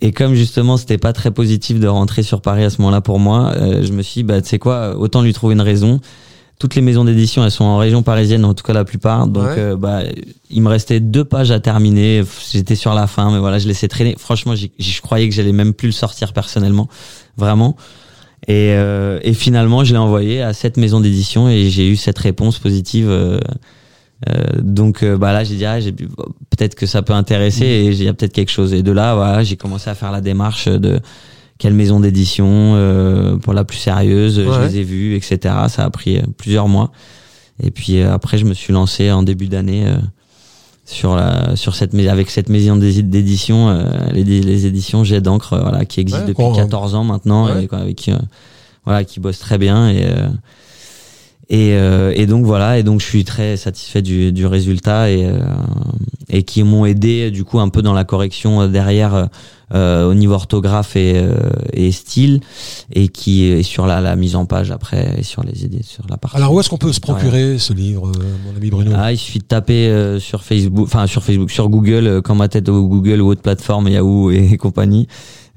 Et 0.00 0.12
comme 0.12 0.34
justement 0.34 0.78
c'était 0.78 0.98
pas 0.98 1.12
très 1.12 1.30
positif 1.30 1.78
de 1.78 1.88
rentrer 1.88 2.22
sur 2.22 2.40
Paris 2.40 2.64
à 2.64 2.70
ce 2.70 2.78
moment-là 2.78 3.02
pour 3.02 3.18
moi, 3.18 3.52
euh, 3.56 3.82
je 3.84 3.92
me 3.92 4.00
suis 4.02 4.20
dit, 4.20 4.24
bah 4.24 4.40
tu 4.40 4.48
sais 4.48 4.58
quoi, 4.58 4.96
autant 4.96 5.20
lui 5.20 5.32
trouver 5.34 5.52
une 5.54 5.60
raison. 5.60 6.00
Toutes 6.58 6.76
les 6.76 6.82
maisons 6.82 7.04
d'édition, 7.04 7.42
elles 7.44 7.50
sont 7.50 7.64
en 7.64 7.76
région 7.78 8.02
parisienne, 8.04 8.44
en 8.44 8.54
tout 8.54 8.62
cas 8.62 8.72
la 8.72 8.84
plupart. 8.84 9.26
Donc, 9.26 9.44
Ouais. 9.46 9.54
euh, 9.58 9.76
bah, 9.76 10.02
il 10.48 10.62
me 10.62 10.68
restait 10.68 11.00
deux 11.00 11.24
pages 11.24 11.50
à 11.50 11.58
terminer. 11.58 12.22
J'étais 12.52 12.76
sur 12.76 12.94
la 12.94 13.06
fin, 13.08 13.32
mais 13.32 13.38
voilà, 13.40 13.58
je 13.58 13.66
laissais 13.66 13.88
traîner. 13.88 14.14
Franchement, 14.18 14.54
je 14.54 15.00
croyais 15.00 15.28
que 15.28 15.34
j'allais 15.34 15.52
même 15.52 15.74
plus 15.74 15.88
le 15.88 15.92
sortir 15.92 16.32
personnellement, 16.32 16.88
vraiment. 17.36 17.76
Et, 18.48 18.74
euh, 18.74 19.18
et 19.22 19.34
finalement, 19.34 19.82
je 19.84 19.92
l'ai 19.92 19.98
envoyé 19.98 20.40
à 20.42 20.52
cette 20.52 20.76
maison 20.76 21.00
d'édition 21.00 21.48
et 21.48 21.68
j'ai 21.70 21.88
eu 21.88 21.96
cette 21.96 22.18
réponse 22.18 22.58
positive. 22.58 23.08
euh, 23.08 23.40
euh, 24.28 24.44
donc, 24.62 25.02
euh, 25.02 25.16
bah 25.18 25.32
là, 25.32 25.42
j'ai 25.42 25.56
dit, 25.56 25.64
ah, 25.64 25.80
j'ai- 25.80 25.90
peut-être 25.92 26.76
que 26.76 26.86
ça 26.86 27.02
peut 27.02 27.12
intéresser 27.12 27.64
et 27.66 27.86
il 27.88 28.02
y 28.04 28.08
a 28.08 28.14
peut-être 28.14 28.32
quelque 28.32 28.52
chose. 28.52 28.72
Et 28.72 28.82
de 28.84 28.92
là, 28.92 29.16
voilà, 29.16 29.42
j'ai 29.42 29.56
commencé 29.56 29.90
à 29.90 29.96
faire 29.96 30.12
la 30.12 30.20
démarche 30.20 30.68
de 30.68 31.00
quelle 31.62 31.74
maison 31.74 32.00
d'édition 32.00 32.46
euh, 32.74 33.36
pour 33.36 33.52
la 33.52 33.62
plus 33.64 33.78
sérieuse. 33.78 34.40
Ouais. 34.40 34.46
Je 34.52 34.60
les 34.66 34.78
ai 34.78 34.82
vus, 34.82 35.14
etc. 35.14 35.38
Ça 35.68 35.84
a 35.84 35.90
pris 35.90 36.18
euh, 36.18 36.22
plusieurs 36.36 36.66
mois. 36.66 36.90
Et 37.62 37.70
puis 37.70 38.00
euh, 38.00 38.12
après, 38.12 38.36
je 38.36 38.44
me 38.44 38.52
suis 38.52 38.72
lancé 38.72 39.12
en 39.12 39.22
début 39.22 39.46
d'année 39.46 39.84
euh, 39.86 39.94
sur 40.84 41.14
la 41.14 41.54
sur 41.54 41.76
cette 41.76 41.94
avec 41.94 42.30
cette 42.30 42.48
maison 42.48 42.74
d'é- 42.76 43.02
d'édition, 43.04 43.68
euh, 43.68 43.84
les, 44.12 44.24
les 44.24 44.66
éditions 44.66 45.04
Jet 45.04 45.20
d'encre, 45.20 45.52
euh, 45.52 45.60
voilà, 45.62 45.84
qui 45.84 46.00
existent 46.00 46.22
Ouais, 46.22 46.28
depuis 46.28 46.42
qu'on- 46.42 46.52
14 46.52 46.96
ans 46.96 47.04
maintenant 47.04 47.46
Ouais. 47.46 47.62
et 47.62 47.68
quoi, 47.68 47.78
avec 47.78 47.94
qui, 47.94 48.10
euh, 48.10 48.16
voilà, 48.84 49.04
qui 49.04 49.20
bossent 49.20 49.38
très 49.38 49.58
bien 49.58 49.88
et 49.88 50.02
euh, 50.04 50.26
et, 51.48 51.72
euh, 51.74 52.12
et 52.14 52.26
donc 52.26 52.44
voilà, 52.46 52.78
et 52.78 52.82
donc 52.82 53.00
je 53.00 53.06
suis 53.06 53.24
très 53.24 53.56
satisfait 53.56 54.02
du, 54.02 54.32
du 54.32 54.46
résultat 54.46 55.10
et, 55.10 55.26
euh, 55.26 55.40
et 56.28 56.44
qui 56.44 56.62
m'ont 56.62 56.86
aidé 56.86 57.30
du 57.30 57.44
coup 57.44 57.60
un 57.60 57.68
peu 57.68 57.82
dans 57.82 57.92
la 57.94 58.04
correction 58.04 58.62
euh, 58.62 58.68
derrière 58.68 59.14
euh, 59.14 59.26
euh, 59.74 60.10
au 60.10 60.14
niveau 60.14 60.34
orthographe 60.34 60.96
et, 60.96 61.14
euh, 61.16 61.34
et 61.72 61.92
style 61.92 62.40
et 62.92 63.08
qui 63.08 63.44
est 63.44 63.62
sur 63.62 63.86
la, 63.86 64.00
la 64.00 64.16
mise 64.16 64.36
en 64.36 64.44
page 64.44 64.70
après 64.70 65.14
et 65.18 65.22
sur 65.22 65.42
les 65.42 65.64
idées 65.64 65.82
sur 65.82 66.04
la 66.10 66.18
partie. 66.18 66.36
Alors 66.36 66.52
où 66.52 66.60
est-ce 66.60 66.68
qu'on 66.68 66.76
peut 66.78 66.92
se 66.92 67.00
procurer 67.00 67.58
ce 67.58 67.72
livre, 67.72 68.12
mon 68.46 68.56
ami 68.56 68.70
Bruno? 68.70 68.92
Ah, 68.94 69.12
il 69.12 69.18
suffit 69.18 69.38
de 69.38 69.44
taper 69.44 69.88
euh, 69.88 70.20
sur 70.20 70.44
Facebook, 70.44 70.86
enfin 70.86 71.06
sur 71.06 71.22
Facebook, 71.24 71.50
sur 71.50 71.68
Google, 71.70 72.20
quand 72.22 72.34
ma 72.34 72.48
tête 72.48 72.68
au 72.68 72.86
Google 72.86 73.20
ou 73.22 73.28
autre 73.28 73.42
plateforme, 73.42 73.88
Yahoo 73.88 74.30
et, 74.30 74.56
compagnie, 74.58 75.08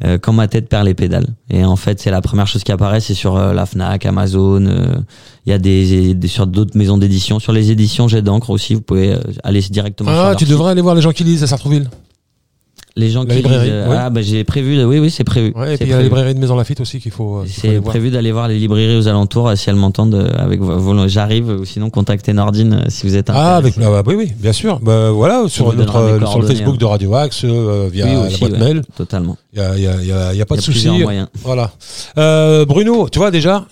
euh, 0.04 0.18
quand 0.18 0.34
ma 0.34 0.48
tête 0.48 0.68
perd 0.68 0.86
les 0.86 0.94
pédales. 0.94 1.28
Et 1.50 1.64
en 1.64 1.76
fait, 1.76 2.00
c'est 2.02 2.12
la 2.12 2.22
première 2.22 2.48
chose 2.48 2.64
qui 2.64 2.72
apparaît, 2.72 3.00
c'est 3.00 3.14
sur 3.14 3.38
euh, 3.38 3.54
la 3.54 3.66
Fnac, 3.66 4.06
Amazon. 4.06 4.66
euh, 4.66 4.96
Il 5.46 5.52
y 5.52 5.54
a 5.54 5.58
des, 5.58 6.14
des 6.14 6.28
sur 6.28 6.48
d'autres 6.48 6.78
maisons 6.78 6.98
d'édition, 6.98 7.40
sur 7.40 7.54
les 7.54 7.72
éditions 7.72 8.08
Jet 8.08 8.22
d'encre 8.22 8.50
aussi. 8.50 8.74
Vous 8.76 8.82
pouvez 8.82 9.14
euh, 9.14 9.20
aller 9.44 9.62
directement. 9.62 10.10
sur 10.12 10.20
Ah, 10.20 10.24
leur 10.30 10.36
tu 10.36 10.46
site. 10.46 10.52
devrais 10.52 10.72
aller 10.72 10.82
voir 10.82 10.96
les 10.96 11.02
gens 11.02 11.12
qui 11.12 11.24
lisent 11.24 11.44
à 11.44 11.48
Sartrouville. 11.48 11.90
Les 12.98 13.10
gens 13.10 13.24
la 13.24 13.30
qui 13.32 13.36
librairie, 13.36 13.70
euh, 13.72 13.90
oui. 13.90 13.96
ah 14.00 14.10
bah 14.10 14.22
j'ai 14.22 14.46
prévu. 14.46 14.82
Oui, 14.86 15.00
oui, 15.00 15.12
c'est 15.12 15.26
prévu. 15.26 15.52
Ouais, 15.54 15.74
et 15.74 15.78
puis 15.78 15.86
il 15.88 15.90
y 15.90 15.94
a 15.94 15.98
la 15.98 16.04
librairie 16.04 16.34
de 16.34 16.40
Maison 16.40 16.56
Lafitte 16.56 16.80
aussi 16.80 17.02
qu'il 17.02 17.12
faut. 17.12 17.40
euh, 17.40 17.46
C'est 17.46 17.82
prévu 17.82 18.10
d'aller 18.10 18.32
voir 18.32 18.48
les 18.48 18.58
librairies 18.58 18.96
aux 18.96 19.10
alentours 19.10 19.50
euh, 19.50 19.56
si 19.58 19.70
elles 19.70 19.76
m'entendent 19.76 20.16
euh, 20.16 20.30
avec 20.38 20.62
j'arrive 21.08 21.50
ou 21.50 21.66
sinon 21.66 21.90
contactez 21.90 22.32
Nordine 22.32 22.74
euh, 22.86 22.90
si 22.90 23.06
vous 23.06 23.18
êtes 23.18 23.30
Ah, 23.30 23.58
avec, 23.58 23.74
intéressé. 23.78 23.94
ah, 23.98 24.02
bah, 24.02 24.10
oui, 24.10 24.16
oui, 24.16 24.32
bien 24.40 24.54
sûr. 24.54 24.80
Bah, 24.80 25.12
voilà, 25.12 25.44
sur, 25.50 25.74
notre, 25.74 25.98
euh, 25.98 26.26
sur 26.26 26.40
le 26.42 26.48
Facebook 26.48 26.76
hein. 26.76 26.78
de 26.80 26.86
Radio 26.86 27.16
Axe, 27.16 27.42
euh, 27.44 27.90
via 27.92 28.06
Oui, 28.06 28.12
la 28.32 28.38
boîte 28.38 28.52
ouais, 28.54 28.60
mail. 28.60 28.82
Totalement. 28.96 29.38
Il 29.52 29.60
y 29.60 29.62
a, 29.62 29.76
il 29.76 29.84
y 29.84 29.88
a, 29.88 29.96
il 30.02 30.08
y 30.08 30.12
a, 30.14 30.34
y 30.34 30.42
a 30.42 30.46
pas 30.46 30.56
Il 30.56 30.62
de 30.62 30.62
y 30.62 30.70
a 30.70 30.72
plusieurs 30.72 30.96
souci. 30.96 31.20
Voilà. 31.44 31.72
Euh, 32.18 32.64
Bruno, 32.66 33.10
tu 33.10 33.20
vois 33.20 33.30
déjà, 33.30 33.66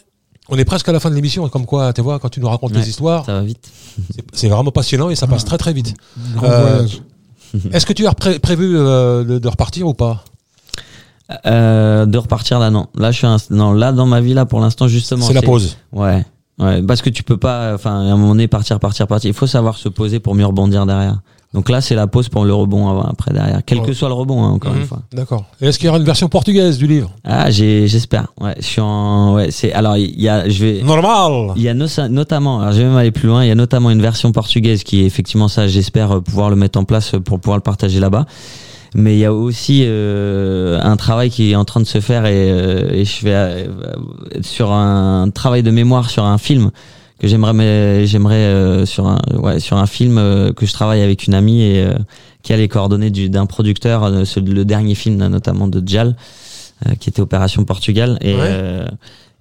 on 0.49 0.57
est 0.57 0.65
presque 0.65 0.89
à 0.89 0.91
la 0.91 0.99
fin 0.99 1.09
de 1.09 1.15
l'émission. 1.15 1.47
Comme 1.47 1.65
quoi, 1.65 1.93
tu 1.93 2.01
vois, 2.01 2.19
quand 2.19 2.27
tu 2.27 2.41
nous 2.41 2.49
racontes 2.49 2.73
Ouais. 2.73 2.79
les 2.81 2.89
histoires, 2.89 3.25
Ça 3.25 3.35
va 3.35 3.41
vite. 3.41 3.69
c'est- 4.13 4.23
c'est 4.33 4.47
vraiment 4.49 4.71
passionnant 4.71 5.09
et 5.09 5.15
ça 5.15 5.27
passe 5.27 5.45
très 5.45 5.57
très 5.57 5.71
vite. 5.71 5.93
Grand 6.35 6.47
Euh, 6.47 6.61
voyage. 6.73 7.01
Est-ce 7.71 7.85
que 7.85 7.93
tu 7.93 8.05
as 8.07 8.13
pré- 8.13 8.39
prévu 8.39 8.77
euh, 8.77 9.23
de, 9.23 9.39
de 9.39 9.47
repartir 9.47 9.87
ou 9.87 9.93
pas? 9.93 10.23
Euh, 11.45 12.05
de 12.05 12.17
repartir 12.17 12.59
là, 12.59 12.69
non. 12.69 12.87
Là, 12.95 13.11
je 13.11 13.17
suis 13.17 13.27
un... 13.27 13.37
non, 13.49 13.73
là 13.73 13.91
dans 13.91 14.05
ma 14.05 14.21
vie 14.21 14.33
là 14.33 14.45
pour 14.45 14.59
l'instant 14.59 14.87
justement. 14.87 15.25
C'est 15.25 15.33
la 15.33 15.41
pause. 15.41 15.77
Ouais, 15.91 16.25
ouais. 16.59 16.81
Parce 16.83 17.01
que 17.01 17.09
tu 17.09 17.23
peux 17.23 17.37
pas, 17.37 17.73
enfin, 17.73 17.91
à 17.91 18.11
un 18.11 18.17
moment 18.17 18.29
donné 18.29 18.47
partir, 18.47 18.79
partir, 18.79 19.07
partir. 19.07 19.29
Il 19.29 19.33
faut 19.33 19.47
savoir 19.47 19.77
se 19.77 19.89
poser 19.89 20.19
pour 20.19 20.35
mieux 20.35 20.45
rebondir 20.45 20.85
derrière. 20.85 21.19
Donc 21.53 21.69
là, 21.69 21.81
c'est 21.81 21.93
la 21.93 22.07
pause 22.07 22.29
pour 22.29 22.45
le 22.45 22.53
rebond 22.53 22.89
avant- 22.89 23.03
après 23.03 23.31
derrière. 23.31 23.61
Quel 23.65 23.79
Ouais. 23.79 23.85
que 23.85 23.93
soit 23.93 24.07
le 24.07 24.15
rebond, 24.15 24.43
hein, 24.43 24.49
encore 24.49 24.73
Mhm. 24.73 24.79
une 24.81 24.85
fois. 24.87 25.01
D'accord. 25.13 25.45
Et 25.61 25.67
est-ce 25.67 25.77
qu'il 25.77 25.85
y 25.85 25.89
aura 25.89 25.99
une 25.99 26.03
version 26.03 26.27
portugaise 26.27 26.77
du 26.79 26.87
livre? 26.87 27.11
Ah, 27.23 27.51
j'ai, 27.51 27.87
j'espère. 27.87 28.27
Ouais, 28.41 28.55
je 28.57 28.63
suis 28.65 28.81
en, 28.81 29.35
ouais. 29.35 29.51
C'est 29.51 29.71
alors 29.71 29.95
il 29.97 30.19
y 30.19 30.27
a, 30.29 30.49
je 30.49 30.63
vais. 30.65 30.81
Normal. 30.83 31.53
Il 31.55 31.61
y 31.61 31.69
a 31.69 31.73
no- 31.75 31.85
notamment, 32.09 32.59
alors 32.61 32.73
je 32.73 32.79
vais 32.79 32.85
même 32.87 32.97
aller 32.97 33.11
plus 33.11 33.27
loin, 33.27 33.43
il 33.43 33.47
y 33.49 33.51
a 33.51 33.55
notamment 33.55 33.91
une 33.91 34.01
version 34.01 34.31
portugaise 34.31 34.83
qui 34.83 35.01
est 35.01 35.05
effectivement 35.05 35.47
ça, 35.47 35.67
j'espère 35.67 36.11
euh, 36.11 36.21
pouvoir 36.21 36.49
le 36.49 36.55
mettre 36.55 36.79
en 36.79 36.85
place 36.85 37.13
euh, 37.13 37.19
pour 37.19 37.39
pouvoir 37.39 37.57
le 37.57 37.63
partager 37.63 37.99
là-bas. 37.99 38.25
Mais 38.95 39.15
il 39.15 39.19
y 39.19 39.25
a 39.25 39.33
aussi 39.33 39.83
euh, 39.85 40.79
un 40.83 40.95
travail 40.97 41.29
qui 41.31 41.51
est 41.51 41.55
en 41.55 41.65
train 41.65 41.79
de 41.79 41.85
se 41.87 41.99
faire 41.99 42.25
et, 42.27 42.51
euh, 42.51 42.91
et 42.91 43.05
je 43.05 43.23
vais 43.25 43.31
euh, 43.33 43.67
sur 44.41 44.71
un 44.71 45.29
travail 45.31 45.63
de 45.63 45.71
mémoire 45.71 46.09
sur 46.11 46.25
un 46.25 46.37
film 46.37 46.69
que 47.23 47.29
j'aimerais 47.29 48.05
j'aimerais 48.05 48.35
euh, 48.35 48.85
sur 48.85 49.07
un 49.07 49.17
ouais 49.37 49.59
sur 49.61 49.77
un 49.77 49.85
film 49.87 50.17
euh, 50.17 50.51
que 50.51 50.65
je 50.65 50.73
travaille 50.73 51.01
avec 51.01 51.25
une 51.25 51.33
amie 51.33 51.61
et 51.61 51.81
euh, 51.85 51.93
qui 52.43 52.51
a 52.51 52.57
les 52.57 52.67
coordonnées 52.67 53.11
du- 53.11 53.29
d'un 53.29 53.45
producteur 53.45 54.09
le 54.09 54.63
dernier 54.65 54.93
film 54.93 55.25
notamment 55.27 55.67
de 55.69 55.81
Djal 55.85 56.17
euh, 56.85 56.95
qui 56.99 57.09
était 57.09 57.21
Opération 57.21 57.63
Portugal 57.63 58.17
et 58.21 58.33
Ouais. 58.33 58.39
euh, 58.41 58.85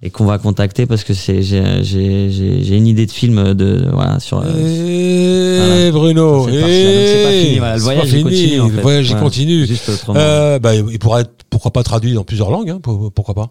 et 0.01 0.09
qu'on 0.09 0.25
va 0.25 0.37
contacter 0.37 0.85
parce 0.85 1.03
que 1.03 1.13
c'est 1.13 1.41
j'ai 1.43 2.77
une 2.77 2.87
idée 2.87 3.05
de 3.05 3.11
film 3.11 3.53
de 3.53 3.85
voilà 3.91 4.19
sur 4.21 4.41
euh, 4.45 5.87
Eh 5.87 5.91
Bruno. 5.91 6.45
Donc, 6.45 6.49
c'est 6.51 6.61
pas 6.61 7.31
eh, 7.31 7.43
fini, 7.45 7.57
voilà, 7.59 7.75
le 7.75 7.81
voyage, 7.81 8.07
fini, 8.07 8.23
continue, 8.23 8.59
en 8.61 8.67
fait. 8.69 8.75
Le 8.75 8.81
voyage 8.81 9.07
Voilà. 9.07 9.21
continue. 9.23 9.65
Euh, 10.09 10.59
bah, 10.59 10.75
il 10.75 10.99
pourra 10.99 11.21
être, 11.21 11.31
pourquoi 11.49 11.71
pas 11.71 11.83
traduit 11.83 12.13
dans 12.13 12.23
plusieurs 12.25 12.51
langues, 12.51 12.69
hein, 12.69 12.79
pour- 12.83 13.11
pourquoi 13.13 13.33
pas. 13.33 13.49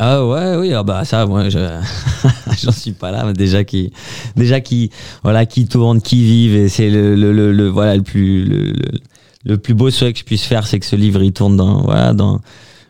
Ah 0.00 0.26
ouais 0.26 0.56
oui 0.56 0.72
ah 0.72 0.82
bah 0.82 1.04
ça 1.04 1.24
moi 1.24 1.48
je 1.48 1.58
j'en 2.62 2.72
suis 2.72 2.92
pas 2.92 3.12
là 3.12 3.24
mais 3.24 3.32
déjà 3.32 3.62
qui 3.62 3.92
déjà 4.36 4.60
qui 4.60 4.90
voilà 5.22 5.46
qui 5.46 5.66
tourne 5.68 6.00
qui 6.02 6.24
vivent 6.24 6.56
et 6.56 6.68
c'est 6.68 6.90
le, 6.90 7.14
le, 7.14 7.52
le, 7.52 7.68
voilà 7.68 7.94
le 7.96 8.02
plus 8.02 8.44
le, 8.44 8.72
le, 9.44 9.56
plus 9.56 9.72
beau 9.74 9.90
souhait 9.90 10.12
que 10.12 10.18
je 10.18 10.24
puisse 10.24 10.44
faire 10.44 10.66
c'est 10.66 10.80
que 10.80 10.86
ce 10.86 10.96
livre 10.96 11.22
il 11.22 11.32
tourne 11.32 11.56
dans 11.56 11.82
voilà 11.82 12.12
dans 12.12 12.40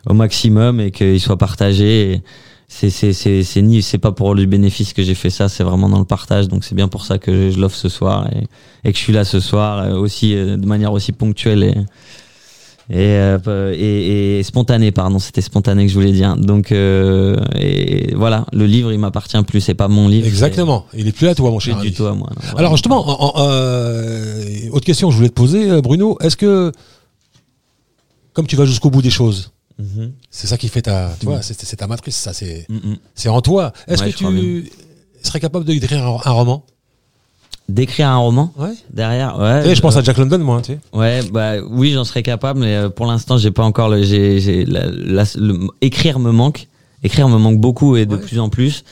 au 0.07 0.13
maximum 0.13 0.79
et 0.79 0.89
qu'il 0.89 1.19
soit 1.21 1.37
partagé 1.37 2.23
c'est 2.67 2.89
c'est 2.89 3.13
c'est 3.13 3.43
c'est 3.43 3.61
ni 3.61 3.83
c'est 3.83 3.99
pas 3.99 4.11
pour 4.11 4.33
le 4.33 4.43
bénéfice 4.45 4.93
que 4.93 5.03
j'ai 5.03 5.15
fait 5.15 5.29
ça 5.29 5.47
c'est 5.47 5.63
vraiment 5.63 5.89
dans 5.89 5.99
le 5.99 6.05
partage 6.05 6.47
donc 6.47 6.63
c'est 6.63 6.75
bien 6.75 6.87
pour 6.87 7.05
ça 7.05 7.19
que 7.19 7.51
je 7.51 7.59
l'offre 7.59 7.77
ce 7.77 7.87
soir 7.89 8.27
et, 8.33 8.47
et 8.83 8.91
que 8.91 8.97
je 8.97 9.03
suis 9.03 9.13
là 9.13 9.23
ce 9.25 9.39
soir 9.39 9.77
euh, 9.77 9.93
aussi 9.93 10.35
euh, 10.35 10.57
de 10.57 10.65
manière 10.65 10.91
aussi 10.91 11.11
ponctuelle 11.11 11.63
et 11.63 11.75
et, 12.89 12.95
euh, 12.97 13.73
et, 13.75 14.39
et 14.39 14.43
spontané 14.43 14.91
pardon 14.91 15.17
c'était 15.19 15.41
spontané 15.41 15.85
que 15.85 15.89
je 15.89 15.95
voulais 15.95 16.11
dire 16.11 16.35
donc 16.37 16.71
euh, 16.71 17.35
et 17.59 18.13
voilà 18.15 18.45
le 18.53 18.65
livre 18.67 18.91
il 18.93 18.99
m'appartient 18.99 19.41
plus 19.43 19.59
c'est 19.61 19.73
pas 19.73 19.87
mon 19.87 20.07
livre 20.07 20.27
Exactement. 20.27 20.85
Il 20.93 21.07
est 21.07 21.11
plus 21.11 21.27
à 21.27 21.33
toi, 21.35 21.49
mon 21.51 21.59
cher 21.59 21.79
du 21.79 21.91
tout 21.93 22.05
à 22.05 22.13
moi 22.13 22.29
non. 22.35 22.57
Alors 22.57 22.71
justement, 22.73 22.99
en- 23.07 23.39
en- 23.39 23.49
euh, 23.49 24.69
autre 24.71 24.85
question 24.85 25.07
que 25.07 25.13
je 25.13 25.17
voulais 25.17 25.29
te 25.29 25.33
poser, 25.33 25.81
Bruno, 25.81 26.17
est-ce 26.21 26.37
que, 26.37 26.71
comme 28.33 28.47
tu 28.47 28.55
vas 28.55 28.65
jusqu'au 28.65 28.89
bout 28.89 29.01
des 29.01 29.09
choses, 29.09 29.51
Mhm. 29.79 30.11
c'est 30.29 30.47
ça 30.47 30.57
qui 30.57 30.67
fait 30.69 30.83
ta, 30.83 31.11
tu 31.19 31.25
Mhm. 31.25 31.31
vois, 31.33 31.41
c'est 31.41 31.59
c'est 31.59 31.75
ta 31.77 31.87
matrice, 31.87 32.15
ça, 32.15 32.33
c'est, 32.33 32.65
Mhm. 32.69 32.97
c'est 33.13 33.29
en 33.29 33.41
toi. 33.41 33.73
Est-ce 33.87 34.03
Ouais, 34.03 34.11
que 34.11 34.17
tu 34.17 34.71
serais 35.23 35.39
capable 35.39 35.65
d'écrire 35.65 36.03
un, 36.05 36.19
un 36.23 36.31
roman? 36.31 36.63
D'écrire 37.69 38.09
un 38.09 38.17
roman 38.17 38.53
Ouais. 38.57 38.73
derrière 38.93 39.39
ouais 39.39 39.63
Eh, 39.65 39.75
je 39.75 39.81
pense 39.81 39.95
euh, 39.95 39.99
à 39.99 40.03
Jack 40.03 40.17
London, 40.17 40.37
moi, 40.39 40.61
tu 40.61 40.73
sais. 40.73 40.79
ouais 40.93 41.21
bah 41.31 41.53
oui 41.69 41.91
j'en 41.93 42.03
serais 42.03 42.21
capable 42.23 42.59
mais 42.59 42.75
euh, 42.75 42.89
pour 42.89 43.05
l'instant 43.07 43.37
j'ai 43.37 43.51
pas 43.51 43.63
encore 43.63 43.89
le 43.89 44.03
j'ai 44.03 44.39
j'ai 44.39 44.65
la- 44.65 44.85
la- 44.87 45.23
le- 45.35 45.67
écrire 45.81 46.19
me 46.19 46.31
manque 46.31 46.67
écrire 47.03 47.27
me 47.27 47.37
manque 47.39 47.59
beaucoup 47.59 47.95
et 47.97 48.05
de 48.05 48.15
Ouais. 48.15 48.21
plus 48.21 48.39
en 48.39 48.49
plus 48.49 48.83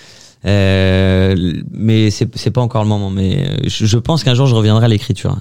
euh, 0.45 1.35
mais 1.71 2.09
c'est 2.11 2.35
c'est 2.35 2.51
pas 2.51 2.61
encore 2.61 2.83
le 2.83 2.89
moment 2.89 3.09
mais 3.09 3.45
euh, 3.47 3.57
je, 3.67 3.85
je 3.85 3.97
pense 3.97 4.23
qu'un 4.23 4.33
jour 4.33 4.47
je 4.47 4.55
reviendrai 4.55 4.85
à 4.85 4.89
l'écriture 4.89 5.37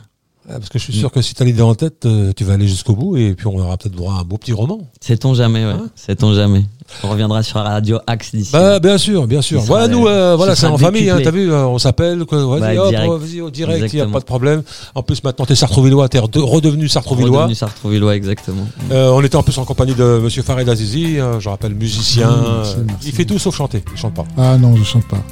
Parce 0.48 0.68
que 0.68 0.78
je 0.78 0.84
suis 0.84 0.92
sûr 0.92 1.10
que 1.12 1.22
si 1.22 1.34
tu 1.34 1.42
as 1.42 1.46
l'idée 1.46 1.62
en 1.62 1.74
tête, 1.74 2.04
euh, 2.04 2.32
tu 2.36 2.42
vas 2.44 2.54
aller 2.54 2.66
jusqu'au 2.66 2.94
bout 2.96 3.16
et 3.16 3.32
puis 3.34 3.46
on 3.46 3.56
aura 3.58 3.76
peut-être 3.76 3.94
droit 3.94 4.14
à 4.14 4.20
un 4.20 4.24
beau 4.24 4.38
petit 4.38 4.52
roman. 4.52 4.80
Sait-on 5.00 5.34
jamais, 5.34 5.64
ouais. 5.64 5.72
Hein 5.72 5.86
Sait-on 5.94 6.34
jamais. 6.34 6.64
On 7.04 7.08
reviendra 7.10 7.42
sur 7.44 7.60
Radio 7.60 7.98
Axe 8.08 8.34
d'ici. 8.34 8.50
Bah, 8.52 8.80
bien 8.80 8.98
sûr, 8.98 9.26
bien 9.28 9.40
sûr. 9.40 9.60
Voilà, 9.60 9.86
nous, 9.88 10.06
euh, 10.08 10.34
voilà, 10.36 10.56
c'est 10.56 10.66
en 10.66 10.76
famille, 10.76 11.08
hein, 11.10 11.20
t'as 11.22 11.30
vu, 11.30 11.50
euh, 11.50 11.64
on 11.66 11.78
s'appelle, 11.78 12.24
quoi, 12.24 12.44
vas-y, 12.58 12.76
Bah, 12.76 12.82
hop, 12.82 12.90
direct. 12.90 13.12
vas-y, 13.12 13.40
au 13.40 13.50
direct, 13.50 13.92
il 13.92 13.96
n'y 13.96 14.02
a 14.02 14.06
pas 14.06 14.18
de 14.18 14.24
problème. 14.24 14.62
En 14.96 15.02
plus, 15.04 15.22
maintenant, 15.22 15.46
t'es 15.46 15.54
Sartrouvillois, 15.54 16.08
t'es 16.08 16.18
rede- 16.18 16.36
redevenu 16.36 16.88
Sartrouvillois. 16.88 17.38
Redevenu 17.42 17.54
Sartrouvillois, 17.54 18.16
exactement. 18.16 18.66
Euh, 18.90 19.10
on 19.12 19.22
était 19.22 19.36
en 19.36 19.42
plus 19.44 19.56
en 19.58 19.64
compagnie 19.64 19.94
de 19.94 20.18
Monsieur 20.22 20.42
Farid 20.42 20.68
Azizi, 20.68 21.18
euh, 21.20 21.38
je 21.38 21.48
rappelle 21.48 21.74
musicien. 21.74 22.28
Mmh, 22.30 22.44
merci, 22.56 22.76
merci. 22.86 23.08
Il 23.08 23.12
fait 23.14 23.24
tout 23.24 23.38
sauf 23.38 23.56
chanter. 23.56 23.82
Il 23.92 23.98
chante 23.98 24.14
pas. 24.14 24.24
Ah 24.36 24.58
non, 24.58 24.74
je 24.76 24.82
chante 24.82 25.06
pas. 25.06 25.22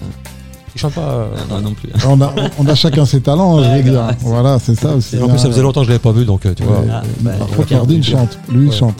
Il 0.75 0.81
chante 0.81 0.95
pas. 0.95 1.01
euh, 1.01 1.27
Ah, 1.37 1.41
non, 1.55 1.61
non 1.63 1.75
plus. 1.75 1.89
On 2.07 2.21
a, 2.21 2.33
on 2.59 2.67
a 2.67 2.75
chacun 2.75 3.05
ses 3.05 3.21
talents, 3.21 3.63
je 3.63 3.69
veux 3.69 3.83
dire. 3.91 4.09
Voilà, 4.21 4.59
c'est 4.59 4.75
ça 4.79 4.95
aussi. 4.95 5.17
Et 5.17 5.23
en 5.23 5.29
plus, 5.29 5.39
ça 5.39 5.49
faisait 5.49 5.63
longtemps 5.63 5.81
que 5.81 5.87
je 5.87 5.91
l'avais 5.91 5.99
pas 6.03 6.13
vu, 6.13 6.25
donc 6.25 6.47
euh, 6.47 6.55
tu 6.55 6.63
vois. 6.63 6.83
Ah, 6.91 7.03
mais 7.23 7.31
bah, 7.33 7.37
par 7.41 7.49
contre, 7.49 7.73
Nordine 7.75 8.03
chante. 8.05 8.39
Lui, 8.49 8.67
il 8.67 8.71
Ouais. 8.71 8.77
chante. 8.77 8.97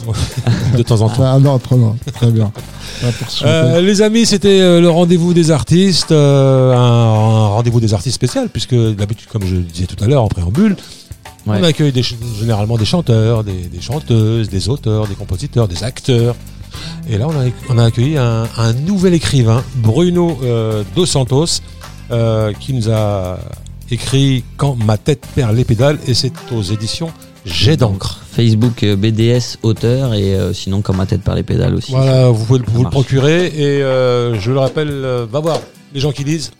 de 0.77 0.83
temps 0.83 1.01
en 1.01 1.09
temps. 1.09 1.23
Ah 1.23 1.39
non, 1.39 1.57
trop. 1.59 1.95
Très 2.13 2.29
bien. 2.31 2.51
Euh, 3.43 3.81
les 3.81 4.01
amis, 4.01 4.25
c'était 4.25 4.79
le 4.81 4.89
rendez-vous 4.89 5.33
des 5.33 5.51
artistes, 5.51 6.11
euh, 6.11 6.73
un, 6.73 6.77
un 6.77 7.47
rendez-vous 7.47 7.79
des 7.79 7.93
artistes 7.93 8.15
spécial, 8.15 8.49
puisque 8.49 8.75
d'habitude, 8.75 9.27
comme 9.29 9.43
je 9.45 9.55
le 9.55 9.61
disais 9.61 9.87
tout 9.87 10.01
à 10.03 10.07
l'heure 10.07 10.23
en 10.23 10.27
préambule, 10.27 10.75
Ouais. 11.47 11.57
on 11.59 11.63
accueille 11.63 11.91
des 11.91 12.03
généralement 12.03 12.77
des 12.77 12.85
chanteurs, 12.85 13.43
des, 13.43 13.53
des 13.53 13.81
chanteuses, 13.81 14.47
des 14.49 14.69
auteurs, 14.69 15.07
des 15.07 15.15
compositeurs, 15.15 15.67
des 15.67 15.83
acteurs. 15.83 16.35
Et 17.09 17.17
là, 17.17 17.27
on 17.27 17.31
a, 17.31 17.45
on 17.69 17.77
a 17.77 17.85
accueilli 17.85 18.17
un, 18.17 18.47
un 18.57 18.73
nouvel 18.73 19.13
écrivain, 19.13 19.63
Bruno 19.75 20.37
euh, 20.43 20.83
Dos 20.95 21.05
Santos, 21.05 21.45
euh, 22.11 22.53
qui 22.59 22.73
nous 22.73 22.89
a 22.89 23.39
écrit 23.89 24.43
Quand 24.57 24.75
ma 24.75 24.97
tête 24.97 25.25
perd 25.35 25.55
les 25.55 25.63
pédales, 25.65 25.97
et 26.07 26.13
c'est 26.13 26.33
aux 26.53 26.61
éditions 26.63 27.11
Jet 27.45 27.75
d'encre. 27.77 28.19
Facebook 28.31 28.83
euh, 28.83 28.95
BDS 28.95 29.57
auteur 29.63 30.13
et 30.13 30.35
euh, 30.35 30.53
sinon 30.53 30.81
comme 30.81 30.97
ma 30.97 31.05
tête 31.07 31.21
par 31.23 31.33
les 31.35 31.43
pédales 31.43 31.73
aussi. 31.73 31.91
Voilà, 31.91 32.29
vous 32.29 32.45
pouvez 32.45 32.59
le- 32.59 32.65
vous 32.67 32.83
le 32.83 32.89
procurer 32.89 33.47
et 33.47 33.79
je 34.39 34.51
le 34.51 34.59
rappelle, 34.59 34.91
va 35.29 35.39
voir 35.39 35.59
les 35.93 35.99
gens 35.99 36.11
qui 36.11 36.23
lisent. 36.23 36.51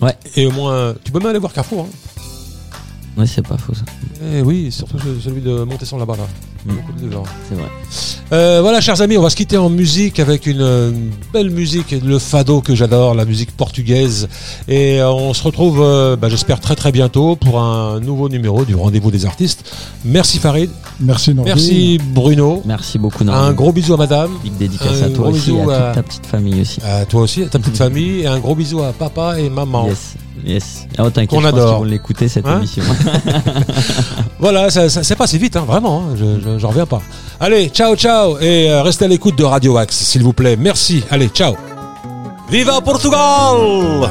Ouais. 0.00 0.14
Et 0.36 0.46
au 0.46 0.50
moins, 0.50 0.94
tu 1.04 1.12
peux 1.12 1.18
même 1.20 1.28
aller 1.28 1.38
voir 1.38 1.52
Carrefour. 1.52 1.86
Hein. 1.88 2.07
Ouais, 3.18 3.26
c'est 3.26 3.46
pas 3.46 3.58
faux 3.58 3.74
ça. 3.74 3.82
Eh 4.32 4.42
oui, 4.42 4.70
surtout 4.70 4.96
ce- 4.98 5.20
celui 5.24 5.40
de 5.40 5.64
Montesson 5.64 5.98
là-bas. 5.98 6.16
Là. 6.16 6.26
Mm. 6.66 6.76
Beaucoup 6.76 6.92
de 7.06 7.10
gens. 7.10 7.22
C'est 7.48 7.54
vrai. 7.56 7.68
Euh, 8.32 8.58
voilà, 8.62 8.80
chers 8.80 9.00
amis, 9.00 9.16
on 9.16 9.22
va 9.22 9.30
se 9.30 9.36
quitter 9.36 9.56
en 9.56 9.70
musique 9.70 10.20
avec 10.20 10.46
une, 10.46 10.60
euh, 10.60 10.92
belle 11.32 11.50
musique, 11.50 11.92
le 12.04 12.18
fado 12.18 12.60
que 12.60 12.74
j'adore, 12.74 13.14
la 13.14 13.24
musique 13.24 13.50
portugaise. 13.56 14.28
Et 14.68 15.00
euh, 15.00 15.10
on 15.10 15.32
se 15.34 15.42
retrouve, 15.42 15.80
euh, 15.80 16.14
bah, 16.14 16.28
j'espère, 16.28 16.60
très 16.60 16.76
très 16.76 16.92
bientôt 16.92 17.36
pour 17.36 17.58
un 17.60 18.00
nouveau 18.00 18.28
numéro 18.28 18.64
du 18.64 18.74
Rendez-vous 18.74 19.10
des 19.10 19.24
artistes. 19.26 19.64
Merci 20.04 20.38
Farid, 20.38 20.70
Merci, 21.00 21.34
Nordine. 21.34 21.54
merci 21.54 21.98
Bruno. 22.12 22.62
Merci 22.66 22.98
beaucoup 22.98 23.22
Un 23.22 23.26
Norman. 23.26 23.52
gros 23.52 23.72
bisou 23.72 23.94
à 23.94 23.96
madame. 23.96 24.30
Big 24.44 24.56
dédicace 24.56 25.02
un 25.02 25.06
à 25.06 25.10
toi 25.10 25.28
gros 25.28 25.36
aussi 25.36 25.50
et 25.50 25.54
bisou 25.54 25.70
à 25.70 25.74
à- 25.76 25.86
toute 25.86 25.94
ta 25.94 26.02
petite 26.02 26.26
famille 26.26 26.60
aussi. 26.60 26.80
À 26.84 27.04
toi 27.06 27.22
aussi, 27.22 27.42
à 27.42 27.46
ta 27.48 27.58
petite 27.58 27.76
famille. 27.78 28.20
Et 28.20 28.26
un 28.26 28.38
gros 28.38 28.54
bisou 28.54 28.80
à 28.82 28.92
papa 28.92 29.40
et 29.40 29.48
maman. 29.48 29.86
Yes, 29.88 30.14
yes. 30.44 30.86
Oh, 30.98 31.10
t'inquiète, 31.10 31.30
Qu'on 31.30 31.40
je 31.40 31.48
pense 31.48 31.58
adore. 31.58 31.68
qu'ils 31.70 31.78
vont 31.78 31.84
l'écouter 31.84 32.28
cette 32.28 32.46
Hein 32.46 32.58
émission. 32.58 32.82
Voilà, 34.40 34.70
ça, 34.70 34.88
ça- 34.88 35.02
c'est 35.02 35.16
passé 35.16 35.36
vite, 35.38 35.56
hein, 35.56 35.64
vraiment, 35.66 36.04
hein, 36.10 36.14
je, 36.16 36.40
je- 36.40 36.58
j'en 36.58 36.68
reviens 36.68 36.86
pas. 36.86 37.02
Allez, 37.40 37.68
ciao, 37.70 37.96
ciao, 37.96 38.38
et 38.40 38.70
euh, 38.70 38.82
restez 38.82 39.04
à 39.06 39.08
l'écoute 39.08 39.36
de 39.36 39.44
Radio 39.44 39.76
Axe, 39.76 39.96
s'il 39.96 40.22
vous 40.22 40.32
plaît. 40.32 40.56
Merci, 40.56 41.02
allez, 41.10 41.28
ciao. 41.28 41.54
Viva 42.50 42.80
Portugal 42.80 44.08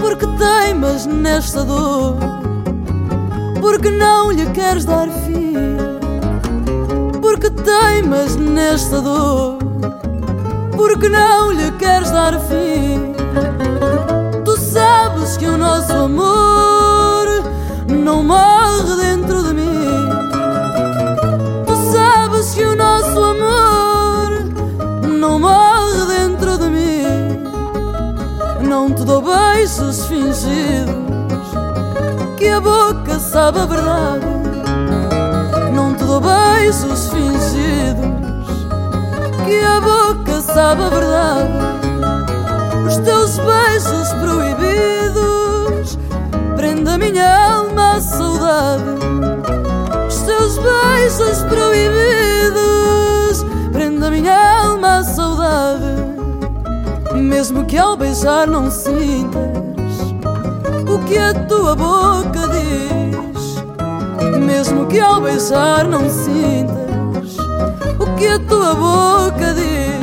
Porque 0.00 0.26
teimas 0.38 1.06
nesta 1.06 1.62
dor 1.64 2.16
Porque 3.60 3.90
não 3.90 4.30
lhe 4.32 4.46
queres 4.46 4.84
dar 4.84 5.08
fim 5.24 5.54
Porque 7.20 7.50
teimas 7.50 8.34
nesta 8.36 9.00
dor 9.00 9.58
Porque 10.76 11.08
não 11.08 11.52
lhe 11.52 11.70
sabe 33.30 33.60
a 33.60 33.66
verdade. 33.66 34.26
Não 35.72 35.94
te 35.94 36.04
dou 36.04 36.20
beijos 36.20 37.08
fingidos. 37.10 38.66
Que 39.44 39.64
a 39.64 39.80
boca 39.80 40.40
sabe 40.40 40.82
a 40.82 40.88
verdade. 40.88 41.52
Os 42.86 42.96
teus 42.98 43.38
beijos 43.38 44.12
proibidos. 44.14 45.96
Prende 46.56 46.90
a 46.90 46.98
minha 46.98 47.54
alma 47.54 47.92
à 47.92 48.00
saudade. 48.00 48.82
Os 50.08 50.22
teus 50.22 50.58
beijos 50.58 51.44
proibidos. 51.44 53.46
Prende 53.72 54.04
a 54.04 54.10
minha 54.10 54.64
alma 54.64 54.98
à 54.98 55.04
saudade. 55.04 56.00
Mesmo 57.14 57.64
que 57.64 57.78
ao 57.78 57.96
beijar 57.96 58.48
não 58.48 58.72
sintas 58.72 59.60
o 60.92 60.98
que 61.04 61.16
a 61.16 61.32
tua 61.32 61.76
boca 61.76 62.48
diz, 62.48 62.99
mesmo 64.38 64.86
que 64.86 65.00
ao 65.00 65.20
beijar 65.20 65.86
não 65.86 66.08
sintas 66.08 67.36
o 67.98 68.16
que 68.16 68.26
a 68.26 68.38
tua 68.38 68.74
boca 68.74 69.54
diz, 69.54 70.00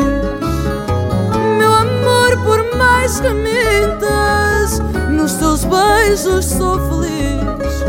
meu 1.58 1.74
amor, 1.74 2.38
por 2.46 2.78
mais 2.78 3.20
que 3.20 3.30
mintas, 3.30 4.80
nos 5.10 5.34
teus 5.34 5.64
beijos 5.64 6.46
sou 6.46 6.80
feliz. 6.90 7.84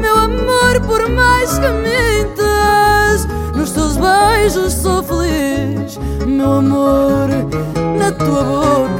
Meu 0.00 0.16
amor, 0.16 0.80
por 0.86 1.08
mais 1.08 1.58
que 1.58 1.68
mintas, 1.68 3.26
nos 3.54 3.70
teus 3.72 3.96
beijos 3.96 4.72
sou 4.72 5.02
feliz. 5.02 5.98
Meu 6.26 6.52
amor, 6.52 7.28
na 7.98 8.12
tua 8.12 8.42
boca 8.42 8.93